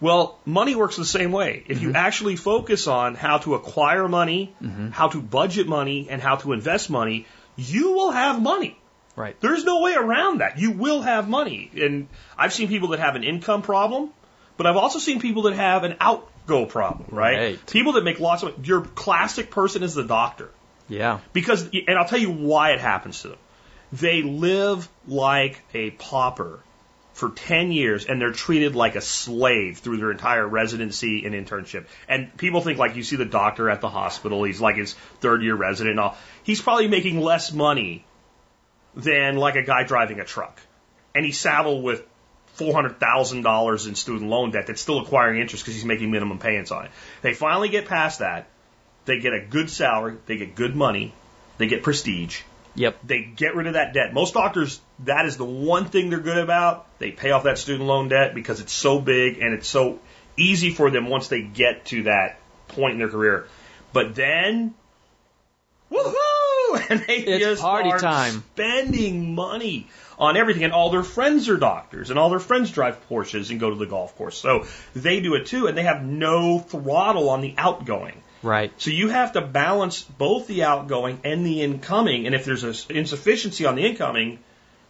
Well, 0.00 0.38
money 0.44 0.76
works 0.76 0.96
the 0.96 1.04
same 1.04 1.32
way. 1.32 1.64
If 1.66 1.82
you 1.82 1.88
mm-hmm. 1.88 1.96
actually 1.96 2.36
focus 2.36 2.86
on 2.86 3.14
how 3.14 3.38
to 3.38 3.54
acquire 3.54 4.06
money, 4.08 4.54
mm-hmm. 4.62 4.90
how 4.90 5.08
to 5.08 5.20
budget 5.20 5.66
money, 5.66 6.06
and 6.08 6.22
how 6.22 6.36
to 6.36 6.52
invest 6.52 6.88
money, 6.88 7.26
you 7.56 7.92
will 7.94 8.12
have 8.12 8.40
money. 8.40 8.78
Right. 9.16 9.38
There's 9.40 9.64
no 9.64 9.80
way 9.80 9.94
around 9.94 10.38
that. 10.38 10.60
You 10.60 10.70
will 10.70 11.02
have 11.02 11.28
money. 11.28 11.70
And 11.74 12.06
I've 12.36 12.52
seen 12.52 12.68
people 12.68 12.90
that 12.90 13.00
have 13.00 13.16
an 13.16 13.24
income 13.24 13.62
problem, 13.62 14.10
but 14.56 14.66
I've 14.66 14.76
also 14.76 15.00
seen 15.00 15.20
people 15.20 15.42
that 15.42 15.54
have 15.54 15.82
an 15.82 15.96
outgo 16.00 16.66
problem, 16.66 17.08
right? 17.10 17.38
Right. 17.38 17.66
People 17.66 17.94
that 17.94 18.04
make 18.04 18.20
lots 18.20 18.44
of 18.44 18.50
money 18.50 18.68
your 18.68 18.82
classic 18.82 19.50
person 19.50 19.82
is 19.82 19.94
the 19.94 20.04
doctor. 20.04 20.50
Yeah. 20.88 21.18
Because 21.32 21.68
and 21.72 21.98
I'll 21.98 22.06
tell 22.06 22.20
you 22.20 22.30
why 22.30 22.70
it 22.72 22.80
happens 22.80 23.22
to 23.22 23.28
them. 23.28 23.38
They 23.92 24.22
live 24.22 24.88
like 25.08 25.60
a 25.74 25.90
pauper 25.90 26.60
for 27.18 27.30
10 27.30 27.72
years 27.72 28.04
and 28.04 28.20
they're 28.20 28.30
treated 28.30 28.76
like 28.76 28.94
a 28.94 29.00
slave 29.00 29.78
through 29.78 29.96
their 29.96 30.12
entire 30.12 30.46
residency 30.46 31.26
and 31.26 31.34
internship. 31.34 31.86
And 32.08 32.34
people 32.36 32.60
think 32.60 32.78
like 32.78 32.94
you 32.94 33.02
see 33.02 33.16
the 33.16 33.24
doctor 33.24 33.68
at 33.68 33.80
the 33.80 33.88
hospital, 33.88 34.44
he's 34.44 34.60
like 34.60 34.76
his 34.76 34.94
third 35.20 35.42
year 35.42 35.56
resident 35.56 35.98
and 35.98 36.00
all. 36.00 36.16
He's 36.44 36.62
probably 36.62 36.86
making 36.86 37.20
less 37.20 37.52
money 37.52 38.04
than 38.94 39.36
like 39.36 39.56
a 39.56 39.64
guy 39.64 39.82
driving 39.82 40.20
a 40.20 40.24
truck. 40.24 40.60
And 41.12 41.24
he's 41.24 41.40
saddled 41.40 41.82
with 41.82 42.06
$400,000 42.56 43.88
in 43.88 43.94
student 43.96 44.30
loan 44.30 44.52
debt 44.52 44.68
that's 44.68 44.80
still 44.80 45.00
acquiring 45.00 45.40
interest 45.40 45.64
because 45.64 45.74
he's 45.74 45.84
making 45.84 46.12
minimum 46.12 46.38
payments 46.38 46.70
on 46.70 46.84
it. 46.84 46.92
They 47.22 47.34
finally 47.34 47.68
get 47.68 47.86
past 47.86 48.20
that. 48.20 48.48
They 49.06 49.18
get 49.18 49.32
a 49.32 49.40
good 49.40 49.70
salary, 49.70 50.18
they 50.26 50.36
get 50.36 50.54
good 50.54 50.76
money, 50.76 51.14
they 51.56 51.66
get 51.66 51.82
prestige, 51.82 52.42
Yep. 52.74 52.98
they 53.04 53.22
get 53.22 53.56
rid 53.56 53.66
of 53.66 53.72
that 53.72 53.94
debt. 53.94 54.12
Most 54.12 54.34
doctors, 54.34 54.80
that 55.00 55.26
is 55.26 55.36
the 55.36 55.44
one 55.44 55.86
thing 55.86 56.10
they're 56.10 56.18
good 56.20 56.38
about. 56.38 56.86
They 56.98 57.10
pay 57.12 57.30
off 57.30 57.44
that 57.44 57.58
student 57.58 57.86
loan 57.86 58.08
debt 58.08 58.34
because 58.34 58.60
it's 58.60 58.72
so 58.72 59.00
big 59.00 59.38
and 59.38 59.54
it's 59.54 59.68
so 59.68 60.00
easy 60.36 60.70
for 60.70 60.90
them 60.90 61.06
once 61.08 61.28
they 61.28 61.42
get 61.42 61.86
to 61.86 62.04
that 62.04 62.40
point 62.68 62.92
in 62.94 62.98
their 62.98 63.08
career. 63.08 63.46
But 63.92 64.14
then, 64.14 64.74
woohoo! 65.90 66.14
And 66.90 67.00
they 67.00 67.16
It's 67.16 67.44
just 67.44 67.62
party 67.62 67.88
start 67.88 68.02
time. 68.02 68.44
spending 68.54 69.34
money 69.34 69.88
on 70.18 70.36
everything. 70.36 70.64
And 70.64 70.72
all 70.72 70.90
their 70.90 71.02
friends 71.02 71.48
are 71.48 71.56
doctors, 71.56 72.10
and 72.10 72.18
all 72.18 72.28
their 72.30 72.40
friends 72.40 72.70
drive 72.70 72.98
Porsches 73.08 73.50
and 73.50 73.58
go 73.58 73.70
to 73.70 73.76
the 73.76 73.86
golf 73.86 74.16
course. 74.16 74.36
So 74.38 74.66
they 74.94 75.20
do 75.20 75.34
it 75.34 75.46
too, 75.46 75.66
and 75.66 75.76
they 75.76 75.82
have 75.84 76.02
no 76.04 76.58
throttle 76.58 77.30
on 77.30 77.40
the 77.40 77.54
outgoing. 77.56 78.20
Right. 78.42 78.70
So 78.76 78.90
you 78.90 79.08
have 79.08 79.32
to 79.32 79.40
balance 79.40 80.02
both 80.02 80.46
the 80.46 80.64
outgoing 80.64 81.20
and 81.24 81.44
the 81.44 81.62
incoming. 81.62 82.26
And 82.26 82.34
if 82.34 82.44
there's 82.44 82.64
an 82.64 82.74
insufficiency 82.96 83.64
on 83.66 83.74
the 83.74 83.84
incoming, 83.84 84.38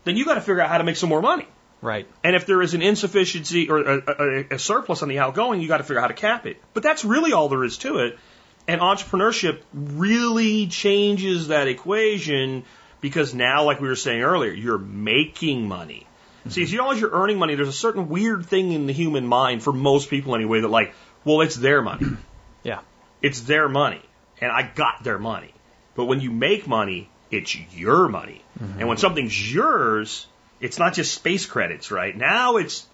then 0.09 0.17
you 0.17 0.25
got 0.25 0.35
to 0.35 0.41
figure 0.41 0.61
out 0.61 0.69
how 0.69 0.79
to 0.79 0.85
make 0.85 0.97
some 0.97 1.09
more 1.09 1.23
money. 1.23 1.47
Right. 1.81 2.09
And 2.25 2.35
if 2.35 2.47
there 2.47 2.61
is 2.61 2.75
an 2.75 2.83
insufficiency 2.83 3.71
or 3.71 3.79
a, 3.79 4.03
a, 4.07 4.47
a 4.55 4.59
surplus 4.59 5.03
on 5.03 5.09
the 5.09 5.21
outgoing, 5.21 5.61
you 5.61 5.69
got 5.69 5.79
to 5.79 5.85
figure 5.85 5.99
out 5.99 6.03
how 6.03 6.09
to 6.09 6.15
cap 6.15 6.47
it. 6.47 6.61
But 6.75 6.83
that's 6.83 7.05
really 7.05 7.33
all 7.33 7.49
there 7.49 7.63
is 7.63 7.79
to 7.79 7.99
it. 7.99 8.19
And 8.67 8.81
entrepreneurship 8.81 9.61
really 9.73 10.67
changes 10.67 11.49
that 11.49 11.69
equation 11.69 12.65
because 13.01 13.33
now, 13.33 13.65
like 13.65 13.81
we 13.81 13.89
were 13.89 13.97
saying 13.97 14.23
earlier, 14.23 14.53
you're 14.53 14.79
making 14.79 15.69
money. 15.69 16.07
Mm-hmm. 16.41 16.51
See, 16.51 16.63
as 16.65 16.75
long 16.75 16.95
as 16.95 17.01
you're 17.01 17.13
earning 17.13 17.39
money, 17.39 17.55
there's 17.55 17.69
a 17.69 17.73
certain 17.73 18.09
weird 18.09 18.47
thing 18.47 18.73
in 18.73 18.87
the 18.87 18.93
human 18.93 19.27
mind 19.27 19.63
for 19.63 19.73
most 19.73 20.11
people 20.11 20.35
anyway 20.35 20.61
that 20.61 20.69
like, 20.69 20.95
well, 21.25 21.41
it's 21.41 21.57
their 21.57 21.83
money. 21.83 22.07
Yeah. 22.65 22.81
It's 23.23 23.43
their 23.43 23.69
money, 23.69 24.03
and 24.41 24.51
I 24.51 24.63
got 24.63 25.05
their 25.05 25.19
money. 25.19 25.55
But 25.95 26.07
when 26.07 26.21
you 26.21 26.33
make 26.33 26.67
money, 26.67 27.09
it's 27.31 27.55
your 27.76 28.09
money. 28.09 28.43
And 28.79 28.89
when 28.89 28.97
something's 28.99 29.55
yours, 29.55 30.26
it's 30.61 30.79
not 30.79 30.95
just 30.95 31.14
space 31.14 31.47
credits, 31.47 31.91
right? 31.91 32.16
Now 32.16 32.57
it's 32.57 32.87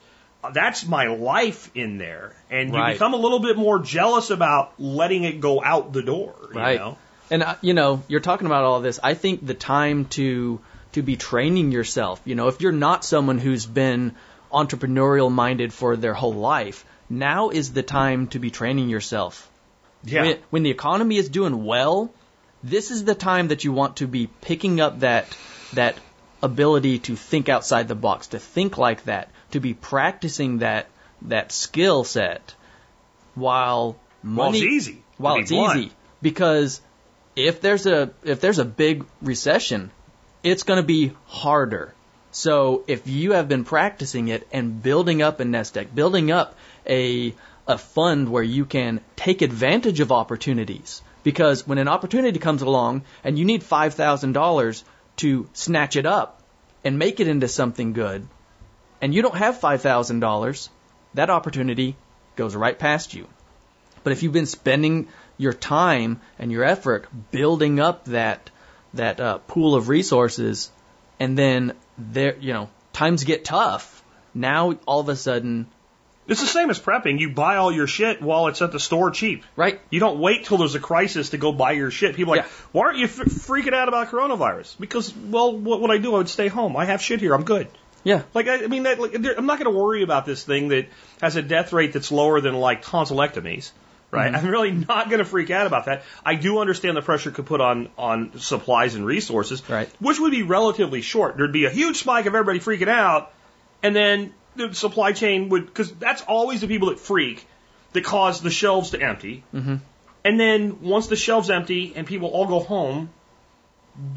that's 0.52 0.86
my 0.86 1.06
life 1.06 1.70
in 1.74 1.96
there, 1.96 2.34
and 2.50 2.68
you 2.74 2.78
Right. 2.78 2.92
become 2.92 3.14
a 3.14 3.16
little 3.16 3.38
bit 3.40 3.56
more 3.56 3.78
jealous 3.78 4.28
about 4.28 4.72
letting 4.78 5.24
it 5.24 5.40
go 5.40 5.62
out 5.64 5.94
the 5.94 6.02
door. 6.02 6.34
You 6.52 6.58
Right. 6.60 6.78
know? 6.78 6.98
And 7.30 7.42
uh, 7.42 7.54
you 7.62 7.72
know, 7.72 8.02
you're 8.08 8.20
talking 8.20 8.46
about 8.46 8.64
all 8.64 8.80
this. 8.82 9.00
I 9.02 9.14
think 9.14 9.46
the 9.46 9.54
time 9.54 10.04
to 10.16 10.60
to 10.92 11.02
be 11.02 11.16
training 11.16 11.72
yourself. 11.72 12.20
You 12.26 12.34
know, 12.34 12.48
if 12.48 12.60
you're 12.60 12.72
not 12.72 13.04
someone 13.06 13.38
who's 13.38 13.64
been 13.64 14.14
entrepreneurial 14.52 15.32
minded 15.32 15.72
for 15.72 15.96
their 15.96 16.14
whole 16.14 16.34
life, 16.34 16.84
now 17.08 17.48
is 17.50 17.72
the 17.72 17.82
time 17.82 18.28
to 18.28 18.38
be 18.38 18.50
training 18.50 18.88
yourself. 18.90 19.48
Yeah. 20.04 20.22
When, 20.22 20.38
when 20.50 20.62
the 20.62 20.70
economy 20.70 21.16
is 21.16 21.28
doing 21.30 21.64
well, 21.64 22.12
this 22.64 22.90
is 22.90 23.04
the 23.04 23.14
time 23.14 23.48
that 23.48 23.62
you 23.62 23.72
want 23.72 23.96
to 23.96 24.06
be 24.06 24.26
picking 24.40 24.80
up 24.80 25.00
that 25.00 25.36
that 25.74 25.96
ability 26.42 26.98
to 27.00 27.16
think 27.16 27.48
outside 27.48 27.88
the 27.88 27.94
box, 27.94 28.28
to 28.28 28.38
think 28.38 28.78
like 28.78 29.04
that, 29.04 29.28
to 29.50 29.60
be 29.60 29.74
practicing 29.74 30.58
that 30.58 30.88
that 31.22 31.52
skill 31.52 32.04
set 32.04 32.54
while 33.34 33.96
money 34.22 34.58
it's 34.58 34.66
easy. 34.66 35.02
while 35.18 35.36
it's 35.36 35.50
blunt. 35.50 35.78
easy 35.78 35.92
because 36.22 36.80
if 37.36 37.60
there's 37.60 37.86
a 37.86 38.10
if 38.22 38.40
there's 38.40 38.58
a 38.58 38.64
big 38.64 39.04
recession, 39.20 39.90
it's 40.42 40.62
going 40.62 40.78
to 40.78 40.86
be 40.86 41.12
harder. 41.26 41.94
So 42.32 42.82
if 42.86 43.06
you 43.06 43.32
have 43.32 43.48
been 43.48 43.64
practicing 43.64 44.28
it 44.28 44.48
and 44.52 44.82
building 44.82 45.22
up 45.22 45.38
a 45.40 45.44
nest 45.44 45.76
egg, 45.76 45.94
building 45.94 46.30
up 46.30 46.56
a 46.86 47.34
a 47.66 47.78
fund 47.78 48.28
where 48.28 48.42
you 48.42 48.64
can 48.64 49.00
take 49.16 49.42
advantage 49.42 50.00
of 50.00 50.12
opportunities, 50.12 51.02
because 51.24 51.66
when 51.66 51.78
an 51.78 51.88
opportunity 51.88 52.38
comes 52.38 52.62
along 52.62 53.02
and 53.24 53.36
you 53.36 53.44
need 53.44 53.64
five 53.64 53.94
thousand 53.94 54.32
dollars 54.32 54.84
to 55.16 55.48
snatch 55.52 55.96
it 55.96 56.06
up 56.06 56.40
and 56.84 56.98
make 56.98 57.18
it 57.18 57.26
into 57.26 57.48
something 57.48 57.92
good, 57.92 58.28
and 59.00 59.12
you 59.12 59.22
don't 59.22 59.36
have 59.36 59.58
five 59.58 59.82
thousand 59.82 60.20
dollars, 60.20 60.70
that 61.14 61.30
opportunity 61.30 61.96
goes 62.36 62.54
right 62.54 62.78
past 62.78 63.14
you. 63.14 63.26
But 64.04 64.12
if 64.12 64.22
you've 64.22 64.32
been 64.32 64.46
spending 64.46 65.08
your 65.38 65.52
time 65.52 66.20
and 66.38 66.52
your 66.52 66.62
effort 66.62 67.08
building 67.32 67.80
up 67.80 68.04
that 68.04 68.50
that 68.92 69.18
uh, 69.18 69.38
pool 69.38 69.74
of 69.74 69.88
resources, 69.88 70.70
and 71.18 71.36
then 71.36 71.72
there, 71.98 72.36
you 72.38 72.52
know, 72.52 72.70
times 72.92 73.24
get 73.24 73.44
tough. 73.44 74.02
Now 74.34 74.76
all 74.86 75.00
of 75.00 75.08
a 75.08 75.16
sudden, 75.16 75.66
It's 76.26 76.40
the 76.40 76.46
same 76.46 76.70
as 76.70 76.78
prepping. 76.80 77.18
You 77.20 77.30
buy 77.30 77.56
all 77.56 77.70
your 77.70 77.86
shit 77.86 78.22
while 78.22 78.46
it's 78.46 78.62
at 78.62 78.72
the 78.72 78.80
store 78.80 79.10
cheap. 79.10 79.44
right? 79.56 79.80
You 79.90 80.00
don't 80.00 80.18
wait 80.20 80.46
till 80.46 80.56
there's 80.58 80.74
a 80.74 80.80
crisis 80.80 81.30
to 81.30 81.36
go 81.38 81.52
buy 81.52 81.72
your 81.72 81.90
shit. 81.90 82.16
People 82.16 82.32
are 82.32 82.36
like, 82.38 82.46
Yeah. 82.46 82.52
why 82.72 82.82
aren't 82.86 82.98
you 82.98 83.04
f- 83.04 83.16
freaking 83.16 83.74
out 83.74 83.88
about 83.88 84.08
coronavirus? 84.08 84.78
Because, 84.80 85.14
well, 85.14 85.56
what 85.56 85.80
would 85.82 85.90
I 85.90 85.98
do? 85.98 86.14
I 86.14 86.18
would 86.18 86.28
stay 86.30 86.48
home. 86.48 86.76
I 86.76 86.86
have 86.86 87.02
shit 87.02 87.20
here. 87.20 87.34
I'm 87.34 87.44
good. 87.44 87.68
Yeah, 88.04 88.22
Like, 88.34 88.48
I, 88.48 88.64
I 88.64 88.66
mean, 88.66 88.82
that, 88.82 89.00
like, 89.00 89.14
I'm 89.14 89.46
not 89.46 89.58
going 89.58 89.72
to 89.72 89.78
worry 89.78 90.02
about 90.02 90.26
this 90.26 90.44
thing 90.44 90.68
that 90.68 90.88
has 91.22 91.36
a 91.36 91.42
death 91.42 91.72
rate 91.72 91.94
that's 91.94 92.12
lower 92.12 92.40
than 92.42 92.54
like 92.54 92.84
tonsillectomies, 92.84 93.70
right? 94.10 94.26
Mm-hmm. 94.32 94.44
I'm 94.46 94.50
really 94.50 94.72
not 94.72 95.08
going 95.08 95.20
to 95.20 95.24
freak 95.24 95.50
out 95.50 95.66
about 95.66 95.86
that. 95.86 96.02
I 96.24 96.34
do 96.34 96.58
understand 96.58 96.98
the 96.98 97.02
pressure 97.02 97.30
it 97.30 97.34
could 97.34 97.46
put 97.46 97.62
on 97.62 97.88
on 97.96 98.38
supplies 98.38 98.94
and 98.94 99.06
resources, 99.06 99.62
Right. 99.70 99.88
Which 100.00 100.20
would 100.20 100.32
be 100.32 100.42
relatively 100.42 101.00
short. 101.00 101.38
There'd 101.38 101.52
be 101.52 101.64
a 101.64 101.70
huge 101.70 101.96
spike 101.96 102.26
of 102.26 102.34
everybody 102.34 102.60
freaking 102.60 102.88
out, 102.88 103.32
and 103.82 103.96
then 103.96 104.34
the 104.56 104.74
supply 104.74 105.12
chain 105.12 105.48
would 105.50 105.66
because 105.66 105.92
that's 105.92 106.22
always 106.22 106.60
the 106.60 106.68
people 106.68 106.88
that 106.88 106.98
freak 107.00 107.46
that 107.92 108.04
cause 108.04 108.40
the 108.40 108.50
shelves 108.50 108.90
to 108.90 109.00
empty. 109.00 109.44
Mhm. 109.54 109.80
And 110.24 110.40
then 110.40 110.80
once 110.82 111.06
the 111.08 111.16
shelves 111.16 111.50
empty 111.50 111.92
and 111.94 112.06
people 112.06 112.28
all 112.28 112.46
go 112.46 112.60
home, 112.60 113.10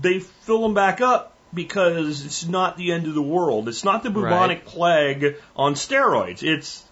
they 0.01 0.19
fill 0.19 0.61
them 0.61 0.73
back 0.73 1.01
up 1.01 1.35
because 1.53 2.25
it's 2.25 2.45
not 2.47 2.77
the 2.77 2.91
end 2.91 3.07
of 3.07 3.13
the 3.13 3.21
world. 3.21 3.67
It's 3.67 3.83
not 3.83 4.03
the 4.03 4.09
bubonic 4.09 4.65
plague 4.65 5.35
on 5.55 5.75
steroids. 5.75 6.43
It's 6.43 6.83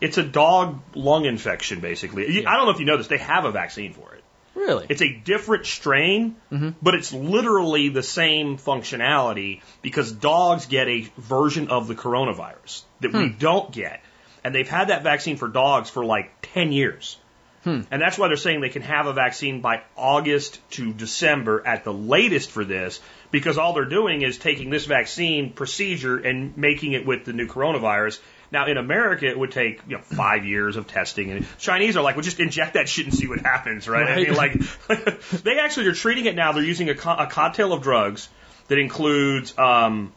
it's 0.00 0.16
a 0.18 0.22
dog 0.22 0.80
lung 0.94 1.24
infection 1.24 1.80
basically. 1.80 2.30
You- 2.30 2.44
I 2.46 2.56
don't 2.56 2.66
know 2.66 2.72
if 2.72 2.78
you 2.80 2.86
know 2.86 2.96
this. 2.96 3.08
They 3.08 3.18
have 3.18 3.44
a 3.44 3.50
vaccine 3.50 3.92
for 3.92 4.14
it. 4.14 4.22
Really? 4.58 4.86
It's 4.88 5.02
a 5.02 5.08
different 5.24 5.66
strain, 5.66 6.36
Mhm. 6.52 6.74
but 6.82 6.94
it's 6.94 7.12
literally 7.12 7.88
the 7.88 8.02
same 8.02 8.56
functionality 8.58 9.60
because 9.82 10.10
dogs 10.12 10.66
get 10.66 10.88
a 10.88 11.06
version 11.16 11.68
of 11.68 11.86
the 11.88 11.94
coronavirus 11.94 12.82
that 13.00 13.12
we 13.12 13.28
Hmm. 13.28 13.38
don't 13.38 13.72
get. 13.72 14.02
And 14.44 14.54
they've 14.54 14.68
had 14.68 14.88
that 14.88 15.02
vaccine 15.02 15.36
for 15.36 15.48
dogs 15.48 15.90
for 15.90 16.04
like 16.04 16.30
10 16.42 16.72
years. 16.72 17.18
Hmm. 17.64 17.80
And 17.90 18.00
that's 18.00 18.16
why 18.18 18.28
they're 18.28 18.36
saying 18.36 18.60
they 18.60 18.68
can 18.68 18.82
have 18.82 19.06
a 19.06 19.12
vaccine 19.12 19.60
by 19.60 19.82
August 19.96 20.60
to 20.72 20.92
December 20.92 21.62
at 21.66 21.84
the 21.84 21.92
latest 21.92 22.50
for 22.50 22.64
this, 22.64 23.00
because 23.30 23.58
all 23.58 23.72
they're 23.74 23.84
doing 23.84 24.22
is 24.22 24.38
taking 24.38 24.70
this 24.70 24.86
vaccine 24.86 25.50
procedure 25.52 26.16
and 26.16 26.56
making 26.56 26.92
it 26.92 27.04
with 27.04 27.24
the 27.24 27.32
new 27.32 27.46
coronavirus. 27.46 28.20
Now 28.50 28.66
in 28.66 28.76
America, 28.78 29.26
it 29.26 29.38
would 29.38 29.52
take 29.52 29.80
you 29.86 29.96
know 29.96 30.02
five 30.02 30.44
years 30.44 30.76
of 30.76 30.86
testing, 30.86 31.30
and 31.30 31.46
Chinese 31.58 31.96
are 31.96 32.02
like, 32.02 32.16
well, 32.16 32.22
just 32.22 32.40
inject 32.40 32.74
that 32.74 32.88
shit 32.88 33.06
and 33.06 33.14
see 33.14 33.28
what 33.28 33.40
happens, 33.40 33.88
right? 33.88 34.08
I 34.08 34.16
mean, 34.16 34.34
like 34.34 34.54
they 35.42 35.58
actually 35.58 35.86
are 35.86 35.94
treating 35.94 36.26
it 36.26 36.34
now. 36.34 36.52
They're 36.52 36.62
using 36.62 36.88
a, 36.88 36.94
co- 36.94 37.16
a 37.16 37.26
cocktail 37.26 37.72
of 37.72 37.82
drugs 37.82 38.28
that 38.68 38.78
includes 38.78 39.56
um, 39.58 40.12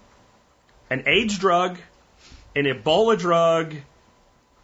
an 0.89 1.03
AIDS 1.07 1.37
drug, 1.37 1.79
an 2.55 2.65
Ebola 2.65 3.17
drug, 3.17 3.75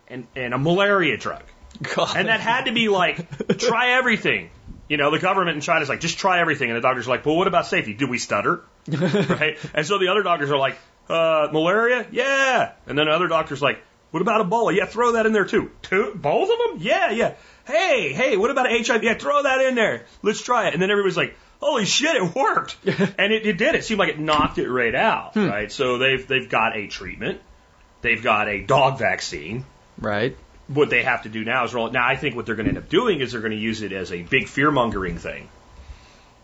and, 0.07 0.28
and 0.36 0.53
a 0.53 0.57
malaria 0.57 1.18
drug. 1.18 1.43
God. 1.82 2.15
And 2.15 2.28
that 2.28 2.39
had 2.39 2.65
to 2.65 2.72
be 2.72 2.89
like, 2.89 3.57
try 3.57 3.97
everything. 3.97 4.49
You 4.89 4.97
know, 4.97 5.11
the 5.11 5.20
government 5.20 5.55
in 5.55 5.61
China's 5.61 5.89
like, 5.89 5.99
just 5.99 6.18
try 6.18 6.39
everything. 6.39 6.70
And 6.70 6.78
the 6.78 6.82
doctor's 6.82 7.07
are 7.07 7.11
like, 7.11 7.26
well, 7.26 7.36
what 7.36 7.47
about 7.47 7.65
safety? 7.65 7.93
Did 7.93 8.09
we 8.09 8.18
stutter? 8.18 8.63
right? 8.88 9.57
And 9.74 9.86
so 9.86 9.97
the 9.99 10.07
other 10.07 10.24
doctors 10.24 10.49
are 10.49 10.57
like, 10.57 10.78
uh, 11.10 11.49
malaria? 11.51 12.08
Yeah. 12.12 12.72
And 12.86 12.97
then 12.97 13.08
other 13.08 13.28
doctors 13.28 13.62
like, 13.62 13.80
what 14.12 14.22
about 14.22 14.47
Ebola? 14.47 14.76
Yeah, 14.76 14.86
throw 14.86 15.14
that 15.14 15.26
in 15.26 15.34
there 15.34 15.45
too. 15.45 15.72
Two, 15.82 16.14
both 16.16 16.49
of 16.49 16.58
them? 16.58 16.78
Yeah, 16.80 17.12
yeah. 17.12 17.36
Hey, 17.66 18.14
hey, 18.14 18.38
what 18.38 18.51
about 18.51 18.68
HIV? 18.70 19.03
Yeah, 19.03 19.16
throw 19.16 19.43
that 19.43 19.62
in 19.62 19.76
there. 19.76 20.05
Let's 20.22 20.41
try 20.41 20.68
it. 20.68 20.74
And 20.74 20.82
then 20.82 20.89
everybody's 20.89 21.18
like, 21.18 21.36
holy 21.60 21.86
shit, 21.86 22.16
it 22.16 22.36
worked. 22.36 22.78
and 22.86 23.34
it, 23.34 23.45
it 23.45 23.58
did. 23.58 23.76
It 23.76 23.84
seemed 23.84 23.99
like 23.99 24.10
it 24.10 24.20
knocked 24.20 24.58
it 24.58 24.70
right 24.70 24.95
out, 24.95 25.36
right? 25.36 25.72
So 25.72 25.97
they've, 25.97 26.26
they've 26.26 26.49
got 26.49 26.78
a 26.78 26.88
treatment. 26.88 27.41
They've 28.01 28.22
got 28.22 28.47
a 28.47 28.62
dog 28.62 28.99
vaccine 28.99 29.66
right. 29.99 30.38
what 30.68 30.89
they 30.89 31.03
have 31.03 31.24
to 31.24 31.30
do 31.30 31.43
now 31.43 31.66
is 31.66 31.74
roll 31.74 31.88
it. 31.88 31.93
Now, 31.93 32.08
I 32.08 32.16
think 32.16 32.36
what 32.36 32.45
they're 32.45 32.55
going 32.55 32.66
to 32.66 32.70
end 32.70 32.78
up 32.78 32.89
doing 32.89 33.20
is 33.20 33.32
they're 33.32 33.41
going 33.41 33.51
to 33.51 33.58
use 33.58 33.82
it 33.82 33.91
as 33.91 34.12
a 34.12 34.22
big 34.22 34.47
fear 34.47 34.72
mongering 34.72 35.18
thing 35.18 35.49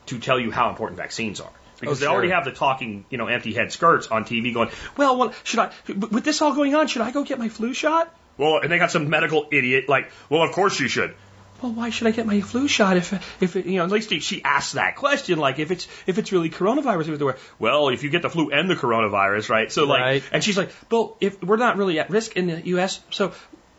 to 0.08 0.20
tell 0.20 0.40
you 0.40 0.52
how 0.52 0.70
important 0.70 0.98
vaccines 0.98 1.40
are. 1.40 1.52
Because 1.84 2.00
Oh, 2.00 2.02
they 2.02 2.06
sure. 2.06 2.14
already 2.14 2.32
have 2.32 2.46
the 2.46 2.52
talking, 2.52 3.06
you 3.10 3.18
know, 3.18 3.28
empty 3.28 3.54
head 3.54 3.72
skirts 3.72 4.08
on 4.08 4.26
TV 4.26 4.54
going, 4.54 4.70
well, 4.98 5.18
well, 5.18 5.34
should 5.44 5.60
I, 5.60 5.72
with 5.88 6.24
this 6.24 6.42
all 6.42 6.54
going 6.56 6.76
on, 6.76 6.88
should 6.88 7.02
I 7.02 7.12
go 7.12 7.24
get 7.24 7.40
my 7.40 7.50
flu 7.50 7.74
shot? 7.74 8.14
Well, 8.38 8.58
and 8.60 8.72
they 8.72 8.80
got 8.80 8.92
some 8.92 9.10
medical 9.10 9.48
idiot 9.52 9.88
like, 9.88 10.12
well, 10.30 10.42
of 10.44 10.52
course 10.52 10.80
you 10.80 10.88
should. 10.88 11.14
Well, 11.62 11.72
why 11.72 11.92
should 11.92 12.08
I 12.08 12.12
get 12.12 12.26
my 12.26 12.42
flu 12.42 12.68
shot 12.68 12.98
if, 12.98 13.14
if 13.42 13.56
it, 13.56 13.66
you 13.66 13.78
know, 13.78 13.86
at 13.86 13.92
least 13.92 14.12
she 14.22 14.44
asked 14.44 14.74
that 14.74 14.98
question, 14.98 15.40
like 15.40 15.60
if 15.60 15.72
it's, 15.72 15.88
if 16.08 16.18
it's 16.18 16.32
really 16.34 16.50
coronavirus, 16.50 17.38
well, 17.58 17.88
if 17.90 18.04
you 18.04 18.10
get 18.10 18.22
the 18.22 18.30
flu 18.30 18.50
and 18.52 18.70
the 18.70 18.76
coronavirus, 18.76 19.50
right? 19.50 19.72
So 19.72 19.86
like, 19.86 20.02
Right. 20.02 20.24
and 20.34 20.44
she's 20.44 20.58
like, 20.58 20.72
well, 20.92 21.16
if 21.22 21.42
we're 21.42 21.56
not 21.58 21.78
really 21.78 22.00
at 22.00 22.10
risk 22.10 22.36
in 22.36 22.48
the 22.48 22.62
U.S., 22.70 23.00
so 23.12 23.32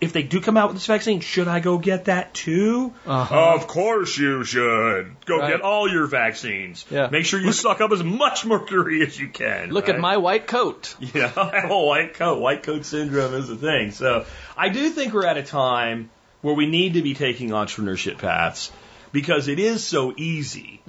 if 0.05 0.13
they 0.13 0.23
do 0.23 0.41
come 0.41 0.57
out 0.57 0.69
with 0.69 0.77
this 0.77 0.87
vaccine, 0.87 1.21
should 1.21 1.49
I 1.49 1.61
go 1.61 1.79
get 1.79 2.07
that 2.07 2.33
too? 2.35 2.93
Uh-huh. 3.07 3.55
Of 3.55 3.67
course 3.67 4.17
you 4.17 4.45
should. 4.45 5.17
Go 5.27 5.39
Right. 5.39 5.51
get 5.53 5.61
all 5.63 5.89
your 5.91 6.07
vaccines. 6.07 6.85
Yeah. 6.91 7.09
Make 7.11 7.25
sure 7.27 7.41
you 7.41 7.53
suck 7.53 7.81
up 7.81 7.93
as 7.93 8.03
much 8.05 8.45
mercury 8.45 9.03
as 9.03 9.19
you 9.19 9.29
can. 9.29 9.71
Look 9.71 9.87
right? 9.89 9.95
at 9.97 10.01
my 10.01 10.17
white 10.19 10.47
coat. 10.47 10.95
Yeah, 11.01 11.33
I 11.37 11.61
have 11.61 11.71
a 11.71 11.79
white 11.81 12.15
coat. 12.15 12.41
White 12.41 12.63
coat 12.63 12.85
syndrome 12.85 13.35
is 13.35 13.51
a 13.51 13.57
thing. 13.57 13.91
So 13.93 14.25
I 14.57 14.69
do 14.69 14.91
think 14.91 15.13
we're 15.13 15.27
at 15.27 15.37
a 15.37 15.43
time 15.43 16.11
where 16.43 16.55
we 16.55 16.67
need 16.67 16.95
to 16.95 17.03
be 17.03 17.15
taking 17.15 17.51
entrepreneurship 17.51 18.19
paths 18.19 18.71
because 19.13 19.49
it 19.49 19.59
is 19.59 19.85
so 19.85 20.13
easy. 20.17 20.81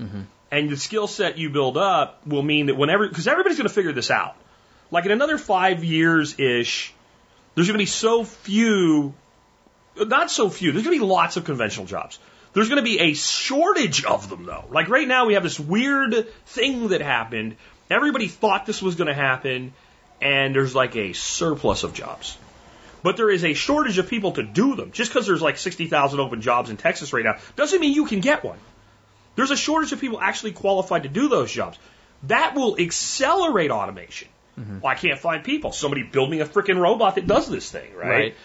And 0.51 0.69
the 0.69 0.77
skill 0.77 1.07
set 1.07 1.37
you 1.37 1.49
build 1.49 1.77
up 1.77 2.25
will 2.25 2.43
mean 2.43 2.67
that 2.67 2.75
whenever, 2.75 3.07
because 3.07 3.27
everybody's 3.27 3.57
going 3.57 3.67
to 3.67 3.73
figure 3.73 3.91
this 3.93 4.09
out. 4.11 4.35
Like 4.91 5.05
in 5.05 5.11
another 5.11 5.37
five 5.37 5.83
years 5.83 6.39
ish, 6.39 6.93
there's 7.55 7.67
going 7.67 7.75
to 7.75 7.81
be 7.81 7.85
so 7.85 8.23
few, 8.23 9.13
not 9.97 10.29
so 10.29 10.49
few, 10.49 10.71
there's 10.71 10.83
going 10.83 10.97
to 10.97 11.05
be 11.05 11.09
lots 11.09 11.37
of 11.37 11.45
conventional 11.45 11.85
jobs. 11.85 12.19
There's 12.53 12.69
going 12.69 12.81
to 12.81 12.89
be 12.89 12.99
a 12.99 13.13
shortage 13.13 14.05
of 14.05 14.29
them 14.29 14.45
though. 14.45 14.65
Like 14.69 14.89
right 14.89 15.07
now 15.07 15.25
we 15.25 15.33
have 15.33 15.43
this 15.43 15.59
weird 15.59 16.27
thing 16.45 16.89
that 16.89 17.01
happened. 17.01 17.57
Everybody 17.89 18.27
thought 18.27 18.65
this 18.65 18.81
was 18.81 18.95
going 18.95 19.07
to 19.07 19.13
happen 19.13 19.73
and 20.21 20.55
there's 20.55 20.75
like 20.75 20.95
a 20.95 21.13
surplus 21.13 21.83
of 21.83 21.93
jobs. 21.93 22.37
But 23.03 23.17
there 23.17 23.29
is 23.29 23.43
a 23.43 23.53
shortage 23.53 23.97
of 23.97 24.09
people 24.09 24.31
to 24.33 24.43
do 24.43 24.75
them. 24.75 24.91
Just 24.91 25.11
because 25.11 25.27
there's 25.27 25.41
like 25.41 25.57
60,000 25.57 26.19
open 26.19 26.41
jobs 26.41 26.69
in 26.69 26.77
Texas 26.77 27.13
right 27.13 27.23
now 27.23 27.37
doesn't 27.55 27.79
mean 27.79 27.93
you 27.93 28.05
can 28.05 28.19
get 28.19 28.43
one. 28.43 28.57
There's 29.35 29.51
a 29.51 29.57
shortage 29.57 29.91
of 29.91 29.99
people 29.99 30.19
actually 30.19 30.53
qualified 30.53 31.03
to 31.03 31.09
do 31.09 31.27
those 31.27 31.51
jobs. 31.51 31.77
That 32.23 32.55
will 32.55 32.79
accelerate 32.79 33.69
automation. 33.69 34.29
Mm-hmm. 34.59 34.79
Well, 34.79 34.91
I 34.91 34.95
can't 34.95 35.19
find 35.19 35.43
people. 35.43 35.71
Somebody 35.71 36.03
build 36.03 36.29
me 36.29 36.39
a 36.39 36.45
freaking 36.45 36.79
robot 36.79 37.15
that 37.15 37.27
does 37.27 37.49
this 37.49 37.69
thing, 37.69 37.93
right? 37.95 38.09
Right. 38.09 38.35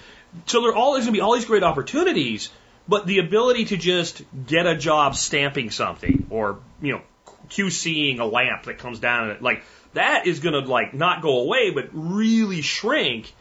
So 0.46 0.62
there 0.62 0.70
are 0.70 0.74
all 0.74 0.92
there's 0.94 1.04
going 1.04 1.14
to 1.14 1.18
be 1.18 1.22
all 1.22 1.34
these 1.34 1.44
great 1.44 1.62
opportunities, 1.62 2.50
but 2.88 3.06
the 3.06 3.18
ability 3.18 3.66
to 3.66 3.76
just 3.76 4.22
get 4.46 4.66
a 4.66 4.76
job 4.76 5.16
stamping 5.16 5.70
something 5.70 6.26
or 6.30 6.60
you 6.80 6.94
know 6.94 7.02
QCing 7.48 8.20
a 8.20 8.24
lamp 8.24 8.64
that 8.64 8.78
comes 8.78 8.98
down 8.98 9.30
and 9.30 9.42
like 9.42 9.62
that 9.92 10.26
is 10.26 10.40
going 10.40 10.52
to 10.52 10.68
like 10.70 10.94
not 10.94 11.22
go 11.22 11.40
away, 11.40 11.70
but 11.70 11.88
really 11.92 12.62
shrink. 12.62 13.32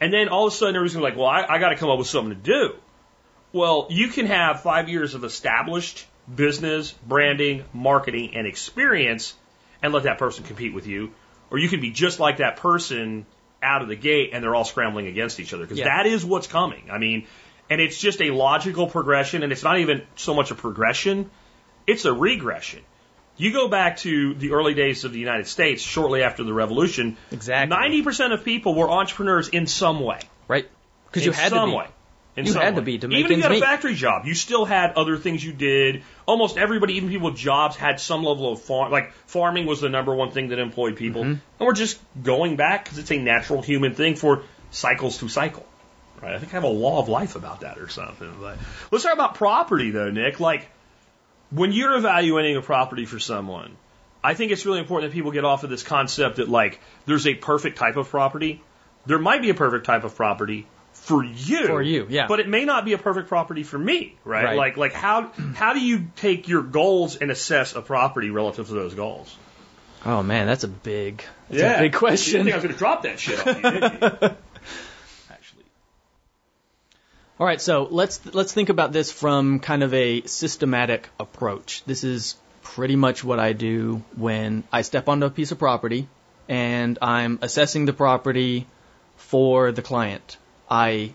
And 0.00 0.12
then 0.12 0.28
all 0.28 0.46
of 0.46 0.52
a 0.52 0.56
sudden 0.56 0.76
everybody's 0.76 0.94
going 0.94 1.04
to 1.04 1.16
be 1.16 1.22
like, 1.22 1.46
well, 1.46 1.48
I, 1.50 1.56
I 1.56 1.58
got 1.58 1.70
to 1.70 1.76
come 1.76 1.88
up 1.88 1.98
with 1.98 2.06
something 2.06 2.34
to 2.34 2.42
do. 2.42 2.74
Well, 3.52 3.86
you 3.88 4.08
can 4.08 4.26
have 4.26 4.60
five 4.60 4.90
years 4.90 5.14
of 5.14 5.24
established 5.24 6.06
business, 6.32 6.92
branding, 6.92 7.64
marketing, 7.72 8.34
and 8.34 8.46
experience 8.46 9.34
and 9.82 9.94
let 9.94 10.02
that 10.02 10.18
person 10.18 10.44
compete 10.44 10.74
with 10.74 10.86
you. 10.86 11.12
Or 11.50 11.58
you 11.58 11.68
can 11.68 11.80
be 11.80 11.90
just 11.90 12.18
like 12.20 12.38
that 12.38 12.56
person 12.56 13.26
out 13.62 13.82
of 13.82 13.88
the 13.88 13.96
gate 13.96 14.30
and 14.32 14.42
they're 14.42 14.54
all 14.54 14.64
scrambling 14.64 15.06
against 15.06 15.40
each 15.40 15.52
other 15.54 15.64
because 15.64 15.78
Yeah. 15.78 15.84
that 15.86 16.06
is 16.06 16.24
what's 16.24 16.46
coming. 16.46 16.88
I 16.90 16.98
mean, 16.98 17.26
and 17.70 17.80
it's 17.80 17.98
just 17.98 18.20
a 18.20 18.30
logical 18.30 18.86
progression 18.88 19.42
and 19.42 19.52
it's 19.52 19.62
not 19.62 19.78
even 19.78 20.02
so 20.16 20.34
much 20.34 20.50
a 20.50 20.54
progression, 20.54 21.30
it's 21.86 22.04
a 22.04 22.12
regression. 22.12 22.80
You 23.38 23.52
go 23.52 23.68
back 23.68 23.98
to 23.98 24.34
the 24.34 24.52
early 24.52 24.74
days 24.74 25.04
of 25.04 25.12
the 25.12 25.18
United 25.18 25.46
States, 25.46 25.82
shortly 25.82 26.22
after 26.22 26.42
the 26.42 26.52
revolution, 26.54 27.16
Exactly. 27.30 27.76
90% 27.76 28.32
of 28.32 28.44
people 28.44 28.74
were 28.74 28.90
entrepreneurs 28.90 29.48
in 29.48 29.66
some 29.66 30.00
way. 30.00 30.20
Right. 30.48 30.68
Because 31.06 31.24
you 31.26 31.32
had 31.32 31.50
some 31.50 31.68
to 31.70 31.72
be. 31.72 31.76
way. 31.78 31.86
You 32.36 32.52
had 32.52 32.76
to 32.76 32.82
be 32.82 32.98
to 32.98 33.08
make 33.08 33.20
even 33.20 33.32
if 33.32 33.36
you 33.38 33.42
had 33.44 33.52
a 33.52 33.60
factory 33.60 33.94
job, 33.94 34.26
you 34.26 34.34
still 34.34 34.66
had 34.66 34.92
other 34.92 35.16
things 35.16 35.42
you 35.42 35.52
did. 35.54 36.02
Almost 36.26 36.58
everybody, 36.58 36.94
even 36.94 37.08
people 37.08 37.30
with 37.30 37.38
jobs, 37.38 37.76
had 37.76 37.98
some 37.98 38.22
level 38.24 38.52
of 38.52 38.60
farm. 38.60 38.92
Like 38.92 39.12
farming 39.26 39.64
was 39.64 39.80
the 39.80 39.88
number 39.88 40.14
one 40.14 40.30
thing 40.32 40.48
that 40.48 40.58
employed 40.58 40.96
people, 40.96 41.22
Mm-hmm. 41.22 41.30
and 41.30 41.66
we're 41.66 41.72
just 41.72 41.98
going 42.22 42.56
back 42.56 42.84
because 42.84 42.98
it's 42.98 43.10
a 43.10 43.18
natural 43.18 43.62
human 43.62 43.94
thing 43.94 44.16
for 44.16 44.42
cycles 44.70 45.18
to 45.18 45.28
cycle. 45.28 45.64
Right? 46.22 46.34
I 46.34 46.38
think 46.38 46.52
I 46.52 46.56
have 46.56 46.64
a 46.64 46.68
law 46.68 46.98
of 46.98 47.08
life 47.08 47.36
about 47.36 47.60
that 47.60 47.78
or 47.78 47.88
something. 47.88 48.34
But 48.38 48.58
let's 48.90 49.04
talk 49.04 49.14
about 49.14 49.36
property 49.36 49.90
though, 49.90 50.10
Nick. 50.10 50.38
Like 50.38 50.68
when 51.50 51.72
you're 51.72 51.96
evaluating 51.96 52.56
a 52.56 52.62
property 52.62 53.06
for 53.06 53.18
someone, 53.18 53.76
I 54.22 54.34
think 54.34 54.52
it's 54.52 54.66
really 54.66 54.80
important 54.80 55.10
that 55.10 55.14
people 55.14 55.30
get 55.30 55.44
off 55.44 55.64
of 55.64 55.70
this 55.70 55.82
concept 55.82 56.36
that 56.36 56.48
like 56.48 56.80
there's 57.06 57.26
a 57.26 57.34
perfect 57.34 57.78
type 57.78 57.96
of 57.96 58.08
property. 58.10 58.62
There 59.06 59.18
might 59.18 59.40
be 59.40 59.50
a 59.50 59.54
perfect 59.54 59.86
type 59.86 60.04
of 60.04 60.16
property 60.16 60.66
for 61.06 61.22
you. 61.22 61.66
For 61.68 61.80
you, 61.80 62.06
yeah. 62.10 62.26
But 62.26 62.40
it 62.40 62.48
may 62.48 62.64
not 62.64 62.84
be 62.84 62.92
a 62.92 62.98
perfect 62.98 63.28
property 63.28 63.62
for 63.62 63.78
me, 63.78 64.16
right? 64.24 64.44
Right. 64.44 64.56
Like 64.56 64.76
like 64.76 64.92
how 64.92 65.30
how 65.54 65.72
do 65.72 65.80
you 65.80 66.08
take 66.16 66.48
your 66.48 66.62
goals 66.62 67.16
and 67.16 67.30
assess 67.30 67.76
a 67.76 67.80
property 67.80 68.30
relative 68.30 68.66
to 68.66 68.74
those 68.74 68.94
goals? 68.94 69.34
Oh 70.04 70.24
man, 70.24 70.48
that's 70.48 70.64
a 70.64 70.68
big, 70.68 71.22
that's 71.48 71.78
a 71.78 71.82
big 71.82 71.92
You 71.92 71.98
question. 71.98 72.44
didn't 72.44 72.44
think 72.46 72.54
I 72.54 72.56
was 72.56 72.64
going 72.64 72.74
to 72.74 72.78
drop 72.78 73.02
that 73.02 73.20
shit 73.20 73.46
on 73.46 73.54
you, 73.56 73.70
you? 73.70 74.36
Actually. 75.30 75.64
All 77.38 77.46
right, 77.46 77.60
so 77.60 77.86
let's 77.88 78.34
let's 78.34 78.52
think 78.52 78.68
about 78.68 78.92
this 78.92 79.12
from 79.12 79.60
kind 79.60 79.84
of 79.84 79.94
a 79.94 80.22
systematic 80.22 81.08
approach. 81.20 81.84
This 81.86 82.02
is 82.02 82.34
pretty 82.64 82.96
much 82.96 83.22
what 83.22 83.38
I 83.38 83.52
do 83.52 84.02
when 84.16 84.64
I 84.72 84.82
step 84.82 85.08
onto 85.08 85.26
a 85.26 85.30
piece 85.30 85.52
of 85.52 85.58
property 85.60 86.08
and 86.48 86.98
I'm 87.00 87.38
assessing 87.42 87.86
the 87.86 87.92
property 87.92 88.66
for 89.16 89.70
the 89.70 89.82
client. 89.82 90.36
I 90.70 91.12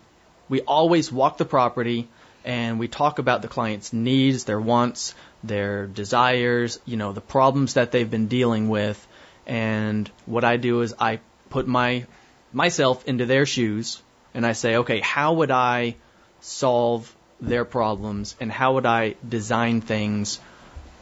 we 0.49 0.61
always 0.61 1.11
walk 1.11 1.37
the 1.37 1.45
property 1.45 2.07
and 2.43 2.79
we 2.79 2.87
talk 2.87 3.19
about 3.19 3.41
the 3.41 3.47
client's 3.47 3.93
needs, 3.93 4.43
their 4.45 4.59
wants, 4.59 5.13
their 5.43 5.87
desires, 5.87 6.79
you 6.85 6.97
know, 6.97 7.13
the 7.13 7.21
problems 7.21 7.75
that 7.75 7.91
they've 7.91 8.09
been 8.09 8.27
dealing 8.27 8.67
with. 8.67 9.07
And 9.45 10.09
what 10.25 10.43
I 10.43 10.57
do 10.57 10.81
is 10.81 10.93
I 10.99 11.19
put 11.49 11.67
my 11.67 12.05
myself 12.53 13.05
into 13.05 13.25
their 13.25 13.45
shoes 13.45 14.01
and 14.33 14.45
I 14.45 14.53
say, 14.53 14.77
okay, 14.77 14.99
how 14.99 15.33
would 15.33 15.51
I 15.51 15.95
solve 16.41 17.15
their 17.39 17.65
problems 17.65 18.35
and 18.39 18.51
how 18.51 18.73
would 18.73 18.85
I 18.85 19.15
design 19.27 19.81
things 19.81 20.39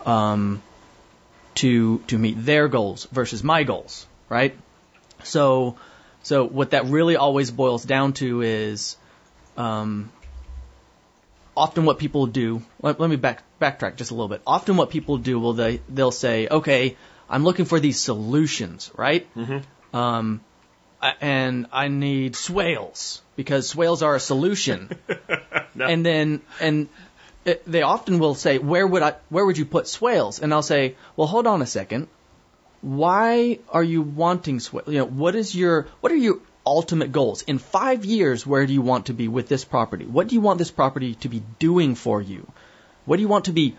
um, 0.06 0.62
to 1.56 2.00
to 2.08 2.18
meet 2.18 2.45
their 2.45 2.68
goals 2.68 3.08
versus 3.12 3.43
my 3.43 3.64
goals, 3.64 4.06
right? 4.30 4.56
So 5.24 5.78
so 6.24 6.45
what 6.45 6.72
that 6.72 6.86
really 6.86 7.15
always 7.15 7.51
boils 7.51 7.84
down 7.84 8.13
to 8.13 8.41
is 8.41 8.97
um, 9.57 10.11
often 11.55 11.86
what 11.86 11.99
people 11.99 12.28
do. 12.28 12.61
Let, 12.82 12.99
let 12.99 13.09
me 13.09 13.15
back 13.15 13.43
backtrack 13.59 13.95
just 13.95 14.11
a 14.11 14.13
little 14.13 14.28
bit. 14.30 14.41
Often 14.45 14.78
what 14.78 14.89
people 14.89 15.17
do 15.17 15.39
will 15.39 15.53
they 15.53 15.82
they'll 15.89 16.11
say, 16.11 16.47
okay, 16.47 16.97
I'm 17.30 17.43
looking 17.43 17.65
for 17.65 17.80
these 17.80 17.99
solutions, 17.99 18.91
right? 18.95 19.28
Mm-hmm. 19.36 19.95
Um, 19.95 20.41
I- 21.01 21.15
and 21.22 21.67
I 21.72 21.88
need 21.88 22.36
swales 22.36 23.22
because 23.36 23.67
swales 23.70 24.03
are 24.03 24.15
a 24.15 24.20
solution. 24.20 24.89
And 25.80 26.05
then 26.05 26.41
and 26.59 26.89
it, 27.45 27.63
they 27.65 27.84
often 27.84 28.20
will 28.20 28.36
say, 28.36 28.57
where 28.57 28.86
would 28.86 29.01
I 29.01 29.13
where 29.30 29.45
would 29.45 29.57
you 29.57 29.65
put 29.65 29.88
swales? 29.88 30.39
And 30.39 30.53
I'll 30.53 30.61
say, 30.63 30.95
well, 31.15 31.28
hold 31.28 31.47
on 31.47 31.61
a 31.61 31.65
second. 31.65 32.07
Why 32.82 33.60
are 33.70 33.84
you 33.84 34.02
wanting 34.02 34.60
swales? 34.60 34.88
You 34.88 35.00
know, 35.00 35.06
what 35.06 35.36
is 35.36 35.54
your 35.56 35.88
what 36.00 36.12
are 36.12 36.24
your 36.28 36.40
ultimate 36.66 37.12
goals 37.12 37.42
in 37.42 37.58
five 37.58 38.06
years? 38.06 38.46
Where 38.46 38.66
do 38.66 38.74
you 38.74 38.82
want 38.82 39.08
to 39.08 39.14
be 39.14 39.28
with 39.28 39.48
this 39.50 39.66
property? 39.66 40.06
What 40.06 40.28
do 40.28 40.36
you 40.36 40.42
want 40.42 40.60
this 40.60 40.72
property 40.72 41.16
to 41.16 41.30
be 41.30 41.44
doing 41.58 41.96
for 41.96 42.22
you? 42.22 42.48
What 43.06 43.18
do 43.18 43.22
you 43.22 43.28
want 43.28 43.46
to 43.46 43.52
be 43.52 43.76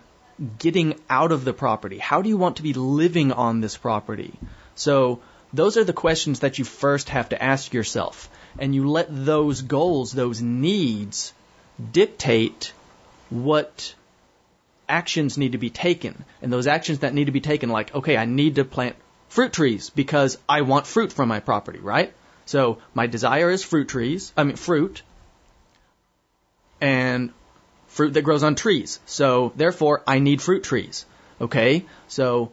getting 0.59 0.99
out 1.09 1.33
of 1.33 1.45
the 1.45 1.53
property? 1.53 1.99
How 1.99 2.23
do 2.23 2.29
you 2.29 2.37
want 2.37 2.57
to 2.57 2.63
be 2.63 2.73
living 2.73 3.33
on 3.33 3.61
this 3.61 3.77
property? 3.77 4.33
So 4.75 5.21
those 5.53 5.77
are 5.77 5.85
the 5.85 5.93
questions 5.93 6.41
that 6.41 6.59
you 6.59 6.65
first 6.65 7.09
have 7.11 7.29
to 7.31 7.43
ask 7.43 7.73
yourself. 7.73 8.29
And 8.59 8.75
you 8.75 8.89
let 8.89 9.09
those 9.11 9.63
goals, 9.63 10.13
those 10.13 10.43
needs, 10.43 11.33
dictate 11.93 12.73
what 13.29 13.95
actions 14.91 15.39
need 15.39 15.53
to 15.53 15.59
be 15.59 15.71
taken. 15.71 16.25
And 16.43 16.53
those 16.53 16.67
actions 16.67 17.01
that 17.01 17.15
need 17.15 17.27
to 17.27 17.33
be 17.33 17.41
taken, 17.41 17.71
like, 17.71 17.95
okay, 17.95 18.17
I 18.17 18.25
need 18.25 18.57
to 18.57 18.65
plant 18.65 18.97
fruit 19.29 19.53
trees 19.53 19.91
because 19.91 20.37
I 20.49 20.63
want 20.63 20.87
fruit 20.87 21.13
from 21.13 21.29
my 21.29 21.41
property, 21.41 21.79
right? 21.79 22.13
So 22.45 22.79
my 22.95 23.07
desire 23.07 23.51
is 23.51 23.63
fruit 23.63 23.89
trees, 23.89 24.33
I 24.37 24.45
mean, 24.45 24.57
fruit, 24.57 25.03
and 26.81 27.33
fruit 27.87 28.15
that 28.15 28.23
grows 28.23 28.43
on 28.43 28.55
trees. 28.57 28.99
So 29.07 29.53
therefore, 29.57 30.03
I 30.07 30.19
need 30.19 30.43
fruit 30.43 30.65
trees. 30.65 31.07
Okay? 31.41 31.87
So 32.09 32.53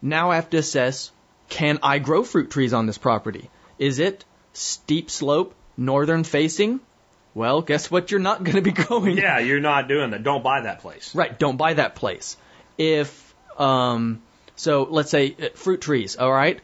now 0.00 0.30
I 0.30 0.36
have 0.36 0.50
to 0.50 0.58
assess 0.58 1.10
can 1.48 1.78
I 1.82 1.98
grow 1.98 2.22
fruit 2.22 2.50
trees 2.50 2.72
on 2.72 2.86
this 2.86 2.96
property? 2.96 3.50
Is 3.78 3.98
it 3.98 4.24
steep 4.54 5.10
slope, 5.10 5.54
northern 5.76 6.24
facing? 6.24 6.80
Well, 7.34 7.62
guess 7.62 7.90
what? 7.90 8.10
You're 8.10 8.20
not 8.20 8.44
going 8.44 8.56
to 8.56 8.62
be 8.62 8.72
growing. 8.72 9.16
Yeah, 9.16 9.38
you're 9.38 9.60
not 9.60 9.88
doing 9.88 10.10
that. 10.10 10.22
Don't 10.22 10.42
buy 10.42 10.62
that 10.62 10.80
place. 10.80 11.14
Right. 11.14 11.38
Don't 11.38 11.56
buy 11.56 11.74
that 11.74 11.94
place. 11.94 12.36
If, 12.78 13.34
um, 13.58 14.22
so 14.56 14.86
let's 14.90 15.10
say 15.10 15.36
uh, 15.40 15.48
fruit 15.54 15.80
trees, 15.80 16.16
all 16.16 16.32
right? 16.32 16.60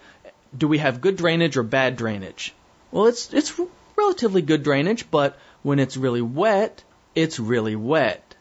Do 0.57 0.69
we 0.69 0.79
have 0.79 1.01
good 1.01 1.16
drainage 1.16 1.57
or 1.57 1.62
bad 1.62 1.97
drainage? 1.97 2.55
Well, 2.91 3.07
it's, 3.07 3.33
it's 3.33 3.61
relatively 3.97 4.43
good 4.43 4.62
drainage, 4.62 5.11
but 5.11 5.37
when 5.62 5.79
it's 5.79 5.97
really 5.97 6.23
wet, 6.23 6.83
it's 7.14 7.39
really 7.39 7.77
wet. 7.77 8.35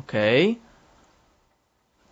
Okay? 0.00 0.58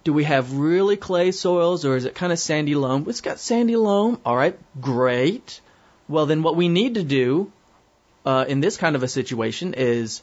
Do 0.04 0.12
we 0.12 0.24
have 0.24 0.54
really 0.54 0.96
clay 0.96 1.30
soils 1.30 1.84
or 1.84 1.96
is 1.96 2.04
it 2.04 2.14
kind 2.14 2.32
of 2.32 2.38
sandy 2.38 2.74
loam? 2.74 3.06
It's 3.08 3.20
got 3.20 3.38
sandy 3.38 3.76
loam. 3.76 4.18
All 4.24 4.36
right, 4.36 4.58
great. 4.80 5.60
Well, 6.08 6.26
then 6.26 6.42
what 6.42 6.56
we 6.56 6.68
need 6.68 6.94
to 6.94 7.04
do 7.04 7.52
uh, 8.24 8.44
in 8.48 8.60
this 8.60 8.76
kind 8.76 8.96
of 8.96 9.02
a 9.02 9.08
situation 9.08 9.74
is, 9.74 10.22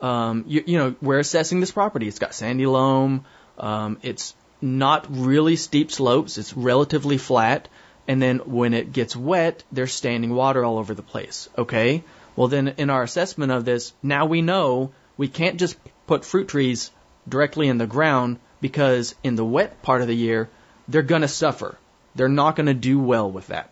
um, 0.00 0.44
you, 0.46 0.62
you 0.66 0.78
know, 0.78 0.94
we're 1.00 1.18
assessing 1.18 1.60
this 1.60 1.70
property. 1.70 2.08
It's 2.08 2.18
got 2.18 2.34
sandy 2.34 2.66
loam. 2.66 3.24
Um, 3.58 3.98
it's 4.02 4.34
not 4.60 5.06
really 5.10 5.56
steep 5.56 5.90
slopes. 5.90 6.38
It's 6.38 6.56
relatively 6.56 7.18
flat. 7.18 7.68
And 8.06 8.22
then 8.22 8.38
when 8.38 8.74
it 8.74 8.92
gets 8.92 9.14
wet, 9.14 9.64
there's 9.70 9.92
standing 9.92 10.34
water 10.34 10.64
all 10.64 10.78
over 10.78 10.94
the 10.94 11.02
place. 11.02 11.48
Okay. 11.56 12.04
Well, 12.36 12.48
then 12.48 12.68
in 12.78 12.90
our 12.90 13.02
assessment 13.02 13.52
of 13.52 13.64
this, 13.64 13.92
now 14.02 14.26
we 14.26 14.42
know 14.42 14.92
we 15.16 15.28
can't 15.28 15.58
just 15.58 15.76
put 16.06 16.24
fruit 16.24 16.48
trees 16.48 16.90
directly 17.28 17.68
in 17.68 17.78
the 17.78 17.86
ground 17.86 18.38
because 18.60 19.14
in 19.22 19.36
the 19.36 19.44
wet 19.44 19.82
part 19.82 20.00
of 20.00 20.06
the 20.06 20.16
year, 20.16 20.48
they're 20.86 21.02
going 21.02 21.22
to 21.22 21.28
suffer. 21.28 21.76
They're 22.14 22.28
not 22.28 22.56
going 22.56 22.66
to 22.66 22.74
do 22.74 22.98
well 22.98 23.30
with 23.30 23.48
that. 23.48 23.70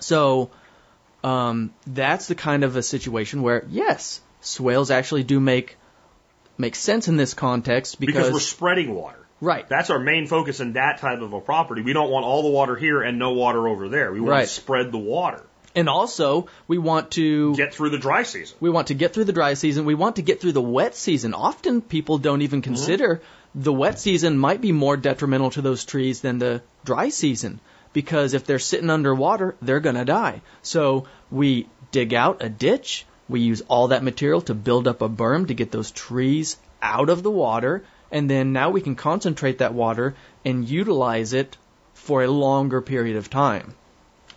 So, 0.00 0.50
um, 1.22 1.72
that's 1.86 2.28
the 2.28 2.34
kind 2.34 2.64
of 2.64 2.76
a 2.76 2.82
situation 2.82 3.42
where, 3.42 3.64
yes, 3.68 4.20
swales 4.40 4.90
actually 4.90 5.22
do 5.24 5.40
make 5.40 5.76
make 6.58 6.74
sense 6.74 7.08
in 7.08 7.16
this 7.16 7.32
context 7.34 7.98
because, 7.98 8.14
Because 8.14 8.32
we're 8.32 8.40
spreading 8.40 8.94
water. 8.94 9.18
right, 9.40 9.66
That's 9.68 9.88
our 9.90 9.98
main 9.98 10.26
focus 10.26 10.60
in 10.60 10.74
that 10.74 10.98
type 10.98 11.20
of 11.22 11.32
a 11.32 11.40
property. 11.40 11.80
We 11.80 11.94
don't 11.94 12.10
want 12.10 12.26
all 12.26 12.42
the 12.42 12.50
water 12.50 12.76
here 12.76 13.00
and 13.02 13.18
no 13.18 13.32
water 13.32 13.66
over 13.66 13.88
there. 13.88 14.12
We 14.12 14.20
want 14.20 14.30
Right. 14.30 14.42
to 14.42 14.46
spread 14.62 14.92
the 14.92 14.98
water. 14.98 15.42
and 15.74 15.88
also 15.88 16.48
we 16.68 16.78
want 16.78 17.12
to 17.12 17.54
Get 17.54 17.72
through 17.72 17.90
the 17.90 17.98
dry 17.98 18.24
season. 18.24 18.56
We 18.60 18.70
want 18.70 18.88
to 18.88 18.94
get 18.94 19.14
through 19.14 19.24
the 19.24 19.32
dry 19.32 19.54
season. 19.54 19.84
We 19.84 19.94
want 19.94 20.16
to 20.16 20.22
get 20.22 20.40
through 20.40 20.52
the 20.52 20.60
wet 20.60 20.96
season. 20.96 21.32
Often 21.32 21.82
people 21.82 22.18
don't 22.18 22.42
even 22.42 22.60
consider 22.60 23.22
the 23.54 23.72
wet 23.72 23.98
season 24.00 24.36
might 24.36 24.60
be 24.60 24.72
more 24.72 24.96
detrimental 24.96 25.50
to 25.52 25.62
those 25.62 25.84
trees 25.84 26.20
than 26.22 26.38
the 26.40 26.60
dry 26.84 27.08
season 27.10 27.60
because 27.92 28.34
if 28.34 28.44
they're 28.44 28.58
sitting 28.58 28.90
underwater, 28.90 29.56
they're 29.60 29.80
going 29.80 29.96
to 29.96 30.04
die. 30.04 30.42
So 30.62 31.06
we 31.30 31.68
dig 31.90 32.14
out 32.14 32.42
a 32.42 32.48
ditch. 32.48 33.06
We 33.28 33.40
use 33.40 33.62
all 33.62 33.88
that 33.88 34.04
material 34.04 34.40
to 34.42 34.54
build 34.54 34.88
up 34.88 35.02
a 35.02 35.08
berm 35.08 35.48
to 35.48 35.54
get 35.54 35.70
those 35.70 35.90
trees 35.90 36.56
out 36.82 37.10
of 37.10 37.22
the 37.22 37.30
water. 37.30 37.84
And 38.10 38.28
then 38.28 38.52
now 38.52 38.70
we 38.70 38.80
can 38.80 38.96
concentrate 38.96 39.58
that 39.58 39.74
water 39.74 40.14
and 40.44 40.68
utilize 40.68 41.32
it 41.32 41.56
for 41.94 42.22
a 42.22 42.30
longer 42.30 42.80
period 42.80 43.16
of 43.16 43.30
time. 43.30 43.74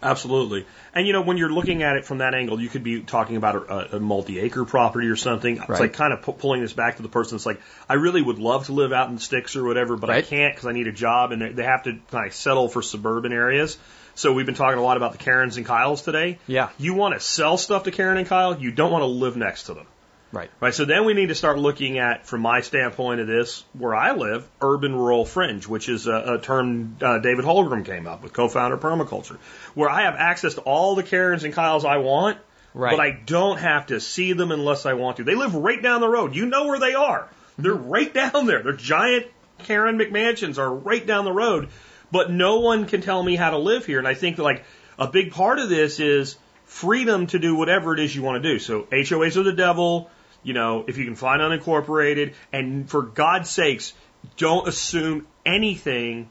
Absolutely. 0.04 0.66
And 0.94 1.08
you 1.08 1.14
know, 1.14 1.22
when 1.22 1.38
you're 1.38 1.52
looking 1.52 1.84
at 1.84 1.96
it 1.96 2.06
from 2.06 2.20
that 2.20 2.34
angle, 2.34 2.60
you 2.60 2.70
could 2.70 2.84
be 2.84 3.02
talking 3.02 3.38
about 3.38 3.70
a, 3.70 3.98
a 3.98 4.00
multi-acre 4.00 4.66
property 4.66 5.08
or 5.08 5.16
something. 5.16 5.58
It's 5.58 5.80
like 5.80 5.94
kind 5.94 6.14
of 6.14 6.22
pu- 6.22 6.34
pulling 6.34 6.62
this 6.62 6.74
back 6.74 6.98
to 6.98 7.02
the 7.02 7.10
person 7.10 7.38
that's 7.38 7.46
like, 7.46 7.62
I 7.90 7.96
really 7.96 8.22
would 8.22 8.40
love 8.40 8.68
to 8.68 8.74
live 8.74 8.94
out 8.94 9.10
in 9.10 9.16
the 9.16 9.22
sticks 9.22 9.56
or 9.56 9.64
whatever, 9.64 9.96
but 9.96 10.10
I 10.10 10.22
can't 10.22 10.54
because 10.54 10.68
I 10.68 10.74
need 10.74 10.88
a 10.88 10.92
job, 10.92 11.32
and 11.32 11.42
they, 11.42 11.50
they 11.50 11.64
have 11.64 11.84
to 11.84 12.00
kind 12.12 12.28
of 12.28 12.34
settle 12.34 12.70
for 12.70 12.82
suburban 12.82 13.34
areas. 13.34 13.78
So 14.16 14.34
we've 14.34 14.46
been 14.46 14.56
talking 14.56 14.78
a 14.78 14.84
lot 14.84 14.98
about 14.98 15.14
the 15.14 15.18
Karens 15.18 15.58
and 15.58 15.66
Kyles 15.66 16.04
today. 16.04 16.38
Yeah. 16.46 16.70
You 16.78 16.94
want 16.94 17.16
to 17.16 17.20
sell 17.20 17.58
stuff 17.58 17.84
to 17.84 17.92
Karen 17.92 18.18
and 18.18 18.28
Kyle, 18.28 18.60
you 18.60 18.72
don't 18.72 18.92
want 18.92 19.02
to 19.02 19.08
live 19.08 19.36
next 19.36 19.64
to 19.64 19.74
them. 19.74 19.88
Right. 20.34 20.50
Right. 20.60 20.74
So 20.74 20.84
then 20.86 21.06
we 21.06 21.14
need 21.14 21.28
to 21.30 21.36
start 21.36 21.60
looking 21.60 22.00
at, 22.00 22.26
from 22.26 22.42
my 22.42 22.62
standpoint 22.62 23.22
of 23.22 23.28
this, 23.28 23.64
where 23.74 23.94
I 23.94 24.14
live, 24.14 24.46
urban 24.62 24.96
rural 24.96 25.26
fringe, 25.26 25.68
which 25.68 25.88
is 25.88 26.08
a, 26.08 26.34
a 26.36 26.40
term 26.40 26.98
uh, 27.02 27.20
David 27.20 27.46
Holmgren 27.46 27.86
came 27.86 28.08
up 28.08 28.24
with, 28.24 28.34
co-founder 28.34 28.78
of 28.78 28.82
permaculture, 28.82 29.38
where 29.76 29.92
I 29.92 30.02
have 30.02 30.16
access 30.16 30.56
to 30.56 30.62
all 30.62 30.96
the 30.96 31.04
Karens 31.04 31.44
and 31.44 31.54
Kyles 31.54 31.86
I 31.86 31.98
want, 31.98 32.40
Right. 32.74 32.98
but 32.98 33.00
I 33.00 33.12
don't 33.12 33.60
have 33.60 33.86
to 33.88 34.00
see 34.00 34.34
them 34.34 34.52
unless 34.52 34.88
I 34.88 34.94
want 34.94 35.18
to. 35.18 35.24
They 35.24 35.36
live 35.36 35.54
right 35.54 35.80
down 35.80 36.02
the 36.02 36.10
road. 36.10 36.36
You 36.36 36.48
know 36.48 36.66
where 36.66 36.80
they 36.80 36.96
are. 36.96 37.30
They're 37.60 37.72
right 37.74 38.12
down 38.12 38.48
there. 38.48 38.64
Their 38.64 38.74
giant 38.74 39.28
Karen 39.60 40.00
McMansions 40.00 40.58
are 40.58 40.74
right 40.74 41.06
down 41.06 41.26
the 41.26 41.32
road, 41.32 41.70
but 42.12 42.32
no 42.32 42.60
one 42.62 42.88
can 42.88 43.02
tell 43.02 43.22
me 43.22 43.36
how 43.36 43.52
to 43.52 43.60
live 43.60 43.86
here. 43.86 44.00
And 44.00 44.08
I 44.08 44.16
think 44.16 44.38
that 44.38 44.44
like 44.44 44.66
a 44.98 45.06
big 45.08 45.32
part 45.32 45.60
of 45.60 45.70
this 45.70 46.00
is 46.00 46.36
freedom 46.66 47.28
to 47.28 47.38
do 47.38 47.56
whatever 47.56 47.94
it 47.94 48.00
is 48.00 48.16
you 48.16 48.24
want 48.24 48.42
to 48.42 48.50
do. 48.50 48.58
So 48.58 48.84
HOAs 48.92 49.38
are 49.38 49.44
the 49.44 49.54
devil. 49.54 50.10
You 50.44 50.54
know, 50.54 50.84
if 50.88 50.98
you 50.98 51.06
can 51.06 51.16
find 51.16 51.42
unincorporated, 51.42 52.34
and 52.52 52.90
for 52.90 53.02
God's 53.02 53.50
sakes, 53.50 53.94
don't 54.38 54.68
assume 54.68 55.26
anything 55.46 56.30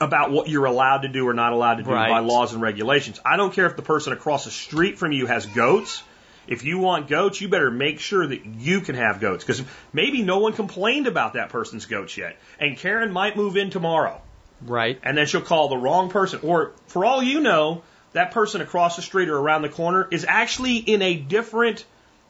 about 0.00 0.30
what 0.30 0.48
you're 0.48 0.64
allowed 0.64 1.02
to 1.02 1.08
do 1.08 1.28
or 1.28 1.34
not 1.34 1.52
allowed 1.52 1.76
to 1.76 1.82
do 1.82 1.90
Right. 1.90 2.08
by 2.08 2.18
laws 2.20 2.52
and 2.52 2.62
regulations. 2.62 3.20
I 3.24 3.36
don't 3.36 3.52
care 3.52 3.66
if 3.66 3.76
the 3.76 3.82
person 3.82 4.12
across 4.12 4.44
the 4.44 4.50
street 4.50 4.98
from 4.98 5.12
you 5.12 5.26
has 5.26 5.46
goats. 5.46 6.02
If 6.46 6.64
you 6.64 6.78
want 6.78 7.08
goats, 7.08 7.40
you 7.40 7.48
better 7.48 7.70
make 7.70 8.00
sure 8.00 8.26
that 8.26 8.44
you 8.44 8.80
can 8.80 8.96
have 8.96 9.20
goats 9.20 9.44
because 9.44 9.62
maybe 9.92 10.22
no 10.22 10.38
one 10.38 10.52
complained 10.52 11.06
about 11.06 11.34
that 11.34 11.48
person's 11.50 11.86
goats 11.86 12.16
yet. 12.18 12.36
And 12.58 12.76
Karen 12.76 13.12
might 13.12 13.36
move 13.36 13.56
in 13.56 13.70
tomorrow 13.70 14.20
Right. 14.62 14.98
and 15.02 15.16
then 15.16 15.26
she'll 15.26 15.40
call 15.40 15.68
the 15.68 15.76
wrong 15.78 16.10
person. 16.10 16.40
Or 16.42 16.72
for 16.86 17.04
all 17.04 17.22
you 17.22 17.40
know, 17.40 17.82
that 18.12 18.32
person 18.32 18.60
across 18.60 18.96
the 18.96 19.02
street 19.02 19.28
or 19.28 19.38
around 19.38 19.62
the 19.62 19.68
corner 19.70 20.06
is 20.10 20.24
actually 20.28 20.76
in 20.76 21.00
a 21.02 21.14
different 21.14 21.84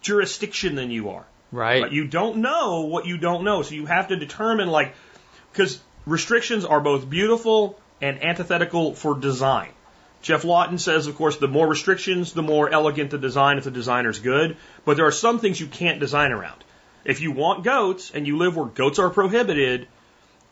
jurisdiction 0.05 0.77
than 0.77 0.93
you 0.93 1.11
are. 1.11 1.25
Right. 1.51 1.83
But 1.83 1.93
you 1.93 2.07
don't 2.07 2.37
know 2.37 2.83
what 2.83 3.07
you 3.07 3.19
don't 3.19 3.43
know. 3.43 3.63
So 3.63 3.75
you 3.75 3.87
have 3.87 4.09
to 4.09 4.17
determine, 4.17 4.69
like, 4.69 4.95
because 5.53 5.81
restrictions 6.07 6.65
are 6.65 6.81
both 6.81 7.09
beautiful 7.09 7.81
and 8.01 8.23
antithetical 8.23 8.95
for 8.95 9.19
design. 9.19 9.71
Geoff 10.23 10.45
Lawton 10.45 10.79
says, 10.79 11.07
of 11.07 11.17
course, 11.17 11.37
the 11.37 11.49
more 11.49 11.67
restrictions, 11.67 12.33
the 12.33 12.43
more 12.43 12.71
elegant 12.71 13.11
the 13.11 13.19
design 13.19 13.59
if 13.59 13.65
the 13.65 13.71
designer's 13.71 14.19
good. 14.19 14.57
But 14.85 14.97
there 14.97 15.07
are 15.07 15.13
some 15.13 15.39
things 15.39 15.61
you 15.61 15.67
can't 15.67 16.01
design 16.01 16.33
around. 16.33 16.65
If 17.05 17.21
you 17.21 17.33
want 17.33 17.65
goats 17.65 18.11
and 18.15 18.27
you 18.27 18.39
live 18.39 18.57
where 18.57 18.67
goats 18.67 18.99
are 18.99 19.11
prohibited, 19.11 19.87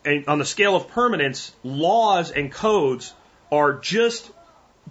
and 0.05 0.27
on 0.27 0.37
the 0.37 0.45
scale 0.45 0.75
of 0.75 0.89
permanence, 0.89 1.51
laws 1.63 2.31
and 2.31 2.51
codes 2.51 3.13
are 3.51 3.73
just 3.73 4.31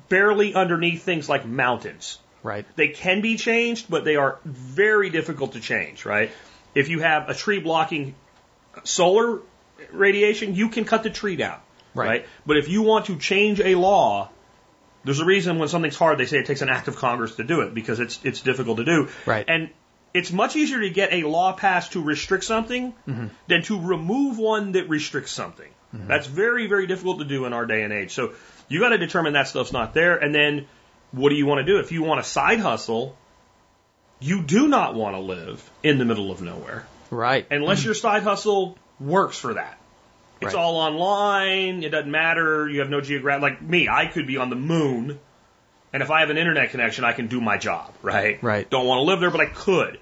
barely 0.08 0.54
underneath 0.54 1.02
things 1.02 1.28
like 1.28 1.46
mountains. 1.46 2.18
Right. 2.42 2.66
They 2.76 2.88
can 2.88 3.20
be 3.20 3.36
changed, 3.36 3.86
but 3.88 4.04
they 4.04 4.16
are 4.16 4.38
very 4.44 5.10
difficult 5.10 5.52
to 5.52 5.60
change, 5.60 6.04
right? 6.04 6.30
If 6.74 6.88
you 6.88 7.00
have 7.00 7.28
a 7.28 7.34
tree 7.34 7.60
blocking 7.60 8.14
solar 8.84 9.40
radiation, 9.92 10.54
you 10.54 10.68
can 10.68 10.84
cut 10.84 11.02
the 11.02 11.10
tree 11.10 11.36
down, 11.36 11.60
Right. 11.94 12.06
right? 12.06 12.26
But 12.46 12.56
if 12.56 12.68
you 12.68 12.82
want 12.82 13.06
to 13.06 13.18
change 13.18 13.60
a 13.60 13.74
law, 13.74 14.30
there's 15.04 15.20
a 15.20 15.24
reason 15.24 15.58
when 15.58 15.68
something's 15.68 15.96
hard, 15.96 16.18
they 16.18 16.26
say 16.26 16.38
it 16.38 16.46
takes 16.46 16.62
an 16.62 16.68
act 16.68 16.88
of 16.88 16.96
Congress 16.96 17.36
to 17.36 17.44
do 17.44 17.60
it 17.62 17.74
because 17.74 18.00
it's 18.00 18.20
it's 18.24 18.40
difficult 18.40 18.78
to 18.78 18.84
do. 18.84 19.08
Right. 19.26 19.44
And 19.46 19.70
it's 20.14 20.30
much 20.30 20.56
easier 20.56 20.80
to 20.80 20.90
get 20.90 21.12
a 21.12 21.22
law 21.26 21.52
passed 21.52 21.92
to 21.92 22.02
restrict 22.02 22.44
something 22.44 22.92
mm-hmm. 23.08 23.26
than 23.48 23.62
to 23.62 23.80
remove 23.80 24.38
one 24.38 24.72
that 24.72 24.88
restricts 24.88 25.32
something. 25.32 25.70
Mm-hmm. 25.94 26.06
That's 26.06 26.26
very, 26.26 26.66
very 26.66 26.86
difficult 26.86 27.18
to 27.18 27.24
do 27.24 27.44
in 27.46 27.52
our 27.52 27.66
day 27.66 27.82
and 27.82 27.92
age. 27.92 28.12
So 28.12 28.32
you 28.68 28.80
got 28.80 28.90
to 28.90 28.98
determine 28.98 29.34
that 29.34 29.48
stuff's 29.48 29.72
not 29.72 29.94
there. 29.94 30.16
And 30.16 30.34
then 30.34 30.66
what 31.12 31.30
do 31.30 31.36
you 31.36 31.46
want 31.46 31.64
to 31.64 31.72
do? 31.72 31.78
If 31.78 31.92
you 31.92 32.02
want 32.02 32.20
a 32.20 32.24
side 32.24 32.60
hustle, 32.60 33.16
you 34.20 34.42
do 34.42 34.68
not 34.68 34.94
want 34.94 35.14
to 35.16 35.20
live 35.20 35.70
in 35.82 35.98
the 35.98 36.04
middle 36.04 36.30
of 36.30 36.42
nowhere 36.42 36.86
Right. 37.10 37.46
unless 37.50 37.84
your 37.84 37.94
side 37.94 38.22
hustle 38.22 38.78
works 38.98 39.38
for 39.38 39.54
that. 39.54 39.78
It's 40.40 40.54
Right. 40.54 40.60
all 40.60 40.76
online. 40.76 41.84
It 41.84 41.90
doesn't 41.90 42.10
matter. 42.10 42.68
You 42.68 42.80
have 42.80 42.90
no 42.90 43.00
geographic. 43.00 43.42
Like 43.42 43.62
me, 43.62 43.88
I 43.88 44.06
could 44.06 44.26
be 44.26 44.38
on 44.38 44.50
the 44.50 44.56
moon, 44.56 45.20
and 45.92 46.02
if 46.02 46.10
I 46.10 46.20
have 46.20 46.30
an 46.30 46.38
internet 46.38 46.70
connection, 46.70 47.04
I 47.04 47.12
can 47.12 47.28
do 47.28 47.40
my 47.40 47.58
job. 47.58 47.92
Right. 48.02 48.42
Right. 48.42 48.68
Don't 48.68 48.86
want 48.86 48.98
to 48.98 49.02
live 49.02 49.20
there, 49.20 49.30
but 49.30 49.40
I 49.40 49.46
could. 49.46 49.98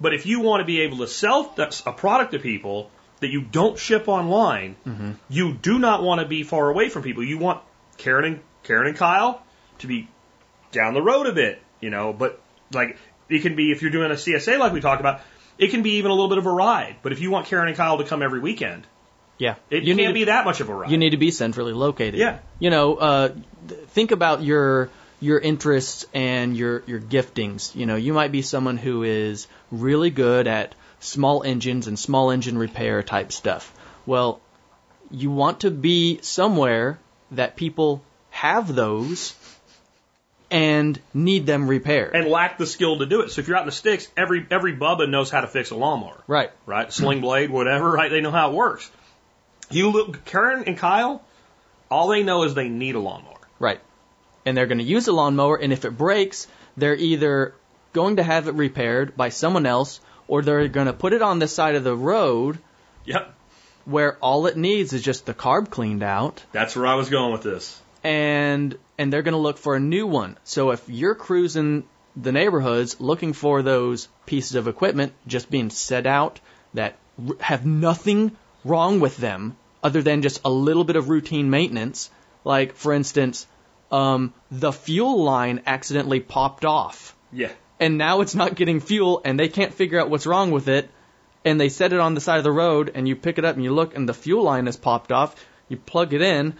But 0.00 0.14
if 0.14 0.26
you 0.26 0.40
want 0.40 0.60
to 0.60 0.64
be 0.64 0.80
able 0.80 0.98
to 0.98 1.06
sell 1.06 1.54
a 1.86 1.92
product 1.92 2.32
to 2.32 2.38
people 2.38 2.90
that 3.20 3.28
you 3.28 3.42
don't 3.42 3.78
ship 3.78 4.08
online, 4.08 4.76
mm-hmm. 4.86 5.12
you 5.28 5.52
do 5.52 5.78
not 5.78 6.02
want 6.02 6.20
to 6.20 6.26
be 6.26 6.42
far 6.42 6.68
away 6.68 6.88
from 6.88 7.02
people. 7.02 7.22
You 7.22 7.38
want 7.38 7.62
Karen 7.96 8.24
and 8.24 8.40
Karen 8.64 8.88
and 8.88 8.96
Kyle 8.96 9.42
to 9.78 9.86
be 9.86 10.08
down 10.74 10.94
the 10.94 11.02
road 11.02 11.26
a 11.26 11.32
bit, 11.32 11.60
you 11.80 11.90
know. 11.90 12.12
But 12.12 12.40
like 12.72 12.98
it 13.28 13.42
can 13.42 13.56
be 13.56 13.72
if 13.72 13.82
you're 13.82 13.90
doing 13.90 14.10
a 14.10 14.14
CSA 14.14 14.58
like 14.58 14.72
we 14.72 14.80
talked 14.80 15.00
about, 15.00 15.20
it 15.58 15.70
can 15.70 15.82
be 15.82 15.92
even 15.92 16.10
a 16.10 16.14
little 16.14 16.28
bit 16.28 16.38
of 16.38 16.46
a 16.46 16.52
ride. 16.52 16.96
But 17.02 17.12
if 17.12 17.20
you 17.20 17.30
want 17.30 17.46
Karen 17.46 17.68
and 17.68 17.76
Kyle 17.76 17.98
to 17.98 18.04
come 18.04 18.22
every 18.22 18.40
weekend, 18.40 18.86
yeah. 19.38 19.56
it 19.70 19.84
you 19.84 19.94
can't 19.94 20.08
need 20.08 20.12
be 20.12 20.24
that 20.24 20.44
much 20.44 20.60
of 20.60 20.68
a 20.68 20.74
ride. 20.74 20.90
you 20.90 20.98
need 20.98 21.10
to 21.10 21.16
be 21.16 21.30
centrally 21.30 21.72
located. 21.72 22.14
Yeah. 22.14 22.38
You 22.58 22.70
know, 22.70 22.96
uh, 22.96 23.34
think 23.88 24.10
about 24.10 24.42
your 24.42 24.90
your 25.20 25.38
interests 25.38 26.06
and 26.12 26.56
your 26.56 26.82
your 26.86 27.00
giftings. 27.00 27.74
You 27.74 27.86
know, 27.86 27.96
you 27.96 28.12
might 28.12 28.32
be 28.32 28.42
someone 28.42 28.76
who 28.76 29.02
is 29.02 29.46
really 29.70 30.10
good 30.10 30.46
at 30.46 30.74
small 31.00 31.42
engines 31.42 31.86
and 31.86 31.98
small 31.98 32.30
engine 32.30 32.58
repair 32.58 33.02
type 33.02 33.32
stuff. 33.32 33.72
Well, 34.06 34.40
you 35.10 35.30
want 35.30 35.60
to 35.60 35.70
be 35.70 36.18
somewhere 36.22 36.98
that 37.30 37.56
people 37.56 38.02
have 38.30 38.74
those 38.74 39.34
and 40.54 41.00
need 41.12 41.46
them 41.46 41.66
repaired. 41.66 42.14
and 42.14 42.28
lack 42.28 42.58
the 42.58 42.66
skill 42.66 42.98
to 42.98 43.06
do 43.06 43.22
it. 43.22 43.30
So 43.32 43.40
if 43.40 43.48
you're 43.48 43.56
out 43.56 43.62
in 43.62 43.66
the 43.66 43.72
sticks, 43.72 44.06
every 44.16 44.46
every 44.52 44.76
bubba 44.76 45.10
knows 45.10 45.28
how 45.28 45.40
to 45.40 45.48
fix 45.48 45.72
a 45.72 45.74
lawnmower. 45.74 46.22
right. 46.28 46.52
right? 46.64 46.92
Sling 46.92 47.20
blade, 47.20 47.50
whatever, 47.50 47.90
right? 47.90 48.08
They 48.08 48.20
know 48.20 48.30
how 48.30 48.52
it 48.52 48.54
works. 48.54 48.88
You 49.68 49.90
look, 49.90 50.24
Karen 50.24 50.64
and 50.68 50.78
Kyle, 50.78 51.24
all 51.90 52.06
they 52.06 52.22
know 52.22 52.44
is 52.44 52.54
they 52.54 52.68
need 52.68 52.94
a 52.94 53.00
lawnmower. 53.00 53.40
Right. 53.58 53.80
And 54.46 54.56
they're 54.56 54.66
going 54.66 54.78
to 54.78 54.84
use 54.84 55.08
a 55.08 55.12
lawnmower, 55.12 55.56
and 55.56 55.72
if 55.72 55.84
it 55.84 55.98
breaks, 55.98 56.46
they're 56.76 56.94
either 56.94 57.54
going 57.92 58.16
to 58.16 58.22
have 58.22 58.46
it 58.46 58.54
repaired 58.54 59.16
by 59.16 59.30
someone 59.30 59.66
else, 59.66 60.00
or 60.28 60.42
they're 60.42 60.68
going 60.68 60.86
to 60.86 60.92
put 60.92 61.14
it 61.14 61.22
on 61.22 61.40
the 61.40 61.48
side 61.48 61.74
of 61.74 61.82
the 61.82 61.96
road 61.96 62.58
Yep, 63.06 63.34
where 63.86 64.16
all 64.18 64.46
it 64.46 64.56
needs 64.56 64.92
is 64.92 65.02
just 65.02 65.26
the 65.26 65.34
carb 65.34 65.68
cleaned 65.70 66.04
out, 66.04 66.44
that's 66.52 66.76
where 66.76 66.86
I 66.86 66.94
was 66.94 67.10
going 67.10 67.32
with 67.32 67.42
this. 67.42 67.80
And 68.04 68.76
and 68.98 69.12
they're 69.12 69.22
going 69.22 69.32
to 69.32 69.38
look 69.38 69.58
for 69.58 69.74
a 69.74 69.80
new 69.80 70.06
one. 70.06 70.38
So 70.44 70.70
if 70.70 70.88
you're 70.88 71.14
cruising 71.14 71.84
the 72.14 72.30
neighborhoods 72.30 73.00
looking 73.00 73.32
for 73.32 73.62
those 73.62 74.06
pieces 74.26 74.54
of 74.54 74.68
equipment 74.68 75.12
just 75.26 75.50
being 75.50 75.70
set 75.70 76.06
out 76.06 76.38
that 76.74 76.96
r- 77.18 77.34
have 77.40 77.66
nothing 77.66 78.36
wrong 78.64 79.00
with 79.00 79.16
them 79.16 79.56
other 79.82 80.00
than 80.02 80.22
just 80.22 80.40
a 80.44 80.50
little 80.50 80.84
bit 80.84 80.96
of 80.96 81.08
routine 81.08 81.50
maintenance, 81.50 82.10
like 82.44 82.74
for 82.74 82.92
instance, 82.92 83.46
um, 83.90 84.32
the 84.50 84.72
fuel 84.72 85.24
line 85.24 85.62
accidentally 85.66 86.20
popped 86.20 86.64
off. 86.64 87.16
Yeah, 87.32 87.50
and 87.80 87.98
now 87.98 88.20
it's 88.20 88.34
not 88.34 88.54
getting 88.54 88.80
fuel 88.80 89.22
and 89.24 89.38
they 89.38 89.48
can't 89.48 89.74
figure 89.74 90.00
out 90.00 90.08
what's 90.08 90.26
wrong 90.26 90.52
with 90.52 90.68
it 90.68 90.88
and 91.44 91.60
they 91.60 91.68
set 91.68 91.92
it 91.92 92.00
on 92.00 92.14
the 92.14 92.20
side 92.20 92.38
of 92.38 92.44
the 92.44 92.52
road 92.52 92.92
and 92.94 93.08
you 93.08 93.16
pick 93.16 93.38
it 93.38 93.44
up 93.44 93.56
and 93.56 93.64
you 93.64 93.72
look 93.72 93.96
and 93.96 94.08
the 94.08 94.14
fuel 94.14 94.44
line 94.44 94.66
has 94.66 94.76
popped 94.76 95.10
off. 95.10 95.34
You 95.68 95.76
plug 95.78 96.12
it 96.14 96.22
in 96.22 96.54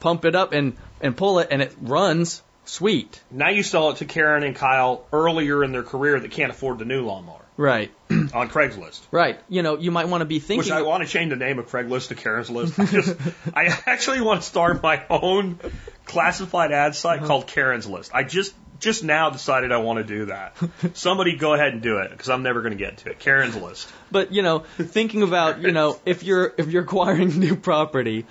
pump 0.00 0.24
it 0.24 0.34
up 0.34 0.52
and 0.52 0.76
and 1.00 1.16
pull 1.16 1.38
it 1.38 1.48
and 1.50 1.62
it 1.62 1.74
runs 1.80 2.42
sweet 2.64 3.22
now 3.30 3.48
you 3.48 3.62
sell 3.62 3.90
it 3.90 3.96
to 3.98 4.04
Karen 4.04 4.42
and 4.42 4.54
Kyle 4.54 5.04
earlier 5.12 5.64
in 5.64 5.72
their 5.72 5.82
career 5.82 6.18
that 6.20 6.30
can't 6.30 6.50
afford 6.50 6.78
the 6.78 6.84
new 6.84 7.04
lawnmower 7.04 7.44
right 7.56 7.90
on 8.10 8.48
Craigslist. 8.48 9.00
right 9.10 9.40
you 9.48 9.62
know 9.62 9.78
you 9.78 9.90
might 9.90 10.06
want 10.08 10.20
to 10.20 10.26
be 10.26 10.38
thinking 10.38 10.58
Which 10.58 10.70
I 10.70 10.82
want 10.82 11.02
to 11.02 11.08
change 11.08 11.30
the 11.30 11.36
name 11.36 11.58
of 11.58 11.68
Craigslist 11.68 12.08
to 12.08 12.14
Karen's 12.14 12.50
List. 12.50 12.78
I, 12.78 12.86
just, 12.86 13.16
I 13.54 13.64
actually 13.86 14.20
want 14.20 14.42
to 14.42 14.46
start 14.46 14.82
my 14.82 15.02
own 15.10 15.58
classified 16.04 16.72
ad 16.72 16.94
site 16.94 17.22
called 17.24 17.46
Karen's 17.46 17.86
List. 17.86 18.10
I 18.14 18.22
just 18.22 18.54
just 18.80 19.02
now 19.02 19.28
decided 19.30 19.72
I 19.72 19.78
want 19.78 19.98
to 19.98 20.04
do 20.04 20.26
that. 20.26 20.56
Somebody 20.94 21.36
go 21.36 21.52
ahead 21.54 21.72
and 21.72 21.82
do 21.82 21.98
it 21.98 22.10
because 22.12 22.28
I'm 22.28 22.44
never 22.44 22.60
going 22.60 22.72
to 22.72 22.78
get 22.78 22.98
to 22.98 23.10
it. 23.10 23.18
Karen's 23.18 23.56
List. 23.56 23.88
but 24.12 24.30
you 24.32 24.42
know 24.42 24.60
thinking 24.78 25.22
about 25.22 25.60
you 25.60 25.72
know 25.72 25.98
if 26.06 26.22
you're 26.22 26.54
if 26.58 26.68
you're 26.70 26.84
acquiring 26.84 27.38
new 27.40 27.56
property 27.56 28.24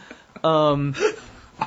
um 0.44 0.96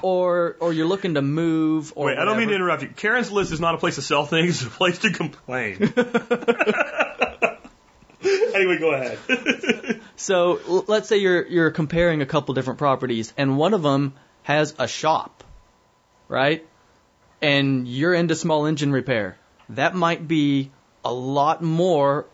or 0.03 0.57
or 0.61 0.73
you're 0.73 0.87
looking 0.87 1.15
to 1.15 1.23
move 1.23 1.93
or 1.97 2.07
Wait, 2.07 2.19
I 2.19 2.25
don't 2.25 2.39
mean 2.39 2.49
to 2.49 2.55
interrupt 2.55 2.83
you. 2.83 2.89
Karen's 2.89 3.31
List 3.31 3.53
is 3.53 3.61
not 3.61 3.75
a 3.75 3.79
place 3.79 3.97
to 3.97 4.03
sell 4.03 4.27
things; 4.27 4.63
it's 4.63 4.75
a 4.75 4.77
place 4.77 4.99
to 4.99 5.13
complain. 5.13 5.93
anyway, 8.55 8.79
go 8.79 8.93
ahead. 8.93 9.19
So 10.17 10.85
let's 10.87 11.09
say 11.09 11.17
you're 11.17 11.47
you're 11.47 11.71
comparing 11.71 12.21
a 12.21 12.27
couple 12.27 12.53
different 12.53 12.79
properties, 12.79 13.33
and 13.39 13.57
one 13.57 13.73
of 13.73 13.83
them 13.83 14.13
has 14.43 14.75
a 14.79 14.87
shop, 14.87 15.43
right? 16.29 16.67
And 17.41 17.89
you're 17.89 18.13
into 18.13 18.35
small 18.35 18.67
engine 18.67 18.93
repair. 18.93 19.39
That 19.71 19.95
might 19.95 20.29
be 20.29 20.71
a 21.07 21.11
lot 21.13 21.63
more, 21.63 22.27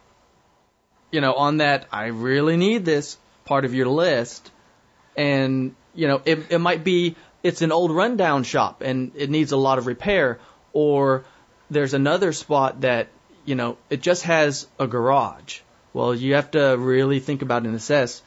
you 1.13 1.21
know, 1.21 1.35
on 1.35 1.59
that 1.59 1.87
I 1.93 2.07
really 2.07 2.57
need 2.57 2.85
this 2.85 3.19
part 3.45 3.65
of 3.65 3.73
your 3.73 3.87
list. 3.87 4.51
And 5.17 5.77
you 5.95 6.09
know, 6.09 6.21
it 6.25 6.51
it 6.51 6.59
might 6.59 6.83
be 6.83 7.15
it's 7.47 7.63
an 7.63 7.71
old 7.71 7.93
rundown 7.93 8.43
shop 8.43 8.83
and 8.83 9.13
it 9.15 9.31
needs 9.31 9.53
a 9.53 9.57
lot 9.57 9.79
of 9.79 9.87
repair, 9.87 10.41
or 10.73 11.25
there's 11.71 11.95
another 11.95 12.33
spot 12.33 12.81
that 12.81 13.09
you 13.45 13.55
know 13.55 13.79
it 13.89 14.03
just 14.03 14.25
has 14.25 14.67
a 14.79 14.87
garage. 14.87 15.61
Well, 15.93 16.15
you 16.15 16.35
have 16.35 16.51
to 16.51 16.77
really 16.77 17.21
think 17.21 17.43
about 17.43 17.63
and 17.63 17.75
assess, 17.75 18.21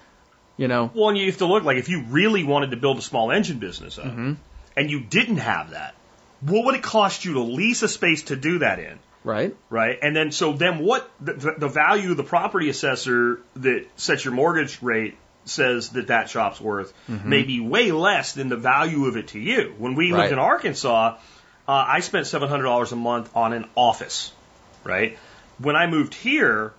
you 0.57 0.67
know, 0.67 0.89
well, 0.93 1.09
and 1.09 1.17
you 1.17 1.27
have 1.27 1.37
to 1.37 1.45
look 1.45 1.63
like 1.63 1.77
if 1.77 1.89
you 1.89 2.03
really 2.03 2.43
wanted 2.43 2.71
to 2.71 2.77
build 2.77 2.97
a 2.97 3.01
small 3.01 3.31
engine 3.31 3.59
business 3.59 3.99
up, 3.99 4.05
mm-hmm. 4.05 4.33
and 4.75 4.89
you 4.89 5.01
didn't 5.01 5.37
have 5.37 5.71
that, 5.71 5.93
what 6.41 6.65
would 6.65 6.75
it 6.75 6.83
cost 6.83 7.25
you 7.25 7.33
to 7.33 7.41
lease 7.41 7.83
a 7.83 7.89
space 7.89 8.23
to 8.23 8.35
do 8.35 8.59
that 8.59 8.79
in? 8.79 8.97
right? 9.23 9.55
right? 9.69 9.99
And 10.01 10.15
then 10.15 10.31
so 10.31 10.53
then 10.53 10.79
what 10.79 11.09
the, 11.19 11.33
the, 11.33 11.55
the 11.59 11.67
value 11.67 12.11
of 12.11 12.17
the 12.17 12.23
property 12.23 12.69
assessor 12.69 13.41
that 13.57 13.85
sets 13.97 14.23
your 14.23 14.33
mortgage 14.33 14.81
rate 14.81 15.17
says 15.49 15.89
that 15.89 16.07
that 16.07 16.29
shop's 16.29 16.61
worth 16.61 16.93
may 17.07 17.43
be 17.43 17.59
way 17.59 17.91
less 17.91 18.33
than 18.33 18.49
the 18.49 18.57
value 18.57 19.05
of 19.05 19.17
it 19.17 19.29
to 19.29 19.39
you. 19.39 19.73
When 19.77 19.95
we 19.95 20.11
Right. 20.11 20.21
lived 20.21 20.33
in 20.33 20.39
Arkansas, 20.39 21.15
uh, 21.67 21.71
I 21.71 21.99
spent 21.99 22.27
seven 22.27 22.49
hundred 22.49 22.63
dollars 22.63 22.91
a 22.91 22.95
month 22.95 23.29
on 23.35 23.53
an 23.53 23.65
office, 23.75 24.31
right? 24.83 25.17
When 25.59 25.75
I 25.75 25.87
moved 25.87 26.13
here, 26.13 26.73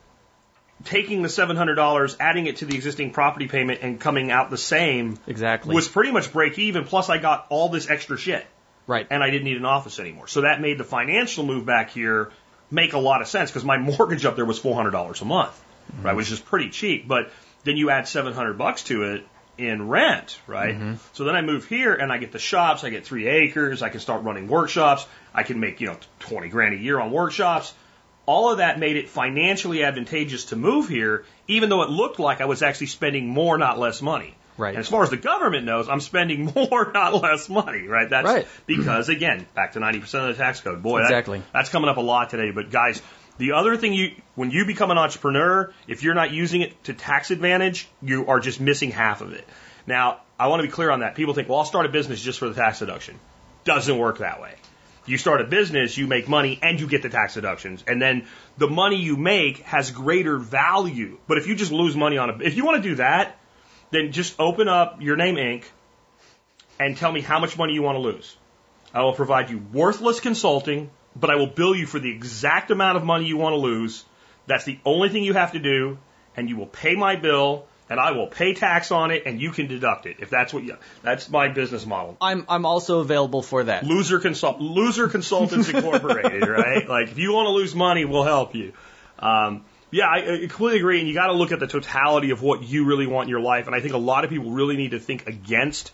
taking 0.84 1.22
the 1.22 1.28
seven 1.28 1.56
hundred 1.56 1.74
dollars, 1.74 2.16
adding 2.18 2.46
it 2.46 2.56
to 2.56 2.64
the 2.64 2.74
existing 2.74 3.12
property 3.12 3.46
payment, 3.48 3.80
and 3.82 4.00
coming 4.00 4.30
out 4.30 4.50
the 4.50 4.56
same 4.58 5.18
Exactly. 5.26 5.74
was 5.74 5.88
pretty 5.88 6.10
much 6.10 6.32
break 6.32 6.58
even. 6.58 6.84
Plus, 6.84 7.10
I 7.10 7.18
got 7.18 7.46
all 7.50 7.68
this 7.68 7.90
extra 7.90 8.16
shit 8.16 8.46
right. 8.86 9.06
and 9.10 9.22
I 9.22 9.30
didn't 9.30 9.44
need 9.44 9.58
an 9.58 9.66
office 9.66 9.98
anymore. 10.00 10.26
So 10.28 10.42
that 10.42 10.60
made 10.60 10.78
the 10.78 10.84
financial 10.84 11.44
move 11.44 11.66
back 11.66 11.90
here 11.90 12.30
make 12.70 12.92
a 12.92 12.98
lot 12.98 13.20
of 13.20 13.28
sense 13.28 13.50
because 13.50 13.64
my 13.64 13.76
mortgage 13.90 14.24
up 14.24 14.36
there 14.36 14.44
was 14.46 14.58
four 14.58 14.74
hundred 14.74 14.92
dollars 14.92 15.20
a 15.20 15.24
month, 15.26 15.60
right, 16.02 16.16
which 16.16 16.30
is 16.32 16.40
pretty 16.40 16.70
cheap. 16.70 17.06
But 17.06 17.30
then 17.64 17.76
you 17.76 17.90
add 17.90 18.08
seven 18.08 18.32
hundred 18.32 18.58
bucks 18.58 18.84
to 18.84 19.02
it 19.14 19.26
in 19.58 19.88
rent, 19.88 20.40
right? 20.46 20.74
Mm-hmm. 20.74 20.94
So 21.12 21.24
then 21.24 21.36
I 21.36 21.42
move 21.42 21.66
here 21.66 21.92
and 21.94 22.10
I 22.10 22.16
get 22.18 22.32
the 22.32 22.38
shops. 22.38 22.82
I 22.84 22.90
get 22.90 23.04
three 23.04 23.26
acres. 23.28 23.82
I 23.82 23.88
can 23.90 24.00
start 24.00 24.22
running 24.24 24.48
workshops. 24.48 25.06
I 25.34 25.42
can 25.42 25.60
make 25.60 25.80
you 25.80 25.88
know 25.88 25.96
twenty 26.18 26.48
grand 26.48 26.74
a 26.74 26.78
year 26.78 26.98
on 26.98 27.10
workshops. 27.10 27.72
All 28.26 28.52
of 28.52 28.58
that 28.58 28.78
made 28.78 28.96
it 28.96 29.08
financially 29.08 29.82
advantageous 29.82 30.46
to 30.46 30.56
move 30.56 30.88
here, 30.88 31.24
even 31.48 31.68
though 31.68 31.82
it 31.82 31.90
looked 31.90 32.18
like 32.20 32.40
I 32.40 32.44
was 32.44 32.62
actually 32.62 32.86
spending 32.86 33.28
more, 33.28 33.58
not 33.58 33.78
less 33.78 34.00
money. 34.02 34.36
Right. 34.56 34.68
And 34.74 34.78
as 34.78 34.88
far 34.88 35.02
as 35.02 35.10
the 35.10 35.16
government 35.16 35.64
knows, 35.64 35.88
I'm 35.88 36.00
spending 36.00 36.44
more, 36.54 36.90
not 36.92 37.14
less 37.14 37.48
money, 37.48 37.88
right? 37.88 38.08
That's 38.10 38.26
Right. 38.26 38.46
because 38.66 39.08
again, 39.08 39.46
back 39.54 39.72
to 39.72 39.80
90% 39.80 40.02
of 40.28 40.36
the 40.36 40.42
tax 40.42 40.60
code. 40.60 40.82
Boy, 40.82 40.98
that- 40.98 41.06
Exactly. 41.06 41.42
that's 41.52 41.70
coming 41.70 41.88
up 41.88 41.96
a 41.96 42.02
lot 42.02 42.28
today. 42.30 42.50
But 42.50 42.70
guys, 42.70 43.00
the 43.40 43.52
other 43.52 43.78
thing 43.78 43.94
you, 43.94 44.12
when 44.34 44.50
you 44.50 44.66
become 44.66 44.90
an 44.90 44.98
entrepreneur, 44.98 45.72
if 45.88 46.02
you're 46.02 46.14
not 46.14 46.30
using 46.30 46.60
it 46.60 46.84
to 46.84 46.92
tax 46.92 47.30
advantage, 47.30 47.88
you 48.02 48.26
are 48.26 48.38
just 48.38 48.60
missing 48.60 48.90
half 48.90 49.22
of 49.22 49.32
it. 49.32 49.48
Now, 49.86 50.20
I 50.38 50.48
want 50.48 50.60
to 50.60 50.68
be 50.68 50.72
clear 50.72 50.90
on 50.90 51.00
that. 51.00 51.14
People 51.14 51.32
think, 51.32 51.48
well, 51.48 51.58
I'll 51.58 51.64
start 51.64 51.86
a 51.86 51.88
business 51.88 52.20
just 52.20 52.38
for 52.38 52.50
the 52.50 52.54
tax 52.54 52.80
deduction. 52.80 53.18
Doesn't 53.64 53.96
work 53.96 54.18
that 54.18 54.42
way. 54.42 54.56
You 55.06 55.16
start 55.16 55.40
a 55.40 55.44
business, 55.44 55.96
you 55.96 56.06
make 56.06 56.28
money, 56.28 56.58
and 56.62 56.78
you 56.78 56.86
get 56.86 57.00
the 57.00 57.08
tax 57.08 57.32
deductions. 57.32 57.82
And 57.86 58.00
then 58.00 58.26
the 58.58 58.68
money 58.68 58.96
you 58.96 59.16
make 59.16 59.60
has 59.60 59.90
greater 59.90 60.36
value. 60.36 61.16
But 61.26 61.38
if 61.38 61.46
you 61.46 61.54
just 61.54 61.72
lose 61.72 61.96
money 61.96 62.18
on 62.18 62.28
it, 62.28 62.42
if 62.42 62.56
you 62.56 62.66
want 62.66 62.82
to 62.82 62.88
do 62.90 62.96
that, 62.96 63.38
then 63.90 64.12
just 64.12 64.38
open 64.38 64.68
up 64.68 65.00
your 65.00 65.16
name 65.16 65.36
Inc. 65.36 65.64
and 66.78 66.94
tell 66.94 67.10
me 67.10 67.22
how 67.22 67.38
much 67.38 67.56
money 67.56 67.72
you 67.72 67.80
want 67.80 67.96
to 67.96 68.00
lose. 68.00 68.36
I 68.92 69.00
will 69.00 69.14
provide 69.14 69.48
you 69.48 69.62
worthless 69.72 70.20
consulting, 70.20 70.90
but 71.16 71.30
I 71.30 71.36
will 71.36 71.46
bill 71.46 71.74
you 71.74 71.86
for 71.86 71.98
the 71.98 72.10
exact 72.10 72.70
amount 72.70 72.96
of 72.96 73.04
money 73.04 73.26
you 73.26 73.36
want 73.36 73.54
to 73.54 73.58
lose 73.58 74.04
That's 74.46 74.64
the 74.64 74.78
only 74.84 75.08
thing 75.08 75.24
you 75.24 75.34
have 75.34 75.52
to 75.52 75.58
do, 75.58 75.98
and 76.36 76.48
you 76.48 76.56
will 76.56 76.66
pay 76.66 76.96
my 76.96 77.16
bill, 77.16 77.66
and 77.88 78.00
I 78.00 78.12
will 78.12 78.26
pay 78.26 78.54
tax 78.54 78.90
on 78.90 79.10
it, 79.10 79.24
and 79.26 79.40
you 79.40 79.50
can 79.50 79.66
deduct 79.66 80.06
it 80.06 80.16
if 80.20 80.30
that's 80.30 80.52
what 80.52 80.64
you. 80.64 80.76
That's 81.02 81.28
my 81.28 81.48
business 81.48 81.86
model. 81.86 82.16
I'm 82.20 82.44
I'm 82.48 82.64
also 82.64 83.00
available 83.00 83.42
for 83.42 83.64
that. 83.64 83.84
Loser 83.84 84.18
consult, 84.18 84.60
loser 84.60 85.08
consultants 85.08 85.68
incorporated, 85.68 86.48
right? 86.48 86.88
Like 86.88 87.08
if 87.08 87.18
you 87.18 87.32
want 87.32 87.46
to 87.46 87.50
lose 87.52 87.74
money, 87.74 88.04
we'll 88.04 88.24
help 88.24 88.54
you. 88.54 88.72
Um, 89.18 89.64
yeah, 89.90 90.06
I, 90.06 90.34
I 90.34 90.38
completely 90.38 90.78
agree. 90.78 91.00
And 91.00 91.08
you 91.08 91.14
got 91.14 91.26
to 91.26 91.32
look 91.32 91.52
at 91.52 91.60
the 91.60 91.66
totality 91.66 92.30
of 92.30 92.42
what 92.42 92.62
you 92.62 92.84
really 92.84 93.06
want 93.06 93.26
in 93.26 93.30
your 93.30 93.40
life. 93.40 93.66
And 93.66 93.74
I 93.74 93.80
think 93.80 93.94
a 93.94 93.98
lot 93.98 94.24
of 94.24 94.30
people 94.30 94.50
really 94.52 94.76
need 94.76 94.92
to 94.92 95.00
think 95.00 95.26
against 95.26 95.92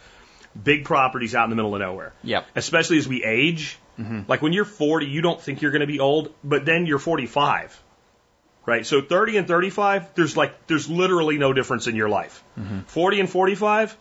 big 0.62 0.84
properties 0.84 1.34
out 1.34 1.44
in 1.44 1.50
the 1.50 1.56
middle 1.56 1.74
of 1.74 1.80
nowhere. 1.80 2.12
Yep. 2.22 2.46
Especially 2.54 2.98
as 2.98 3.08
we 3.08 3.24
age. 3.24 3.78
Mm-hmm. 3.98 4.22
Like 4.28 4.42
when 4.42 4.52
you're 4.52 4.64
40, 4.64 5.06
you 5.06 5.22
don't 5.22 5.40
think 5.40 5.62
you're 5.62 5.70
going 5.70 5.80
to 5.80 5.86
be 5.86 6.00
old, 6.00 6.32
but 6.44 6.64
then 6.64 6.86
you're 6.86 6.98
45. 6.98 7.82
Right? 8.64 8.84
So 8.84 9.00
30 9.00 9.36
and 9.36 9.48
35, 9.48 10.14
there's 10.14 10.36
like, 10.36 10.66
there's 10.66 10.90
literally 10.90 11.38
no 11.38 11.52
difference 11.52 11.86
in 11.86 11.94
your 11.94 12.08
life. 12.08 12.42
Mm-hmm. 12.58 12.80
40 12.80 13.20
and 13.20 13.30
45, 13.30 13.96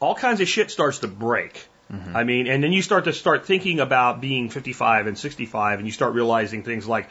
all 0.00 0.14
kinds 0.14 0.40
of 0.40 0.48
shit 0.48 0.70
starts 0.70 1.00
to 1.00 1.08
break. 1.08 1.66
Mm-hmm. 1.92 2.16
I 2.16 2.24
mean, 2.24 2.46
and 2.46 2.62
then 2.62 2.72
you 2.72 2.82
start 2.82 3.04
to 3.04 3.12
start 3.12 3.46
thinking 3.46 3.80
about 3.80 4.20
being 4.20 4.48
55 4.48 5.06
and 5.06 5.18
65 5.18 5.78
and 5.78 5.86
you 5.86 5.92
start 5.92 6.14
realizing 6.14 6.62
things 6.62 6.86
like, 6.86 7.08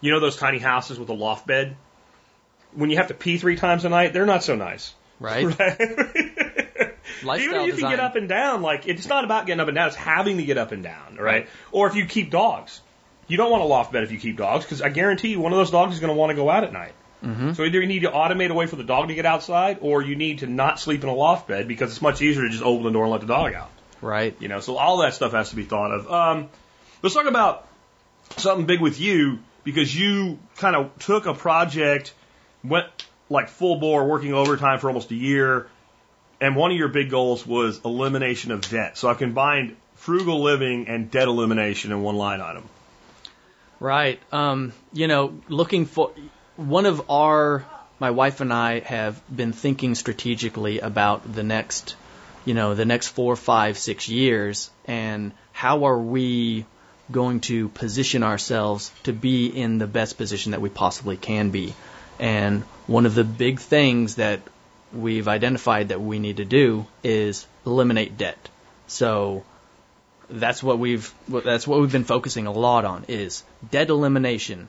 you 0.00 0.10
know, 0.10 0.20
those 0.20 0.36
tiny 0.36 0.58
houses 0.58 0.98
with 0.98 1.08
a 1.08 1.14
loft 1.14 1.46
bed? 1.46 1.76
When 2.74 2.90
you 2.90 2.96
have 2.96 3.08
to 3.08 3.14
pee 3.14 3.38
three 3.38 3.56
times 3.56 3.84
a 3.84 3.88
night, 3.88 4.12
they're 4.12 4.26
not 4.26 4.42
so 4.42 4.54
nice. 4.54 4.94
Right? 5.20 5.44
Lifestyle 5.48 6.67
Even 7.22 7.56
if 7.56 7.66
you 7.66 7.72
design. 7.72 7.90
can 7.90 7.98
get 7.98 8.00
up 8.00 8.16
and 8.16 8.28
down, 8.28 8.62
like 8.62 8.86
it's 8.86 9.06
not 9.06 9.24
about 9.24 9.46
getting 9.46 9.60
up 9.60 9.68
and 9.68 9.74
down; 9.74 9.88
it's 9.88 9.96
having 9.96 10.36
to 10.38 10.44
get 10.44 10.58
up 10.58 10.72
and 10.72 10.82
down, 10.82 11.16
right? 11.16 11.48
Or 11.72 11.88
if 11.88 11.94
you 11.94 12.06
keep 12.06 12.30
dogs, 12.30 12.80
you 13.26 13.36
don't 13.36 13.50
want 13.50 13.62
a 13.62 13.66
loft 13.66 13.92
bed 13.92 14.02
if 14.04 14.12
you 14.12 14.18
keep 14.18 14.36
dogs 14.36 14.64
because 14.64 14.82
I 14.82 14.88
guarantee 14.88 15.28
you 15.28 15.40
one 15.40 15.52
of 15.52 15.58
those 15.58 15.70
dogs 15.70 15.94
is 15.94 16.00
going 16.00 16.12
to 16.12 16.16
want 16.16 16.30
to 16.30 16.36
go 16.36 16.50
out 16.50 16.64
at 16.64 16.72
night. 16.72 16.92
Mm-hmm. 17.24 17.52
So 17.54 17.64
either 17.64 17.80
you 17.80 17.86
need 17.86 18.02
to 18.02 18.10
automate 18.10 18.50
a 18.50 18.54
way 18.54 18.66
for 18.66 18.76
the 18.76 18.84
dog 18.84 19.08
to 19.08 19.14
get 19.14 19.26
outside, 19.26 19.78
or 19.80 20.02
you 20.02 20.16
need 20.16 20.40
to 20.40 20.46
not 20.46 20.78
sleep 20.78 21.02
in 21.02 21.08
a 21.08 21.14
loft 21.14 21.48
bed 21.48 21.66
because 21.68 21.90
it's 21.90 22.02
much 22.02 22.22
easier 22.22 22.42
to 22.42 22.48
just 22.48 22.62
open 22.62 22.84
the 22.84 22.90
door 22.90 23.04
and 23.04 23.12
let 23.12 23.20
the 23.20 23.26
dog 23.26 23.54
out. 23.54 23.70
right. 24.00 24.36
You 24.40 24.48
know, 24.48 24.60
so 24.60 24.76
all 24.76 24.98
that 24.98 25.14
stuff 25.14 25.32
has 25.32 25.50
to 25.50 25.56
be 25.56 25.64
thought 25.64 25.90
of. 25.92 26.10
Um, 26.10 26.48
let's 27.02 27.14
talk 27.14 27.26
about 27.26 27.66
something 28.36 28.66
big 28.66 28.80
with 28.80 29.00
you 29.00 29.40
because 29.64 29.94
you 29.94 30.38
kind 30.56 30.76
of 30.76 30.96
took 31.00 31.26
a 31.26 31.34
project, 31.34 32.14
went 32.62 32.86
like 33.28 33.48
full 33.48 33.76
bore, 33.76 34.06
working 34.06 34.32
overtime 34.32 34.78
for 34.78 34.88
almost 34.88 35.10
a 35.10 35.14
year, 35.14 35.68
and 36.40 36.56
one 36.56 36.70
of 36.70 36.76
your 36.76 36.88
big 36.88 37.10
goals 37.10 37.46
was 37.46 37.80
elimination 37.84 38.52
of 38.52 38.68
debt. 38.68 38.96
So 38.96 39.08
I 39.08 39.14
combined 39.14 39.76
frugal 39.96 40.42
living 40.42 40.88
and 40.88 41.10
debt 41.10 41.28
elimination 41.28 41.90
in 41.92 42.02
one 42.02 42.16
line 42.16 42.40
item. 42.40 42.68
Right. 43.80 44.20
Um, 44.32 44.72
you 44.92 45.08
know, 45.08 45.40
looking 45.48 45.86
for 45.86 46.12
one 46.56 46.86
of 46.86 47.10
our, 47.10 47.64
my 47.98 48.10
wife 48.10 48.40
and 48.40 48.52
I 48.52 48.80
have 48.80 49.20
been 49.34 49.52
thinking 49.52 49.94
strategically 49.94 50.80
about 50.80 51.32
the 51.32 51.42
next, 51.42 51.96
you 52.44 52.54
know, 52.54 52.74
the 52.74 52.84
next 52.84 53.08
four, 53.08 53.36
five, 53.36 53.78
six 53.78 54.08
years 54.08 54.70
and 54.84 55.32
how 55.52 55.84
are 55.84 55.98
we 55.98 56.66
going 57.10 57.40
to 57.40 57.68
position 57.70 58.22
ourselves 58.22 58.92
to 59.04 59.12
be 59.12 59.46
in 59.46 59.78
the 59.78 59.86
best 59.86 60.18
position 60.18 60.52
that 60.52 60.60
we 60.60 60.68
possibly 60.68 61.16
can 61.16 61.50
be. 61.50 61.74
And 62.18 62.62
one 62.86 63.06
of 63.06 63.14
the 63.14 63.24
big 63.24 63.60
things 63.60 64.16
that 64.16 64.40
we've 64.92 65.28
identified 65.28 65.88
that 65.88 66.00
we 66.00 66.18
need 66.18 66.38
to 66.38 66.44
do 66.44 66.86
is 67.02 67.46
eliminate 67.66 68.16
debt. 68.16 68.48
So, 68.86 69.44
that's 70.30 70.62
what 70.62 70.78
we've 70.78 71.12
that's 71.28 71.66
what 71.66 71.80
we've 71.80 71.92
been 71.92 72.04
focusing 72.04 72.46
a 72.46 72.52
lot 72.52 72.84
on 72.84 73.04
is 73.08 73.44
debt 73.70 73.88
elimination 73.88 74.68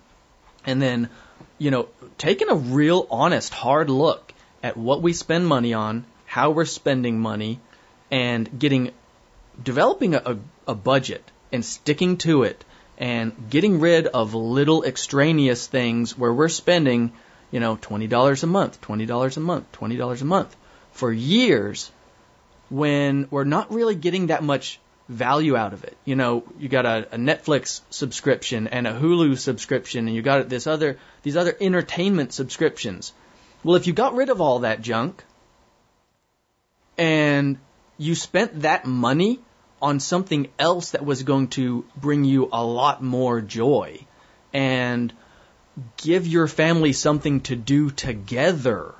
and 0.65 0.81
then 0.81 1.09
you 1.57 1.71
know 1.71 1.89
taking 2.17 2.49
a 2.49 2.55
real 2.55 3.07
honest 3.11 3.53
hard 3.53 3.89
look 3.89 4.33
at 4.63 4.77
what 4.77 5.01
we 5.01 5.13
spend 5.13 5.45
money 5.45 5.73
on 5.73 6.05
how 6.25 6.51
we're 6.51 6.65
spending 6.65 7.19
money 7.19 7.59
and 8.11 8.59
getting 8.59 8.91
developing 9.61 10.15
a, 10.15 10.37
a 10.67 10.75
budget 10.75 11.23
and 11.51 11.65
sticking 11.65 12.17
to 12.17 12.43
it 12.43 12.63
and 12.97 13.33
getting 13.49 13.79
rid 13.79 14.07
of 14.07 14.33
little 14.33 14.83
extraneous 14.83 15.67
things 15.67 16.17
where 16.17 16.33
we're 16.33 16.49
spending 16.49 17.11
you 17.51 17.59
know 17.59 17.77
$20 17.77 18.43
a 18.43 18.47
month 18.47 18.81
$20 18.81 19.37
a 19.37 19.39
month 19.39 19.71
$20 19.71 20.21
a 20.21 20.25
month 20.25 20.55
for 20.91 21.11
years 21.11 21.91
when 22.69 23.27
we're 23.31 23.43
not 23.43 23.71
really 23.73 23.95
getting 23.95 24.27
that 24.27 24.43
much 24.43 24.79
value 25.09 25.57
out 25.57 25.73
of 25.73 25.83
it. 25.83 25.97
You 26.05 26.15
know, 26.15 26.43
you 26.59 26.69
got 26.69 26.85
a, 26.85 27.07
a 27.11 27.17
Netflix 27.17 27.81
subscription 27.89 28.67
and 28.67 28.87
a 28.87 28.93
Hulu 28.93 29.37
subscription, 29.37 30.07
and 30.07 30.15
you 30.15 30.21
got 30.21 30.47
this 30.47 30.67
other 30.67 30.97
these 31.23 31.35
other 31.35 31.55
entertainment 31.59 32.31
subscriptions. 32.31 33.11
Well, 33.63 33.75
if 33.75 33.87
you 33.87 33.93
got 33.93 34.15
rid 34.15 34.29
of 34.29 34.39
all 34.39 34.59
that 34.59 34.81
junk 34.81 35.23
and 36.97 37.57
you 37.97 38.15
spent 38.15 38.61
that 38.61 38.85
money 38.85 39.39
on 39.81 39.99
something 39.99 40.47
else 40.57 40.91
that 40.91 41.03
was 41.03 41.23
going 41.23 41.47
to 41.47 41.85
bring 41.97 42.23
you 42.23 42.47
a 42.53 42.63
lot 42.63 43.01
more 43.01 43.41
joy 43.41 44.05
and 44.53 45.11
give 45.97 46.27
your 46.27 46.47
family 46.47 46.93
something 46.93 47.41
to 47.41 47.55
do 47.55 47.89
together 47.89 48.93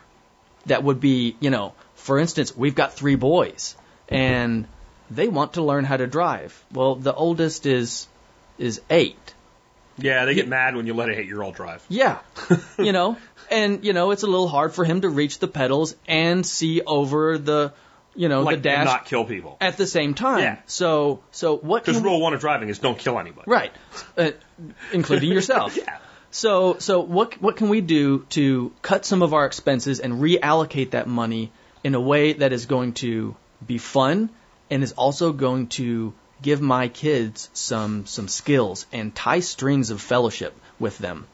that 0.65 0.84
would 0.84 0.99
be, 0.99 1.35
you 1.39 1.49
know, 1.49 1.73
for 1.95 2.19
instance, 2.19 2.56
we've 2.56 2.76
got 2.76 2.93
three 2.93 3.15
boys 3.15 3.76
and 4.07 4.68
they 5.11 5.27
want 5.27 5.53
to 5.53 5.64
learn 5.64 5.85
how 5.85 5.97
to 5.97 6.07
drive. 6.07 6.64
Well, 6.72 6.95
the 6.95 7.14
oldest 7.14 7.65
is 7.65 8.07
is 8.57 8.81
8. 8.89 9.15
Yeah, 9.97 10.26
they 10.26 10.34
get 10.35 10.47
mad 10.47 10.76
when 10.76 10.85
you 10.85 10.93
let 10.93 11.10
a 11.10 11.18
eight-year-old 11.19 11.56
drive. 11.56 11.84
Yeah. 11.89 12.19
you 12.80 12.91
know, 12.91 13.18
and 13.51 13.84
you 13.84 13.93
know, 13.93 14.11
it's 14.11 14.23
a 14.23 14.27
little 14.27 14.47
hard 14.47 14.73
for 14.73 14.85
him 14.85 15.01
to 15.01 15.10
reach 15.10 15.39
the 15.39 15.47
pedals 15.47 15.95
and 16.07 16.45
see 16.45 16.81
over 16.81 17.38
the, 17.38 17.73
you 18.15 18.30
know, 18.30 18.43
Like 18.43 18.57
the 18.57 18.61
dash 18.61 18.85
not 18.85 19.06
kill 19.06 19.26
people. 19.26 19.57
at 19.60 19.77
the 19.77 19.85
same 19.88 20.14
time. 20.14 20.39
Yeah. 20.39 20.57
So, 20.68 21.22
so 21.31 21.57
what 21.57 21.85
Because 21.85 22.01
rule 22.01 22.22
one 22.22 22.34
of 22.34 22.39
driving 22.39 22.69
is 22.69 22.80
don't 22.80 22.97
kill 22.97 23.19
anybody. 23.19 23.49
Right. 23.49 23.72
Uh, 24.18 24.31
including 24.93 25.31
yourself. 25.34 25.76
Yeah. 25.76 25.97
So, 26.31 26.77
so 26.77 26.99
what 26.99 27.41
what 27.41 27.57
can 27.57 27.69
we 27.69 27.81
do 27.81 28.26
to 28.31 28.72
cut 28.81 29.06
some 29.06 29.23
of 29.23 29.34
our 29.34 29.45
expenses 29.45 29.99
and 29.99 30.22
reallocate 30.22 30.91
that 30.91 31.07
money 31.07 31.51
in 31.84 31.95
a 31.95 32.01
way 32.01 32.34
that 32.34 32.53
is 32.53 32.65
going 32.65 32.93
to 32.93 33.35
be 33.65 33.77
fun 33.77 34.30
and 34.69 34.84
is 34.84 34.91
also 34.91 35.34
going 35.34 35.68
to 35.68 36.14
give 36.41 36.61
my 36.61 36.88
kids 36.88 37.49
some 37.53 38.06
some 38.06 38.27
skills 38.27 38.85
and 38.91 39.14
tie 39.14 39.39
strings 39.39 39.89
of 39.89 40.01
fellowship 40.01 40.56
with 40.80 40.97
them. 40.97 41.26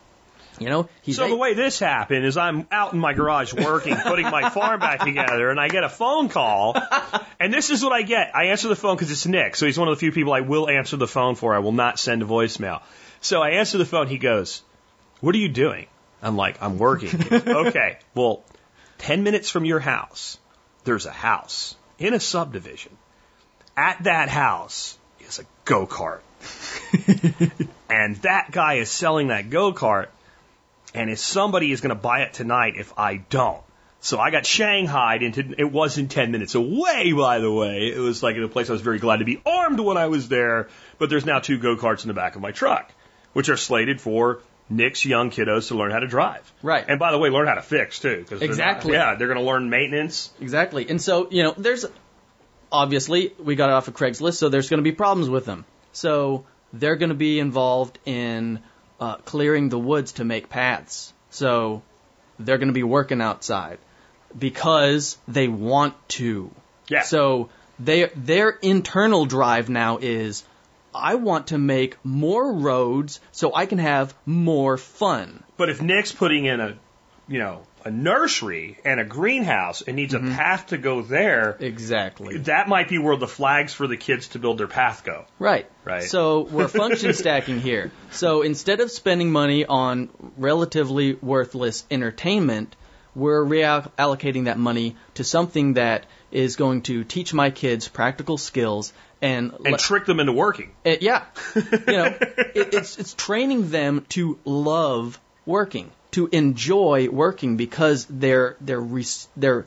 You 0.58 0.70
know, 0.70 0.90
So 1.12 1.28
the 1.28 1.36
way 1.36 1.54
this 1.54 1.80
happened 1.80 2.26
is 2.26 2.38
I'm 2.38 2.66
out 2.72 2.94
in 2.94 3.00
my 3.00 3.12
garage 3.12 3.54
working, 3.54 3.98
putting 3.98 4.30
my 4.30 4.50
farm 4.50 4.80
back 4.80 5.02
together, 5.02 5.50
and 5.50 5.60
I 5.60 5.68
get 5.68 5.84
a 5.84 5.90
phone 5.90 6.30
call. 6.30 6.78
And 7.42 7.54
this 7.54 7.70
is 7.70 7.84
what 7.84 7.92
I 7.92 8.04
get. 8.04 8.34
I 8.34 8.46
answer 8.46 8.70
the 8.70 8.76
phone 8.78 8.96
because 8.96 9.12
it's 9.12 9.26
Nick, 9.26 9.58
so 9.58 9.66
he's 9.66 9.78
one 9.78 9.90
of 9.90 9.96
the 9.96 10.00
few 10.00 10.14
people 10.14 10.32
I 10.32 10.40
will 10.40 10.70
answer 10.70 10.96
the 10.96 11.08
phone 11.08 11.36
for. 11.36 11.54
I 11.54 11.60
will 11.60 11.74
not 11.74 12.00
send 12.00 12.22
a 12.22 12.26
voicemail. 12.26 12.82
So 13.20 13.42
I 13.42 13.50
answer 13.52 13.78
the 13.78 13.86
phone. 13.86 14.08
He 14.08 14.18
goes, 14.18 14.64
"What 15.26 15.34
are 15.34 15.40
you 15.40 15.50
doing?" 15.50 15.88
I'm 16.22 16.38
like, 16.38 16.62
"I'm 16.62 16.78
working." 16.78 17.10
Okay. 17.32 17.98
Well, 18.14 18.44
ten 19.00 19.24
minutes 19.24 19.50
from 19.50 19.66
your 19.66 19.80
house, 19.80 20.38
there's 20.84 21.08
a 21.08 21.12
house 21.12 21.76
in 21.98 22.14
a 22.14 22.20
subdivision. 22.20 22.96
At 23.76 24.04
that 24.04 24.30
house 24.30 24.98
is 25.22 25.40
a 25.40 25.46
go 25.66 25.88
kart. 25.88 26.22
and 27.90 28.18
that 28.18 28.52
guy 28.52 28.76
is 28.76 28.92
selling 28.92 29.30
that 29.30 29.50
go 29.50 29.74
kart 29.74 30.10
and 30.94 31.10
if 31.10 31.18
somebody 31.18 31.72
is 31.72 31.82
going 31.82 31.90
to 31.90 32.02
buy 32.02 32.20
it 32.22 32.34
tonight 32.34 32.76
if 32.78 32.94
I 32.98 33.18
don't. 33.18 33.64
So 34.02 34.20
I 34.20 34.30
got 34.30 34.46
shanghaied 34.46 35.24
into, 35.24 35.56
it 35.58 35.72
wasn't 35.72 36.12
10 36.12 36.32
minutes 36.32 36.54
away, 36.54 37.14
by 37.14 37.40
the 37.40 37.52
way. 37.52 37.92
It 37.92 37.98
was 37.98 38.22
like 38.22 38.36
in 38.36 38.44
a 38.44 38.48
place 38.48 38.70
I 38.70 38.74
was 38.74 38.82
very 38.82 39.00
glad 39.00 39.18
to 39.18 39.26
be 39.26 39.42
armed 39.44 39.80
when 39.80 39.98
I 39.98 40.06
was 40.06 40.28
there, 40.30 40.70
but 41.00 41.10
there's 41.10 41.26
now 41.26 41.40
two 41.40 41.58
go-karts 41.58 42.04
in 42.04 42.10
the 42.10 42.14
back 42.14 42.36
of 42.36 42.42
my 42.44 42.52
truck, 42.52 42.92
which 43.34 43.50
are 43.50 43.58
slated 43.58 44.00
for 44.00 44.42
Nick's 44.70 45.06
young 45.06 45.30
kiddos 45.30 45.68
to 45.68 45.76
learn 45.76 45.92
how 45.92 46.00
to 46.00 46.08
drive. 46.08 46.52
Right. 46.64 46.84
And 46.88 46.98
by 47.00 47.12
the 47.12 47.20
way, 47.20 47.30
learn 47.30 47.48
how 47.48 47.54
to 47.56 47.62
fix 47.62 48.00
too. 48.00 48.26
'cause 48.28 48.40
they're 48.40 48.48
not- 48.50 48.54
Exactly. 48.54 48.94
yeah, 48.94 49.16
they're 49.16 49.28
going 49.28 49.40
to 49.40 49.46
learn 49.46 49.70
maintenance. 49.70 50.32
Exactly. 50.42 50.88
And 50.90 51.00
so, 51.02 51.28
you 51.30 51.44
know, 51.44 51.54
there's 51.58 51.86
obviously 52.72 53.34
we 53.40 53.56
got 53.56 53.70
it 53.70 53.74
off 53.74 53.88
of 53.88 53.94
Craigslist, 53.94 54.36
so 54.38 54.50
there's 54.50 54.70
going 54.70 54.80
to 54.80 54.84
be 54.84 54.92
problems 54.92 55.30
with 55.30 55.46
them. 55.46 55.66
So 55.94 56.46
they're 56.74 56.96
going 56.96 57.10
to 57.10 57.16
be 57.16 57.40
involved 57.40 58.00
in 58.06 58.60
uh, 59.00 59.18
clearing 59.18 59.70
the 59.70 59.78
woods 59.80 60.14
to 60.14 60.26
make 60.26 60.50
paths. 60.50 61.14
So 61.30 61.84
they're 62.40 62.58
going 62.58 62.70
to 62.70 62.74
be 62.74 62.84
working 62.84 63.22
outside 63.22 63.78
because 64.38 65.18
they 65.28 65.48
want 65.48 65.94
to. 66.10 66.50
Yeah. 66.88 67.04
So 67.04 67.50
they 67.80 68.06
their 68.16 68.50
internal 68.50 69.26
drive 69.26 69.70
now 69.70 69.98
is 70.02 70.44
I 70.96 71.16
want 71.16 71.48
to 71.48 71.58
make 71.58 71.98
more 72.04 72.54
roads 72.54 73.20
so 73.32 73.54
I 73.54 73.66
can 73.66 73.78
have 73.78 74.14
more 74.26 74.78
fun. 74.78 75.44
But 75.58 75.70
if 75.70 75.82
Nick's 75.82 76.12
putting 76.12 76.46
in 76.46 76.60
a 76.60 76.78
you 77.28 77.40
know, 77.40 77.64
a 77.84 77.92
nursery 77.92 78.78
and 78.84 79.00
a 79.00 79.06
greenhouse 79.06 79.82
and 79.82 79.96
needs 79.96 80.14
a 80.14 80.20
mm-hmm. 80.20 80.36
path 80.36 80.68
to 80.68 80.78
go 80.78 81.02
there, 81.02 81.58
Exactly. 81.60 82.38
that 82.40 82.68
might 82.68 82.90
be 82.90 82.98
where 82.98 83.16
the 83.16 83.28
flags 83.28 83.74
for 83.74 83.88
the 83.88 83.98
kids 83.98 84.30
to 84.30 84.40
build 84.40 84.58
their 84.58 84.68
path 84.68 85.04
go. 85.04 85.26
Right. 85.40 85.70
Right. 85.84 86.04
So 86.04 86.42
we're 86.42 86.68
function 86.68 87.14
stacking 87.24 87.60
here. 87.60 87.92
So 88.12 88.42
instead 88.42 88.80
of 88.80 88.92
spending 88.92 89.32
money 89.32 89.66
on 89.66 90.10
relatively 90.38 91.14
worthless 91.14 91.86
entertainment, 91.90 92.76
we're 93.16 93.44
reallocating 93.44 94.46
that 94.46 94.60
money 94.60 94.96
to 95.16 95.24
something 95.24 95.76
that 95.76 96.06
is 96.32 96.58
going 96.58 96.82
to 96.84 97.04
teach 97.04 97.34
my 97.34 97.50
kids 97.50 97.88
practical 97.88 98.38
skills 98.38 98.94
and, 99.22 99.52
And 99.54 99.72
le- 99.74 99.78
trick 99.78 100.06
them 100.06 100.20
into 100.20 100.34
working. 100.34 100.72
Uh, 100.86 100.96
yeah, 101.02 101.24
you 101.56 101.62
know, 101.88 102.06
it, 102.20 102.74
it's 102.74 102.98
it's 102.98 103.14
training 103.14 103.70
them 103.70 104.06
to 104.10 104.38
love 104.46 105.20
working, 105.46 105.92
to 106.12 106.28
enjoy 106.32 107.10
working 107.10 107.58
because 107.58 108.06
they're 108.10 108.58
they're 108.62 108.80
res- 108.80 109.28
they're 109.36 109.66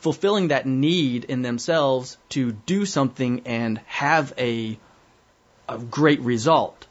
fulfilling 0.00 0.48
that 0.48 0.66
need 0.66 1.24
in 1.24 1.42
themselves 1.42 2.16
to 2.28 2.52
do 2.52 2.86
something 2.86 3.42
and 3.46 3.78
have 3.86 4.32
a 4.38 4.78
a 5.68 5.78
great 5.78 6.20
result. 6.20 6.86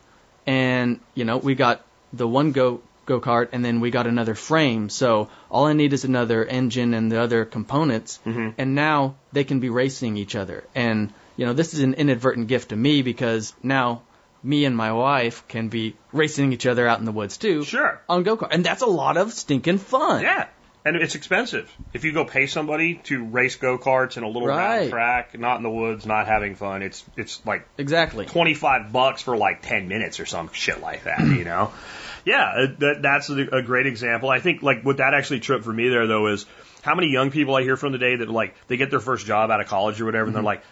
And 0.45 0.99
you 1.13 1.23
know, 1.25 1.37
we 1.37 1.55
got 1.55 1.85
the 2.13 2.27
one 2.27 2.51
go 2.51 2.81
go 3.05 3.21
kart, 3.21 3.49
and 3.51 3.63
then 3.63 3.81
we 3.81 3.91
got 3.91 4.07
another 4.07 4.33
frame. 4.35 4.89
So 4.89 5.29
all 5.49 5.65
I 5.65 5.73
need 5.73 5.93
is 5.93 6.05
another 6.05 6.43
engine 6.43 6.93
and 6.95 7.11
the 7.11 7.21
other 7.21 7.45
components, 7.45 8.19
and 8.25 8.75
now 8.75 9.15
they 9.31 9.43
can 9.43 9.59
be 9.59 9.69
racing 9.69 10.17
each 10.17 10.35
other. 10.35 10.63
And 10.73 11.13
you 11.37 11.45
know, 11.45 11.53
this 11.53 11.73
is 11.73 11.81
an 11.81 11.93
inadvertent 11.95 12.47
gift 12.47 12.69
to 12.69 12.75
me 12.75 13.01
because 13.01 13.53
now 13.63 14.03
me 14.43 14.65
and 14.65 14.75
my 14.77 14.91
wife 14.91 15.47
can 15.47 15.69
be 15.69 15.95
racing 16.11 16.53
each 16.53 16.65
other 16.65 16.87
out 16.87 16.99
in 16.99 17.05
the 17.05 17.11
woods 17.11 17.37
too. 17.37 17.63
Sure. 17.63 18.01
On 18.07 18.23
go 18.23 18.37
kart, 18.37 18.49
and 18.51 18.63
that's 18.65 18.81
a 18.81 18.87
lot 18.87 19.17
of 19.17 19.33
stinking 19.33 19.79
fun. 19.79 20.21
Yeah. 20.21 20.47
And 20.87 20.95
it's 20.97 21.15
expensive. 21.15 21.67
If 21.93 22.03
you 22.03 22.13
go 22.13 22.25
pay 22.25 22.45
somebody 22.45 23.01
to 23.05 23.23
race 23.25 23.55
go 23.55 23.79
karts 23.79 24.17
in 24.17 24.23
a 24.23 24.27
little 24.27 24.47
round 24.47 24.59
Right. 24.59 24.89
track, 24.91 25.39
not 25.39 25.57
in 25.57 25.63
the 25.63 25.69
woods, 25.71 26.05
not 26.05 26.27
having 26.27 26.53
fun, 26.53 26.83
it's 26.83 27.03
it's 27.17 27.43
like 27.43 27.67
Exactly. 27.79 28.27
25 28.27 28.91
bucks 28.93 29.23
for 29.23 29.35
like 29.35 29.63
10 29.63 29.87
minutes 29.87 30.19
or 30.19 30.27
some 30.27 30.51
shit 30.53 30.81
like 30.81 31.05
that, 31.05 31.21
you 31.21 31.43
know? 31.43 31.71
Yeah, 32.25 32.41
uh, 32.43 32.67
that, 32.79 33.01
that's 33.03 33.29
a, 33.29 33.61
great 33.61 33.85
example. 33.85 34.31
I 34.31 34.39
think 34.39 34.63
like 34.63 34.81
what 34.81 34.97
that 34.97 35.13
actually 35.13 35.41
tripped 35.41 35.63
for 35.63 35.71
me 35.71 35.89
there 35.89 36.07
though 36.07 36.25
is 36.25 36.47
how 36.81 36.95
many 36.95 37.11
young 37.11 37.29
people 37.29 37.53
I 37.55 37.61
hear 37.61 37.77
from 37.77 37.91
today 37.91 38.15
that 38.15 38.29
like 38.29 38.55
they 38.67 38.77
get 38.77 38.89
their 38.89 38.99
first 38.99 39.27
job 39.27 39.51
out 39.51 39.61
of 39.61 39.67
college 39.67 40.01
or 40.01 40.05
whatever 40.05 40.25
and 40.25 40.35
they're 40.35 40.41
like, 40.41 40.63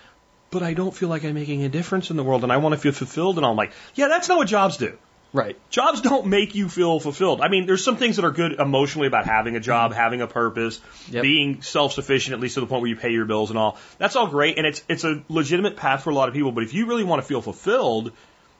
but 0.53 0.63
I 0.63 0.73
don't 0.73 0.93
feel 0.93 1.09
like 1.09 1.25
I'm 1.25 1.33
making 1.33 1.63
a 1.63 1.69
difference 1.69 2.11
in 2.11 2.15
the 2.15 2.23
world 2.23 2.43
and 2.43 2.53
I 2.53 2.57
want 2.57 2.73
to 2.73 2.79
feel 2.79 2.91
fulfilled 2.91 3.37
and 3.37 3.45
I'm 3.45 3.55
like, 3.55 3.73
yeah, 3.95 4.07
that's 4.07 4.29
not 4.29 4.37
what 4.37 4.47
jobs 4.47 4.77
do. 4.77 4.97
Right. 5.33 5.57
Jobs 5.71 6.01
don't 6.01 6.27
make 6.27 6.53
you 6.53 6.69
feel 6.69 6.99
fulfilled. 6.99 7.41
I 7.41 7.47
mean, 7.47 7.65
there's 7.65 7.83
some 7.83 7.97
things 7.97 8.17
that 8.17 8.25
are 8.25 8.31
good 8.31 8.53
emotionally 8.59 9.07
about 9.07 9.25
having 9.25 9.55
a 9.55 9.59
job, 9.59 9.89
mm-hmm. 9.89 9.99
having 9.99 10.21
a 10.21 10.27
purpose, 10.27 10.79
Yep. 11.09 11.23
being 11.23 11.61
self-sufficient 11.63 12.35
at 12.35 12.39
least 12.39 12.53
to 12.53 12.59
the 12.61 12.67
point 12.67 12.83
where 12.83 12.89
you 12.89 12.95
pay 12.95 13.11
your 13.11 13.25
bills 13.25 13.49
and 13.49 13.57
all. 13.57 13.79
That's 13.97 14.15
all 14.15 14.27
great, 14.27 14.59
and 14.59 14.67
it's 14.67 14.83
it's 14.87 15.03
a 15.03 15.23
legitimate 15.29 15.75
path 15.75 16.03
for 16.03 16.11
a 16.11 16.13
lot 16.13 16.27
of 16.27 16.35
people. 16.35 16.51
But 16.51 16.63
if 16.65 16.75
you 16.75 16.85
really 16.85 17.03
want 17.03 17.23
to 17.23 17.27
feel 17.27 17.41
fulfilled, 17.41 18.11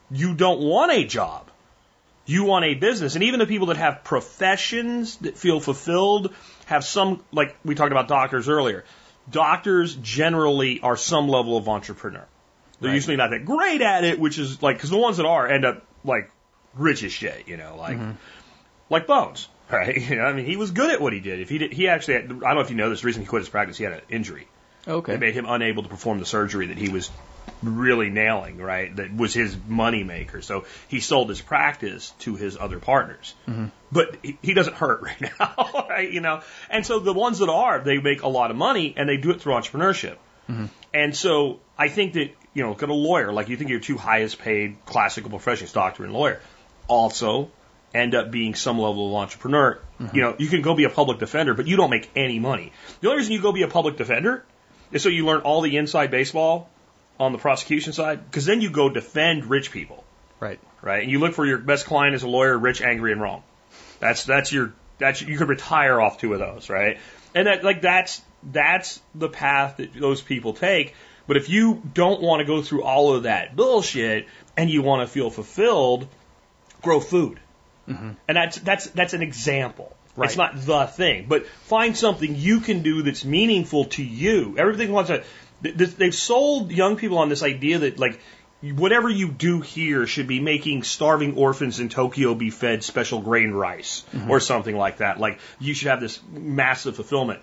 you 0.09 0.33
don't 0.33 0.61
want 0.61 0.91
a 0.91 1.05
job. 1.05 1.51
You 2.25 2.45
want 2.45 2.65
a 2.65 2.73
business, 2.73 3.13
and 3.13 3.23
even 3.23 3.39
the 3.39 3.45
people 3.45 3.67
that 3.67 3.77
have 3.77 4.03
professions 4.03 5.17
that 5.17 5.37
feel 5.37 5.59
fulfilled 5.59 6.33
have 6.65 6.83
some, 6.83 7.23
like 7.31 7.55
we 7.63 7.75
talked 7.75 7.91
about 7.91 8.07
doctors 8.07 8.49
earlier. 8.49 8.83
Doctors 9.29 9.95
generally 9.95 10.79
are 10.81 10.97
some 10.97 11.27
level 11.29 11.57
of 11.57 11.69
entrepreneur. 11.69 12.25
They're 12.79 12.89
Right. 12.89 12.95
usually 12.95 13.15
not 13.15 13.29
that 13.29 13.45
great 13.45 13.81
at 13.81 14.03
it, 14.03 14.19
which 14.19 14.37
is 14.37 14.61
like 14.61 14.77
because 14.77 14.89
the 14.89 14.97
ones 14.97 15.17
that 15.17 15.25
are 15.25 15.47
end 15.47 15.65
up 15.65 15.85
like 16.03 16.29
rich 16.75 17.03
as 17.03 17.13
shit, 17.13 17.47
you 17.47 17.55
know, 17.55 17.75
like 17.77 17.97
mm-hmm. 17.97 18.11
like 18.89 19.07
Bones, 19.07 19.47
right? 19.71 19.95
You 19.95 20.17
know, 20.17 20.23
I 20.23 20.33
mean, 20.33 20.45
he 20.45 20.57
was 20.57 20.71
good 20.71 20.91
at 20.91 20.99
what 20.99 21.13
he 21.13 21.19
did. 21.19 21.39
If 21.39 21.49
he 21.49 21.57
did, 21.57 21.71
he 21.71 21.87
actually, 21.87 22.15
had, 22.15 22.25
I 22.25 22.27
don't 22.27 22.55
know 22.55 22.59
if 22.59 22.69
you 22.69 22.75
know 22.75 22.89
this. 22.89 23.01
The 23.01 23.07
reason 23.07 23.21
he 23.21 23.27
quit 23.27 23.41
his 23.41 23.49
practice, 23.49 23.77
he 23.77 23.83
had 23.85 23.93
an 23.93 24.01
injury. 24.09 24.47
Okay. 24.85 25.13
It 25.13 25.19
made 25.19 25.33
him 25.33 25.45
unable 25.47 25.83
to 25.83 25.89
perform 25.89 26.19
the 26.19 26.25
surgery 26.25 26.67
that 26.67 26.77
he 26.77 26.89
was 26.89 27.09
really 27.61 28.09
nailing, 28.09 28.57
right? 28.57 28.95
That 28.95 29.15
was 29.15 29.33
his 29.33 29.55
money 29.67 30.03
maker. 30.03 30.41
So 30.41 30.65
he 30.87 30.99
sold 30.99 31.29
his 31.29 31.41
practice 31.41 32.13
to 32.19 32.35
his 32.35 32.57
other 32.57 32.79
partners. 32.79 33.33
Mm-hmm. 33.47 33.65
But 33.91 34.17
he, 34.21 34.37
he 34.41 34.53
doesn't 34.53 34.75
hurt 34.75 35.01
right 35.01 35.21
now, 35.39 35.85
right? 35.89 36.11
You 36.11 36.21
know? 36.21 36.41
And 36.69 36.85
so 36.85 36.99
the 36.99 37.13
ones 37.13 37.39
that 37.39 37.49
are, 37.49 37.79
they 37.79 37.99
make 37.99 38.23
a 38.23 38.27
lot 38.27 38.51
of 38.51 38.57
money 38.57 38.93
and 38.95 39.07
they 39.07 39.17
do 39.17 39.31
it 39.31 39.41
through 39.41 39.53
entrepreneurship. 39.53 40.17
Mm-hmm. 40.49 40.65
And 40.93 41.15
so 41.15 41.59
I 41.77 41.87
think 41.87 42.13
that, 42.13 42.31
you 42.53 42.63
know, 42.63 42.69
look 42.69 42.83
at 42.83 42.89
a 42.89 42.93
lawyer, 42.93 43.31
like 43.31 43.49
you 43.49 43.57
think 43.57 43.69
your 43.69 43.79
two 43.79 43.97
highest 43.97 44.39
paid 44.39 44.77
classical 44.85 45.29
professions, 45.29 45.71
doctor 45.71 46.03
and 46.03 46.13
lawyer, 46.13 46.41
also 46.87 47.49
end 47.93 48.15
up 48.15 48.31
being 48.31 48.55
some 48.55 48.79
level 48.79 49.09
of 49.09 49.21
entrepreneur. 49.21 49.79
Mm-hmm. 49.99 50.15
You 50.15 50.21
know, 50.23 50.35
you 50.37 50.47
can 50.47 50.61
go 50.61 50.75
be 50.75 50.83
a 50.83 50.89
public 50.89 51.19
defender, 51.19 51.53
but 51.53 51.67
you 51.67 51.77
don't 51.77 51.89
make 51.89 52.09
any 52.15 52.39
money. 52.39 52.73
The 53.01 53.07
only 53.07 53.19
reason 53.19 53.33
you 53.33 53.41
go 53.41 53.51
be 53.51 53.63
a 53.63 53.67
public 53.67 53.97
defender 53.97 54.43
is 54.91 55.03
so 55.03 55.09
you 55.09 55.25
learn 55.25 55.41
all 55.41 55.61
the 55.61 55.77
inside 55.77 56.11
baseball 56.11 56.69
on 57.19 57.31
the 57.31 57.37
prosecution 57.37 57.93
side, 57.93 58.25
because 58.25 58.45
then 58.45 58.61
you 58.61 58.69
go 58.69 58.89
defend 58.89 59.45
rich 59.45 59.71
people, 59.71 60.03
Right. 60.39 60.59
right? 60.81 61.03
And 61.03 61.11
you 61.11 61.19
look 61.19 61.33
for 61.33 61.45
your 61.45 61.57
best 61.59 61.85
client 61.85 62.15
as 62.15 62.23
a 62.23 62.27
lawyer, 62.27 62.57
rich, 62.57 62.81
angry, 62.81 63.11
and 63.11 63.21
wrong. 63.21 63.43
That's 63.99 64.25
that's 64.25 64.51
your 64.51 64.73
that's 64.97 65.21
you 65.21 65.37
could 65.37 65.49
retire 65.49 66.01
off 66.01 66.19
two 66.19 66.33
of 66.33 66.39
those, 66.39 66.69
right? 66.69 66.99
And 67.35 67.47
that 67.47 67.63
like 67.63 67.81
that's 67.81 68.21
that's 68.43 69.01
the 69.15 69.29
path 69.29 69.77
that 69.77 69.93
those 69.93 70.21
people 70.21 70.53
take. 70.53 70.95
But 71.27 71.37
if 71.37 71.49
you 71.49 71.81
don't 71.93 72.21
want 72.21 72.41
to 72.41 72.45
go 72.45 72.61
through 72.61 72.83
all 72.83 73.15
of 73.15 73.23
that 73.23 73.55
bullshit 73.55 74.27
and 74.57 74.69
you 74.69 74.81
want 74.81 75.07
to 75.07 75.11
feel 75.11 75.29
fulfilled, 75.29 76.07
grow 76.81 76.99
food. 76.99 77.39
Mm-hmm. 77.87 78.11
And 78.27 78.37
that's 78.37 78.57
that's 78.57 78.87
that's 78.87 79.13
an 79.13 79.21
example. 79.21 79.95
Right. 80.15 80.27
It's 80.27 80.37
not 80.37 80.61
the 80.61 80.85
thing, 80.85 81.25
but 81.27 81.47
find 81.47 81.97
something 81.97 82.35
you 82.35 82.59
can 82.59 82.83
do 82.83 83.01
that's 83.01 83.25
meaningful 83.25 83.85
to 83.85 84.03
you. 84.03 84.55
Everything 84.59 84.91
wants 84.91 85.09
to. 85.09 85.23
Th- 85.63 85.77
th- 85.77 85.95
They've 85.95 86.15
sold 86.15 86.71
young 86.71 86.95
people 86.97 87.17
on 87.17 87.29
this 87.29 87.43
idea 87.43 87.79
that 87.79 87.97
like 87.99 88.19
whatever 88.61 89.09
you 89.09 89.29
do 89.29 89.61
here 89.61 90.07
should 90.07 90.27
be 90.27 90.39
making 90.39 90.83
starving 90.83 91.35
orphans 91.37 91.79
in 91.79 91.89
Tokyo 91.89 92.33
be 92.33 92.49
fed 92.49 92.83
special 92.83 93.21
grain 93.21 93.51
rice 93.51 94.03
mm-hmm. 94.13 94.29
or 94.31 94.39
something 94.39 94.75
like 94.77 94.97
that. 94.97 95.19
Like 95.19 95.39
you 95.59 95.73
should 95.73 95.89
have 95.89 95.99
this 95.99 96.19
massive 96.31 96.95
fulfillment. 96.95 97.41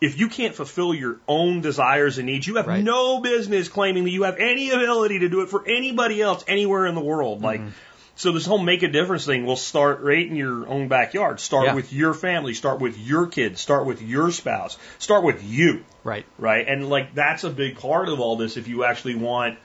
If 0.00 0.18
you 0.18 0.28
can't 0.28 0.54
fulfill 0.54 0.94
your 0.94 1.18
own 1.28 1.60
desires 1.60 2.16
and 2.16 2.26
needs, 2.26 2.46
you 2.46 2.56
have 2.56 2.66
Right. 2.66 2.82
no 2.82 3.20
business 3.20 3.68
claiming 3.68 4.04
that 4.04 4.10
you 4.10 4.22
have 4.22 4.38
any 4.38 4.70
ability 4.70 5.18
to 5.20 5.28
do 5.28 5.42
it 5.42 5.50
for 5.50 5.62
anybody 5.68 6.22
else 6.22 6.42
anywhere 6.48 6.86
in 6.86 6.94
the 6.94 7.02
world. 7.02 7.42
Like, 7.42 7.60
mm-hmm. 7.60 7.70
So 8.20 8.32
this 8.32 8.44
whole 8.44 8.58
make 8.58 8.82
a 8.82 8.88
difference 8.88 9.24
thing 9.24 9.46
will 9.46 9.56
start 9.56 10.00
right 10.02 10.26
in 10.26 10.36
your 10.36 10.68
own 10.68 10.88
backyard. 10.88 11.40
Start 11.40 11.66
Yeah. 11.68 11.74
with 11.74 11.90
your 11.90 12.12
family. 12.12 12.52
Start 12.52 12.78
with 12.78 12.98
your 12.98 13.26
kids. 13.26 13.62
Start 13.62 13.86
with 13.86 14.02
your 14.02 14.30
spouse. 14.30 14.76
Start 14.98 15.24
with 15.24 15.42
you 15.42 15.84
Right. 16.04 16.26
right? 16.38 16.68
And 16.68 16.90
like 16.90 17.14
that's 17.14 17.44
a 17.44 17.50
big 17.50 17.78
part 17.78 18.10
of 18.10 18.20
all 18.20 18.36
this 18.36 18.58
if 18.58 18.68
you 18.68 18.84
actually 18.84 19.14
want 19.14 19.58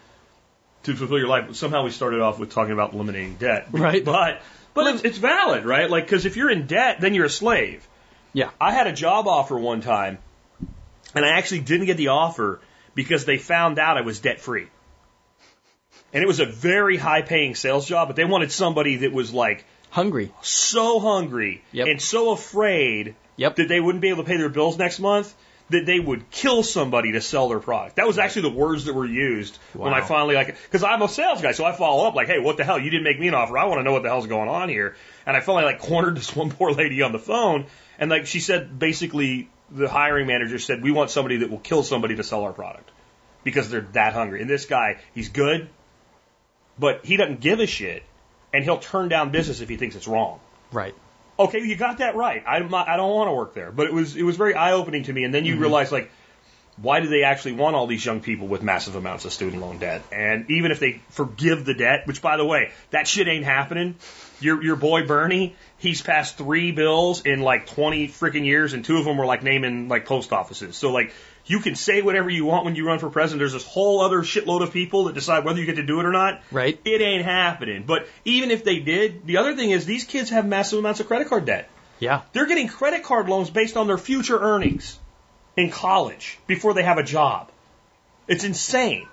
to 0.83 0.95
fulfill 0.95 1.17
your 1.19 1.27
life. 1.27 1.53
Somehow 1.55 1.83
we 1.83 1.91
started 1.91 2.21
off 2.21 2.39
with 2.39 2.51
talking 2.51 2.71
about 2.71 2.93
eliminating 2.93 3.35
debt, 3.35 3.67
Right. 3.73 4.05
But 4.05 4.41
but 4.73 4.87
it's, 4.95 5.03
it's 5.03 5.17
valid, 5.17 5.65
right? 5.65 5.89
Like 5.89 6.05
because 6.05 6.25
if 6.25 6.37
you're 6.37 6.49
in 6.49 6.65
debt, 6.65 7.01
then 7.01 7.13
you're 7.13 7.25
a 7.25 7.29
slave. 7.29 7.85
Yeah. 8.31 8.51
I 8.61 8.71
had 8.71 8.87
a 8.87 8.93
job 8.93 9.27
offer 9.27 9.57
one 9.59 9.81
time, 9.81 10.17
and 11.13 11.25
I 11.25 11.31
actually 11.37 11.59
didn't 11.61 11.87
get 11.87 11.97
the 11.97 12.07
offer 12.09 12.61
because 12.93 13.25
they 13.25 13.37
found 13.37 13.79
out 13.79 13.97
I 13.97 14.01
was 14.01 14.19
debt 14.21 14.39
free. 14.39 14.67
And 16.15 16.23
it 16.23 16.27
was 16.27 16.39
a 16.39 16.45
very 16.45 16.95
high 16.95 17.21
paying 17.21 17.55
sales 17.55 17.85
job, 17.85 18.07
but 18.07 18.15
they 18.15 18.23
wanted 18.23 18.49
somebody 18.51 18.95
that 18.97 19.11
was 19.11 19.33
like 19.33 19.65
Hungry. 19.89 20.31
so 20.41 20.99
hungry 20.99 21.61
Yep. 21.73 21.87
and 21.87 22.01
so 22.01 22.31
afraid 22.31 23.15
Yep. 23.35 23.57
that 23.57 23.67
they 23.67 23.81
wouldn't 23.81 24.01
be 24.01 24.09
able 24.09 24.23
to 24.23 24.29
pay 24.29 24.37
their 24.37 24.49
bills 24.49 24.77
next 24.77 24.99
month 24.99 25.33
that 25.71 25.85
they 25.85 25.99
would 25.99 26.29
kill 26.31 26.63
somebody 26.63 27.11
to 27.13 27.21
sell 27.21 27.49
their 27.49 27.59
product. 27.59 27.95
That 27.97 28.07
was 28.07 28.17
actually 28.17 28.43
the 28.43 28.55
words 28.55 28.85
that 28.85 28.93
were 28.93 29.05
used 29.05 29.57
when 29.73 29.93
I 29.93 30.01
finally 30.01 30.35
like 30.35 30.55
because 30.63 30.83
I'm 30.83 31.01
a 31.01 31.09
sales 31.09 31.41
guy, 31.41 31.51
so 31.53 31.65
I 31.65 31.73
follow 31.73 32.07
up 32.07 32.15
like, 32.15 32.27
hey, 32.27 32.39
what 32.39 32.55
the 32.57 32.63
hell? 32.63 32.79
You 32.79 32.89
didn't 32.91 33.03
make 33.03 33.19
me 33.19 33.27
an 33.27 33.33
offer. 33.33 33.57
I 33.57 33.65
want 33.65 33.79
to 33.79 33.83
know 33.83 33.91
what 33.91 34.03
the 34.03 34.09
hell's 34.09 34.27
going 34.27 34.47
on 34.47 34.69
here. 34.69 34.95
And 35.25 35.35
I 35.35 35.41
finally 35.41 35.65
like 35.65 35.79
cornered 35.89 36.15
this 36.15 36.35
one 36.35 36.49
poor 36.51 36.71
lady 36.71 37.01
on 37.01 37.11
the 37.11 37.19
phone, 37.19 37.65
and 37.99 38.09
like 38.09 38.25
she 38.27 38.39
said, 38.39 38.77
basically 38.79 39.49
the 39.71 39.89
hiring 39.89 40.27
manager 40.27 40.59
said, 40.59 40.81
we 40.83 40.91
want 40.91 41.09
somebody 41.09 41.37
that 41.37 41.49
will 41.49 41.57
kill 41.59 41.81
somebody 41.83 42.15
to 42.17 42.23
sell 42.23 42.43
our 42.43 42.53
product 42.53 42.89
because 43.43 43.69
they're 43.69 43.87
that 43.93 44.13
hungry. 44.13 44.41
And 44.41 44.49
this 44.49 44.65
guy, 44.67 44.97
he's 45.15 45.29
good, 45.29 45.67
but 46.77 47.05
he 47.05 47.17
doesn't 47.17 47.39
give 47.39 47.59
a 47.59 47.67
shit, 47.67 48.03
and 48.53 48.63
he'll 48.63 48.79
turn 48.79 49.09
down 49.09 49.31
business 49.31 49.61
if 49.61 49.69
he 49.69 49.77
thinks 49.77 49.95
it's 49.95 50.07
wrong. 50.07 50.39
Right. 50.71 50.95
Okay, 51.37 51.59
you 51.59 51.75
got 51.75 51.97
that 51.97 52.15
right. 52.15 52.43
I'm 52.47 52.69
not, 52.69 52.87
I 52.87 52.95
don't 52.95 53.13
want 53.13 53.27
to 53.27 53.33
work 53.33 53.53
there, 53.53 53.71
but 53.71 53.87
it 53.87 53.93
was 53.93 54.15
it 54.15 54.23
was 54.23 54.37
very 54.37 54.55
eye 54.55 54.71
opening 54.71 55.03
to 55.03 55.13
me. 55.13 55.25
And 55.25 55.33
then 55.33 55.43
you 55.43 55.53
mm-hmm. 55.53 55.61
realize 55.61 55.91
like, 55.91 56.09
why 56.77 57.01
do 57.01 57.07
they 57.07 57.23
actually 57.23 57.53
want 57.53 57.75
all 57.75 57.87
these 57.87 58.05
young 58.05 58.21
people 58.21 58.47
with 58.47 58.61
massive 58.61 58.95
amounts 58.95 59.25
of 59.25 59.33
student 59.33 59.61
loan 59.61 59.77
debt? 59.77 60.01
And 60.11 60.49
even 60.49 60.71
if 60.71 60.79
they 60.79 61.01
forgive 61.09 61.65
the 61.65 61.73
debt, 61.73 62.07
which 62.07 62.21
by 62.21 62.37
the 62.37 62.45
way, 62.45 62.71
that 62.91 63.07
shit 63.07 63.27
ain't 63.27 63.45
happening. 63.45 63.95
Your 64.39 64.63
your 64.63 64.75
boy 64.77 65.05
Bernie, 65.05 65.55
he's 65.77 66.01
passed 66.01 66.37
three 66.37 66.71
bills 66.71 67.25
in 67.25 67.41
like 67.41 67.67
20 67.67 68.07
freaking 68.09 68.45
years, 68.45 68.73
and 68.73 68.85
two 68.85 68.97
of 68.97 69.05
them 69.05 69.17
were 69.17 69.25
like 69.25 69.43
naming 69.43 69.87
like 69.89 70.05
post 70.05 70.33
offices. 70.33 70.75
So 70.75 70.91
like. 70.91 71.13
You 71.47 71.59
can 71.59 71.75
say 71.75 72.01
whatever 72.01 72.29
you 72.29 72.45
want 72.45 72.65
when 72.65 72.75
you 72.75 72.87
run 72.87 72.99
for 72.99 73.09
president. 73.09 73.39
There's 73.39 73.53
this 73.53 73.65
whole 73.65 74.01
other 74.01 74.19
shitload 74.21 74.63
of 74.63 74.73
people 74.73 75.05
that 75.05 75.13
decide 75.13 75.45
whether 75.45 75.59
you 75.59 75.65
get 75.65 75.75
to 75.75 75.83
do 75.83 75.99
it 75.99 76.05
or 76.05 76.11
not. 76.11 76.41
Right. 76.51 76.79
It 76.83 77.01
ain't 77.01 77.23
happening. 77.23 77.83
But 77.83 78.07
even 78.23 78.49
if 78.51 78.63
they 78.63 78.79
did, 78.79 79.27
the 79.27 79.37
other 79.37 79.55
thing 79.55 79.71
is 79.71 79.85
these 79.85 80.05
kids 80.05 80.31
have 80.31 80.45
massive 80.47 80.79
amounts 80.79 80.99
of 80.99 81.07
credit 81.07 81.27
card 81.27 81.45
debt. 81.45 81.69
Yeah. 81.99 82.23
They're 82.33 82.47
getting 82.47 82.67
credit 82.67 83.03
card 83.03 83.29
loans 83.29 83.49
based 83.49 83.77
on 83.77 83.87
their 83.87 83.97
future 83.97 84.39
earnings 84.39 84.97
in 85.55 85.69
college 85.69 86.39
before 86.47 86.73
they 86.73 86.83
have 86.83 86.97
a 86.97 87.03
job. 87.03 87.51
It's 88.27 88.43
insane. 88.43 89.07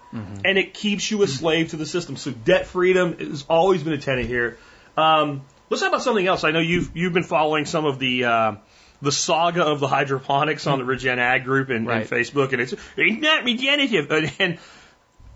And 0.44 0.58
it 0.58 0.74
keeps 0.74 1.10
you 1.10 1.22
a 1.22 1.26
slave 1.28 1.70
to 1.70 1.76
the 1.76 1.86
system. 1.86 2.16
So 2.16 2.30
debt 2.30 2.66
freedom 2.66 3.16
has 3.18 3.44
always 3.48 3.82
been 3.82 3.92
a 3.92 3.98
tenet 3.98 4.26
here. 4.26 4.58
Um, 4.96 5.42
let's 5.70 5.80
talk 5.80 5.88
about 5.88 6.02
something 6.02 6.26
else. 6.26 6.44
I 6.44 6.50
know 6.50 6.60
you've 6.60 6.94
you've 6.94 7.12
been 7.12 7.22
following 7.22 7.64
some 7.64 7.86
of 7.86 7.98
the 7.98 8.24
uh, 8.24 8.54
the 9.02 9.12
saga 9.12 9.64
of 9.64 9.80
the 9.80 9.88
hydroponics 9.88 10.66
on 10.66 10.78
the 10.78 10.84
Regen 10.84 11.18
Ag 11.18 11.44
group 11.44 11.68
and, 11.70 11.86
Right. 11.86 12.02
and 12.02 12.10
Facebook, 12.10 12.52
and 12.52 12.62
it's 12.62 12.72
it's 12.96 13.20
not 13.20 13.44
regenerative, 13.44 14.10
and, 14.10 14.32
and 14.38 14.58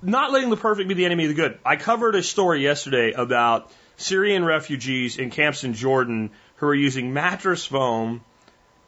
not 0.01 0.33
letting 0.33 0.51
the 0.51 0.57
perfect 0.57 0.89
be 0.89 0.95
the 0.95 1.05
enemy 1.05 1.25
of 1.25 1.29
the 1.31 1.35
good. 1.35 1.59
I 1.65 1.77
covered 1.77 2.15
a 2.15 2.23
story 2.23 2.63
yesterday 2.63 3.13
about 3.13 3.71
Syrian 3.97 4.45
refugees 4.45 5.19
in 5.19 5.31
camps 5.31 5.65
in 5.65 5.75
Jordan 5.75 6.31
who 6.57 6.67
are 6.67 6.75
using 6.75 7.13
mattress 7.13 7.67
foam 7.67 8.23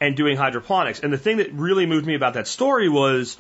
and 0.01 0.17
doing 0.17 0.37
hydroponics. 0.37 1.01
And 1.01 1.13
the 1.13 1.19
thing 1.19 1.39
that 1.39 1.53
really 1.53 1.87
moved 1.87 2.07
me 2.07 2.15
about 2.15 2.35
that 2.35 2.47
story 2.47 2.89
was 2.89 3.37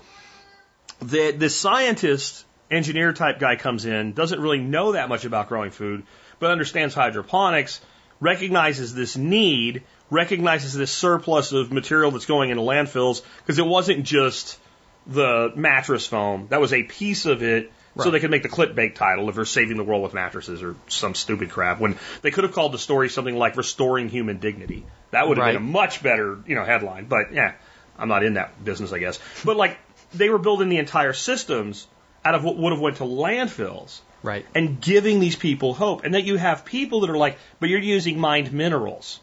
that 1.00 1.38
this 1.38 1.54
scientist, 1.54 2.44
engineer 2.70 3.12
type 3.12 3.38
guy 3.38 3.54
comes 3.56 3.84
in, 3.84 4.12
doesn't 4.12 4.40
really 4.40 4.58
know 4.58 4.92
that 4.92 5.08
much 5.08 5.24
about 5.24 5.48
growing 5.48 5.70
food, 5.70 6.02
but 6.40 6.50
understands 6.50 6.94
hydroponics, 6.94 7.80
recognizes 8.20 8.94
this 8.94 9.16
need, 9.16 9.84
recognizes 10.10 10.74
this 10.74 10.90
surplus 10.90 11.52
of 11.52 11.72
material 11.72 12.10
that's 12.10 12.26
going 12.26 12.50
into 12.50 12.62
landfills, 12.62 13.22
because 13.38 13.58
it 13.58 13.66
wasn't 13.66 14.04
just 14.04 14.58
the 15.06 15.52
mattress 15.56 16.06
foam. 16.06 16.46
That 16.50 16.60
was 16.60 16.72
a 16.72 16.82
piece 16.82 17.26
of 17.26 17.42
it. 17.42 17.72
So 18.00 18.12
they 18.12 18.20
could 18.20 18.30
make 18.30 18.44
the 18.44 18.48
clickbait 18.48 18.94
title 18.94 19.28
of 19.28 19.48
saving 19.48 19.76
the 19.76 19.82
world 19.82 20.04
with 20.04 20.14
mattresses 20.14 20.62
or 20.62 20.76
some 20.86 21.16
stupid 21.16 21.50
crap. 21.50 21.80
When 21.80 21.98
they 22.22 22.30
could 22.30 22.44
have 22.44 22.52
called 22.52 22.70
the 22.70 22.78
story 22.78 23.08
something 23.08 23.36
like 23.36 23.56
"Restoring 23.56 24.08
Human 24.08 24.38
Dignity," 24.38 24.84
that 25.10 25.26
would 25.26 25.36
have 25.36 25.44
Right. 25.46 25.54
been 25.54 25.62
a 25.62 25.66
much 25.66 26.00
better, 26.00 26.38
you 26.46 26.54
know, 26.54 26.64
headline. 26.64 27.06
But 27.06 27.32
yeah, 27.32 27.54
I'm 27.98 28.06
not 28.08 28.22
in 28.22 28.34
that 28.34 28.64
business, 28.64 28.92
I 28.92 29.00
guess. 29.00 29.18
But 29.44 29.56
like 29.56 29.78
they 30.14 30.30
were 30.30 30.38
building 30.38 30.68
the 30.68 30.76
entire 30.78 31.12
systems 31.12 31.88
out 32.24 32.36
of 32.36 32.44
what 32.44 32.56
would 32.56 32.72
have 32.72 32.80
went 32.80 32.98
to 32.98 33.04
landfills 33.04 33.98
Right. 34.22 34.46
and 34.54 34.80
giving 34.80 35.18
these 35.18 35.34
people 35.34 35.74
hope. 35.74 36.04
And 36.04 36.14
that 36.14 36.22
you 36.22 36.36
have 36.36 36.64
people 36.64 37.00
that 37.00 37.10
are 37.10 37.16
like, 37.18 37.36
but 37.58 37.68
you're 37.68 37.80
using 37.80 38.20
mined 38.20 38.52
minerals, 38.52 39.18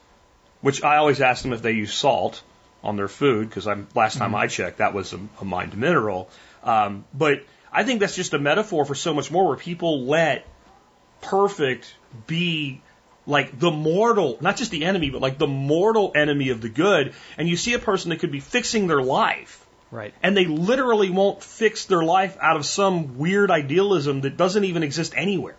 which 0.66 0.84
I 0.84 0.98
always 0.98 1.22
ask 1.22 1.44
them 1.44 1.54
if 1.54 1.62
they 1.62 1.74
use 1.74 1.94
salt 1.94 2.42
on 2.84 2.96
their 2.96 3.08
food 3.08 3.48
because 3.48 3.68
I'm 3.68 3.88
last 3.94 4.18
time 4.18 4.34
I 4.34 4.48
checked 4.48 4.80
that 4.80 4.96
was 4.96 5.14
a, 5.14 5.20
a 5.40 5.46
mined 5.46 5.78
mineral. 5.78 6.28
Um, 6.64 7.06
but 7.14 7.44
I 7.72 7.84
think 7.84 8.00
that's 8.00 8.16
just 8.16 8.34
a 8.34 8.40
metaphor 8.40 8.84
for 8.84 8.96
so 8.96 9.14
much 9.14 9.30
more 9.30 9.48
where 9.48 9.58
people 9.58 10.06
let 10.06 10.48
perfect 11.22 11.94
be 12.26 12.82
like 13.28 13.60
the 13.60 13.70
mortal, 13.70 14.38
not 14.42 14.58
just 14.58 14.72
the 14.72 14.86
enemy, 14.86 15.12
but 15.12 15.22
like 15.22 15.38
the 15.38 15.48
mortal 15.48 16.12
enemy 16.16 16.50
of 16.50 16.62
the 16.62 16.70
good. 16.70 17.14
And 17.38 17.48
you 17.48 17.58
see 17.58 17.74
a 17.76 17.80
person 17.80 18.10
that 18.10 18.20
could 18.20 18.32
be 18.32 18.40
fixing 18.40 18.88
their 18.88 19.04
life 19.04 19.62
Right. 19.92 20.16
and 20.24 20.36
they 20.36 20.46
literally 20.46 21.12
won't 21.12 21.44
fix 21.44 21.86
their 21.86 22.04
life 22.04 22.38
out 22.42 22.58
of 22.58 22.66
some 22.66 23.20
weird 23.20 23.52
idealism 23.52 24.22
that 24.22 24.36
doesn't 24.36 24.64
even 24.64 24.82
exist 24.82 25.14
anywhere. 25.16 25.58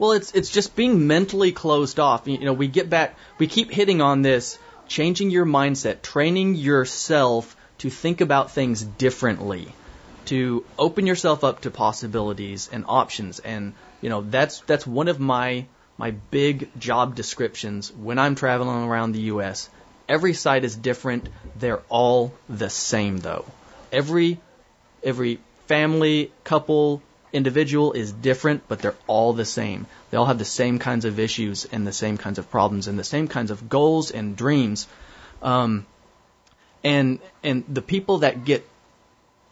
Well, 0.00 0.12
it's 0.12 0.32
it's 0.32 0.48
just 0.48 0.74
being 0.74 1.06
mentally 1.06 1.52
closed 1.52 2.00
off. 2.00 2.26
You 2.26 2.38
know, 2.38 2.54
we 2.54 2.68
get 2.68 2.88
back, 2.88 3.16
we 3.36 3.46
keep 3.46 3.70
hitting 3.70 4.00
on 4.00 4.22
this, 4.22 4.58
changing 4.88 5.30
your 5.30 5.44
mindset, 5.44 6.00
training 6.00 6.54
yourself 6.54 7.54
to 7.80 7.90
think 7.90 8.22
about 8.22 8.50
things 8.50 8.82
differently, 8.82 9.74
to 10.24 10.64
open 10.78 11.06
yourself 11.06 11.44
up 11.44 11.60
to 11.60 11.70
possibilities 11.70 12.70
and 12.72 12.86
options. 12.88 13.40
And 13.40 13.74
you 14.00 14.08
know, 14.08 14.22
that's 14.22 14.60
that's 14.60 14.86
one 14.86 15.08
of 15.08 15.20
my 15.20 15.66
my 15.98 16.12
big 16.12 16.70
job 16.78 17.14
descriptions 17.14 17.92
when 17.92 18.18
I'm 18.18 18.36
traveling 18.36 18.84
around 18.84 19.12
the 19.12 19.28
U.S. 19.34 19.68
Every 20.08 20.32
site 20.32 20.64
is 20.64 20.74
different. 20.74 21.28
They're 21.56 21.82
all 21.90 22.32
the 22.48 22.70
same, 22.70 23.18
though. 23.18 23.44
Every 23.92 24.40
every 25.02 25.40
family, 25.66 26.32
couple, 26.42 27.02
individual 27.32 27.92
is 27.92 28.12
different, 28.12 28.66
but 28.68 28.80
they're 28.80 28.96
all 29.06 29.32
the 29.32 29.44
same. 29.44 29.86
They 30.10 30.16
all 30.16 30.26
have 30.26 30.38
the 30.38 30.44
same 30.44 30.78
kinds 30.78 31.04
of 31.04 31.18
issues 31.18 31.64
and 31.64 31.86
the 31.86 31.92
same 31.92 32.18
kinds 32.18 32.38
of 32.38 32.50
problems 32.50 32.88
and 32.88 32.98
the 32.98 33.04
same 33.04 33.28
kinds 33.28 33.50
of 33.50 33.68
goals 33.68 34.10
and 34.10 34.36
dreams. 34.36 34.86
Um, 35.42 35.86
and 36.82 37.18
and 37.42 37.64
the 37.68 37.82
people 37.82 38.18
that 38.18 38.44
get 38.44 38.66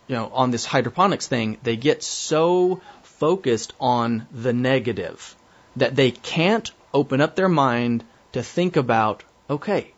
you 0.07 0.17
know 0.17 0.31
on 0.33 0.51
this 0.51 0.65
hydroponics 0.65 1.27
thing, 1.27 1.59
they 1.63 1.77
get 1.77 2.03
so 2.03 2.81
focused 3.03 3.73
on 3.81 4.27
the 4.33 4.53
negative 4.53 5.35
that 5.77 5.95
they 5.95 6.11
can't 6.11 6.71
open 6.93 7.21
up 7.21 7.37
their 7.37 7.49
mind 7.49 8.05
to 8.33 8.43
think 8.43 8.77
about 8.77 9.25
okay, 9.51 9.93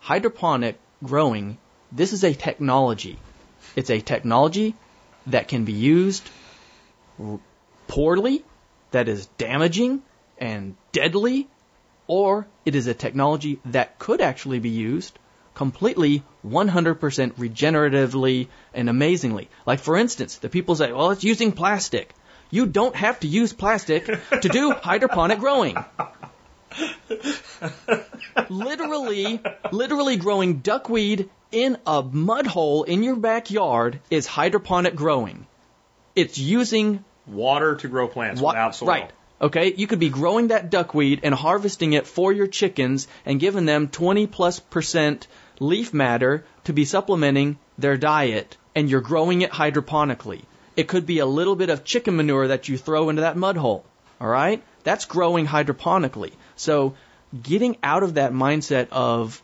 hydroponic 0.00 0.78
growing, 1.02 1.58
this 1.92 2.12
is 2.12 2.24
a 2.24 2.34
technology. 2.34 3.18
It's 3.76 3.90
a 3.90 4.00
technology 4.00 4.74
that 5.26 5.48
can 5.48 5.64
be 5.64 5.72
used 5.72 6.28
poorly, 7.88 8.44
that 8.90 9.08
is 9.08 9.26
damaging 9.38 10.02
and 10.38 10.76
deadly, 10.92 11.48
or 12.06 12.46
it 12.64 12.74
is 12.74 12.86
a 12.86 12.94
technology 12.94 13.60
that 13.66 13.98
could 13.98 14.20
actually 14.20 14.58
be 14.58 14.70
used 14.70 15.18
completely 15.54 16.22
100% 16.46 17.32
regeneratively 17.34 18.48
and 18.72 18.88
amazingly. 18.88 19.48
Like, 19.66 19.80
for 19.80 19.96
instance, 19.96 20.36
the 20.36 20.48
people 20.48 20.74
say, 20.74 20.92
well, 20.92 21.10
it's 21.10 21.24
using 21.24 21.52
plastic. 21.52 22.14
You 22.50 22.66
don't 22.66 22.96
have 22.96 23.20
to 23.20 23.28
use 23.28 23.52
plastic 23.52 24.06
to 24.06 24.48
do 24.48 24.72
hydroponic 24.82 25.38
growing. 25.38 25.76
literally, 28.48 29.40
literally 29.70 30.16
growing 30.16 30.60
duckweed 30.60 31.28
in 31.52 31.76
a 31.86 32.02
mud 32.02 32.46
hole 32.46 32.84
in 32.84 33.02
your 33.02 33.16
backyard 33.16 34.00
is 34.08 34.26
hydroponic 34.26 34.94
growing. 34.94 35.46
It's 36.16 36.38
using 36.38 37.04
Water 37.30 37.76
to 37.76 37.88
grow 37.88 38.08
plants 38.08 38.40
Wa- 38.40 38.50
without 38.50 38.74
soil. 38.74 38.88
Right. 38.88 39.10
Okay, 39.42 39.72
you 39.74 39.86
could 39.86 39.98
be 39.98 40.10
growing 40.10 40.48
that 40.48 40.70
duckweed 40.70 41.20
and 41.22 41.34
harvesting 41.34 41.94
it 41.94 42.06
for 42.06 42.30
your 42.30 42.46
chickens 42.46 43.08
and 43.24 43.40
giving 43.40 43.64
them 43.64 43.88
20 43.88 44.26
plus 44.26 44.60
percent 44.60 45.26
leaf 45.58 45.94
matter 45.94 46.44
to 46.64 46.74
be 46.74 46.84
supplementing 46.84 47.58
their 47.78 47.96
diet, 47.96 48.56
and 48.74 48.90
you're 48.90 49.00
growing 49.00 49.40
it 49.40 49.50
hydroponically. 49.50 50.42
It 50.76 50.88
could 50.88 51.06
be 51.06 51.20
a 51.20 51.26
little 51.26 51.56
bit 51.56 51.70
of 51.70 51.84
chicken 51.84 52.16
manure 52.16 52.48
that 52.48 52.68
you 52.68 52.76
throw 52.76 53.08
into 53.08 53.22
that 53.22 53.36
mud 53.36 53.56
hole. 53.56 53.84
All 54.20 54.28
right? 54.28 54.62
That's 54.84 55.06
growing 55.06 55.46
hydroponically. 55.46 56.32
So, 56.56 56.94
getting 57.42 57.76
out 57.82 58.02
of 58.02 58.14
that 58.14 58.32
mindset 58.32 58.88
of 58.90 59.42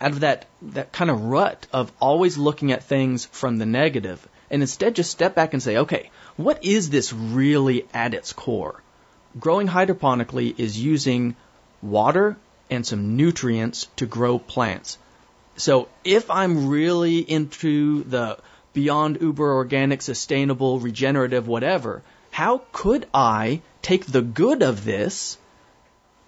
out 0.00 0.12
of 0.12 0.20
that 0.20 0.46
that 0.62 0.92
kind 0.92 1.10
of 1.10 1.24
rut 1.24 1.66
of 1.72 1.92
always 2.00 2.38
looking 2.38 2.72
at 2.72 2.84
things 2.84 3.26
from 3.26 3.58
the 3.58 3.66
negative 3.66 4.26
and 4.50 4.62
instead 4.62 4.94
just 4.94 5.10
step 5.10 5.34
back 5.34 5.52
and 5.52 5.62
say, 5.62 5.76
okay, 5.78 6.10
what 6.44 6.64
is 6.64 6.90
this 6.90 7.12
really 7.12 7.86
at 7.92 8.14
its 8.14 8.32
core? 8.32 8.82
Growing 9.38 9.68
hydroponically 9.68 10.58
is 10.58 10.78
using 10.78 11.36
water 11.82 12.36
and 12.70 12.86
some 12.86 13.16
nutrients 13.16 13.88
to 13.96 14.06
grow 14.06 14.38
plants. 14.38 14.98
So 15.56 15.88
if 16.04 16.30
I'm 16.30 16.68
really 16.68 17.18
into 17.18 18.04
the 18.04 18.38
beyond 18.72 19.18
uber 19.20 19.52
organic, 19.52 20.02
sustainable, 20.02 20.80
regenerative, 20.80 21.48
whatever, 21.48 22.02
how 22.30 22.62
could 22.72 23.06
I 23.12 23.60
take 23.82 24.06
the 24.06 24.22
good 24.22 24.62
of 24.62 24.84
this 24.84 25.36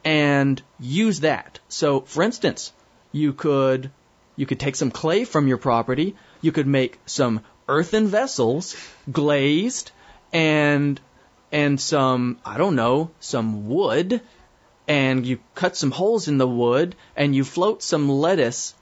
and 0.05 0.61
use 0.81 1.21
that? 1.21 1.61
So 1.69 2.01
for 2.01 2.23
instance, 2.23 2.73
you 3.13 3.33
could 3.33 3.91
you 4.35 4.47
could 4.47 4.61
take 4.61 4.77
some 4.77 4.91
clay 4.91 5.25
from 5.25 5.47
your 5.47 5.59
property, 5.59 6.17
you 6.41 6.53
could 6.53 6.67
make 6.67 6.99
some 7.07 7.43
earthen 7.69 8.09
vessels 8.09 8.75
glazed 9.11 9.93
and 10.33 11.01
and 11.51 11.81
some 11.81 12.39
I 12.45 12.57
don't 12.57 12.77
know, 12.77 13.11
some 13.21 13.69
wood 13.69 14.21
and 14.89 15.27
you 15.27 15.39
cut 15.55 15.77
some 15.77 15.91
holes 15.91 16.29
in 16.29 16.39
the 16.39 16.49
wood 16.49 16.97
and 17.17 17.35
you 17.35 17.45
float 17.45 17.83
some 17.83 18.09
lettuce 18.09 18.75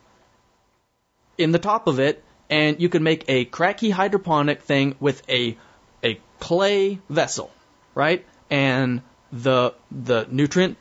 in 1.37 1.53
the 1.53 1.59
top 1.59 1.87
of 1.87 2.01
it 2.01 2.25
and 2.49 2.81
you 2.81 2.89
could 2.89 3.03
make 3.03 3.25
a 3.29 3.45
Kratky 3.45 3.91
hydroponic 3.91 4.63
thing 4.63 4.97
with 5.01 5.23
a 5.29 5.57
a 6.03 6.19
clay 6.39 6.99
vessel, 7.09 7.51
right? 7.95 8.25
And 8.51 9.03
the 9.33 9.75
the 9.91 10.27
nutrient 10.31 10.77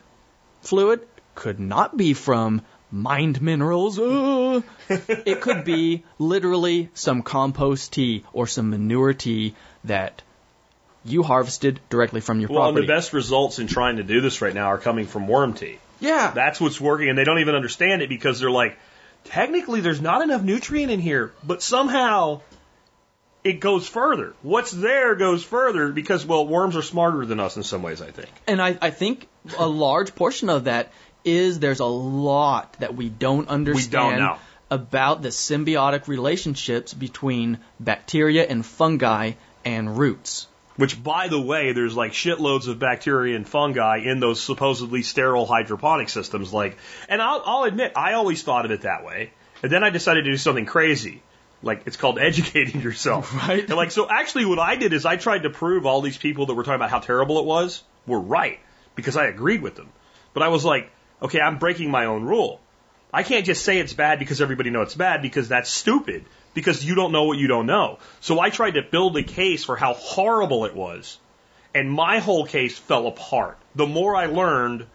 fluid 0.62 1.06
could 1.34 1.60
not 1.60 1.96
be 1.96 2.14
from 2.14 2.62
mined 2.90 3.40
minerals. 3.40 3.98
It 4.88 5.40
could 5.40 5.64
be 5.64 6.02
literally 6.18 6.90
some 6.94 7.22
compost 7.22 7.92
tea 7.92 8.24
or 8.32 8.46
some 8.46 8.70
manure 8.70 9.14
tea 9.14 9.54
that 9.84 10.22
you 11.04 11.22
harvested 11.22 11.80
directly 11.88 12.20
from 12.20 12.40
your 12.40 12.50
Well, 12.50 12.60
property. 12.72 12.86
the 12.86 12.92
best 12.92 13.12
results 13.12 13.58
in 13.58 13.66
trying 13.66 13.96
to 13.96 14.02
do 14.02 14.20
this 14.20 14.40
right 14.42 14.54
now 14.54 14.66
are 14.66 14.78
coming 14.78 15.06
from 15.06 15.26
worm 15.28 15.54
tea. 15.54 15.78
yeah, 16.00 16.30
That's 16.34 16.60
what's 16.60 16.80
working, 16.80 17.08
and 17.08 17.16
they 17.18 17.24
don't 17.24 17.38
even 17.40 17.54
understand 17.54 18.02
it 18.02 18.08
because 18.08 18.38
they're 18.40 18.50
like, 18.50 18.78
technically, 19.24 19.80
there's 19.80 20.00
not 20.00 20.22
enough 20.22 20.42
nutrient 20.42 20.90
in 20.92 21.00
here, 21.00 21.32
but 21.44 21.62
somehow 21.62 22.40
it 23.44 23.60
goes 23.60 23.88
further. 23.88 24.34
What's 24.42 24.70
there 24.70 25.14
goes 25.14 25.42
further 25.42 25.90
because, 25.90 26.26
well, 26.26 26.46
worms 26.46 26.76
are 26.76 26.82
smarter 26.82 27.24
than 27.24 27.40
us 27.40 27.56
in 27.56 27.62
some 27.62 27.82
ways, 27.82 28.02
I 28.02 28.10
think. 28.10 28.28
And 28.46 28.60
I, 28.60 28.76
I 28.82 28.90
think 28.90 29.26
a 29.58 29.66
large 29.66 30.14
portion 30.14 30.50
of 30.50 30.64
that 30.64 30.92
is 31.24 31.58
there's 31.58 31.80
a 31.80 31.86
lot 31.86 32.74
that 32.80 32.94
we 32.94 33.08
don't 33.08 33.48
understand 33.48 34.18
know. 34.18 34.36
about 34.70 35.22
the 35.22 35.28
symbiotic 35.30 36.08
relationships 36.08 36.92
between 36.92 37.58
bacteria 37.78 38.46
and 38.46 38.64
fungi 38.64 39.32
and 39.64 39.98
roots. 39.98 40.46
Which, 40.80 41.02
by 41.02 41.28
the 41.28 41.38
way, 41.38 41.72
there's 41.72 41.94
like 41.94 42.12
shitloads 42.12 42.66
of 42.66 42.78
bacteria 42.78 43.36
and 43.36 43.46
fungi 43.46 43.98
in 43.98 44.18
those 44.18 44.40
supposedly 44.40 45.02
sterile 45.02 45.44
hydroponic 45.44 46.08
systems. 46.08 46.54
Like, 46.54 46.78
and 47.06 47.20
I'll, 47.20 47.42
I'll 47.44 47.64
admit, 47.64 47.92
I 47.96 48.14
always 48.14 48.42
thought 48.42 48.64
of 48.64 48.70
it 48.70 48.80
that 48.80 49.04
way. 49.04 49.30
And 49.62 49.70
then 49.70 49.84
I 49.84 49.90
decided 49.90 50.24
to 50.24 50.30
do 50.30 50.38
something 50.38 50.64
crazy. 50.64 51.22
Like, 51.62 51.82
it's 51.84 51.98
called 51.98 52.18
educating 52.30 52.80
yourself. 52.80 53.34
Right. 53.34 53.62
And 53.62 53.76
like, 53.76 53.90
so 53.90 54.08
actually 54.08 54.46
what 54.46 54.58
I 54.58 54.76
did 54.76 54.94
is 54.94 55.04
I 55.04 55.16
tried 55.16 55.42
to 55.42 55.50
prove 55.50 55.84
all 55.84 56.00
these 56.00 56.16
people 56.16 56.46
that 56.46 56.54
were 56.54 56.62
talking 56.62 56.76
about 56.76 56.88
how 56.88 57.00
terrible 57.00 57.38
it 57.40 57.44
was 57.44 57.82
were 58.06 58.18
right. 58.18 58.58
Because 58.94 59.18
I 59.18 59.26
agreed 59.26 59.60
with 59.60 59.74
them. 59.74 59.90
But 60.32 60.44
I 60.44 60.48
was 60.48 60.64
like, 60.64 60.90
okay, 61.20 61.40
I'm 61.40 61.58
breaking 61.58 61.90
my 61.90 62.06
own 62.06 62.24
rule. 62.24 62.58
I 63.12 63.22
can't 63.22 63.44
just 63.44 63.66
say 63.66 63.80
it's 63.80 63.92
bad 63.92 64.18
because 64.18 64.40
everybody 64.40 64.70
knows 64.70 64.86
it's 64.86 64.94
bad 64.94 65.20
because 65.20 65.48
that's 65.48 65.68
stupid. 65.68 66.24
Because 66.54 66.84
you 66.84 66.94
don't 66.94 67.12
know 67.12 67.24
what 67.24 67.38
you 67.38 67.46
don't 67.46 67.66
know. 67.66 67.98
So 68.20 68.40
I 68.40 68.50
tried 68.50 68.72
to 68.72 68.82
build 68.82 69.16
a 69.16 69.22
case 69.22 69.64
for 69.64 69.76
how 69.76 69.94
horrible 69.94 70.64
it 70.64 70.74
was. 70.74 71.18
And 71.74 71.90
my 71.90 72.18
whole 72.18 72.46
case 72.46 72.76
fell 72.76 73.06
apart. 73.06 73.56
The 73.74 73.86
more 73.86 74.16
I 74.16 74.26
learned, 74.26 74.86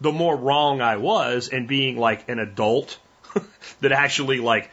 the 0.00 0.12
more 0.12 0.36
wrong 0.36 0.80
I 0.80 0.96
was 0.96 1.48
and 1.48 1.68
being 1.68 1.96
like 1.96 2.28
an 2.28 2.38
adult 2.38 2.98
that 3.80 3.92
actually 3.92 4.40
like 4.40 4.70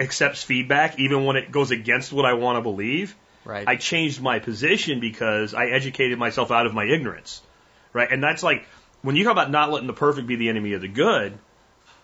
accepts 0.00 0.42
feedback 0.42 0.98
even 0.98 1.24
when 1.24 1.36
it 1.36 1.50
goes 1.50 1.70
against 1.70 2.12
what 2.12 2.24
I 2.24 2.34
want 2.34 2.56
to 2.58 2.62
believe. 2.62 3.14
Right. 3.44 3.66
I 3.66 3.76
changed 3.76 4.20
my 4.20 4.38
position 4.38 5.00
because 5.00 5.54
I 5.54 5.66
educated 5.66 6.18
myself 6.18 6.50
out 6.50 6.66
of 6.66 6.74
my 6.74 6.84
ignorance. 6.84 7.42
Right? 7.92 8.10
And 8.10 8.22
that's 8.22 8.42
like 8.42 8.66
when 9.02 9.16
you 9.16 9.24
talk 9.24 9.32
about 9.32 9.50
not 9.50 9.70
letting 9.70 9.86
the 9.86 9.92
perfect 9.92 10.26
be 10.26 10.36
the 10.36 10.48
enemy 10.48 10.72
of 10.72 10.80
the 10.80 10.88
good, 10.88 11.38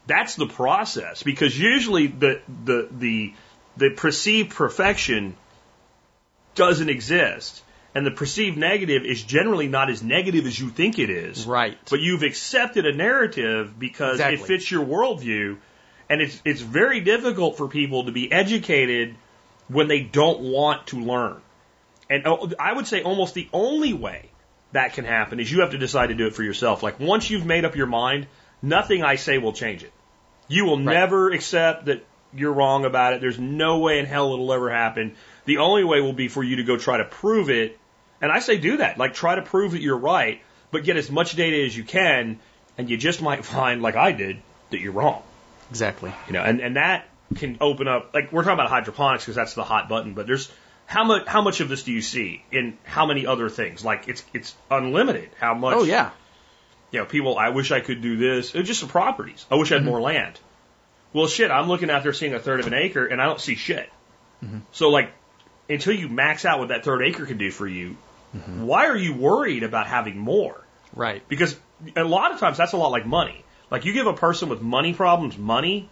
that's 0.06 0.36
the 0.36 0.47
process 0.47 1.22
because 1.22 1.59
usually 1.59 2.06
the 2.06 2.40
the 2.64 2.89
the 2.90 3.34
the 3.77 3.90
perceived 3.90 4.51
perfection 4.51 5.36
doesn't 6.55 6.89
exist. 6.89 7.62
And 7.94 8.07
the 8.07 8.11
perceived 8.11 8.57
negative 8.57 9.05
is 9.05 9.23
generally 9.23 9.69
not 9.69 9.90
as 9.90 10.03
negative 10.03 10.47
as 10.47 10.59
you 10.59 10.70
think 10.70 10.99
it 10.99 11.11
is. 11.11 11.47
Right. 11.47 11.77
but 11.90 12.01
you've 12.01 12.23
accepted 12.23 12.86
a 12.86 12.94
narrative 12.94 13.78
because 13.78 14.19
it 14.19 14.40
fits 14.40 14.70
your 14.70 14.85
worldview. 14.85 15.59
And 16.09 16.20
it's 16.23 16.40
it's 16.44 16.61
very 16.61 17.01
difficult 17.01 17.57
for 17.59 17.69
people 17.69 18.05
to 18.05 18.12
be 18.12 18.31
educated 18.32 19.15
when 19.69 19.89
they 19.89 20.01
don't 20.01 20.40
want 20.40 20.86
to 20.89 21.01
learn. 21.01 21.40
And 22.09 22.27
oh, 22.27 22.51
I 22.59 22.73
would 22.73 22.86
say 22.86 23.03
almost 23.03 23.35
the 23.35 23.49
only 23.53 23.93
way 23.93 24.31
that 24.73 24.94
can 24.94 25.05
happen 25.05 25.39
is 25.39 25.51
you 25.53 25.61
have 25.61 25.70
to 25.70 25.78
decide 25.78 26.09
to 26.09 26.15
do 26.15 26.27
it 26.27 26.35
for 26.35 26.43
yourself. 26.43 26.82
Like 26.82 26.99
once 26.99 27.28
you've 27.31 27.47
made 27.47 27.65
up 27.65 27.77
your 27.77 27.86
mind 27.86 28.27
nothing 28.62 29.03
I 29.03 29.16
say 29.16 29.39
will 29.39 29.53
change 29.53 29.82
it. 29.82 29.93
You 30.49 30.65
will 30.65 30.77
Right. 30.78 30.94
never 30.94 31.31
accept 31.31 31.86
that 31.86 32.05
you're 32.35 32.53
wrong 32.53 32.85
about 32.85 33.15
it. 33.15 33.21
There's 33.21 33.39
no 33.39 33.79
way 33.79 33.99
in 33.99 34.07
hell 34.07 34.33
it'll 34.33 34.53
ever 34.53 34.71
happen. 34.71 35.15
The 35.45 35.59
only 35.59 35.85
way 35.85 36.01
will 36.01 36.13
be 36.13 36.29
for 36.29 36.43
you 36.43 36.57
to 36.57 36.65
go 36.65 36.77
try 36.77 36.99
to 36.99 37.05
prove 37.05 37.51
it. 37.51 37.79
And 38.21 38.31
I 38.31 38.39
say 38.39 38.59
do 38.59 38.79
that. 38.79 38.99
Like 38.99 39.15
try 39.15 39.35
to 39.35 39.43
prove 39.43 39.73
that 39.73 39.83
you're 39.83 39.99
right, 39.99 40.41
but 40.71 40.85
get 40.85 40.97
as 40.97 41.11
much 41.11 41.35
data 41.35 41.65
as 41.65 41.77
you 41.77 41.85
can, 41.85 42.39
and 42.79 42.89
you 42.89 42.97
just 42.97 43.21
might 43.21 43.45
find, 43.57 43.83
like 43.83 43.97
I 43.97 44.13
did, 44.13 44.41
that 44.71 44.81
you're 44.81 44.93
wrong. 44.93 45.23
Exactly. 45.71 46.13
You 46.27 46.35
know, 46.35 46.43
and, 46.43 46.61
and 46.61 46.77
that 46.77 47.09
can 47.35 47.57
open 47.61 47.89
up 47.89 48.13
like 48.15 48.31
we're 48.33 48.43
talking 48.43 48.55
about 48.55 48.69
hydroponics 48.69 49.25
because 49.25 49.37
that's 49.37 49.55
the 49.55 49.65
hot 49.65 49.89
button, 49.89 50.15
but 50.15 50.27
there's 50.27 50.51
how 50.87 51.05
much 51.05 51.27
how 51.27 51.43
much 51.43 51.61
of 51.61 51.69
this 51.69 51.83
do 51.83 51.93
you 51.93 52.03
see 52.03 52.45
in 52.53 52.77
how 52.85 53.07
many 53.07 53.27
other 53.27 53.49
things? 53.49 53.85
Like 53.85 54.09
it's 54.09 54.23
it's 54.35 54.55
unlimited. 54.71 55.31
How 55.39 55.55
much 55.55 55.77
Oh 55.77 55.85
yeah. 55.85 56.11
you 56.91 57.01
know, 57.01 57.07
people, 57.07 57.39
I 57.39 57.49
wish 57.49 57.73
I 57.73 57.81
could 57.81 58.03
do 58.03 58.17
this. 58.17 58.55
It's 58.55 58.69
just 58.69 58.83
the 58.83 58.87
properties. 58.87 59.47
I 59.51 59.55
wish 59.55 59.73
I 59.73 59.77
had 59.77 59.83
mm-hmm. 59.83 59.91
more 59.91 60.01
land. 60.01 60.39
Well, 61.12 61.26
shit, 61.26 61.51
I'm 61.51 61.68
looking 61.68 61.90
out 61.90 62.02
there 62.02 62.12
seeing 62.12 62.34
a 62.34 62.39
third 62.39 62.60
of 62.60 62.66
an 62.66 62.74
acre 62.74 63.05
and 63.06 63.20
I 63.20 63.26
don't 63.26 63.40
see 63.40 63.55
shit. 63.55 63.90
Mm-hmm. 64.43 64.59
So, 64.72 64.90
like, 64.90 65.12
until 65.68 65.94
you 65.94 66.09
max 66.09 66.44
out 66.44 66.59
what 66.59 66.68
that 66.68 66.84
third 66.84 67.02
acre 67.02 67.26
can 67.26 67.39
do 67.39 67.51
for 67.51 67.66
you, 67.66 67.97
mm-hmm. 68.34 68.62
why 68.62 68.86
are 68.86 68.97
you 68.97 69.14
worried 69.14 69.62
about 69.62 69.86
having 69.86 70.18
more? 70.18 70.60
Right. 70.94 71.26
Because 71.28 71.56
a 71.97 72.05
lot 72.05 72.32
of 72.32 72.40
times 72.40 72.59
that's 72.59 72.72
a 72.72 72.76
lot 72.76 72.90
like 72.90 73.06
money. 73.06 73.44
Like, 73.70 73.84
you 73.84 73.93
give 73.93 74.06
a 74.06 74.14
person 74.14 74.48
with 74.48 74.60
money 74.60 74.94
problems 74.94 75.39
money, 75.39 75.89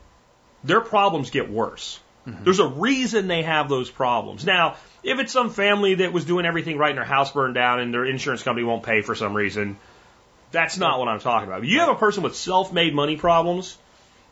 their 0.64 0.80
problems 0.80 1.30
get 1.30 1.50
worse. 1.50 1.98
Mm-hmm. 2.26 2.44
There's 2.44 2.58
a 2.58 2.68
reason 2.68 3.28
they 3.28 3.42
have 3.42 3.68
those 3.68 3.90
problems. 3.90 4.44
Now, 4.44 4.76
if 5.02 5.18
it's 5.18 5.32
some 5.32 5.50
family 5.50 5.96
that 5.96 6.12
was 6.12 6.24
doing 6.24 6.44
everything 6.44 6.76
right 6.76 6.90
and 6.90 6.98
their 6.98 7.04
house 7.04 7.32
burned 7.32 7.54
down 7.54 7.80
and 7.80 7.94
their 7.94 8.04
insurance 8.04 8.42
company 8.42 8.64
won't 8.64 8.82
pay 8.82 9.00
for 9.00 9.14
some 9.14 9.34
reason, 9.34 9.78
that's 10.50 10.76
not 10.76 10.98
what 10.98 11.08
I'm 11.08 11.20
talking 11.20 11.48
about. 11.48 11.64
You 11.64 11.80
have 11.80 11.88
a 11.88 11.94
person 11.94 12.22
with 12.22 12.36
self-made 12.36 12.94
money 12.94 13.16
problems 13.16 13.78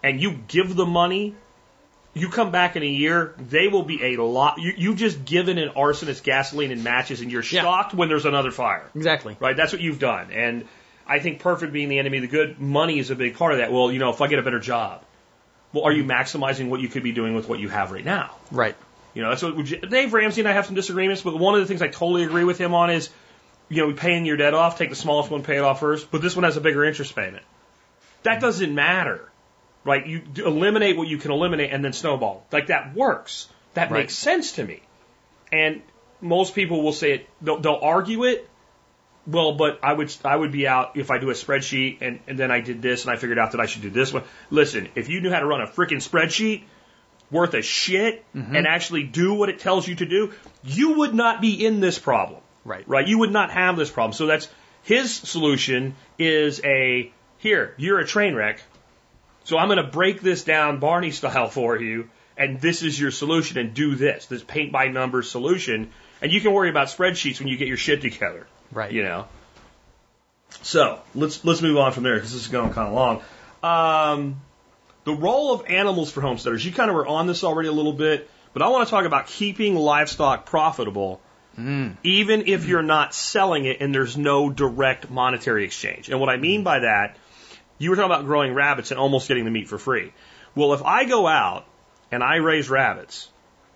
and 0.03 0.21
you 0.21 0.33
give 0.49 0.75
them 0.77 0.91
money, 0.91 1.35
you 2.15 2.29
come 2.29 2.51
back 2.51 2.77
in 2.77 2.83
a 2.83 2.87
year, 2.87 3.35
they 3.39 3.69
will 3.69 3.83
be 3.83 4.15
a 4.15 4.23
lot. 4.23 4.59
You, 4.59 4.73
you've 4.77 4.97
just 4.97 5.25
given 5.25 5.59
an 5.59 5.71
arsonist 5.71 6.23
gasoline 6.23 6.73
and 6.73 6.83
matches 6.83 7.21
and 7.21 7.31
you're 7.31 7.43
Yeah. 7.43 7.63
shocked 7.63 7.95
when 7.95 8.09
there's 8.09 8.25
another 8.27 8.51
fire. 8.51 8.85
Exactly. 8.95 9.37
Right? 9.41 9.57
That's 9.57 9.73
what 9.73 9.81
you've 9.83 9.99
done. 9.99 10.31
And 10.33 10.67
I 11.07 11.21
think 11.21 11.41
perfect 11.41 11.73
being 11.73 11.89
the 11.89 11.99
enemy 11.99 12.19
of 12.19 12.23
the 12.23 12.29
good, 12.29 12.61
money 12.61 12.99
is 12.99 13.11
a 13.11 13.17
big 13.17 13.37
part 13.37 13.53
of 13.53 13.59
that. 13.59 13.73
Well, 13.73 13.91
you 13.93 13.99
know, 13.99 14.11
if 14.11 14.21
I 14.21 14.27
get 14.29 14.39
a 14.39 14.43
better 14.43 14.61
job, 14.61 15.03
well, 15.73 15.85
are 15.85 15.93
you 15.93 16.05
maximizing 16.05 16.69
what 16.69 16.81
you 16.81 16.89
could 16.89 17.03
be 17.03 17.13
doing 17.13 17.35
with 17.35 17.49
what 17.49 17.59
you 17.61 17.69
have 17.69 17.93
right 17.93 18.05
now? 18.05 18.31
Right. 18.51 18.75
You 19.15 19.23
know, 19.23 19.31
that's 19.31 19.43
what 19.43 19.57
would 19.57 19.71
you- 19.71 19.79
Dave 19.79 20.13
Ramsey 20.13 20.41
and 20.43 20.49
I 20.49 20.53
have 20.53 20.67
some 20.67 20.75
disagreements, 20.75 21.23
but 21.23 21.39
one 21.39 21.55
of 21.55 21.61
the 21.61 21.67
things 21.67 21.83
I 21.83 21.89
totally 21.89 22.25
agree 22.25 22.45
with 22.45 22.59
him 22.59 22.75
on 22.75 22.91
is, 22.91 23.11
you 23.69 23.87
know, 23.87 23.93
paying 23.93 24.25
your 24.27 24.37
debt 24.37 24.55
off, 24.55 24.79
take 24.79 24.91
the 24.91 24.97
smallest 24.97 25.31
one, 25.31 25.43
pay 25.43 25.57
it 25.57 25.61
off 25.63 25.81
first, 25.81 26.11
but 26.11 26.23
this 26.23 26.35
one 26.37 26.45
has 26.45 26.57
a 26.57 26.61
bigger 26.61 26.85
interest 26.85 27.15
payment. 27.15 27.43
That 28.23 28.41
doesn't 28.41 28.75
matter, 28.75 29.28
right? 29.89 30.07
You 30.07 30.23
eliminate 30.37 30.97
what 30.97 31.09
you 31.09 31.19
can 31.19 31.31
eliminate 31.31 31.73
and 31.73 31.85
then 31.85 31.93
snowball. 31.93 32.47
Like 32.53 32.69
that 32.69 32.95
works. 32.95 33.49
That 33.75 33.91
Right. 33.91 34.01
makes 34.01 34.15
sense 34.15 34.53
to 34.53 34.65
me. 34.65 34.83
And 35.51 35.83
most 36.21 36.55
people 36.55 36.83
will 36.83 36.93
say 36.93 37.13
it, 37.13 37.29
they'll, 37.41 37.59
they'll 37.59 37.81
argue 37.83 38.25
it. 38.25 38.49
Well, 39.27 39.53
but 39.53 39.81
I 39.83 39.93
would 39.93 40.15
I 40.25 40.35
would 40.35 40.53
be 40.53 40.67
out 40.67 40.97
if 40.97 41.11
I 41.11 41.19
do 41.19 41.29
a 41.29 41.35
spreadsheet 41.35 41.99
and, 42.01 42.21
and 42.27 42.39
then 42.39 42.51
I 42.51 42.61
did 42.61 42.81
this 42.81 43.05
and 43.05 43.11
I 43.11 43.17
figured 43.17 43.39
out 43.39 43.53
that 43.53 43.61
I 43.61 43.67
should 43.67 43.83
do 43.83 43.91
this 43.91 44.13
one. 44.13 44.25
Listen, 44.51 44.89
if 44.95 45.11
you 45.11 45.21
knew 45.21 45.31
how 45.31 45.41
to 45.41 45.47
run 45.47 45.61
a 45.61 45.67
freaking 45.67 46.03
spreadsheet, 46.03 46.63
worth 47.31 47.55
a 47.55 47.63
shit 47.63 48.25
mm-hmm. 48.35 48.57
and 48.57 48.67
actually 48.67 49.03
do 49.03 49.35
what 49.35 49.49
it 49.49 49.59
tells 49.59 49.87
you 49.87 49.97
to 49.97 50.07
do, 50.07 50.33
you 50.65 50.95
would 50.95 51.15
not 51.15 51.43
be 51.43 51.65
in 51.67 51.81
this 51.81 51.99
problem. 51.99 52.41
Right. 52.65 52.89
Right? 52.89 53.07
You 53.07 53.19
would 53.19 53.33
not 53.33 53.51
have 53.51 53.77
this 53.77 53.91
problem. 53.91 54.15
So 54.15 54.27
that's 54.27 54.49
his 54.83 55.15
solution 55.15 55.95
is 56.19 56.63
a 56.65 57.13
here, 57.39 57.75
you're 57.77 57.99
a 57.99 58.07
train 58.07 58.35
wreck. 58.35 58.63
So 59.49 59.57
I'm 59.57 59.69
going 59.69 59.79
to 59.79 59.83
break 59.83 60.21
this 60.21 60.45
down 60.45 60.79
Barney 60.79 61.11
style 61.11 61.49
for 61.49 61.81
you 61.81 62.11
and 62.37 62.61
this 62.61 62.83
is 62.83 63.01
your 63.01 63.11
solution 63.11 63.57
and 63.57 63.73
do 63.73 63.95
this. 63.95 64.27
This 64.27 64.45
paint 64.45 64.73
by 64.73 64.89
numbers 64.89 65.31
solution 65.31 65.91
and 66.21 66.31
you 66.31 66.43
can 66.43 66.53
worry 66.53 66.69
about 66.69 66.89
spreadsheets 66.89 67.39
when 67.39 67.49
you 67.49 67.57
get 67.57 67.67
your 67.67 67.79
shit 67.79 68.03
together. 68.03 68.47
Right. 68.71 68.93
You 68.93 69.05
know. 69.05 69.27
So, 70.61 71.01
let's 71.15 71.47
let's 71.47 71.63
move 71.63 71.79
on 71.79 71.93
from 71.93 72.03
there 72.03 72.17
because 72.17 72.35
this 72.35 72.43
is 72.43 72.49
going 72.49 72.75
kind 72.75 72.89
of 72.89 72.95
long. 72.95 73.23
Um, 73.63 74.43
the 75.05 75.15
role 75.15 75.55
of 75.55 75.65
animals 75.67 76.13
for 76.13 76.21
homesteaders. 76.21 76.63
You 76.63 76.73
kind 76.73 76.91
of 76.91 76.97
were 76.97 77.07
on 77.07 77.27
this 77.27 77.43
already 77.43 77.71
a 77.71 77.73
little 77.73 77.95
bit, 77.95 78.29
but 78.53 78.61
I 78.61 78.69
want 78.69 78.87
to 78.87 78.91
talk 78.91 79.07
about 79.07 79.29
keeping 79.29 79.77
livestock 79.77 80.45
profitable, 80.45 81.23
even 82.03 82.49
if 82.49 82.67
you're 82.67 82.83
not 82.83 83.15
selling 83.15 83.65
it 83.65 83.79
and 83.81 83.95
there's 83.95 84.19
no 84.19 84.51
direct 84.51 85.09
monetary 85.09 85.65
exchange. 85.65 86.11
And 86.11 86.21
what 86.21 86.29
I 86.29 86.37
mean 86.37 86.65
by 86.65 86.81
that, 86.81 87.17
you 87.79 87.91
were 87.91 87.97
talking 87.97 88.11
about 88.11 88.27
growing 88.27 88.55
rabbits 88.55 88.91
and 88.91 89.01
almost 89.01 89.29
getting 89.29 89.45
the 89.45 89.51
meat 89.51 89.69
for 89.69 89.79
free. 89.79 90.13
Well, 90.55 90.75
if 90.75 90.83
I 90.83 91.05
go 91.05 91.27
out 91.27 91.67
and 92.11 92.23
I 92.23 92.37
raise 92.37 92.69
rabbits 92.69 93.29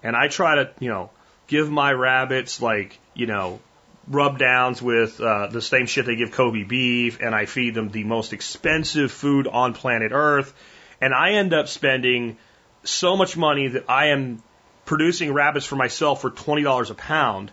and 0.03 0.17
I 0.17 0.29
try 0.29 0.57
to, 0.57 0.71
you 0.81 0.89
know, 0.89 1.11
give 1.47 1.71
my 1.71 1.93
rabbits 1.93 2.61
like, 2.61 2.99
you 3.15 3.27
know, 3.27 3.61
rub 4.09 4.39
downs 4.39 4.83
with 4.83 5.21
uh, 5.21 5.47
the 5.47 5.63
same 5.63 5.87
shit 5.87 6.07
they 6.07 6.17
give 6.17 6.33
Kobe 6.33 6.65
beef, 6.65 7.21
and 7.21 7.35
I 7.35 7.47
feed 7.47 7.75
them 7.75 7.91
the 7.91 8.05
most 8.05 8.33
expensive 8.33 9.13
food 9.13 9.47
on 9.47 9.75
planet 9.75 10.13
Earth, 10.13 10.53
and 11.01 11.15
I 11.15 11.33
end 11.33 11.55
up 11.55 11.69
spending 11.69 12.37
so 12.85 13.17
much 13.17 13.37
money 13.37 13.69
that 13.69 13.85
I 13.89 14.07
am 14.07 14.43
producing 14.85 15.33
rabbits 15.33 15.67
for 15.67 15.77
myself 15.77 16.21
for 16.21 16.31
twenty 16.31 16.63
dollars 16.63 16.91
a 16.91 16.95
pound. 16.95 17.53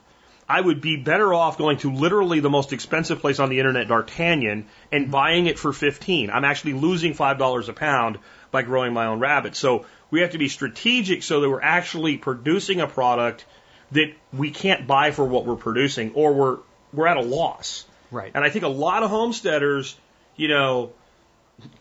I 0.49 0.59
would 0.59 0.81
be 0.81 0.97
better 0.97 1.31
off 1.31 1.59
going 1.59 1.77
to 1.79 1.93
literally 1.93 2.39
the 2.39 2.49
most 2.49 2.73
expensive 2.73 3.19
place 3.19 3.39
on 3.39 3.49
the 3.49 3.59
internet, 3.59 3.87
D'Artagnan, 3.87 4.65
and 4.91 5.03
mm-hmm. 5.03 5.11
buying 5.11 5.45
it 5.45 5.59
for 5.59 5.71
15. 5.71 6.31
I'm 6.31 6.43
actually 6.43 6.73
losing 6.73 7.13
$5 7.13 7.69
a 7.69 7.73
pound 7.73 8.17
by 8.49 8.63
growing 8.63 8.91
my 8.91 9.05
own 9.05 9.19
rabbit. 9.19 9.55
So 9.55 9.85
we 10.09 10.21
have 10.21 10.31
to 10.31 10.39
be 10.39 10.49
strategic 10.49 11.21
so 11.21 11.41
that 11.41 11.49
we're 11.49 11.61
actually 11.61 12.17
producing 12.17 12.81
a 12.81 12.87
product 12.87 13.45
that 13.91 14.11
we 14.33 14.49
can't 14.49 14.87
buy 14.87 15.11
for 15.11 15.23
what 15.23 15.45
we're 15.45 15.55
producing 15.55 16.13
or 16.15 16.33
we're, 16.33 16.57
we're 16.93 17.07
at 17.07 17.17
a 17.17 17.21
loss. 17.21 17.85
Right. 18.09 18.31
And 18.33 18.43
I 18.43 18.49
think 18.49 18.65
a 18.65 18.69
lot 18.69 19.03
of 19.03 19.11
homesteaders, 19.11 19.95
you 20.35 20.47
know, 20.47 20.93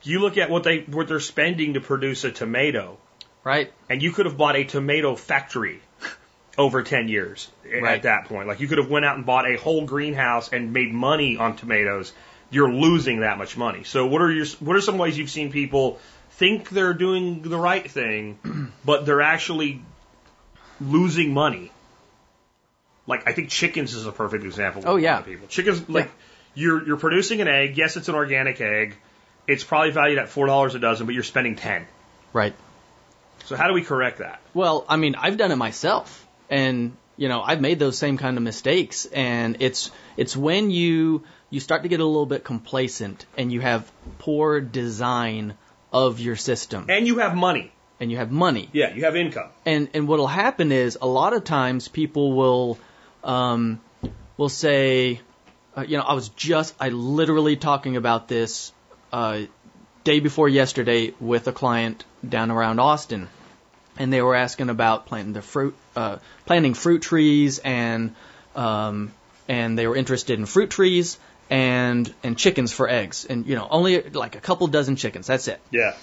you 0.02 0.20
look 0.20 0.36
at 0.36 0.50
what 0.50 0.64
they, 0.64 0.80
what 0.80 1.08
they're 1.08 1.20
spending 1.20 1.74
to 1.74 1.80
produce 1.80 2.24
a 2.24 2.30
tomato 2.30 2.98
Right. 3.44 3.72
and 3.88 4.02
you 4.02 4.12
could 4.12 4.26
have 4.26 4.36
bought 4.36 4.56
a 4.56 4.64
tomato 4.64 5.14
factory 5.14 5.80
over 6.58 6.82
10 6.82 7.08
years 7.08 7.48
at 7.72 8.02
that 8.02 8.24
point. 8.26 8.48
Like 8.48 8.60
you 8.60 8.66
could 8.66 8.78
have 8.78 8.90
went 8.90 9.04
out 9.04 9.16
and 9.16 9.24
bought 9.24 9.48
a 9.48 9.56
whole 9.56 9.86
greenhouse 9.86 10.48
and 10.52 10.72
made 10.72 10.92
money 10.92 11.36
on 11.38 11.56
tomatoes. 11.56 12.12
you're 12.50 12.72
losing 12.72 13.20
that 13.20 13.38
much 13.38 13.56
money. 13.56 13.84
So 13.84 14.06
what 14.06 14.20
are 14.20 14.30
your 14.30 14.46
what 14.60 14.76
are 14.76 14.80
some 14.80 14.98
ways 14.98 15.16
you've 15.16 15.30
seen 15.30 15.52
people 15.52 16.00
think 16.32 16.68
they're 16.70 16.94
doing 16.94 17.42
the 17.42 17.58
right 17.58 17.88
thing, 17.88 18.72
but 18.84 19.06
they're 19.06 19.22
actually 19.22 19.82
losing 20.80 21.32
money? 21.32 21.70
Like 23.06 23.28
I 23.28 23.32
think 23.32 23.50
chickens 23.50 23.94
is 23.94 24.06
a 24.06 24.12
perfect 24.12 24.44
example. 24.44 24.82
Oh, 24.84 24.96
yeah. 24.96 25.20
people. 25.20 25.46
Chickens 25.46 25.88
like 25.88 26.10
you're 26.54 26.84
you're 26.84 26.96
producing 26.98 27.40
an 27.40 27.48
egg. 27.48 27.78
Yes, 27.78 27.96
it's 27.96 28.08
an 28.08 28.14
organic 28.14 28.60
egg. 28.60 28.96
It's 29.46 29.64
probably 29.64 29.92
valued 29.92 30.18
at 30.18 30.28
four 30.28 30.46
dollars 30.46 30.74
a 30.74 30.78
dozen, 30.78 31.06
but 31.06 31.14
you're 31.14 31.22
spending 31.22 31.56
ten. 31.56 31.86
Right. 32.32 32.54
So 33.44 33.56
how 33.56 33.68
do 33.68 33.74
we 33.74 33.82
correct 33.82 34.18
that? 34.18 34.40
Well, 34.52 34.84
I 34.88 34.96
mean, 34.96 35.14
I've 35.14 35.38
done 35.38 35.52
it 35.52 35.56
myself, 35.56 36.26
and 36.50 36.96
you 37.16 37.28
know, 37.28 37.42
I've 37.42 37.60
made 37.60 37.78
those 37.80 37.98
same 37.98 38.16
kind 38.16 38.36
of 38.36 38.42
mistakes, 38.44 39.06
and 39.06 39.56
it's 39.60 39.90
it's 40.16 40.36
when 40.36 40.70
you 40.70 41.24
you 41.50 41.60
start 41.60 41.82
to 41.82 41.88
get 41.88 42.00
a 42.00 42.04
little 42.04 42.26
bit 42.26 42.44
complacent 42.44 43.26
and 43.36 43.50
you 43.52 43.60
have 43.60 43.90
poor 44.18 44.60
design 44.60 45.54
of 45.92 46.20
your 46.20 46.36
system, 46.36 46.86
And 46.88 47.06
you 47.06 47.18
have 47.18 47.34
money. 47.34 47.72
and 48.00 48.10
you 48.12 48.18
have 48.18 48.30
money, 48.30 48.68
Yeah, 48.72 48.94
you 48.94 49.04
have 49.04 49.16
income. 49.16 49.48
and 49.66 49.88
and 49.94 50.06
what'll 50.06 50.28
happen 50.28 50.70
is 50.72 50.98
a 51.02 51.06
lot 51.08 51.32
of 51.32 51.42
times 51.44 51.88
people 51.88 52.32
will 52.34 52.78
um, 53.24 53.80
will 54.36 54.48
say, 54.50 55.20
uh, 55.76 55.82
you 55.82 55.96
know, 55.96 56.04
I 56.04 56.12
was 56.14 56.28
just 56.30 56.74
I 56.78 56.90
literally 56.90 57.56
talking 57.56 57.96
about 57.96 58.28
this 58.28 58.72
uh, 59.12 59.40
day 60.04 60.20
before 60.20 60.48
yesterday 60.48 61.14
with 61.18 61.48
a 61.48 61.52
client 61.52 62.04
down 62.36 62.50
around 62.52 62.78
Austin, 62.78 63.28
and 63.98 64.12
they 64.12 64.22
were 64.22 64.34
asking 64.34 64.70
about 64.70 65.06
planting 65.06 65.32
the 65.34 65.42
fruit 65.42 65.74
uh, 65.96 66.18
planting 66.46 66.74
fruit 66.74 67.02
trees 67.02 67.58
and 67.58 68.14
um, 68.56 69.12
and 69.48 69.78
they 69.78 69.86
were 69.86 69.96
interested 69.96 70.38
in 70.38 70.46
fruit 70.46 70.70
trees 70.70 71.18
and 71.50 72.12
and 72.22 72.38
chickens 72.38 72.72
for 72.72 72.88
eggs 72.88 73.24
and 73.24 73.46
you 73.46 73.56
know 73.56 73.66
only 73.70 74.02
like 74.02 74.36
a 74.36 74.40
couple 74.40 74.66
dozen 74.66 74.96
chickens 74.96 75.26
that's 75.26 75.48
it 75.48 75.60
Yeah. 75.70 75.94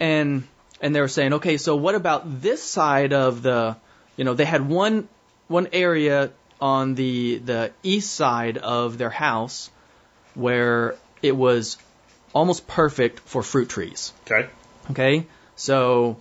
and 0.00 0.44
and 0.80 0.92
they 0.96 1.00
were 1.00 1.06
saying, 1.08 1.34
okay, 1.34 1.58
so 1.58 1.76
what 1.76 1.94
about 1.94 2.42
this 2.42 2.60
side 2.60 3.12
of 3.12 3.40
the, 3.42 3.76
you 4.16 4.24
know, 4.24 4.34
they 4.34 4.44
had 4.44 4.68
one 4.68 5.06
one 5.46 5.68
area 5.72 6.32
on 6.60 6.96
the 6.96 7.38
the 7.38 7.70
east 7.84 8.12
side 8.12 8.58
of 8.58 8.98
their 8.98 9.10
house 9.10 9.70
where 10.34 10.96
it 11.22 11.36
was 11.36 11.78
almost 12.34 12.66
perfect 12.66 13.20
for 13.20 13.44
fruit 13.44 13.68
trees. 13.68 14.12
Okay. 14.26 14.48
Okay, 14.90 15.26
so 15.54 16.16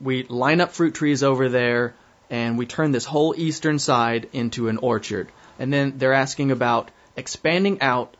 we 0.00 0.24
line 0.24 0.60
up 0.60 0.72
fruit 0.72 0.94
trees 0.94 1.22
over 1.22 1.48
there, 1.48 1.94
and 2.30 2.58
we 2.58 2.66
turn 2.66 2.92
this 2.92 3.04
whole 3.04 3.34
eastern 3.36 3.78
side 3.78 4.28
into 4.32 4.68
an 4.68 4.78
orchard. 4.78 5.28
And 5.58 5.72
then 5.72 5.98
they're 5.98 6.12
asking 6.12 6.52
about 6.52 6.90
expanding 7.16 7.82
out 7.82 8.16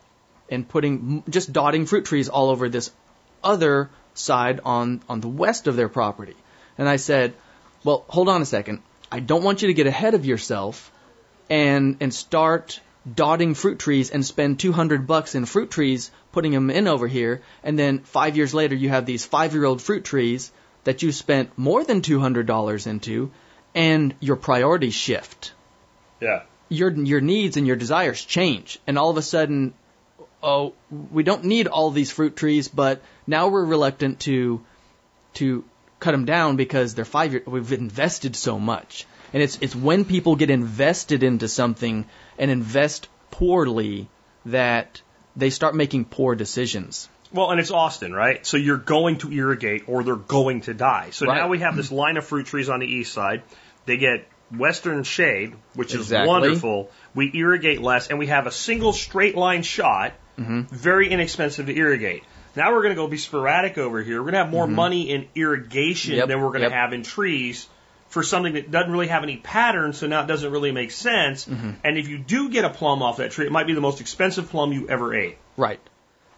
and 0.50 0.68
putting 0.68 1.22
just 1.28 1.52
dotting 1.52 1.86
fruit 1.86 2.04
trees 2.04 2.28
all 2.28 2.50
over 2.50 2.68
this 2.68 2.90
other 3.42 3.90
side 4.14 4.60
on 4.64 5.00
on 5.08 5.20
the 5.20 5.28
west 5.28 5.66
of 5.66 5.76
their 5.76 5.88
property. 5.88 6.36
And 6.76 6.88
I 6.88 6.96
said, 6.96 7.34
"Well, 7.84 8.04
hold 8.08 8.28
on 8.28 8.42
a 8.42 8.46
second. 8.46 8.82
I 9.10 9.20
don't 9.20 9.44
want 9.44 9.62
you 9.62 9.68
to 9.68 9.74
get 9.74 9.86
ahead 9.86 10.14
of 10.14 10.26
yourself 10.26 10.90
and 11.48 11.96
and 12.00 12.12
start 12.12 12.80
dotting 13.14 13.54
fruit 13.54 13.78
trees 13.78 14.10
and 14.10 14.24
spend 14.26 14.58
200 14.60 15.06
bucks 15.06 15.34
in 15.34 15.46
fruit 15.46 15.70
trees 15.70 16.10
putting 16.32 16.52
them 16.52 16.68
in 16.68 16.86
over 16.86 17.08
here 17.08 17.40
and 17.64 17.78
then 17.78 18.00
5 18.00 18.36
years 18.36 18.52
later 18.52 18.74
you 18.74 18.90
have 18.90 19.06
these 19.06 19.26
5-year-old 19.26 19.80
fruit 19.80 20.04
trees 20.04 20.52
that 20.84 21.02
you 21.02 21.12
spent 21.12 21.56
more 21.56 21.84
than 21.84 22.00
$200 22.02 22.86
into 22.86 23.30
and 23.74 24.14
your 24.20 24.36
priorities 24.36 24.94
shift 24.94 25.52
Yeah. 26.20 26.42
your 26.68 26.90
your 26.92 27.20
needs 27.20 27.56
and 27.56 27.66
your 27.66 27.76
desires 27.76 28.24
change, 28.24 28.78
and 28.86 28.98
all 28.98 29.10
of 29.10 29.16
a 29.16 29.22
sudden, 29.22 29.74
oh, 30.42 30.72
we 31.12 31.22
don't 31.22 31.44
need 31.44 31.66
all 31.68 31.90
these 31.90 32.10
fruit 32.10 32.36
trees, 32.36 32.68
but 32.68 33.02
now 33.26 33.48
we're 33.48 33.64
reluctant 33.64 34.20
to 34.20 34.60
to 35.34 35.64
cut 36.00 36.12
them 36.12 36.24
down 36.24 36.56
because 36.56 36.94
they're 36.94 37.04
five 37.04 37.32
year. 37.32 37.42
We've 37.46 37.72
invested 37.72 38.36
so 38.36 38.58
much, 38.58 39.06
and 39.32 39.42
it's 39.42 39.58
it's 39.60 39.76
when 39.88 40.04
people 40.04 40.36
get 40.36 40.50
invested 40.50 41.22
into 41.22 41.48
something 41.48 42.04
and 42.38 42.50
invest 42.50 43.08
poorly 43.30 44.08
that 44.46 45.02
they 45.36 45.50
start 45.50 45.74
making 45.74 46.04
poor 46.06 46.34
decisions. 46.34 47.08
Well, 47.32 47.50
and 47.50 47.60
it's 47.60 47.70
Austin, 47.70 48.12
right? 48.12 48.44
So 48.44 48.56
you're 48.56 48.76
going 48.76 49.18
to 49.18 49.30
irrigate 49.32 49.84
or 49.88 50.02
they're 50.02 50.16
going 50.16 50.62
to 50.62 50.74
die. 50.74 51.10
So 51.10 51.26
Right. 51.26 51.36
now 51.36 51.48
we 51.48 51.60
have 51.60 51.76
this 51.76 51.92
line 51.92 52.16
of 52.16 52.24
fruit 52.24 52.46
trees 52.46 52.68
on 52.68 52.80
the 52.80 52.86
east 52.86 53.12
side. 53.12 53.42
They 53.86 53.96
get 53.96 54.26
western 54.56 55.04
shade, 55.04 55.54
which 55.74 55.94
is 55.94 56.10
wonderful. 56.12 56.90
We 57.14 57.30
irrigate 57.32 57.80
less 57.80 58.08
and 58.08 58.18
we 58.18 58.26
have 58.26 58.46
a 58.46 58.50
single 58.52 58.92
straight 58.92 59.36
line 59.36 59.62
shot, 59.62 60.12
Mm-hmm. 60.38 60.74
very 60.74 61.10
inexpensive 61.10 61.66
to 61.66 61.76
irrigate. 61.76 62.22
Now 62.56 62.72
we're 62.72 62.82
going 62.82 62.94
to 62.94 63.00
go 63.00 63.06
be 63.06 63.18
sporadic 63.18 63.76
over 63.76 64.02
here. 64.02 64.16
We're 64.22 64.30
going 64.30 64.32
to 64.40 64.44
have 64.44 64.50
more 64.50 64.66
money 64.66 65.10
in 65.10 65.28
irrigation 65.34 66.12
Mm-hmm. 66.12 66.18
Yep, 66.20 66.28
than 66.28 66.40
we're 66.40 66.48
going 66.48 66.60
to 66.62 66.68
yep. 66.68 66.72
have 66.72 66.92
in 66.94 67.02
trees 67.02 67.68
for 68.08 68.22
something 68.24 68.54
that 68.54 68.70
doesn't 68.70 68.90
really 68.90 69.06
have 69.08 69.22
any 69.22 69.36
pattern, 69.36 69.92
so 69.92 70.06
now 70.08 70.22
it 70.22 70.26
doesn't 70.26 70.50
really 70.50 70.72
make 70.72 70.90
sense. 70.90 71.46
Mm-hmm. 71.46 71.70
And 71.84 71.96
if 71.98 72.08
you 72.08 72.18
do 72.18 72.48
get 72.48 72.64
a 72.64 72.70
plum 72.70 73.02
off 73.02 73.18
that 73.18 73.30
tree, 73.32 73.46
it 73.46 73.52
might 73.52 73.66
be 73.68 73.74
the 73.74 73.80
most 73.80 74.00
expensive 74.00 74.48
plum 74.50 74.72
you 74.72 74.88
ever 74.88 75.14
ate. 75.14 75.36
Right. 75.56 75.78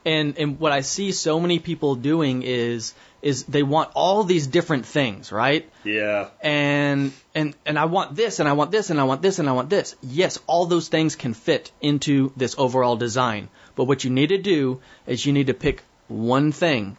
And 0.05 0.37
and 0.39 0.59
what 0.59 0.73
I 0.73 0.81
see 0.81 1.13
so 1.13 1.39
many 1.41 1.59
people 1.59 1.95
doing 1.95 2.43
is 2.43 2.95
is 3.23 3.45
they 3.45 3.63
want 3.63 3.91
all 3.95 4.25
these 4.25 4.49
different 4.49 4.85
things, 4.85 5.31
right? 5.31 5.71
Yeah. 5.85 6.31
and 6.41 7.13
and 7.37 7.55
and 7.65 7.79
I 7.79 7.85
want 7.85 8.17
this 8.17 8.41
and 8.41 8.49
I 8.49 8.55
want 8.55 8.73
this 8.73 8.91
and 8.91 8.99
I 8.99 9.05
want 9.05 9.23
this 9.23 9.39
and 9.39 9.49
I 9.49 9.53
want 9.53 9.71
this. 9.71 9.95
Yes, 10.03 10.41
all 10.49 10.67
those 10.67 10.89
things 10.89 11.15
can 11.15 11.35
fit 11.35 11.71
into 11.81 12.33
this 12.37 12.57
overall 12.59 12.97
design. 12.97 13.49
But 13.77 13.85
what 13.85 14.03
you 14.03 14.11
need 14.11 14.31
to 14.31 14.39
do 14.39 14.81
is 15.07 15.25
you 15.25 15.33
need 15.33 15.47
to 15.47 15.55
pick 15.55 15.83
one 16.09 16.51
thing 16.53 16.97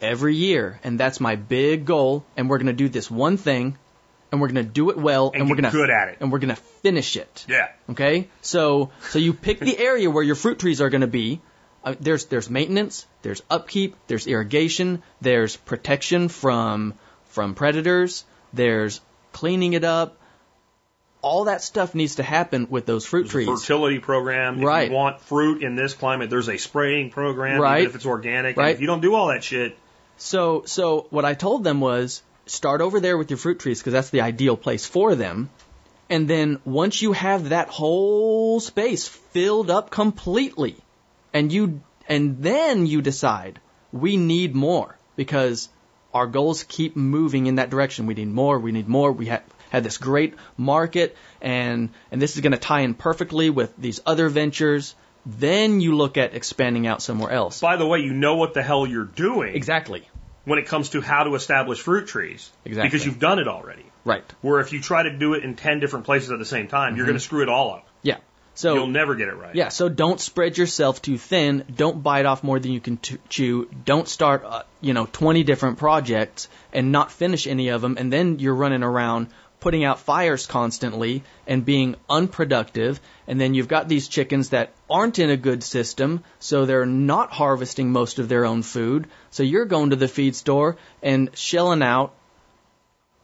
every 0.00 0.34
year, 0.34 0.80
and 0.82 0.98
that's 0.98 1.20
my 1.20 1.36
big 1.36 1.84
goal. 1.84 2.24
And 2.36 2.50
we're 2.50 2.58
going 2.58 2.66
to 2.66 2.72
do 2.72 2.88
this 2.88 3.08
one 3.10 3.36
thing, 3.36 3.78
and 4.32 4.40
we're 4.40 4.48
going 4.48 4.66
to 4.66 4.70
do 4.72 4.90
it 4.90 4.98
well, 4.98 5.30
And 5.32 5.42
and, 5.42 5.50
we're 5.50 5.56
going 5.56 5.70
to 5.70 5.76
good 5.76 5.90
at 5.90 6.08
it. 6.08 6.16
and 6.20 6.32
we're 6.32 6.40
going 6.40 6.54
to 6.54 6.60
finish 6.82 7.16
it. 7.16 7.46
Yeah. 7.48 7.68
Okay, 7.90 8.28
so 8.40 8.90
so 9.10 9.18
you 9.20 9.32
pick 9.32 9.60
the 9.60 9.78
area 9.78 10.10
where 10.10 10.24
your 10.24 10.34
fruit 10.34 10.58
trees 10.58 10.80
are 10.80 10.90
going 10.90 11.02
to 11.02 11.06
be. 11.06 11.40
Uh, 11.84 11.94
there's 12.00 12.26
there's 12.26 12.48
maintenance, 12.48 13.06
there's 13.22 13.42
upkeep, 13.50 13.96
there's 14.06 14.26
irrigation, 14.26 15.02
there's 15.20 15.56
protection 15.56 16.28
from 16.28 16.94
from 17.26 17.54
predators, 17.54 18.24
there's 18.52 19.00
cleaning 19.32 19.72
it 19.72 19.84
up. 19.84 20.16
All 21.22 21.44
that 21.44 21.62
stuff 21.62 21.94
needs 21.94 22.16
to 22.16 22.22
happen 22.24 22.66
with 22.68 22.84
those 22.84 23.06
fruit 23.06 23.28
trees. 23.28 23.46
fertility 23.48 24.00
program. 24.00 24.58
If 24.58 24.64
Right. 24.64 24.90
you 24.90 24.94
want 24.96 25.20
fruit 25.20 25.62
in 25.62 25.76
this 25.76 25.94
climate, 25.94 26.30
there's 26.30 26.48
a 26.48 26.56
spraying 26.58 27.10
program, 27.10 27.60
Right. 27.60 27.84
if 27.86 27.94
it's 27.94 28.06
organic. 28.06 28.56
And 28.56 28.64
Right. 28.64 28.74
if 28.74 28.80
you 28.80 28.86
don't 28.88 29.00
do 29.00 29.14
all 29.14 29.28
that 29.28 29.42
shit, 29.44 29.76
So 30.18 30.62
so 30.66 31.06
what 31.10 31.24
I 31.24 31.34
told 31.34 31.64
them 31.64 31.80
was 31.80 32.22
start 32.46 32.80
over 32.80 33.00
there 33.00 33.16
with 33.16 33.30
your 33.30 33.38
fruit 33.38 33.58
trees 33.60 33.78
because 33.80 33.92
that's 33.92 34.10
the 34.10 34.20
ideal 34.20 34.56
place 34.56 34.84
for 34.84 35.14
them. 35.14 35.48
And 36.10 36.28
then 36.28 36.58
once 36.64 37.00
you 37.00 37.12
have 37.12 37.48
that 37.50 37.68
whole 37.68 38.60
space 38.60 39.08
filled 39.08 39.70
up 39.70 39.90
completely, 39.90 40.76
and 41.32 41.52
you 41.52 41.80
and 42.08 42.42
then 42.42 42.86
you 42.86 43.02
decide 43.02 43.60
we 43.92 44.16
need 44.16 44.54
more 44.54 44.96
because 45.16 45.68
our 46.14 46.26
goals 46.26 46.64
keep 46.64 46.96
moving 46.96 47.46
in 47.46 47.56
that 47.56 47.70
direction. 47.70 48.06
We 48.06 48.14
need 48.14 48.28
more. 48.28 48.58
We 48.58 48.72
need 48.72 48.88
more. 48.88 49.12
We 49.12 49.26
have 49.26 49.42
had 49.70 49.84
this 49.84 49.98
great 49.98 50.34
market, 50.56 51.16
and 51.40 51.90
and 52.10 52.20
this 52.20 52.36
is 52.36 52.42
going 52.42 52.52
to 52.52 52.58
tie 52.58 52.80
in 52.80 52.94
perfectly 52.94 53.50
with 53.50 53.74
these 53.76 54.00
other 54.04 54.28
ventures. 54.28 54.94
Then 55.24 55.80
you 55.80 55.94
look 55.94 56.16
at 56.16 56.34
expanding 56.34 56.86
out 56.86 57.00
somewhere 57.00 57.30
else. 57.30 57.60
by 57.60 57.76
the 57.76 57.86
way, 57.86 58.00
you 58.00 58.12
know 58.12 58.36
what 58.36 58.54
the 58.54 58.62
hell 58.62 58.84
you're 58.86 59.04
doing 59.04 59.54
Exactly. 59.54 60.08
when 60.44 60.58
it 60.58 60.66
comes 60.66 60.90
to 60.90 61.00
how 61.00 61.22
to 61.22 61.36
establish 61.36 61.80
fruit 61.80 62.08
trees. 62.08 62.50
Exactly. 62.64 62.88
Because 62.88 63.06
you've 63.06 63.20
done 63.20 63.38
it 63.38 63.46
already. 63.46 63.84
Right. 64.04 64.24
Where 64.40 64.58
if 64.58 64.72
you 64.72 64.80
try 64.80 65.04
to 65.04 65.16
do 65.16 65.34
it 65.34 65.44
in 65.44 65.54
10 65.54 65.78
different 65.78 66.06
places 66.06 66.32
at 66.32 66.40
the 66.40 66.44
same 66.44 66.66
time, 66.66 66.96
you're 66.96 67.04
mm-hmm. 67.04 67.12
going 67.12 67.18
to 67.18 67.24
screw 67.24 67.42
it 67.42 67.48
all 67.48 67.74
up. 67.74 67.86
So 68.54 68.74
You'll 68.74 68.86
never 68.86 69.14
get 69.14 69.28
it 69.28 69.34
right. 69.34 69.54
Yeah, 69.54 69.68
so 69.68 69.88
don't 69.88 70.20
spread 70.20 70.58
yourself 70.58 71.00
too 71.00 71.16
thin. 71.16 71.64
Don't 71.74 72.02
bite 72.02 72.26
off 72.26 72.42
more 72.44 72.58
than 72.58 72.72
you 72.72 72.80
can 72.80 72.98
t- 72.98 73.18
chew. 73.28 73.68
Don't 73.84 74.06
start, 74.06 74.44
uh, 74.44 74.62
you 74.80 74.92
know, 74.92 75.08
20 75.10 75.42
different 75.42 75.78
projects 75.78 76.48
and 76.72 76.92
not 76.92 77.10
finish 77.10 77.46
any 77.46 77.68
of 77.68 77.80
them. 77.80 77.96
And 77.98 78.12
then 78.12 78.38
you're 78.38 78.54
running 78.54 78.82
around 78.82 79.28
putting 79.62 79.84
out 79.84 80.00
fires 80.00 80.46
constantly 80.46 81.22
and 81.46 81.64
being 81.64 81.94
unproductive. 82.10 83.00
And 83.28 83.40
then 83.40 83.54
you've 83.54 83.68
got 83.68 83.88
these 83.88 84.08
chickens 84.08 84.50
that 84.50 84.72
aren't 84.90 85.20
in 85.20 85.30
a 85.30 85.36
good 85.36 85.62
system, 85.62 86.24
so 86.40 86.66
they're 86.66 86.84
not 86.84 87.30
harvesting 87.30 87.92
most 87.92 88.18
of 88.18 88.28
their 88.28 88.44
own 88.44 88.62
food. 88.62 89.06
So 89.30 89.44
you're 89.44 89.64
going 89.64 89.90
to 89.90 89.96
the 89.96 90.08
feed 90.08 90.34
store 90.34 90.76
and 91.00 91.30
shelling 91.34 91.82
out 91.82 92.12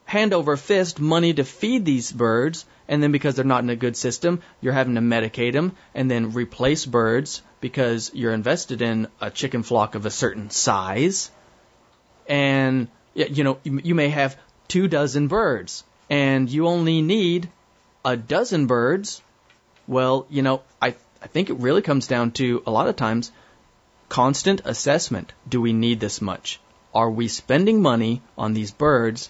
hand 0.08 0.32
over 0.32 0.56
fist 0.56 0.98
money 0.98 1.34
to 1.34 1.44
feed 1.44 1.84
these 1.84 2.10
birds, 2.10 2.64
and 2.88 3.02
then 3.02 3.12
because 3.12 3.34
they're 3.34 3.44
not 3.44 3.62
in 3.62 3.68
a 3.68 3.76
good 3.76 3.94
system, 3.94 4.40
you're 4.62 4.72
having 4.72 4.94
to 4.94 5.02
medicate 5.02 5.52
them 5.52 5.76
and 5.94 6.10
then 6.10 6.32
replace 6.32 6.86
birds 6.86 7.42
because 7.60 8.10
you're 8.14 8.32
invested 8.32 8.80
in 8.80 9.08
a 9.20 9.30
chicken 9.30 9.62
flock 9.62 9.94
of 9.94 10.06
a 10.06 10.10
certain 10.10 10.48
size. 10.48 11.30
And 12.26 12.88
you 13.14 13.44
know, 13.44 13.58
you 13.64 13.94
may 13.94 14.08
have 14.08 14.38
two 14.66 14.88
dozen 14.88 15.28
birds, 15.28 15.84
and 16.08 16.48
you 16.48 16.68
only 16.68 17.02
need 17.02 17.50
a 18.02 18.16
dozen 18.16 18.66
birds. 18.66 19.20
Well, 19.86 20.26
you 20.30 20.40
know, 20.40 20.62
I 20.80 20.94
I 21.20 21.26
think 21.26 21.50
it 21.50 21.60
really 21.60 21.82
comes 21.82 22.06
down 22.06 22.30
to 22.40 22.62
a 22.66 22.70
lot 22.70 22.88
of 22.88 22.96
times 22.96 23.30
constant 24.08 24.62
assessment. 24.64 25.34
Do 25.46 25.60
we 25.60 25.74
need 25.74 26.00
this 26.00 26.22
much? 26.22 26.60
Are 26.94 27.10
we 27.10 27.28
spending 27.28 27.82
money 27.82 28.22
on 28.38 28.54
these 28.54 28.72
birds 28.72 29.28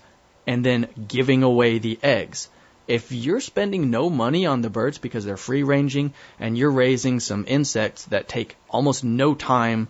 and 0.49 0.65
then 0.65 0.89
giving 1.07 1.43
away 1.43 1.79
the 1.79 1.99
eggs? 2.03 2.49
If 2.89 3.13
you're 3.13 3.41
spending 3.41 3.91
no 3.91 4.09
money 4.09 4.47
on 4.47 4.63
the 4.63 4.71
birds 4.71 4.97
because 4.97 5.27
they're 5.27 5.37
free 5.37 5.63
ranging 5.63 6.15
and 6.41 6.57
you're 6.57 6.71
raising 6.71 7.21
some 7.21 7.45
insects 7.47 8.07
that 8.07 8.29
take 8.29 8.57
almost 8.71 9.05
no 9.05 9.35
time 9.35 9.89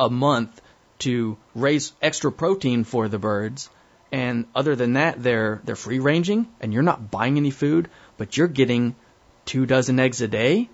a 0.00 0.10
month 0.10 0.60
to 0.98 1.36
raise 1.54 1.92
extra 2.02 2.32
protein 2.32 2.82
for 2.82 3.08
the 3.08 3.20
birds, 3.20 3.70
and 4.10 4.46
other 4.54 4.74
than 4.74 4.94
that, 4.94 5.22
they're 5.22 5.60
they're 5.64 5.76
free 5.76 6.00
ranging 6.00 6.48
and 6.60 6.72
you're 6.72 6.90
not 6.90 7.10
buying 7.12 7.36
any 7.36 7.52
food, 7.52 7.88
but 8.18 8.36
you're 8.36 8.48
getting 8.48 8.96
two 9.44 9.64
dozen 9.64 10.00
eggs 10.00 10.20
a 10.20 10.28
day, 10.28 10.68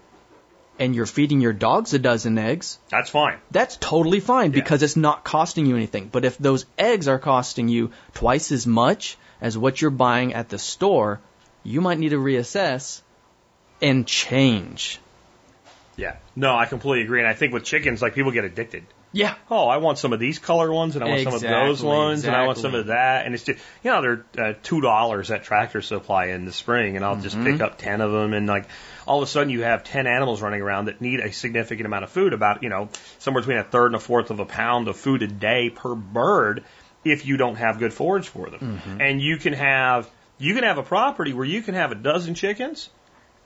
and 0.79 0.95
you're 0.95 1.07
feeding 1.07 1.41
your 1.41 1.53
dogs 1.53 1.93
a 1.95 1.99
dozen 1.99 2.39
eggs. 2.39 2.79
That's 2.89 3.11
fine. 3.11 3.39
That's 3.51 3.77
totally 3.77 4.21
fine 4.21 4.53
Yeah. 4.53 4.61
because 4.61 4.83
it's 4.83 4.97
not 4.97 5.25
costing 5.25 5.67
you 5.67 5.77
anything. 5.77 6.09
But 6.09 6.25
if 6.25 6.39
those 6.39 6.67
eggs 6.79 7.09
are 7.09 7.19
costing 7.19 7.69
you 7.69 7.91
twice 8.15 8.53
as 8.53 8.67
much 8.67 9.17
as 9.41 9.57
what 9.59 9.81
you're 9.81 9.91
buying 9.91 10.35
at 10.35 10.49
the 10.49 10.59
store, 10.59 11.21
you 11.65 11.81
might 11.81 11.99
need 11.99 12.11
to 12.11 12.19
reassess 12.19 13.01
and 13.83 14.07
change. 14.07 15.01
Yeah. 15.97 16.17
No, 16.37 16.55
I 16.57 16.67
completely 16.67 17.03
agree. 17.05 17.21
And 17.21 17.29
I 17.29 17.35
think 17.35 17.53
with 17.53 17.65
chickens, 17.65 18.01
like 18.03 18.15
people 18.15 18.31
get 18.33 18.45
addicted. 18.45 18.85
Yeah. 19.12 19.35
Oh, 19.51 19.66
I 19.68 19.78
want 19.78 19.97
some 19.98 20.12
of 20.12 20.20
these 20.20 20.39
color 20.39 20.70
ones, 20.70 20.94
and 20.94 21.02
I 21.02 21.09
want 21.09 21.22
some 21.22 21.35
of 21.35 21.40
those 21.40 21.70
Exactly, 21.80 21.89
ones, 21.89 22.24
and 22.24 22.36
I 22.36 22.47
want 22.47 22.59
some 22.59 22.74
of 22.74 22.86
that, 22.89 23.24
and 23.24 23.35
it's 23.35 23.44
just 23.44 23.59
you 23.82 23.90
know 23.90 24.02
they're 24.02 24.24
uh, 24.39 24.52
two 24.62 24.80
dollars 24.82 25.30
at 25.30 25.44
Tractor 25.44 25.80
Supply 25.80 26.26
in 26.26 26.44
the 26.44 26.52
spring, 26.52 26.97
and 26.97 27.05
I'll 27.05 27.16
just 27.16 27.36
Mm-hmm. 27.36 27.52
pick 27.52 27.60
up 27.62 27.78
ten 27.78 28.01
of 28.02 28.12
them, 28.12 28.35
and 28.35 28.47
like 28.47 28.68
all 29.06 29.18
of 29.22 29.22
a 29.28 29.30
sudden 29.30 29.48
you 29.51 29.62
have 29.62 29.82
ten 29.85 30.06
animals 30.06 30.43
running 30.43 30.60
around 30.60 30.86
that 30.86 31.01
need 31.01 31.20
a 31.20 31.32
significant 31.32 31.86
amount 31.86 32.05
of 32.05 32.10
food, 32.10 32.32
about 32.35 32.62
you 32.62 32.68
know 32.68 32.90
somewhere 33.18 33.40
between 33.43 33.59
a 33.59 33.64
third 33.64 33.86
and 33.86 33.94
a 33.97 33.98
fourth 33.98 34.30
of 34.30 34.40
a 34.40 34.44
pound 34.44 34.89
of 34.89 34.97
food 34.97 35.22
a 35.22 35.26
day 35.26 35.70
per 35.70 35.94
bird, 35.94 36.64
if 37.05 37.24
you 37.24 37.39
don't 37.39 37.56
have 37.56 37.78
good 37.78 37.94
forage 37.94 38.28
for 38.28 38.51
them, 38.51 38.60
Mm-hmm. 38.85 39.01
and 39.01 39.22
you 39.22 39.39
can 39.39 39.55
have 39.55 40.10
you 40.39 40.55
can 40.55 40.64
have 40.64 40.76
a 40.76 40.82
property 40.82 41.32
where 41.32 41.47
you 41.47 41.62
can 41.62 41.74
have 41.74 41.93
a 41.93 41.97
dozen 41.97 42.35
chickens 42.35 42.90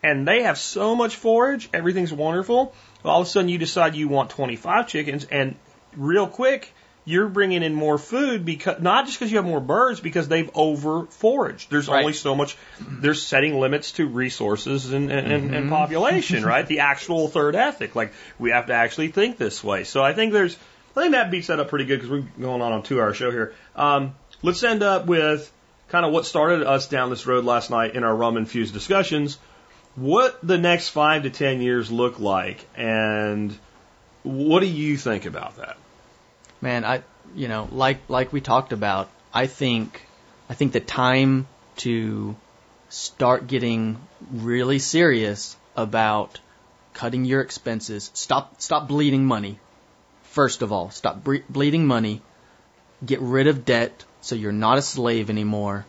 and 0.03 0.27
they 0.27 0.43
have 0.43 0.59
so 0.59 0.97
much 0.97 1.15
forage, 1.15 1.69
everything's 1.73 2.13
wonderful. 2.13 2.75
All 3.05 3.21
of 3.21 3.27
a 3.27 3.31
sudden, 3.31 3.49
you 3.49 3.59
decide 3.59 3.95
you 3.95 4.09
want 4.09 4.31
25 4.31 4.89
chickens, 4.89 5.25
and 5.25 5.57
real 5.97 6.27
quick, 6.27 6.73
you're 7.05 7.27
bringing 7.29 7.65
in 7.65 7.75
more 7.75 7.99
food 7.99 8.45
because 8.45 8.81
not 8.81 9.07
just 9.07 9.19
because 9.19 9.33
you 9.33 9.39
have 9.39 9.45
more 9.45 9.61
birds, 9.61 9.99
because 9.99 10.29
they've 10.29 10.49
over 10.55 11.07
foraged. 11.07 11.69
There's 11.69 11.89
Right. 11.89 12.01
only 12.01 12.13
so 12.13 12.37
much. 12.37 12.57
They're 12.79 13.15
setting 13.15 13.59
limits 13.59 13.93
to 13.93 14.07
resources 14.07 14.93
and, 14.93 15.11
and, 15.11 15.33
and, 15.33 15.55
and 15.55 15.69
population, 15.69 16.45
right? 16.45 16.65
The 16.65 16.81
actual 16.81 17.27
third 17.27 17.57
ethic, 17.57 17.97
like 17.97 18.13
we 18.39 18.51
have 18.51 18.67
to 18.67 18.75
actually 18.75 19.09
think 19.09 19.37
this 19.37 19.65
way. 19.65 19.83
So 19.83 20.03
I 20.03 20.13
think 20.13 20.33
there's, 20.33 20.57
I 20.97 21.01
think 21.01 21.13
that 21.13 21.33
beats 21.33 21.49
that 21.49 21.59
up 21.59 21.69
pretty 21.71 21.87
good 21.87 21.97
because 22.01 22.11
we're 22.11 22.25
going 22.41 22.63
on 22.63 22.73
on 22.73 22.81
a 22.81 22.83
two-hour 22.83 23.15
show 23.15 23.33
here. 23.33 23.53
Um, 23.75 24.15
let's 24.43 24.63
end 24.63 24.85
up 24.85 25.07
with 25.07 25.51
kind 25.89 26.07
of 26.07 26.13
what 26.13 26.25
started 26.25 26.63
us 26.63 26.87
down 26.87 27.11
this 27.11 27.27
road 27.27 27.45
last 27.45 27.69
night 27.69 27.97
in 27.97 28.05
our 28.05 28.15
rum 28.15 28.37
infused 28.37 28.73
discussions 28.75 29.39
what 29.95 30.39
the 30.43 30.59
next 30.59 30.89
five 30.89 31.25
to 31.25 31.31
ten 31.31 31.61
years 31.61 31.91
look 31.91 32.19
like, 32.19 32.67
and 32.77 33.57
what 34.23 34.61
do 34.61 34.67
you 34.67 34.97
think 34.97 35.27
about 35.27 35.57
that? 35.57 35.77
Man, 36.61 36.85
I 36.85 37.03
you 37.35 37.49
know, 37.49 37.69
like 37.71 38.01
like 38.09 38.33
we 38.33 38.41
talked 38.41 38.73
about, 38.73 39.11
I 39.33 39.47
think 39.47 40.01
I 40.49 40.55
think 40.55 40.73
the 40.73 40.81
time 40.81 41.47
to 41.79 42.37
start 42.89 43.47
getting 43.47 43.99
really 44.31 44.79
serious 44.79 45.57
about 45.77 46.41
cutting 46.95 47.25
your 47.25 47.41
expenses, 47.41 48.11
stop 48.15 48.61
stop 48.61 48.89
bleeding 48.89 49.25
money. 49.25 49.59
First 50.25 50.63
of 50.63 50.73
all, 50.73 50.91
stop 50.91 51.23
bre- 51.23 51.47
bleeding 51.49 51.87
money. 51.87 52.23
Get 53.05 53.21
rid 53.21 53.47
of 53.47 53.65
debt 53.65 54.05
so 54.21 54.37
you're 54.37 54.53
not 54.53 54.79
a 54.79 54.83
slave 54.83 55.29
anymore. 55.29 55.85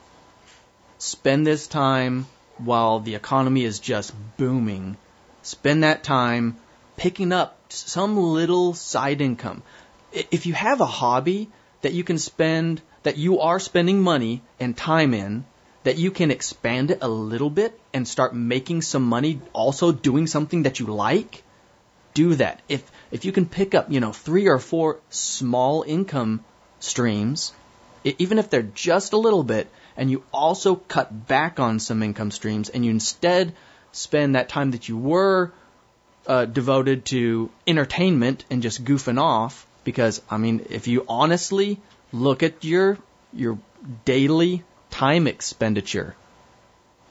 Spend 0.97 1.45
this 1.45 1.67
time 1.67 2.25
while 2.57 2.99
the 2.99 3.15
economy 3.15 3.63
is 3.63 3.79
just 3.79 4.13
booming. 4.37 4.97
Spend 5.41 5.83
that 5.83 6.03
time 6.03 6.57
picking 6.97 7.31
up 7.31 7.57
some 7.69 8.17
little 8.17 8.73
side 8.73 9.21
income. 9.21 9.63
If 10.11 10.45
you 10.45 10.53
have 10.53 10.81
a 10.81 10.85
hobby 10.85 11.49
that 11.81 11.93
you 11.93 12.03
can 12.03 12.17
spend, 12.17 12.81
that 13.03 13.17
you 13.17 13.39
are 13.39 13.59
spending 13.59 14.01
money 14.01 14.41
and 14.59 14.77
time 14.77 15.13
in, 15.13 15.45
that 15.83 15.97
you 15.97 16.11
can 16.11 16.31
expand 16.31 16.91
it 16.91 16.99
a 17.01 17.07
little 17.07 17.49
bit 17.49 17.77
and 17.93 18.07
start 18.07 18.33
making 18.33 18.81
some 18.81 19.03
money 19.03 19.41
also 19.51 19.91
doing 19.91 20.27
something 20.27 20.63
that 20.63 20.79
you 20.79 20.85
like, 20.85 21.43
do 22.13 22.35
that. 22.35 22.61
If 22.69 22.89
if 23.11 23.25
you 23.25 23.31
can 23.31 23.45
pick 23.45 23.75
up, 23.75 23.91
you 23.91 23.99
know, 23.99 24.11
three 24.11 24.47
or 24.47 24.59
four 24.59 24.99
small 25.09 25.83
income 25.83 26.43
streams, 26.79 27.51
even 28.03 28.39
if 28.39 28.49
they're 28.49 28.61
just 28.61 29.13
a 29.13 29.17
little 29.17 29.43
bit, 29.43 29.67
and 29.95 30.09
you 30.09 30.23
also 30.31 30.75
cut 30.75 31.27
back 31.27 31.59
on 31.59 31.79
some 31.79 32.03
income 32.03 32.31
streams, 32.31 32.69
and 32.69 32.83
you 32.85 32.91
instead 32.91 33.53
spend 33.91 34.35
that 34.35 34.49
time 34.49 34.71
that 34.71 34.89
you 34.89 34.97
were 34.97 35.51
uh, 36.27 36.45
devoted 36.45 37.05
to 37.05 37.49
entertainment 37.67 38.45
and 38.49 38.63
just 38.63 38.83
goofing 38.83 39.19
off, 39.19 39.67
because 39.83 40.21
I 40.29 40.37
mean, 40.37 40.65
if 40.69 40.87
you 40.87 41.05
honestly 41.07 41.79
look 42.11 42.43
at 42.43 42.63
your 42.63 42.97
your 43.33 43.57
daily 44.05 44.63
time 44.89 45.27
expenditure, 45.27 46.15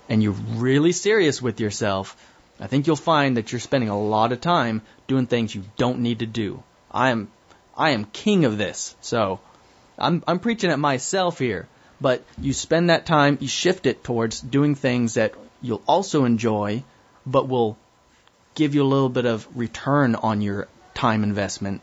and 0.09 0.23
you're 0.23 0.33
really 0.33 0.93
serious 0.93 1.43
with 1.43 1.61
yourself, 1.61 2.17
I 2.61 2.67
think 2.67 2.87
you'll 2.87 2.97
find 2.97 3.37
that 3.37 3.53
you're 3.53 3.61
spending 3.61 3.89
a 3.91 4.01
lot 4.01 4.33
of 4.33 4.41
time 4.41 4.83
doing 5.07 5.27
things 5.27 5.55
you 5.55 5.65
don't 5.77 6.01
need 6.01 6.21
to 6.21 6.27
do. 6.27 6.63
I 6.91 7.11
am 7.11 7.29
I 7.77 7.91
am 7.91 8.05
king 8.05 8.45
of 8.45 8.59
this. 8.59 8.95
So 9.01 9.41
I'm 9.99 10.23
I'm 10.27 10.39
preaching 10.39 10.71
at 10.71 10.79
myself 10.79 11.39
here, 11.39 11.69
but 12.03 12.25
you 12.39 12.53
spend 12.53 12.91
that 12.91 13.07
time, 13.07 13.39
you 13.41 13.49
shift 13.49 13.87
it 13.87 14.05
towards 14.05 14.41
doing 14.41 14.75
things 14.75 15.15
that 15.15 15.35
you'll 15.63 15.83
also 15.87 16.25
enjoy 16.25 16.83
but 17.25 17.49
will 17.49 17.79
give 18.55 18.75
you 18.75 18.83
a 18.83 18.93
little 18.93 19.09
bit 19.09 19.25
of 19.25 19.47
return 19.55 20.15
on 20.15 20.41
your 20.43 20.69
time 20.95 21.23
investment. 21.23 21.81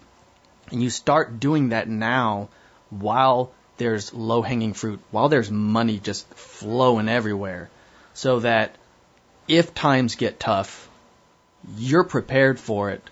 And 0.72 0.84
you 0.84 0.90
start 0.90 1.40
doing 1.40 1.70
that 1.70 1.88
now 1.88 2.50
while 2.90 3.52
there's 3.78 4.14
low 4.14 4.42
hanging 4.42 4.74
fruit, 4.74 5.00
while 5.12 5.30
there's 5.30 5.50
money 5.50 6.00
just 6.00 6.28
flowing 6.34 7.10
everywhere, 7.10 7.70
so 8.14 8.42
that 8.42 8.76
if 9.48 9.74
times 9.74 10.16
get 10.16 10.40
tough, 10.40 10.90
you're 11.78 12.04
prepared 12.04 12.60
for 12.60 12.92
it, 12.92 13.10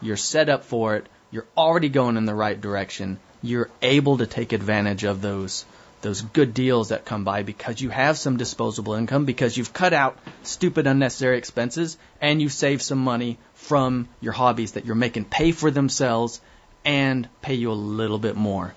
you're 0.00 0.16
set 0.16 0.48
up 0.48 0.64
for 0.64 0.96
it, 0.96 1.06
you're 1.30 1.46
already 1.56 1.88
going 1.88 2.16
in 2.16 2.26
the 2.26 2.34
right 2.34 2.60
direction, 2.60 3.18
you're 3.42 3.70
able 3.82 4.18
to 4.18 4.26
take 4.26 4.52
advantage 4.52 5.04
of 5.04 5.22
those 5.22 5.64
those 6.02 6.22
good 6.22 6.54
deals 6.54 6.88
that 6.88 7.04
come 7.04 7.24
by 7.24 7.42
because 7.42 7.80
you 7.80 7.90
have 7.90 8.16
some 8.16 8.36
disposable 8.36 8.94
income 8.94 9.24
because 9.24 9.56
you've 9.56 9.72
cut 9.72 9.92
out 9.92 10.18
stupid 10.42 10.86
unnecessary 10.86 11.38
expenses 11.38 11.98
and 12.20 12.40
you've 12.40 12.52
saved 12.52 12.82
some 12.82 12.98
money 12.98 13.38
from 13.54 14.08
your 14.20 14.32
hobbies 14.32 14.72
that 14.72 14.86
you're 14.86 14.94
making 14.94 15.24
pay 15.24 15.52
for 15.52 15.70
themselves 15.70 16.40
and 16.84 17.28
pay 17.42 17.54
you 17.54 17.70
a 17.70 17.72
little 17.72 18.18
bit 18.18 18.36
more. 18.36 18.74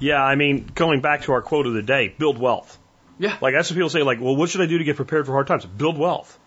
Yeah, 0.00 0.22
I 0.22 0.34
mean, 0.34 0.70
going 0.74 1.00
back 1.00 1.22
to 1.22 1.32
our 1.32 1.42
quote 1.42 1.66
of 1.66 1.74
the 1.74 1.82
day, 1.82 2.14
build 2.16 2.38
wealth. 2.38 2.78
Yeah. 3.18 3.36
Like 3.40 3.54
that's 3.54 3.70
what 3.70 3.74
people 3.74 3.90
say. 3.90 4.02
Like, 4.02 4.20
well, 4.20 4.36
what 4.36 4.48
should 4.48 4.60
I 4.60 4.66
do 4.66 4.78
to 4.78 4.84
get 4.84 4.96
prepared 4.96 5.26
for 5.26 5.32
hard 5.32 5.46
times? 5.46 5.64
Build 5.66 5.98
wealth, 5.98 6.38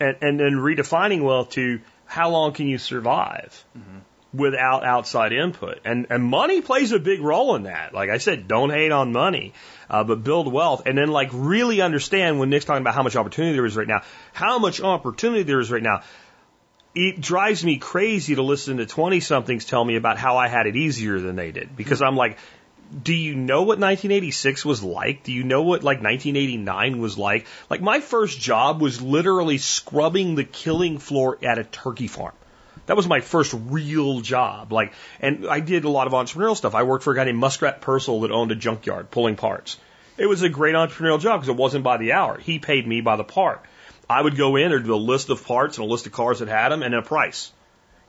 and 0.00 0.16
and 0.22 0.40
then 0.40 0.54
redefining 0.54 1.22
wealth 1.22 1.50
to 1.50 1.80
how 2.06 2.30
long 2.30 2.52
can 2.52 2.66
you 2.66 2.78
survive 2.78 3.64
mm-hmm. 3.78 3.98
Without 4.32 4.84
outside 4.84 5.32
input, 5.32 5.80
and 5.84 6.06
and 6.10 6.22
money 6.22 6.60
plays 6.60 6.92
a 6.92 6.98
big 6.98 7.20
role 7.20 7.56
in 7.56 7.64
that. 7.64 7.92
Like 7.92 8.10
I 8.10 8.18
said, 8.18 8.46
don't 8.46 8.70
hate 8.70 8.92
on 8.92 9.12
money, 9.12 9.52
uh, 9.88 10.04
but 10.04 10.22
build 10.22 10.52
wealth, 10.52 10.82
and 10.86 10.96
then 10.96 11.08
like 11.08 11.30
really 11.32 11.80
understand 11.80 12.38
when 12.38 12.50
Nick's 12.50 12.64
talking 12.64 12.82
about 12.82 12.94
how 12.94 13.02
much 13.02 13.16
opportunity 13.16 13.54
there 13.54 13.66
is 13.66 13.76
right 13.76 13.88
now, 13.88 14.02
how 14.32 14.58
much 14.58 14.80
opportunity 14.80 15.42
there 15.42 15.60
is 15.60 15.70
right 15.70 15.82
now. 15.82 16.02
It 16.92 17.20
drives 17.20 17.64
me 17.64 17.78
crazy 17.78 18.34
to 18.34 18.42
listen 18.42 18.78
to 18.78 18.86
20 18.86 19.20
somethings 19.20 19.64
tell 19.64 19.84
me 19.84 19.94
about 19.94 20.18
how 20.18 20.38
I 20.38 20.48
had 20.48 20.66
it 20.66 20.74
easier 20.74 21.20
than 21.20 21.36
they 21.36 21.52
did 21.52 21.76
because 21.76 22.02
I'm 22.02 22.16
like, 22.16 22.36
do 23.02 23.14
you 23.14 23.36
know 23.36 23.60
what 23.60 23.78
1986 23.78 24.64
was 24.64 24.82
like? 24.82 25.22
Do 25.22 25.32
you 25.32 25.44
know 25.44 25.62
what 25.62 25.84
like 25.84 26.02
1989 26.02 26.98
was 26.98 27.16
like? 27.16 27.46
Like 27.68 27.80
my 27.80 28.00
first 28.00 28.40
job 28.40 28.80
was 28.80 29.00
literally 29.00 29.58
scrubbing 29.58 30.34
the 30.34 30.42
killing 30.42 30.98
floor 30.98 31.38
at 31.42 31.58
a 31.58 31.64
turkey 31.64 32.08
farm. 32.08 32.34
That 32.90 32.96
was 32.96 33.06
my 33.06 33.20
first 33.20 33.54
real 33.68 34.20
job. 34.20 34.72
Like, 34.72 34.94
and 35.20 35.46
I 35.46 35.60
did 35.60 35.84
a 35.84 35.88
lot 35.88 36.08
of 36.08 36.12
entrepreneurial 36.12 36.56
stuff. 36.56 36.74
I 36.74 36.82
worked 36.82 37.04
for 37.04 37.12
a 37.12 37.14
guy 37.14 37.22
named 37.22 37.38
Muskrat 37.38 37.80
Purcell 37.80 38.22
that 38.22 38.32
owned 38.32 38.50
a 38.50 38.56
junkyard 38.56 39.12
pulling 39.12 39.36
parts. 39.36 39.76
It 40.18 40.26
was 40.26 40.42
a 40.42 40.48
great 40.48 40.74
entrepreneurial 40.74 41.20
job 41.20 41.38
because 41.38 41.50
it 41.50 41.56
wasn't 41.56 41.84
by 41.84 41.98
the 41.98 42.14
hour. 42.14 42.36
He 42.36 42.58
paid 42.58 42.88
me 42.88 43.00
by 43.00 43.14
the 43.14 43.22
part. 43.22 43.64
I 44.08 44.20
would 44.20 44.36
go 44.36 44.56
in, 44.56 44.70
there'd 44.70 44.82
be 44.82 44.90
a 44.90 44.96
list 44.96 45.30
of 45.30 45.46
parts 45.46 45.78
and 45.78 45.86
a 45.86 45.88
list 45.88 46.06
of 46.06 46.12
cars 46.12 46.40
that 46.40 46.48
had 46.48 46.70
them 46.70 46.82
and 46.82 46.92
a 46.92 47.00
price. 47.00 47.52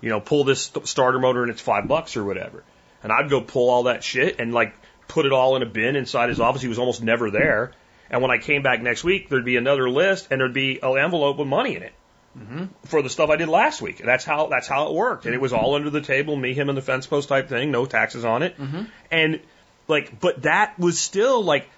You 0.02 0.10
know, 0.10 0.20
pull 0.20 0.46
this 0.46 0.64
st- 0.64 0.88
starter 0.88 1.20
motor 1.20 1.44
and 1.44 1.52
it's 1.52 1.62
five 1.62 1.88
bucks 1.88 2.18
or 2.18 2.24
whatever. 2.24 2.64
And 3.04 3.12
I'd 3.12 3.30
go 3.30 3.40
pull 3.40 3.70
all 3.70 3.84
that 3.84 4.04
shit 4.04 4.40
and 4.40 4.52
like 4.52 4.74
put 5.08 5.28
it 5.28 5.32
all 5.32 5.56
in 5.58 5.62
a 5.62 5.68
bin 5.68 5.96
inside 5.96 6.30
his 6.30 6.40
office. 6.40 6.64
He 6.64 6.70
was 6.70 6.80
almost 6.80 7.04
never 7.04 7.30
there. 7.30 7.74
And 8.10 8.24
when 8.24 8.32
I 8.32 8.40
came 8.40 8.64
back 8.64 8.82
next 8.82 9.04
week, 9.04 9.30
there'd 9.30 9.46
be 9.46 9.58
another 9.58 9.88
list 9.92 10.30
and 10.32 10.42
there'd 10.42 10.56
be 10.56 10.80
an 10.82 10.98
envelope 10.98 11.38
with 11.38 11.48
money 11.48 11.76
in 11.76 11.84
it. 11.84 11.94
Mm-hmm. 12.38 12.66
for 12.86 13.02
the 13.02 13.10
stuff 13.10 13.30
I 13.30 13.36
did 13.36 13.50
last 13.50 13.82
week. 13.82 14.02
That's 14.04 14.24
how 14.24 14.48
that's 14.48 14.68
how 14.68 14.88
it 14.88 14.94
worked, 14.94 15.26
and 15.26 15.36
it 15.36 15.42
was 15.42 15.52
all 15.52 15.76
under 15.76 15.90
the 15.90 16.00
table, 16.00 16.36
me, 16.36 16.54
him, 16.54 16.70
and 16.70 16.78
the 16.78 16.82
fence 16.82 17.06
post 17.06 17.28
type 17.28 17.50
thing, 17.50 17.72
no 17.72 17.86
taxes 17.86 18.24
on 18.24 18.42
it, 18.42 18.58
mm-hmm. 18.58 18.84
and 19.12 19.42
like, 19.88 20.20
but 20.20 20.44
that 20.44 20.80
was 20.80 21.00
still 21.00 21.44
like. 21.44 21.70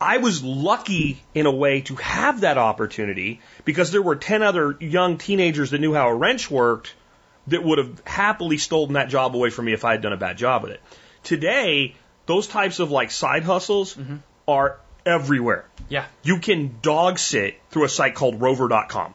I 0.00 0.16
was 0.16 0.42
lucky 0.42 1.22
in 1.32 1.46
a 1.46 1.52
way 1.52 1.82
to 1.82 1.94
have 1.94 2.40
that 2.40 2.58
opportunity 2.58 3.40
because 3.64 3.92
there 3.92 4.02
were 4.02 4.16
10 4.16 4.42
other 4.42 4.76
young 4.80 5.16
teenagers 5.16 5.70
that 5.70 5.78
knew 5.78 5.94
how 5.94 6.08
a 6.08 6.14
wrench 6.14 6.50
worked 6.50 6.92
that 7.46 7.62
would 7.62 7.78
have 7.78 8.02
happily 8.04 8.58
stolen 8.58 8.94
that 8.94 9.10
job 9.10 9.36
away 9.36 9.50
from 9.50 9.66
me 9.66 9.72
if 9.72 9.84
I 9.84 9.92
had 9.92 10.02
done 10.02 10.12
a 10.12 10.16
bad 10.16 10.38
job 10.38 10.64
with 10.64 10.72
it. 10.72 10.80
Today, 11.22 11.94
those 12.26 12.48
types 12.48 12.80
of 12.80 12.90
like 12.90 13.12
side 13.12 13.44
hustles 13.44 13.94
mm-hmm. 13.94 14.16
are 14.48 14.80
everywhere. 15.04 15.66
Yeah. 15.88 16.06
You 16.22 16.38
can 16.38 16.78
dog 16.82 17.18
sit 17.18 17.60
through 17.70 17.84
a 17.84 17.88
site 17.88 18.14
called 18.14 18.40
rover.com. 18.40 19.14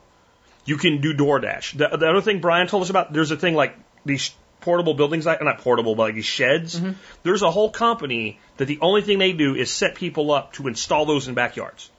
You 0.68 0.78
can 0.78 1.02
do 1.02 1.14
DoorDash. 1.14 1.78
The, 1.78 1.98
the 1.98 2.08
other 2.08 2.22
thing 2.22 2.42
Brian 2.42 2.68
told 2.68 2.84
us 2.84 2.90
about, 2.90 3.14
there's 3.14 3.32
a 3.32 3.38
thing 3.38 3.56
like 3.56 3.76
these 4.06 4.36
portable 4.60 4.94
buildings, 4.94 5.26
not 5.26 5.60
portable, 5.60 5.96
but 5.96 6.04
like 6.04 6.16
these 6.16 6.26
sheds. 6.26 6.78
Mm-hmm. 6.78 6.92
There's 7.24 7.42
a 7.42 7.50
whole 7.50 7.72
company 7.72 8.38
that 8.58 8.66
the 8.66 8.80
only 8.82 9.02
thing 9.02 9.18
they 9.18 9.32
do 9.32 9.56
is 9.56 9.72
set 9.72 9.96
people 9.96 10.30
up 10.32 10.54
to 10.54 10.68
install 10.68 11.06
those 11.06 11.30
in 11.30 11.36
backyards. 11.36 11.90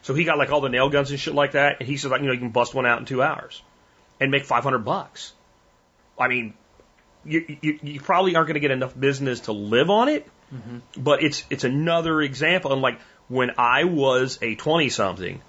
So 0.00 0.14
he 0.14 0.24
got 0.24 0.38
like 0.38 0.50
all 0.50 0.62
the 0.62 0.70
nail 0.70 0.88
guns 0.88 1.10
and 1.10 1.20
shit 1.20 1.34
like 1.34 1.52
that, 1.52 1.80
and 1.80 1.88
he 1.88 1.98
says 1.98 2.10
like 2.10 2.22
you 2.22 2.26
know 2.26 2.32
you 2.32 2.38
can 2.38 2.50
bust 2.50 2.74
one 2.74 2.86
out 2.86 2.98
in 2.98 3.04
two 3.04 3.22
hours 3.22 3.62
and 4.20 4.30
make 4.30 4.44
500 4.44 4.78
bucks. 4.78 5.32
I 6.18 6.28
mean, 6.28 6.54
you, 7.24 7.58
you, 7.60 7.78
you 7.82 8.00
probably 8.00 8.36
aren't 8.36 8.48
going 8.48 8.54
to 8.54 8.60
get 8.60 8.70
enough 8.70 8.98
business 8.98 9.40
to 9.40 9.52
live 9.52 9.90
on 9.90 10.08
it, 10.08 10.26
mm-hmm. 10.54 10.78
but 10.96 11.22
it's 11.22 11.44
it's 11.50 11.64
another 11.64 12.20
example. 12.22 12.72
And 12.72 12.82
like 12.82 13.00
when 13.28 13.52
I 13.58 13.84
was 13.84 14.38
a 14.42 14.54
20 14.54 14.88
something, 14.90 15.40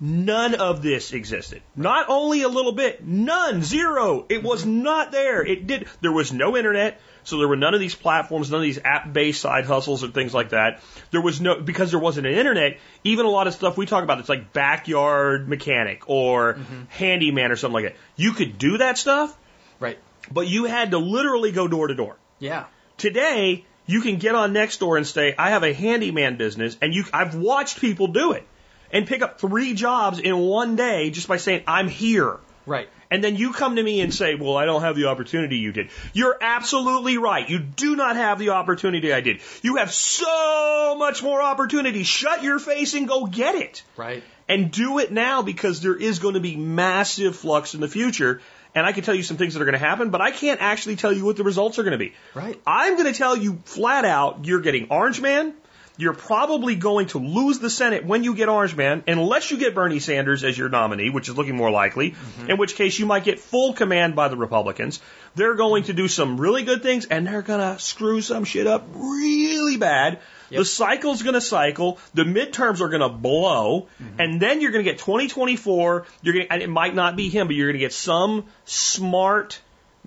none 0.00 0.54
of 0.54 0.82
this 0.82 1.12
existed. 1.12 1.62
Not 1.76 2.06
only 2.08 2.42
a 2.42 2.48
little 2.48 2.72
bit, 2.72 3.04
none, 3.04 3.62
zero. 3.62 4.24
It 4.28 4.42
was 4.42 4.62
mm-hmm. 4.62 4.82
not 4.82 5.12
there. 5.12 5.44
It 5.44 5.66
did. 5.66 5.86
There 6.00 6.12
was 6.12 6.32
no 6.32 6.56
internet. 6.56 7.00
So 7.22 7.38
there 7.38 7.48
were 7.48 7.56
none 7.56 7.74
of 7.74 7.80
these 7.80 7.94
platforms, 7.94 8.50
none 8.50 8.60
of 8.60 8.64
these 8.64 8.78
app-based 8.82 9.40
side 9.40 9.66
hustles 9.66 10.02
and 10.02 10.14
things 10.14 10.32
like 10.32 10.50
that. 10.50 10.80
There 11.10 11.20
was 11.20 11.40
no 11.40 11.60
because 11.60 11.90
there 11.90 12.00
wasn't 12.00 12.26
an 12.26 12.32
internet. 12.32 12.78
Even 13.04 13.26
a 13.26 13.28
lot 13.28 13.46
of 13.46 13.52
stuff 13.54 13.76
we 13.76 13.84
talk 13.84 14.02
about, 14.02 14.20
it's 14.20 14.28
like 14.28 14.52
backyard 14.54 15.48
mechanic 15.48 16.08
or 16.08 16.54
mm-hmm. 16.54 16.84
handyman 16.88 17.50
or 17.52 17.56
something 17.56 17.84
like 17.84 17.92
that. 17.92 18.00
You 18.16 18.32
could 18.32 18.58
do 18.58 18.78
that 18.78 18.96
stuff, 18.96 19.36
Right. 19.78 19.98
but 20.32 20.48
you 20.48 20.64
had 20.64 20.92
to 20.92 20.98
literally 20.98 21.52
go 21.52 21.68
door 21.68 21.88
to 21.88 21.94
door. 21.94 22.16
Yeah. 22.38 22.64
Today, 22.96 23.66
you 23.86 24.00
can 24.00 24.16
get 24.16 24.34
on 24.34 24.52
Nextdoor 24.52 24.96
and 24.96 25.06
say, 25.06 25.34
I 25.36 25.50
have 25.50 25.62
a 25.62 25.72
handyman 25.72 26.36
business, 26.36 26.76
and 26.80 26.94
you, 26.94 27.04
I've 27.12 27.34
watched 27.34 27.80
people 27.80 28.08
do 28.08 28.32
it 28.32 28.46
and 28.92 29.06
pick 29.06 29.22
up 29.22 29.40
three 29.40 29.74
jobs 29.74 30.18
in 30.18 30.36
one 30.38 30.76
day 30.76 31.10
just 31.10 31.28
by 31.28 31.36
saying, 31.36 31.62
I'm 31.66 31.88
here. 31.88 32.38
Right. 32.66 32.88
And 33.10 33.24
then 33.24 33.34
you 33.34 33.52
come 33.52 33.74
to 33.76 33.82
me 33.82 34.00
and 34.02 34.14
say, 34.14 34.36
well, 34.36 34.56
I 34.56 34.66
don't 34.66 34.82
have 34.82 34.94
the 34.94 35.06
opportunity 35.06 35.56
you 35.56 35.72
did. 35.72 35.88
You're 36.12 36.36
absolutely 36.40 37.18
right. 37.18 37.48
You 37.48 37.58
do 37.58 37.96
not 37.96 38.14
have 38.14 38.38
the 38.38 38.50
opportunity 38.50 39.12
I 39.12 39.20
did. 39.20 39.40
You 39.62 39.76
have 39.76 39.92
so 39.92 40.94
much 40.96 41.22
more 41.22 41.42
opportunity. 41.42 42.04
Shut 42.04 42.42
your 42.44 42.58
face 42.60 42.94
and 42.94 43.08
go 43.08 43.26
get 43.26 43.56
it 43.56 43.82
Right. 43.96 44.22
and 44.48 44.70
do 44.70 44.98
it 45.00 45.10
now 45.10 45.42
because 45.42 45.80
there 45.80 45.96
is 45.96 46.20
going 46.20 46.34
to 46.34 46.40
be 46.40 46.54
massive 46.56 47.34
flux 47.34 47.74
in 47.74 47.80
the 47.80 47.88
future. 47.88 48.40
And 48.76 48.86
I 48.86 48.92
can 48.92 49.02
tell 49.02 49.16
you 49.16 49.24
some 49.24 49.36
things 49.36 49.54
that 49.54 49.62
are 49.62 49.64
going 49.64 49.72
to 49.80 49.84
happen, 49.84 50.10
but 50.10 50.20
I 50.20 50.30
can't 50.30 50.60
actually 50.60 50.94
tell 50.94 51.12
you 51.12 51.24
what 51.24 51.36
the 51.36 51.42
results 51.42 51.80
are 51.80 51.82
going 51.82 51.92
to 51.92 51.98
be. 51.98 52.14
Right. 52.34 52.60
I'm 52.64 52.94
going 52.96 53.12
to 53.12 53.18
tell 53.18 53.36
you 53.36 53.58
flat 53.64 54.04
out, 54.04 54.44
you're 54.44 54.60
getting 54.60 54.86
Orange 54.90 55.20
Man. 55.20 55.54
You're 56.00 56.14
probably 56.14 56.76
going 56.76 57.08
to 57.08 57.18
lose 57.18 57.58
the 57.58 57.68
Senate 57.68 58.06
when 58.06 58.24
you 58.24 58.34
get 58.34 58.48
Orange 58.48 58.74
Man, 58.74 59.04
unless 59.06 59.50
you 59.50 59.58
get 59.58 59.74
Bernie 59.74 59.98
Sanders 59.98 60.42
as 60.44 60.56
your 60.56 60.70
nominee, 60.70 61.10
which 61.10 61.28
is 61.28 61.36
looking 61.36 61.56
more 61.56 61.70
likely, 61.70 62.12
mm-hmm. 62.12 62.48
in 62.48 62.56
which 62.56 62.74
case 62.74 62.98
you 62.98 63.04
might 63.04 63.22
get 63.22 63.38
full 63.38 63.74
command 63.74 64.16
by 64.16 64.28
the 64.28 64.36
Republicans. 64.36 65.00
They're 65.34 65.56
going 65.56 65.82
to 65.84 65.92
do 65.92 66.08
some 66.08 66.40
really 66.40 66.62
good 66.62 66.82
things, 66.82 67.04
and 67.04 67.26
they're 67.26 67.42
going 67.42 67.60
to 67.60 67.78
screw 67.78 68.22
some 68.22 68.44
shit 68.44 68.66
up 68.66 68.88
really 68.94 69.76
bad. 69.76 70.20
The 70.48 70.64
cycle's 70.64 71.22
going 71.22 71.34
to 71.34 71.40
cycle. 71.42 71.98
The 72.14 72.24
midterms 72.24 72.80
are 72.80 72.88
going 72.88 73.02
to 73.02 73.10
blow, 73.10 73.88
mm-hmm. 74.02 74.20
and 74.20 74.40
then 74.40 74.62
you're 74.62 74.72
going 74.72 74.84
to 74.84 74.90
get 74.90 75.00
2024. 75.00 76.06
You're 76.22 76.34
going, 76.34 76.46
and 76.48 76.62
it 76.62 76.70
might 76.70 76.94
not 76.94 77.14
be 77.14 77.28
him, 77.28 77.46
but 77.46 77.56
you're 77.56 77.68
going 77.68 77.78
to 77.78 77.84
get 77.84 77.92
some 77.92 78.46
smart 78.64 79.60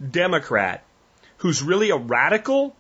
Democrat 0.10 0.84
who's 1.38 1.62
really 1.62 1.92
a 1.92 1.98
radical 1.98 2.76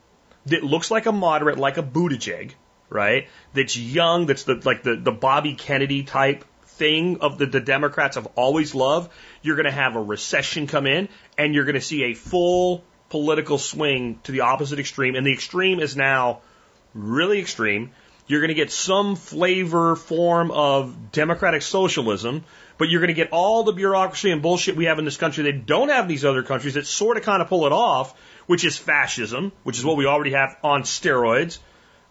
that 0.48 0.64
looks 0.64 0.90
like 0.90 1.06
a 1.06 1.11
moderate, 1.11 1.60
like 1.60 1.77
a 1.77 1.84
Buttigieg, 1.84 2.53
right? 2.94 3.28
That's 3.53 3.78
young, 3.78 4.26
that's 4.26 4.44
the 4.44 4.56
like 4.64 4.84
the, 4.84 4.95
the 4.95 5.11
Bobby 5.11 5.56
Kennedy 5.56 6.03
type 6.03 6.45
thing 6.65 7.20
of 7.22 7.38
the, 7.38 7.45
the 7.45 7.60
Democrats 7.60 8.15
have 8.15 8.28
always 8.36 8.74
loved. 8.74 9.11
You're 9.41 9.56
going 9.56 9.65
to 9.65 9.72
have 9.72 9.95
a 9.95 10.02
recession 10.02 10.68
come 10.68 10.88
in, 10.88 11.10
and 11.38 11.53
you're 11.53 11.65
going 11.65 11.76
to 11.76 11.82
see 11.82 12.03
a 12.03 12.14
full 12.14 12.84
political 13.10 13.57
swing 13.57 14.20
to 14.24 14.32
the 14.32 14.41
opposite 14.41 14.80
extreme, 14.80 15.15
and 15.15 15.26
the 15.26 15.34
extreme 15.34 15.80
is 15.80 15.95
now 15.95 16.41
really 16.94 17.40
extreme. 17.40 17.91
You're 18.26 18.40
going 18.40 18.49
to 18.49 18.56
get 18.56 18.72
some 18.72 19.15
flavor 19.15 19.95
form 19.95 20.49
of 20.52 21.11
democratic 21.11 21.61
socialism, 21.61 22.45
but 22.78 22.90
you're 22.90 23.02
going 23.02 23.10
to 23.10 23.14
get 23.14 23.32
all 23.32 23.64
the 23.64 23.74
bureaucracy 23.74 24.32
and 24.32 24.41
bullshit 24.41 24.76
we 24.76 24.86
have 24.86 24.98
in 24.98 25.06
this 25.06 25.18
country 25.18 25.44
that 25.44 25.65
don't 25.65 25.90
have 25.90 26.07
these 26.07 26.24
other 26.24 26.41
countries 26.41 26.76
that 26.76 26.88
sort 26.88 27.18
of 27.18 27.24
kind 27.24 27.41
of 27.41 27.49
pull 27.49 27.65
it 27.65 27.74
off, 27.74 28.18
which 28.48 28.64
is 28.64 28.78
fascism, 28.78 29.52
which 29.64 29.78
is 29.78 29.86
what 29.86 29.98
we 29.98 30.06
already 30.06 30.32
have 30.32 30.56
on 30.64 30.84
steroids, 30.84 31.60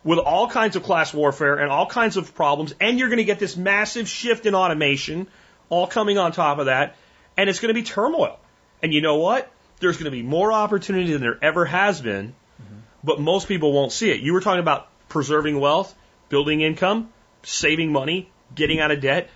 with 0.05 0.19
all 0.19 0.49
kinds 0.49 0.77
of 0.77 0.83
class 0.83 1.15
warfare 1.15 1.57
and 1.57 1.71
all 1.71 1.87
kinds 1.87 2.17
of 2.17 2.35
problems. 2.35 2.75
And 2.81 2.99
you're 2.99 3.09
going 3.09 3.19
to 3.19 3.25
get 3.25 3.39
this 3.39 3.57
massive 3.57 4.09
shift 4.09 4.47
in 4.47 4.55
automation, 4.55 5.29
all 5.69 5.87
coming 5.87 6.19
on 6.19 6.33
top 6.33 6.59
of 6.59 6.67
that, 6.67 6.97
and 7.37 7.49
it's 7.49 7.61
going 7.61 7.75
to 7.75 7.81
be 7.81 7.85
turmoil. 7.85 8.39
And 8.83 8.93
you 8.93 9.01
know 9.01 9.17
what? 9.17 9.51
There's 9.81 9.97
going 9.97 10.07
to 10.07 10.11
be 10.11 10.23
more 10.23 10.53
opportunity 10.53 11.13
than 11.13 11.23
there 11.23 11.39
ever 11.43 11.65
has 11.65 12.01
been, 12.01 12.35
mm-hmm. 12.63 12.79
but 13.03 13.21
most 13.21 13.49
people 13.49 13.73
won't 13.73 13.93
see 13.93 14.11
it. 14.11 14.21
You 14.21 14.33
were 14.33 14.41
talking 14.41 14.61
about 14.61 14.89
preserving 15.09 15.59
wealth, 15.59 15.95
building 16.29 16.61
income, 16.61 17.13
saving 17.43 17.93
money, 17.93 18.31
getting 18.55 18.81
out 18.81 18.91
of 18.91 19.01
debt. 19.01 19.31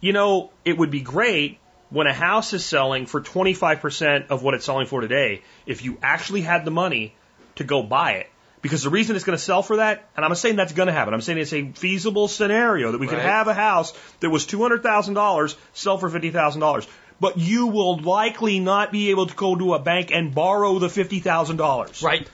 You 0.00 0.12
know, 0.12 0.50
it 0.64 0.76
would 0.76 0.90
be 0.90 1.00
great 1.00 1.58
when 1.90 2.06
a 2.06 2.12
house 2.12 2.52
is 2.52 2.64
selling 2.64 3.06
for 3.06 3.20
25% 3.20 4.28
of 4.30 4.42
what 4.42 4.54
it's 4.54 4.64
selling 4.64 4.86
for 4.86 5.00
today 5.00 5.42
if 5.66 5.84
you 5.84 5.98
actually 6.02 6.40
had 6.40 6.64
the 6.64 6.70
money 6.70 7.14
to 7.56 7.64
go 7.64 7.82
buy 7.82 8.12
it. 8.12 8.31
Because 8.62 8.84
the 8.84 8.90
reason 8.90 9.16
it's 9.16 9.24
going 9.24 9.36
to 9.36 9.42
sell 9.42 9.62
for 9.62 9.76
that, 9.76 10.08
and 10.16 10.24
I'm 10.24 10.30
not 10.30 10.38
saying 10.38 10.54
that's 10.54 10.72
going 10.72 10.86
to 10.86 10.92
happen, 10.92 11.12
I'm 11.12 11.20
saying 11.20 11.38
it's 11.38 11.52
a 11.52 11.72
feasible 11.72 12.28
scenario 12.28 12.92
that 12.92 12.98
we 12.98 13.08
could 13.08 13.18
have 13.18 13.48
a 13.48 13.54
house 13.54 13.92
that 14.20 14.30
was 14.30 14.46
$200,000 14.46 15.56
sell 15.72 15.98
for 15.98 16.08
$50,000. 16.08 16.86
But 17.18 17.38
you 17.38 17.66
will 17.66 17.98
likely 17.98 18.60
not 18.60 18.92
be 18.92 19.10
able 19.10 19.26
to 19.26 19.34
go 19.34 19.56
to 19.56 19.74
a 19.74 19.78
bank 19.80 20.10
and 20.12 20.34
borrow 20.34 20.78
the 20.78 20.86
$50,000. 20.86 22.02
Right. 22.02 22.28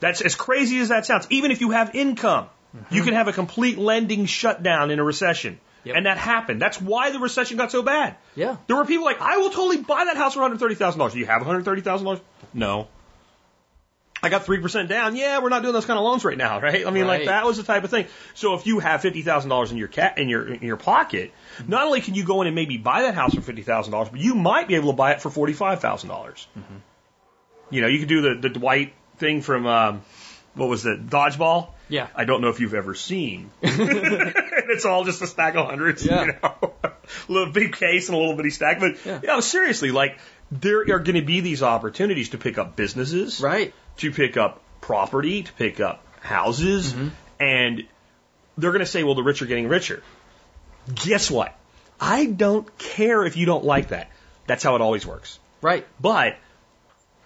That's 0.00 0.20
as 0.20 0.34
crazy 0.34 0.78
as 0.80 0.88
that 0.90 1.06
sounds. 1.06 1.26
Even 1.30 1.50
if 1.50 1.62
you 1.62 1.70
have 1.70 1.94
income, 1.94 2.48
you 2.72 2.80
mm-hmm. 2.80 3.04
can 3.04 3.14
have 3.14 3.28
a 3.28 3.32
complete 3.32 3.78
lending 3.78 4.26
shutdown 4.26 4.90
in 4.90 4.98
a 4.98 5.04
recession. 5.04 5.58
Yep. 5.84 5.96
And 5.96 6.06
that 6.06 6.18
happened. 6.18 6.60
That's 6.60 6.80
why 6.80 7.10
the 7.10 7.18
recession 7.18 7.56
got 7.56 7.70
so 7.70 7.82
bad. 7.82 8.16
Yeah. 8.34 8.56
There 8.66 8.76
were 8.76 8.86
people 8.86 9.04
like, 9.04 9.20
I 9.20 9.36
will 9.36 9.50
totally 9.50 9.78
buy 9.78 10.04
that 10.06 10.16
house 10.16 10.34
for 10.34 10.40
$130,000. 10.40 11.12
Do 11.12 11.18
you 11.18 11.26
have 11.26 11.42
$130,000? 11.42 12.20
No. 12.52 12.88
I 14.24 14.28
got 14.30 14.44
3% 14.46 14.88
down. 14.88 15.16
Yeah, 15.16 15.40
we're 15.40 15.48
not 15.50 15.62
doing 15.62 15.74
those 15.74 15.86
kind 15.86 15.98
of 15.98 16.04
loans 16.04 16.24
right 16.24 16.36
now, 16.38 16.60
right? 16.60 16.86
I 16.86 16.90
mean, 16.90 17.06
like 17.06 17.26
that 17.26 17.44
was 17.44 17.56
the 17.56 17.62
type 17.62 17.84
of 17.84 17.90
thing. 17.90 18.06
So 18.34 18.54
if 18.54 18.66
you 18.66 18.78
have 18.78 19.00
$50,000 19.02 19.70
in 19.70 19.76
your 19.76 19.88
cat, 19.88 20.18
in 20.18 20.28
your, 20.28 20.46
in 20.52 20.62
your 20.62 20.76
pocket, 20.76 21.32
not 21.66 21.84
only 21.86 22.00
can 22.00 22.14
you 22.14 22.24
go 22.24 22.40
in 22.40 22.46
and 22.46 22.54
maybe 22.54 22.76
buy 22.78 23.02
that 23.02 23.14
house 23.14 23.34
for 23.34 23.40
$50,000, 23.40 24.10
but 24.10 24.18
you 24.20 24.34
might 24.34 24.66
be 24.68 24.74
able 24.76 24.90
to 24.92 24.96
buy 24.96 25.12
it 25.12 25.20
for 25.22 25.30
$45,000. 25.30 26.08
dollars 26.08 26.46
You 27.70 27.80
know, 27.80 27.86
you 27.88 27.98
could 28.00 28.08
do 28.08 28.20
the, 28.22 28.40
the 28.40 28.48
Dwight 28.48 28.94
thing 29.18 29.42
from, 29.42 29.66
um, 29.66 30.02
what 30.54 30.68
was 30.68 30.86
it, 30.86 31.06
Dodgeball? 31.08 31.70
Yeah. 31.88 32.08
I 32.14 32.24
don't 32.24 32.40
know 32.40 32.48
if 32.48 32.60
you've 32.60 32.74
ever 32.74 32.94
seen. 32.94 33.50
it's 33.62 34.84
all 34.84 35.04
just 35.04 35.20
a 35.22 35.26
stack 35.26 35.54
of 35.54 35.66
hundreds. 35.66 36.04
Yeah. 36.04 36.24
You 36.24 36.32
know? 36.42 36.72
a 36.82 36.92
little 37.28 37.52
big 37.52 37.74
case 37.76 38.08
and 38.08 38.16
a 38.16 38.18
little 38.20 38.36
bitty 38.36 38.50
stack. 38.50 38.80
But 38.80 39.04
Yeah. 39.04 39.20
you 39.20 39.28
know, 39.28 39.40
seriously, 39.40 39.90
like 39.90 40.18
there 40.50 40.80
are 40.80 40.98
going 41.00 41.16
to 41.16 41.22
be 41.22 41.40
these 41.40 41.62
opportunities 41.62 42.30
to 42.30 42.38
pick 42.38 42.58
up 42.58 42.76
businesses, 42.76 43.40
Right. 43.40 43.74
To 43.98 44.10
pick 44.10 44.36
up 44.36 44.60
property, 44.80 45.42
to 45.42 45.52
pick 45.52 45.80
up 45.80 46.04
houses, 46.20 46.92
mm-hmm. 46.92 47.08
and 47.40 47.86
they're 48.56 48.72
going 48.72 48.80
to 48.80 48.86
say, 48.86 49.04
well, 49.04 49.14
the 49.14 49.22
rich 49.22 49.42
are 49.42 49.46
getting 49.46 49.68
richer. 49.68 50.02
Guess 50.94 51.30
what? 51.30 51.56
I 52.00 52.26
don't 52.26 52.76
care 52.78 53.24
if 53.24 53.36
you 53.36 53.46
don't 53.46 53.64
like 53.64 53.88
that. 53.88 54.10
That's 54.46 54.62
how 54.62 54.74
it 54.74 54.80
always 54.80 55.06
works. 55.06 55.38
Right. 55.62 55.86
But 56.00 56.36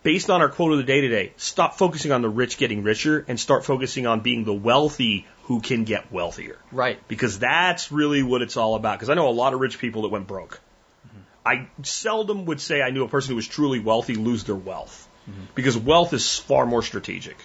based 0.03 0.31
on 0.31 0.41
our 0.41 0.49
quote 0.49 0.73
of 0.73 0.79
the 0.79 0.85
day 0.85 1.01
today, 1.01 1.33
stop 1.37 1.77
focusing 1.77 2.13
on 2.13 2.23
the 2.23 2.29
rich 2.29 2.57
getting 2.57 2.83
richer 2.83 3.25
and 3.27 3.39
start 3.39 3.65
focusing 3.65 4.07
on 4.07 4.21
being 4.21 4.45
the 4.45 4.55
wealthy 4.55 5.27
who 5.45 5.61
can 5.61 5.85
get 5.85 6.13
wealthier. 6.13 6.59
Right. 6.71 6.99
Because 7.09 7.39
that's 7.39 7.91
really 7.91 8.23
what 8.23 8.43
it's 8.43 8.57
all 8.57 8.75
about. 8.75 8.99
Because 8.99 9.11
I 9.11 9.15
know 9.15 9.29
a 9.29 9.31
lot 9.31 9.55
of 9.55 9.61
rich 9.61 9.79
people 9.79 10.03
that 10.03 10.09
went 10.09 10.27
broke. 10.27 10.61
Mm-hmm. 11.07 11.19
I 11.45 11.69
seldom 11.83 12.45
would 12.45 12.61
say 12.61 12.81
I 12.81 12.91
knew 12.91 13.03
a 13.05 13.09
person 13.09 13.31
who 13.31 13.37
was 13.37 13.49
truly 13.49 13.81
wealthy 13.81 14.15
lose 14.15 14.45
their 14.45 14.55
wealth. 14.55 15.08
Because 15.55 15.77
wealth 15.77 16.13
is 16.13 16.39
far 16.39 16.67
more 16.67 16.83
strategic. 16.83 17.37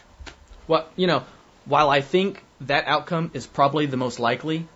Well, 0.68 0.88
you 0.96 1.08
know, 1.08 1.24
while 1.66 1.90
I 1.90 2.02
think 2.02 2.44
that 2.62 2.86
outcome 2.88 3.32
is 3.34 3.46
probably 3.48 3.86
the 3.88 3.98
most 3.98 4.20
likely, 4.20 4.68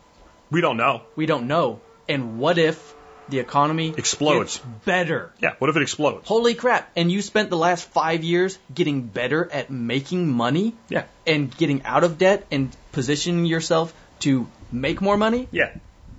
We 0.52 0.62
don't 0.62 0.78
know. 0.78 1.02
we 1.16 1.26
don't 1.26 1.48
know. 1.48 1.80
And 2.10 2.40
what 2.40 2.58
if 2.58 2.94
the 3.30 3.40
economy 3.40 3.94
Explodes. 3.98 4.62
better. 4.86 5.34
Yeah. 5.42 5.56
What 5.60 5.70
if 5.70 5.76
it 5.76 5.82
explodes? 5.82 6.26
Holy 6.28 6.54
crap. 6.56 6.90
And 6.96 7.12
you 7.12 7.22
spent 7.22 7.50
the 7.50 7.58
last 7.58 7.90
five 7.90 8.24
years 8.24 8.58
getting 8.74 9.02
better 9.02 9.50
at 9.52 9.70
making 9.70 10.32
money 10.32 10.76
Yeah. 10.88 11.04
and 11.26 11.56
getting 11.58 11.84
out 11.84 12.06
of 12.06 12.18
debt 12.18 12.46
and 12.52 12.74
positioning 12.94 13.46
yourself 13.46 13.94
to 14.20 14.48
make 14.72 15.02
more 15.02 15.18
money? 15.18 15.50
Yeah. 15.52 15.72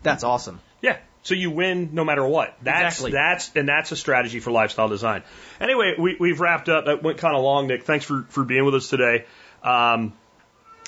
That's 0.03 0.23
awesome. 0.23 0.61
Yeah. 0.83 0.99
So 1.23 1.35
you 1.35 1.51
win 1.51 1.91
no 1.93 2.05
matter 2.05 2.27
what. 2.27 2.57
That's 2.63 2.97
Exactly. 2.97 3.13
that's 3.13 3.51
and 3.55 3.69
that's 3.69 3.93
a 3.93 3.97
strategy 3.97 4.41
for 4.41 4.51
lifestyle 4.51 4.89
design. 4.89 5.23
Anyway, 5.61 5.95
we, 5.99 6.17
we've 6.19 6.41
wrapped 6.41 6.69
up. 6.69 6.87
That 6.87 7.03
went 7.03 7.19
kind 7.19 7.37
of 7.37 7.43
long, 7.43 7.67
Nick. 7.67 7.85
Thanks 7.85 8.05
for 8.05 8.25
for 8.29 8.45
being 8.45 8.65
with 8.65 8.75
us 8.75 8.89
today. 8.89 9.25
Um, 9.63 10.13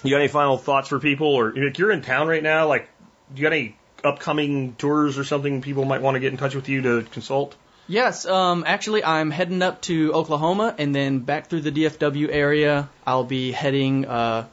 you 0.02 0.10
got 0.10 0.18
any 0.18 0.28
final 0.28 0.56
thoughts 0.56 0.88
for 0.88 0.98
people, 0.98 1.26
or 1.28 1.56
if 1.56 1.78
you're 1.78 1.90
in 1.90 2.02
town 2.02 2.28
right 2.28 2.42
now, 2.42 2.68
like, 2.68 2.88
do 3.34 3.40
you 3.40 3.46
got 3.46 3.52
any 3.52 3.76
upcoming 4.02 4.74
tours 4.76 5.18
or 5.18 5.24
something 5.24 5.60
people 5.60 5.84
might 5.84 6.00
want 6.00 6.14
to 6.14 6.20
get 6.20 6.32
in 6.32 6.38
touch 6.38 6.54
with 6.54 6.68
you 6.68 6.82
to 6.82 7.02
consult? 7.10 7.54
Yes, 7.86 8.24
um, 8.24 8.62
actually, 8.66 9.02
I'm 9.02 9.30
heading 9.32 9.62
up 9.62 9.82
to 9.82 10.12
Oklahoma 10.14 10.74
and 10.78 10.94
then 10.94 11.18
back 11.18 11.48
through 11.48 11.62
the 11.62 11.72
DFW 11.72 12.28
area. 12.30 12.88
I'll 13.04 13.24
be 13.24 13.50
heading 13.50 14.06
uh, 14.06 14.46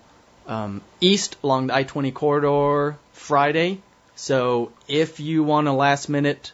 um, 0.47 0.81
east 0.99 1.37
along 1.43 1.67
the 1.67 1.75
I 1.75 1.83
20 1.83 2.11
corridor 2.11 2.97
Friday. 3.13 3.79
So 4.17 4.71
if 4.87 5.19
you 5.19 5.43
want 5.43 5.67
a 5.67 5.71
last 5.71 6.09
minute 6.09 6.51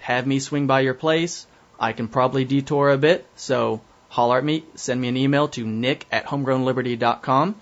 have 0.00 0.26
me 0.26 0.38
swing 0.38 0.66
by 0.66 0.80
your 0.80 0.92
place, 0.92 1.46
I 1.80 1.92
can 1.92 2.08
probably 2.08 2.44
detour 2.44 2.90
a 2.90 2.98
bit. 2.98 3.26
So 3.36 3.80
holler 4.10 4.36
at 4.36 4.44
me, 4.44 4.64
send 4.74 5.00
me 5.00 5.08
an 5.08 5.16
email 5.16 5.48
to 5.48 5.66
nick 5.66 6.06
at 6.12 6.26
homegrownliberty.com. 6.26 7.56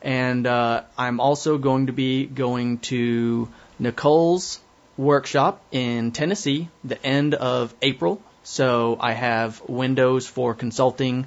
And 0.00 0.46
uh, 0.46 0.82
I'm 0.96 1.18
also 1.18 1.58
going 1.58 1.86
to 1.86 1.92
be 1.92 2.24
going 2.26 2.78
to 2.90 3.48
Nicole's 3.80 4.60
workshop 4.96 5.60
in 5.72 6.12
Tennessee 6.12 6.68
the 6.84 7.04
end 7.04 7.34
of 7.34 7.74
April. 7.82 8.22
So 8.44 8.96
I 9.00 9.12
have 9.12 9.60
windows 9.68 10.28
for 10.28 10.54
consulting 10.54 11.26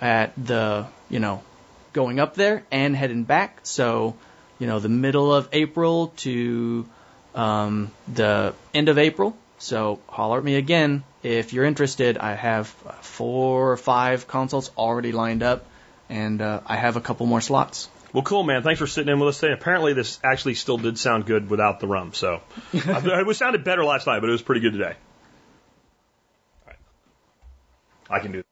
at 0.00 0.32
the, 0.36 0.88
you 1.08 1.20
know, 1.20 1.44
going 1.92 2.18
up 2.18 2.34
there 2.34 2.64
and 2.72 2.96
heading 2.96 3.22
back. 3.22 3.60
So, 3.62 4.16
you 4.58 4.66
know, 4.66 4.80
the 4.80 4.88
middle 4.88 5.32
of 5.32 5.48
April 5.52 6.08
to 6.16 6.86
um, 7.34 7.90
the 8.12 8.54
end 8.72 8.88
of 8.88 8.98
April. 8.98 9.36
So 9.58 10.00
holler 10.08 10.38
at 10.38 10.44
me 10.44 10.56
again 10.56 11.04
if 11.22 11.52
you're 11.52 11.64
interested. 11.64 12.18
I 12.18 12.34
have 12.34 12.68
four 13.00 13.72
or 13.72 13.76
five 13.76 14.26
consults 14.26 14.70
already 14.76 15.12
lined 15.12 15.42
up, 15.42 15.66
and 16.08 16.40
uh, 16.40 16.60
I 16.66 16.76
have 16.76 16.96
a 16.96 17.00
couple 17.00 17.26
more 17.26 17.40
slots. 17.40 17.88
Well, 18.12 18.22
cool, 18.22 18.44
man. 18.44 18.62
Thanks 18.62 18.78
for 18.78 18.86
sitting 18.86 19.12
in 19.12 19.18
with 19.18 19.30
us 19.30 19.40
today. 19.40 19.52
Apparently, 19.52 19.92
this 19.92 20.20
actually 20.22 20.54
still 20.54 20.78
did 20.78 20.98
sound 20.98 21.26
good 21.26 21.50
without 21.50 21.80
the 21.80 21.88
rum. 21.88 22.12
So 22.12 22.42
it 22.72 23.26
was 23.26 23.38
sounded 23.38 23.64
better 23.64 23.84
last 23.84 24.06
night, 24.06 24.20
but 24.20 24.28
it 24.28 24.32
was 24.32 24.42
pretty 24.42 24.60
good 24.60 24.72
today. 24.72 24.94
All 26.62 26.68
right. 26.68 26.76
I 28.08 28.20
can 28.20 28.30
do. 28.30 28.43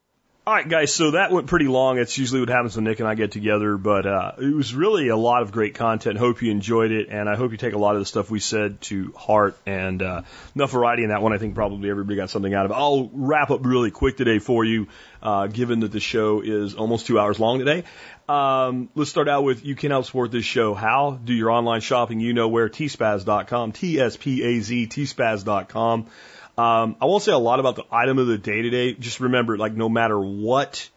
All 0.44 0.52
right, 0.52 0.69
guys. 0.69 0.93
So 0.93 1.12
that 1.12 1.31
went 1.31 1.47
pretty 1.47 1.69
long. 1.69 1.98
It's 1.98 2.19
usually 2.19 2.40
what 2.40 2.48
happens 2.48 2.74
when 2.74 2.82
Nick 2.85 2.98
and 2.98 3.09
I 3.09 3.14
get 3.14 3.31
together, 3.31 3.77
but 3.77 4.06
uh, 4.06 4.32
it 4.39 4.52
was 4.52 4.74
really 4.74 5.06
a 5.06 5.16
lot 5.16 5.43
of 5.43 5.52
great 5.52 5.77
content. 5.77 6.19
Hope 6.19 6.43
you 6.43 6.51
enjoyed 6.51 6.90
it, 6.90 7.10
and 7.10 7.28
I 7.28 7.36
hope 7.36 7.52
you 7.52 7.56
take 7.56 7.74
a 7.74 7.78
lot 7.78 7.94
of 7.94 8.01
the 8.01 8.06
stuff 8.06 8.28
we 8.28 8.40
said 8.40 8.81
to 8.82 9.12
heart. 9.16 9.56
And 9.66 10.02
uh, 10.02 10.23
enough 10.56 10.73
variety 10.73 11.05
in 11.05 11.10
that 11.10 11.23
one. 11.23 11.32
I 11.32 11.39
think 11.39 11.55
probably 11.55 11.89
everybody 11.89 12.16
got 12.16 12.28
something 12.28 12.52
out 12.52 12.64
of 12.64 12.73
it. 12.73 12.74
I'll 12.74 13.09
wrap 13.12 13.52
up 13.52 13.64
really 13.64 13.93
quick 13.93 14.16
today 14.16 14.40
for 14.40 14.64
you, 14.64 14.89
uh, 15.23 15.47
given 15.47 15.78
that 15.81 15.93
the 15.93 16.01
show 16.01 16.40
is 16.40 16.74
almost 16.74 17.06
two 17.06 17.20
hours 17.20 17.39
long 17.39 17.60
today. 17.60 17.85
Um, 18.28 18.89
let's 18.97 19.10
start 19.10 19.28
out 19.28 19.44
with 19.44 19.64
you 19.64 19.77
can 19.77 19.93
help 19.93 20.06
support 20.06 20.32
this 20.32 20.44
show. 20.44 20.74
How? 20.74 21.20
Do 21.24 21.35
your 21.35 21.51
online 21.52 21.82
shopping. 21.82 22.19
You 22.19 22.32
know 22.32 22.48
where. 22.48 22.69
tspaz.com. 22.69 23.70
T-S-P-A-Z, 23.70 24.86
tspaz.com. 24.89 26.09
Um, 26.58 26.96
I 27.00 27.06
won't 27.06 27.22
say 27.22 27.32
a 27.32 27.38
lot 27.38 27.60
about 27.60 27.76
the 27.76 27.84
item 27.90 28.18
of 28.18 28.26
the 28.26 28.38
day 28.38 28.62
today. 28.62 28.94
Just 28.94 29.20
remember, 29.20 29.56
like, 29.56 29.72
no 29.72 29.88
matter 29.88 30.18
what 30.18 30.88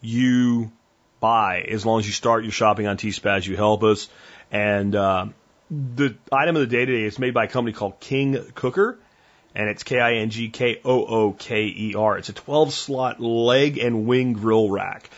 you 0.00 0.72
buy, 1.20 1.60
as 1.60 1.84
long 1.84 2.00
as 2.00 2.06
you 2.06 2.12
start 2.12 2.44
your 2.44 2.52
shopping 2.52 2.86
on 2.86 2.96
T-Spaz, 2.96 3.46
you 3.46 3.56
help 3.56 3.82
us. 3.82 4.08
And, 4.50 4.94
uh, 4.94 5.26
the 5.70 6.14
item 6.30 6.56
of 6.56 6.60
the 6.60 6.66
day 6.66 6.84
today 6.84 7.04
is 7.04 7.18
made 7.18 7.34
by 7.34 7.44
a 7.44 7.48
company 7.48 7.72
called 7.72 8.00
King 8.00 8.34
Kooker 8.34 8.96
and 9.54 9.68
it's 9.68 9.84
K-I-N-G-K-O-O-K-E-R. 9.84 10.48
It's 12.18 12.28
a 12.28 12.32
12 12.32 12.72
slot 12.72 13.20
leg 13.20 13.78
and 13.78 14.06
wing 14.06 14.32
grill 14.32 14.68
rack. 14.68 15.08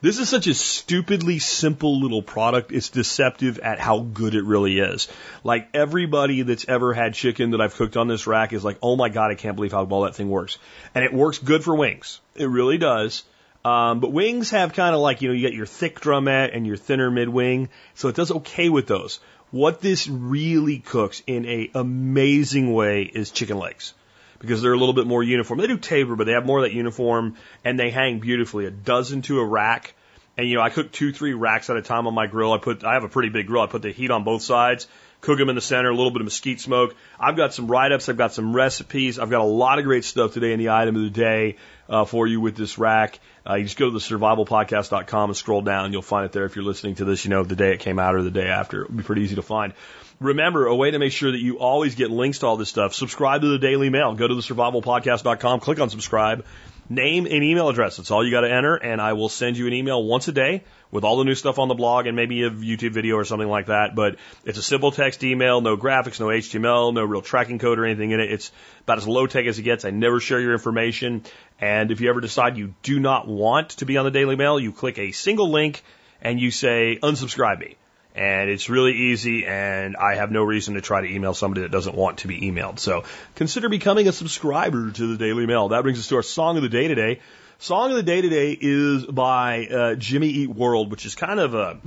This 0.00 0.20
is 0.20 0.28
such 0.28 0.46
a 0.46 0.54
stupidly 0.54 1.40
simple 1.40 1.98
little 1.98 2.22
product. 2.22 2.70
It's 2.70 2.88
deceptive 2.88 3.58
at 3.58 3.80
how 3.80 3.98
good 3.98 4.36
it 4.36 4.44
really 4.44 4.78
is. 4.78 5.08
Like 5.42 5.68
everybody 5.74 6.42
that's 6.42 6.68
ever 6.68 6.94
had 6.94 7.14
chicken 7.14 7.50
that 7.50 7.60
I've 7.60 7.74
cooked 7.74 7.96
on 7.96 8.06
this 8.06 8.28
rack 8.28 8.52
is 8.52 8.64
like, 8.64 8.78
oh 8.80 8.94
my 8.94 9.08
God, 9.08 9.32
I 9.32 9.34
can't 9.34 9.56
believe 9.56 9.72
how 9.72 9.82
well 9.82 10.02
that 10.02 10.14
thing 10.14 10.30
works. 10.30 10.58
And 10.94 11.04
it 11.04 11.12
works 11.12 11.38
good 11.38 11.64
for 11.64 11.74
wings. 11.74 12.20
It 12.36 12.46
really 12.46 12.78
does. 12.78 13.24
Um, 13.64 13.98
but 13.98 14.12
wings 14.12 14.50
have 14.50 14.72
kind 14.72 14.94
of 14.94 15.00
like, 15.00 15.20
you 15.20 15.28
know, 15.28 15.34
you 15.34 15.40
get 15.40 15.52
your 15.52 15.66
thick 15.66 15.98
drumette 15.98 16.54
and 16.56 16.64
your 16.64 16.76
thinner 16.76 17.10
mid 17.10 17.28
wing. 17.28 17.68
So 17.96 18.06
it 18.06 18.14
does 18.14 18.30
okay 18.30 18.68
with 18.68 18.86
those. 18.86 19.18
What 19.50 19.80
this 19.80 20.06
really 20.06 20.78
cooks 20.78 21.24
in 21.26 21.44
a 21.44 21.70
amazing 21.74 22.72
way 22.72 23.02
is 23.02 23.32
chicken 23.32 23.58
legs 23.58 23.94
because 24.38 24.62
they're 24.62 24.72
a 24.72 24.78
little 24.78 24.94
bit 24.94 25.06
more 25.06 25.22
uniform. 25.22 25.60
They 25.60 25.66
do 25.66 25.78
taper, 25.78 26.16
but 26.16 26.24
they 26.24 26.32
have 26.32 26.46
more 26.46 26.58
of 26.58 26.64
that 26.64 26.72
uniform 26.72 27.36
and 27.64 27.78
they 27.78 27.90
hang 27.90 28.20
beautifully. 28.20 28.66
A 28.66 28.70
dozen 28.70 29.22
to 29.22 29.40
a 29.40 29.44
rack. 29.44 29.94
And 30.36 30.48
you 30.48 30.54
know, 30.54 30.62
I 30.62 30.70
cook 30.70 30.92
two, 30.92 31.12
three 31.12 31.34
racks 31.34 31.68
at 31.68 31.76
a 31.76 31.82
time 31.82 32.06
on 32.06 32.14
my 32.14 32.28
grill. 32.28 32.52
I 32.52 32.58
put, 32.58 32.84
I 32.84 32.94
have 32.94 33.04
a 33.04 33.08
pretty 33.08 33.28
big 33.30 33.48
grill. 33.48 33.62
I 33.62 33.66
put 33.66 33.82
the 33.82 33.90
heat 33.90 34.12
on 34.12 34.22
both 34.22 34.42
sides, 34.42 34.86
cook 35.20 35.36
them 35.36 35.48
in 35.48 35.56
the 35.56 35.60
center, 35.60 35.90
a 35.90 35.94
little 35.94 36.12
bit 36.12 36.20
of 36.20 36.26
mesquite 36.26 36.60
smoke. 36.60 36.94
I've 37.18 37.36
got 37.36 37.52
some 37.52 37.66
write-ups. 37.66 38.08
I've 38.08 38.16
got 38.16 38.32
some 38.32 38.54
recipes. 38.54 39.18
I've 39.18 39.30
got 39.30 39.40
a 39.40 39.44
lot 39.44 39.80
of 39.80 39.84
great 39.84 40.04
stuff 40.04 40.34
today 40.34 40.52
in 40.52 40.60
the 40.60 40.70
item 40.70 40.94
of 40.94 41.02
the 41.02 41.10
day 41.10 41.56
uh, 41.88 42.04
for 42.04 42.24
you 42.28 42.40
with 42.40 42.54
this 42.54 42.78
rack. 42.78 43.18
Uh, 43.44 43.54
you 43.54 43.64
just 43.64 43.78
go 43.78 43.86
to 43.86 43.90
the 43.90 43.98
survivalpodcast.com 43.98 45.30
and 45.30 45.36
scroll 45.36 45.62
down. 45.62 45.92
You'll 45.92 46.02
find 46.02 46.24
it 46.24 46.30
there 46.30 46.44
if 46.44 46.54
you're 46.54 46.64
listening 46.64 46.94
to 46.96 47.04
this, 47.04 47.24
you 47.24 47.30
know, 47.30 47.42
the 47.42 47.56
day 47.56 47.72
it 47.72 47.80
came 47.80 47.98
out 47.98 48.14
or 48.14 48.22
the 48.22 48.30
day 48.30 48.46
after. 48.46 48.84
It'll 48.84 48.94
be 48.94 49.02
pretty 49.02 49.22
easy 49.22 49.36
to 49.36 49.42
find. 49.42 49.72
Remember, 50.20 50.66
a 50.66 50.74
way 50.74 50.90
to 50.90 50.98
make 50.98 51.12
sure 51.12 51.30
that 51.30 51.40
you 51.40 51.60
always 51.60 51.94
get 51.94 52.10
links 52.10 52.40
to 52.40 52.46
all 52.46 52.56
this 52.56 52.68
stuff, 52.68 52.92
subscribe 52.92 53.42
to 53.42 53.48
the 53.48 53.58
Daily 53.58 53.88
Mail. 53.88 54.14
Go 54.14 54.26
to 54.26 54.34
the 54.34 54.40
survivalpodcast.com, 54.40 55.60
click 55.60 55.78
on 55.78 55.90
subscribe, 55.90 56.44
name 56.88 57.26
and 57.26 57.44
email 57.44 57.68
address. 57.68 57.98
That's 57.98 58.10
all 58.10 58.24
you 58.24 58.32
got 58.32 58.40
to 58.40 58.50
enter, 58.50 58.74
and 58.74 59.00
I 59.00 59.12
will 59.12 59.28
send 59.28 59.56
you 59.56 59.68
an 59.68 59.72
email 59.74 60.02
once 60.02 60.26
a 60.26 60.32
day 60.32 60.64
with 60.90 61.04
all 61.04 61.18
the 61.18 61.24
new 61.24 61.36
stuff 61.36 61.60
on 61.60 61.68
the 61.68 61.74
blog 61.74 62.06
and 62.06 62.16
maybe 62.16 62.42
a 62.42 62.50
YouTube 62.50 62.92
video 62.92 63.14
or 63.14 63.24
something 63.24 63.48
like 63.48 63.66
that. 63.66 63.94
But 63.94 64.16
it's 64.44 64.58
a 64.58 64.62
simple 64.62 64.90
text 64.90 65.22
email, 65.22 65.60
no 65.60 65.76
graphics, 65.76 66.18
no 66.18 66.26
HTML, 66.26 66.92
no 66.92 67.04
real 67.04 67.22
tracking 67.22 67.60
code 67.60 67.78
or 67.78 67.84
anything 67.84 68.10
in 68.10 68.18
it. 68.18 68.32
It's 68.32 68.50
about 68.82 68.98
as 68.98 69.06
low 69.06 69.28
tech 69.28 69.46
as 69.46 69.60
it 69.60 69.62
gets. 69.62 69.84
I 69.84 69.90
never 69.90 70.18
share 70.18 70.40
your 70.40 70.52
information. 70.52 71.22
And 71.60 71.92
if 71.92 72.00
you 72.00 72.10
ever 72.10 72.20
decide 72.20 72.56
you 72.56 72.74
do 72.82 72.98
not 72.98 73.28
want 73.28 73.70
to 73.70 73.86
be 73.86 73.96
on 73.98 74.04
the 74.04 74.10
Daily 74.10 74.34
Mail, 74.34 74.58
you 74.58 74.72
click 74.72 74.98
a 74.98 75.12
single 75.12 75.50
link 75.50 75.82
and 76.20 76.40
you 76.40 76.50
say 76.50 76.98
unsubscribe 77.00 77.60
me. 77.60 77.76
And 78.18 78.50
it's 78.50 78.68
really 78.68 78.94
easy, 78.94 79.46
and 79.46 79.96
I 79.96 80.16
have 80.16 80.32
no 80.32 80.42
reason 80.42 80.74
to 80.74 80.80
try 80.80 81.02
to 81.02 81.06
email 81.06 81.34
somebody 81.34 81.60
that 81.62 81.70
doesn't 81.70 81.94
want 81.94 82.18
to 82.18 82.26
be 82.26 82.40
emailed. 82.40 82.80
So 82.80 83.04
consider 83.36 83.68
becoming 83.68 84.08
a 84.08 84.12
subscriber 84.12 84.90
to 84.90 85.06
the 85.06 85.16
Daily 85.16 85.46
Mail. 85.46 85.68
That 85.68 85.82
brings 85.82 86.00
us 86.00 86.08
to 86.08 86.16
our 86.16 86.24
song 86.24 86.56
of 86.56 86.64
the 86.64 86.68
day 86.68 86.88
today. 86.88 87.20
Song 87.60 87.90
of 87.90 87.96
the 87.96 88.02
day 88.02 88.20
today 88.20 88.58
is 88.60 89.06
by 89.06 89.66
uh, 89.66 89.94
Jimmy 89.94 90.30
Eat 90.30 90.50
World, 90.50 90.90
which 90.90 91.06
is 91.06 91.14
kind 91.14 91.38
of 91.38 91.54
a, 91.54 91.78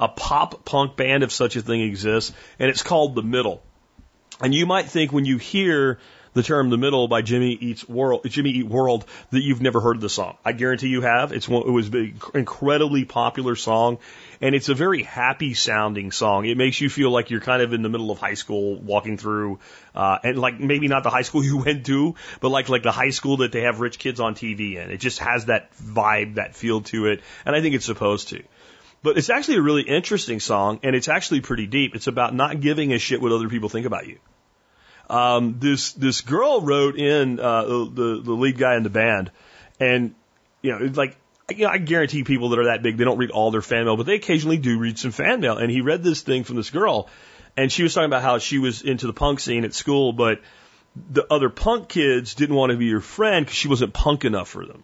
a 0.00 0.08
pop 0.08 0.64
punk 0.64 0.96
band 0.96 1.22
if 1.22 1.30
such 1.30 1.56
a 1.56 1.60
thing 1.60 1.82
exists, 1.82 2.32
and 2.58 2.70
it's 2.70 2.82
called 2.82 3.14
The 3.14 3.22
Middle. 3.22 3.62
And 4.40 4.54
you 4.54 4.64
might 4.64 4.86
think 4.86 5.12
when 5.12 5.26
you 5.26 5.36
hear 5.36 5.98
the 6.32 6.42
term 6.42 6.70
"The 6.70 6.78
Middle" 6.78 7.08
by 7.08 7.22
Jimmy 7.22 7.52
Eats 7.52 7.86
World, 7.88 8.22
Jimmy 8.26 8.50
Eat 8.50 8.66
World, 8.66 9.04
that 9.30 9.42
you've 9.42 9.62
never 9.62 9.80
heard 9.80 10.00
the 10.00 10.08
song. 10.08 10.36
I 10.42 10.52
guarantee 10.52 10.88
you 10.88 11.02
have. 11.02 11.32
It's 11.32 11.48
one, 11.48 11.66
it 11.66 11.70
was 11.70 11.88
an 11.88 12.20
incredibly 12.34 13.04
popular 13.06 13.56
song, 13.56 13.98
and 14.40 14.54
it's 14.54 14.68
a 14.68 14.74
very 14.74 15.02
happy 15.02 15.54
sounding 15.54 16.12
song. 16.12 16.46
It 16.46 16.56
makes 16.56 16.80
you 16.80 16.88
feel 16.88 17.10
like 17.10 17.30
you're 17.30 17.40
kind 17.40 17.62
of 17.62 17.72
in 17.72 17.82
the 17.82 17.88
middle 17.88 18.10
of 18.10 18.18
high 18.18 18.34
school, 18.34 18.76
walking 18.76 19.18
through, 19.18 19.58
uh, 19.94 20.18
and 20.22 20.38
like 20.38 20.60
maybe 20.60 20.88
not 20.88 21.02
the 21.02 21.10
high 21.10 21.22
school 21.22 21.44
you 21.50 21.58
went 21.58 21.86
to, 21.86 22.14
but 22.40 22.50
like 22.50 22.68
like 22.68 22.82
the 22.82 22.92
high 22.92 23.10
school 23.10 23.38
that 23.38 23.52
they 23.52 23.62
have 23.62 23.80
rich 23.80 23.98
kids 23.98 24.20
on 24.20 24.34
TV 24.34 24.76
in. 24.76 24.90
It 24.90 24.98
just 24.98 25.18
has 25.20 25.46
that 25.46 25.74
vibe, 25.76 26.34
that 26.34 26.54
feel 26.54 26.82
to 26.82 27.06
it, 27.06 27.22
and 27.44 27.54
I 27.54 27.60
think 27.60 27.74
it's 27.74 27.86
supposed 27.86 28.28
to. 28.28 28.42
But 29.02 29.18
it's 29.18 29.30
actually 29.30 29.58
a 29.58 29.62
really 29.62 29.82
interesting 29.82 30.40
song, 30.40 30.80
and 30.82 30.96
it's 30.96 31.08
actually 31.08 31.40
pretty 31.40 31.66
deep. 31.66 31.94
It's 31.94 32.06
about 32.06 32.34
not 32.34 32.60
giving 32.60 32.92
a 32.92 32.98
shit 32.98 33.20
what 33.20 33.32
other 33.32 33.48
people 33.48 33.68
think 33.68 33.86
about 33.86 34.06
you. 34.06 34.18
Um, 35.08 35.58
this 35.60 35.92
this 35.92 36.22
girl 36.22 36.60
wrote 36.60 36.98
in 36.98 37.38
uh, 37.38 37.62
the 37.64 38.20
the 38.24 38.32
lead 38.32 38.58
guy 38.58 38.76
in 38.76 38.82
the 38.82 38.90
band, 38.90 39.30
and 39.78 40.14
you 40.62 40.72
know, 40.72 40.90
like 40.94 41.16
you 41.50 41.64
know, 41.64 41.70
I 41.70 41.78
guarantee 41.78 42.24
people 42.24 42.50
that 42.50 42.58
are 42.58 42.64
that 42.64 42.82
big 42.82 42.96
they 42.96 43.04
don't 43.04 43.18
read 43.18 43.30
all 43.30 43.50
their 43.50 43.62
fan 43.62 43.84
mail, 43.84 43.96
but 43.96 44.06
they 44.06 44.16
occasionally 44.16 44.56
do 44.58 44.78
read 44.78 44.98
some 44.98 45.12
fan 45.12 45.40
mail. 45.40 45.58
And 45.58 45.70
he 45.70 45.80
read 45.80 46.02
this 46.02 46.22
thing 46.22 46.44
from 46.44 46.56
this 46.56 46.70
girl, 46.70 47.08
and 47.56 47.70
she 47.70 47.82
was 47.82 47.94
talking 47.94 48.06
about 48.06 48.22
how 48.22 48.38
she 48.38 48.58
was 48.58 48.82
into 48.82 49.06
the 49.06 49.12
punk 49.12 49.40
scene 49.40 49.64
at 49.64 49.74
school, 49.74 50.12
but 50.12 50.40
the 51.10 51.26
other 51.30 51.48
punk 51.48 51.88
kids 51.88 52.34
didn't 52.34 52.56
want 52.56 52.72
to 52.72 52.78
be 52.78 52.86
your 52.86 53.00
friend 53.00 53.44
because 53.44 53.56
she 53.56 53.68
wasn't 53.68 53.92
punk 53.92 54.24
enough 54.24 54.48
for 54.48 54.64
them. 54.64 54.82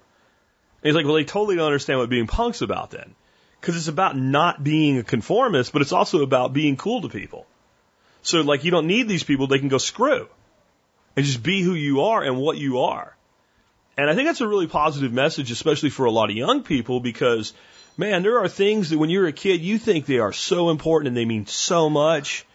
And 0.82 0.88
he's 0.88 0.94
like, 0.94 1.04
well, 1.04 1.14
they 1.14 1.24
totally 1.24 1.56
don't 1.56 1.66
understand 1.66 1.98
what 1.98 2.10
being 2.10 2.26
punk's 2.26 2.60
about 2.60 2.90
then. 2.90 3.14
Because 3.60 3.76
it's 3.76 3.88
about 3.88 4.16
not 4.16 4.62
being 4.62 4.98
a 4.98 5.04
conformist, 5.04 5.72
but 5.72 5.82
it's 5.82 5.92
also 5.92 6.22
about 6.22 6.52
being 6.52 6.76
cool 6.76 7.02
to 7.02 7.08
people. 7.08 7.46
So, 8.22 8.40
like, 8.40 8.64
you 8.64 8.70
don't 8.70 8.86
need 8.86 9.08
these 9.08 9.22
people, 9.22 9.46
they 9.46 9.58
can 9.58 9.68
go 9.68 9.78
screw. 9.78 10.28
and 11.16 11.24
just 11.24 11.42
be 11.42 11.62
who 11.62 11.74
you 11.74 12.02
are 12.02 12.22
and 12.22 12.36
what 12.36 12.56
you 12.56 12.80
are. 12.80 13.16
And 13.96 14.08
I 14.08 14.14
think 14.14 14.26
that's 14.26 14.40
a 14.40 14.48
really 14.48 14.66
positive 14.66 15.12
message, 15.12 15.50
especially 15.50 15.90
for 15.90 16.06
a 16.06 16.10
lot 16.10 16.30
of 16.30 16.36
young 16.36 16.62
people, 16.62 17.00
because 17.00 17.52
man, 17.96 18.22
there 18.22 18.38
are 18.38 18.48
things 18.48 18.90
that 18.90 18.98
when 18.98 19.10
you're 19.10 19.26
a 19.26 19.32
kid, 19.32 19.60
you 19.60 19.78
think 19.78 20.06
they 20.06 20.18
are 20.18 20.32
so 20.32 20.70
important 20.70 21.08
and 21.08 21.16
they 21.16 21.24
mean 21.24 21.46
so 21.46 21.90
much. 21.90 22.46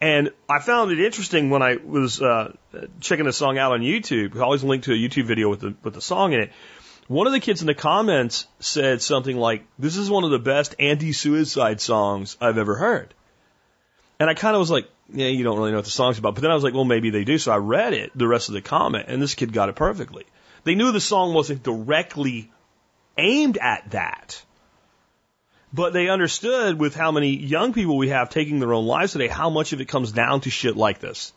And 0.00 0.30
I 0.48 0.60
found 0.60 0.90
it 0.92 1.00
interesting 1.00 1.50
when 1.50 1.62
I 1.62 1.76
was 1.76 2.22
uh, 2.22 2.54
checking 3.00 3.26
the 3.26 3.32
song 3.34 3.58
out 3.58 3.72
on 3.72 3.80
YouTube. 3.80 4.36
I 4.36 4.40
always 4.40 4.64
link 4.64 4.84
to 4.84 4.92
a 4.92 4.96
YouTube 4.96 5.26
video 5.26 5.50
with 5.50 5.60
the 5.60 5.74
with 5.82 5.94
the 5.94 6.00
song 6.00 6.32
in 6.32 6.40
it. 6.40 6.52
One 7.06 7.26
of 7.26 7.32
the 7.32 7.40
kids 7.40 7.60
in 7.60 7.66
the 7.66 7.74
comments 7.74 8.46
said 8.60 9.02
something 9.02 9.36
like, 9.36 9.66
"This 9.78 9.98
is 9.98 10.08
one 10.08 10.24
of 10.24 10.30
the 10.30 10.38
best 10.38 10.74
anti-suicide 10.78 11.82
songs 11.82 12.38
I've 12.40 12.56
ever 12.56 12.76
heard." 12.76 13.12
And 14.18 14.30
I 14.30 14.34
kind 14.34 14.54
of 14.54 14.60
was 14.60 14.70
like, 14.70 14.88
"Yeah, 15.12 15.26
you 15.26 15.44
don't 15.44 15.58
really 15.58 15.72
know 15.72 15.78
what 15.78 15.84
the 15.84 15.90
song's 15.90 16.18
about." 16.18 16.34
But 16.34 16.42
then 16.42 16.50
I 16.50 16.54
was 16.54 16.64
like, 16.64 16.72
"Well, 16.72 16.86
maybe 16.86 17.10
they 17.10 17.24
do." 17.24 17.36
So 17.36 17.52
I 17.52 17.56
read 17.56 17.92
it, 17.92 18.12
the 18.14 18.28
rest 18.28 18.48
of 18.48 18.54
the 18.54 18.62
comment, 18.62 19.06
and 19.08 19.20
this 19.20 19.34
kid 19.34 19.52
got 19.52 19.68
it 19.68 19.76
perfectly. 19.76 20.24
They 20.64 20.74
knew 20.74 20.92
the 20.92 21.00
song 21.00 21.34
wasn't 21.34 21.62
directly 21.62 22.50
aimed 23.16 23.58
at 23.58 23.90
that. 23.92 24.42
But 25.72 25.92
they 25.92 26.08
understood 26.08 26.78
with 26.78 26.94
how 26.94 27.12
many 27.12 27.36
young 27.36 27.72
people 27.72 27.96
we 27.96 28.08
have 28.08 28.30
taking 28.30 28.58
their 28.58 28.74
own 28.74 28.86
lives 28.86 29.12
today, 29.12 29.28
how 29.28 29.50
much 29.50 29.72
of 29.72 29.80
it 29.80 29.86
comes 29.86 30.10
down 30.10 30.40
to 30.42 30.50
shit 30.50 30.76
like 30.76 30.98
this. 30.98 31.32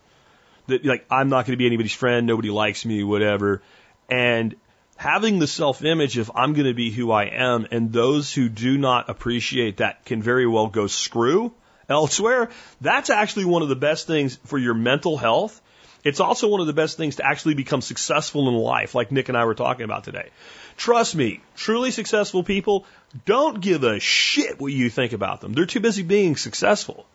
That 0.68 0.84
like 0.86 1.06
I'm 1.12 1.30
not 1.30 1.46
going 1.46 1.54
to 1.54 1.58
be 1.58 1.68
anybody's 1.68 1.94
friend, 1.94 2.26
nobody 2.26 2.50
likes 2.50 2.86
me, 2.86 3.04
whatever. 3.04 3.62
And 4.10 4.56
having 4.96 5.40
the 5.40 5.48
self 5.48 5.84
image 5.84 6.18
of 6.18 6.32
I'm 6.34 6.54
going 6.54 6.68
to 6.68 6.74
be 6.74 6.90
who 6.90 7.12
I 7.12 7.26
am, 7.26 7.68
and 7.72 7.92
those 7.92 8.34
who 8.34 8.50
do 8.50 8.78
not 8.78 9.10
appreciate 9.10 9.78
that 9.78 10.06
can 10.06 10.22
very 10.22 10.48
well 10.48 10.68
go 10.68 10.88
screw 10.88 11.54
elsewhere. 11.90 12.50
That's 12.82 13.10
actually 13.10 13.46
one 13.46 13.62
of 13.62 13.70
the 13.70 13.76
best 13.76 14.08
things 14.08 14.38
for 14.46 14.58
your 14.58 14.74
mental 14.74 15.18
health. 15.18 15.62
It's 16.04 16.20
also 16.20 16.48
one 16.50 16.60
of 16.60 16.68
the 16.68 16.74
best 16.74 16.98
things 16.98 17.16
to 17.18 17.26
actually 17.26 17.54
become 17.54 17.82
successful 17.82 18.50
in 18.50 18.56
life, 18.56 18.94
like 18.94 19.12
Nick 19.12 19.30
and 19.30 19.38
I 19.38 19.46
were 19.46 19.56
talking 19.56 19.86
about 19.86 20.04
today. 20.04 20.30
Trust 20.76 21.16
me, 21.16 21.42
truly 21.56 21.92
successful 21.92 22.44
people 22.44 22.86
don't 23.26 23.62
give 23.62 23.84
a 23.84 24.00
shit 24.00 24.60
what 24.60 24.74
you 24.74 24.90
think 24.90 25.14
about 25.14 25.40
them. 25.40 25.54
They're 25.54 25.66
too 25.66 25.80
busy 25.80 26.04
being 26.04 26.36
successful. 26.36 27.06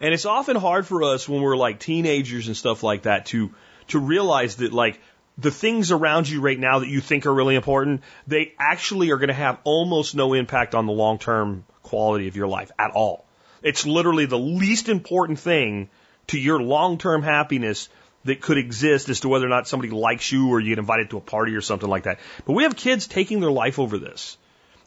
And 0.00 0.12
it's 0.12 0.26
often 0.26 0.56
hard 0.56 0.86
for 0.86 1.02
us 1.04 1.28
when 1.28 1.40
we're 1.40 1.56
like 1.56 1.80
teenagers 1.80 2.48
and 2.48 2.56
stuff 2.56 2.82
like 2.82 3.02
that 3.02 3.26
to 3.26 3.54
to 3.88 3.98
realize 3.98 4.56
that 4.56 4.72
like 4.72 5.00
the 5.38 5.50
things 5.50 5.90
around 5.90 6.28
you 6.28 6.40
right 6.40 6.58
now 6.58 6.80
that 6.80 6.88
you 6.88 7.00
think 7.00 7.26
are 7.26 7.32
really 7.32 7.54
important, 7.54 8.02
they 8.26 8.52
actually 8.58 9.10
are 9.10 9.16
going 9.16 9.28
to 9.28 9.34
have 9.34 9.58
almost 9.64 10.14
no 10.14 10.34
impact 10.34 10.74
on 10.74 10.86
the 10.86 10.92
long-term 10.92 11.64
quality 11.82 12.28
of 12.28 12.36
your 12.36 12.48
life 12.48 12.70
at 12.78 12.90
all. 12.90 13.24
It's 13.62 13.86
literally 13.86 14.26
the 14.26 14.38
least 14.38 14.88
important 14.88 15.38
thing 15.38 15.88
to 16.28 16.38
your 16.38 16.60
long-term 16.60 17.22
happiness 17.22 17.88
that 18.26 18.40
could 18.40 18.58
exist 18.58 19.08
as 19.08 19.20
to 19.20 19.28
whether 19.28 19.46
or 19.46 19.48
not 19.48 19.66
somebody 19.66 19.92
likes 19.92 20.30
you 20.30 20.50
or 20.50 20.60
you 20.60 20.70
get 20.70 20.78
invited 20.78 21.10
to 21.10 21.16
a 21.16 21.20
party 21.20 21.54
or 21.54 21.60
something 21.60 21.88
like 21.88 22.04
that. 22.04 22.20
But 22.44 22.52
we 22.52 22.64
have 22.64 22.76
kids 22.76 23.06
taking 23.06 23.40
their 23.40 23.50
life 23.50 23.78
over 23.78 23.98
this. 23.98 24.36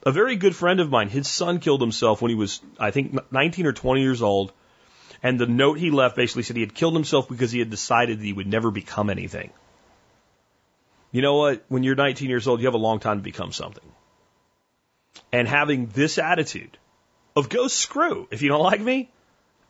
A 0.06 0.12
very 0.12 0.38
good 0.38 0.56
friend 0.56 0.80
of 0.80 0.90
mine, 0.90 1.10
his 1.10 1.28
son 1.28 1.60
killed 1.60 1.82
himself 1.82 2.22
when 2.22 2.30
he 2.30 2.36
was, 2.36 2.62
I 2.80 2.92
think, 2.92 3.32
19 3.32 3.66
or 3.66 3.74
20 3.74 4.02
years 4.02 4.22
old. 4.22 4.54
And 5.22 5.38
the 5.38 5.46
note 5.48 5.78
he 5.78 5.92
left 5.92 6.16
basically 6.16 6.44
said 6.44 6.56
he 6.56 6.62
had 6.62 6.74
killed 6.74 6.94
himself 6.94 7.28
because 7.28 7.52
he 7.52 7.60
had 7.60 7.70
decided 7.70 8.20
that 8.20 8.26
he 8.26 8.32
would 8.32 8.48
never 8.48 8.72
become 8.72 9.10
anything. 9.10 9.52
You 11.12 11.22
know 11.22 11.36
what? 11.36 11.66
When 11.68 11.84
you're 11.84 11.96
19 11.96 12.30
years 12.30 12.48
old, 12.48 12.62
you 12.62 12.68
have 12.68 12.76
a 12.76 12.78
long 12.78 13.00
time 13.00 13.18
to 13.18 13.24
become 13.24 13.52
something. 13.52 13.84
And 15.34 15.48
having 15.48 15.88
this 15.88 16.18
attitude 16.18 16.78
of 17.36 17.50
go 17.50 17.68
screw, 17.68 18.28
if 18.32 18.42
you 18.42 18.50
don't 18.50 18.64
like 18.64 18.80
me, 18.80 19.10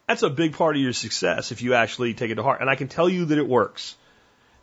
that's 0.09 0.23
a 0.23 0.29
big 0.29 0.53
part 0.53 0.75
of 0.75 0.81
your 0.81 0.91
success 0.91 1.51
if 1.51 1.61
you 1.61 1.75
actually 1.75 2.15
take 2.15 2.31
it 2.31 2.35
to 2.35 2.43
heart. 2.43 2.61
And 2.61 2.69
I 2.69 2.73
can 2.73 2.87
tell 2.87 3.07
you 3.07 3.25
that 3.25 3.37
it 3.37 3.47
works 3.47 3.95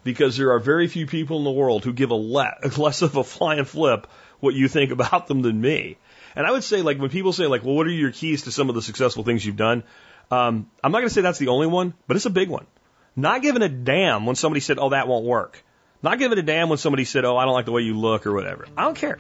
because 0.03 0.37
there 0.37 0.51
are 0.51 0.59
very 0.59 0.89
few 0.89 1.07
people 1.07 1.39
in 1.39 1.45
the 1.45 1.53
world 1.53 1.85
who 1.85 1.93
give 1.93 2.11
a 2.11 2.17
le- 2.17 2.57
less 2.77 3.03
of 3.03 3.15
a 3.15 3.23
flying 3.23 3.65
flip 3.65 4.09
what 4.41 4.55
you 4.55 4.67
think 4.67 4.91
about 4.91 5.29
them 5.29 5.43
than 5.43 5.61
me. 5.61 5.99
And 6.35 6.49
I 6.49 6.51
would 6.51 6.65
say, 6.65 6.83
like, 6.83 6.99
when 6.99 7.11
people 7.11 7.33
say, 7.33 7.47
like, 7.47 7.63
well, 7.65 7.77
what 7.77 7.87
are 7.87 7.91
your 7.91 8.11
keys 8.11 8.43
to 8.43 8.51
some 8.51 8.69
of 8.69 8.75
the 8.75 8.83
successful 8.83 9.23
things 9.23 9.47
you've 9.47 9.57
done? 9.57 9.85
Um, 10.33 10.69
I'm 10.83 10.91
not 10.91 10.99
going 10.99 11.09
to 11.09 11.15
say 11.15 11.21
that's 11.21 11.39
the 11.39 11.49
only 11.49 11.69
one, 11.69 11.95
but 12.09 12.17
it's 12.17 12.27
a 12.27 12.31
big 12.31 12.49
one. 12.49 12.67
Not 13.15 13.41
giving 13.41 13.63
a 13.63 13.69
damn 13.69 14.27
when 14.27 14.35
somebody 14.35 14.61
said, 14.61 14.81
oh, 14.81 14.89
that 14.89 15.07
won't 15.07 15.25
work. 15.25 15.63
Not 16.03 16.19
giving 16.19 16.39
a 16.39 16.43
damn 16.43 16.69
when 16.71 16.79
somebody 16.79 17.05
said, 17.05 17.25
oh, 17.25 17.37
I 17.37 17.45
don't 17.45 17.55
like 17.55 17.67
the 17.67 17.73
way 17.73 17.83
you 17.83 17.97
look 17.97 18.27
or 18.27 18.35
whatever. 18.35 18.67
I 18.77 18.83
don't 18.83 18.97
care. 18.97 19.19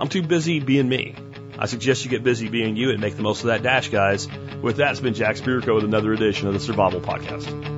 I'm 0.00 0.08
too 0.08 0.22
busy 0.22 0.58
being 0.58 0.88
me. 0.88 1.14
I 1.58 1.66
suggest 1.66 2.04
you 2.04 2.10
get 2.10 2.22
busy 2.22 2.48
being 2.48 2.76
you 2.76 2.90
and 2.90 3.00
make 3.00 3.16
the 3.16 3.22
most 3.22 3.40
of 3.40 3.46
that 3.46 3.62
dash, 3.62 3.88
guys. 3.88 4.28
With 4.62 4.76
that, 4.76 4.92
it's 4.92 5.00
been 5.00 5.14
Jack 5.14 5.36
Spirko 5.36 5.74
with 5.74 5.84
another 5.84 6.12
edition 6.12 6.46
of 6.46 6.54
the 6.54 6.60
Survival 6.60 7.00
Podcast. 7.00 7.77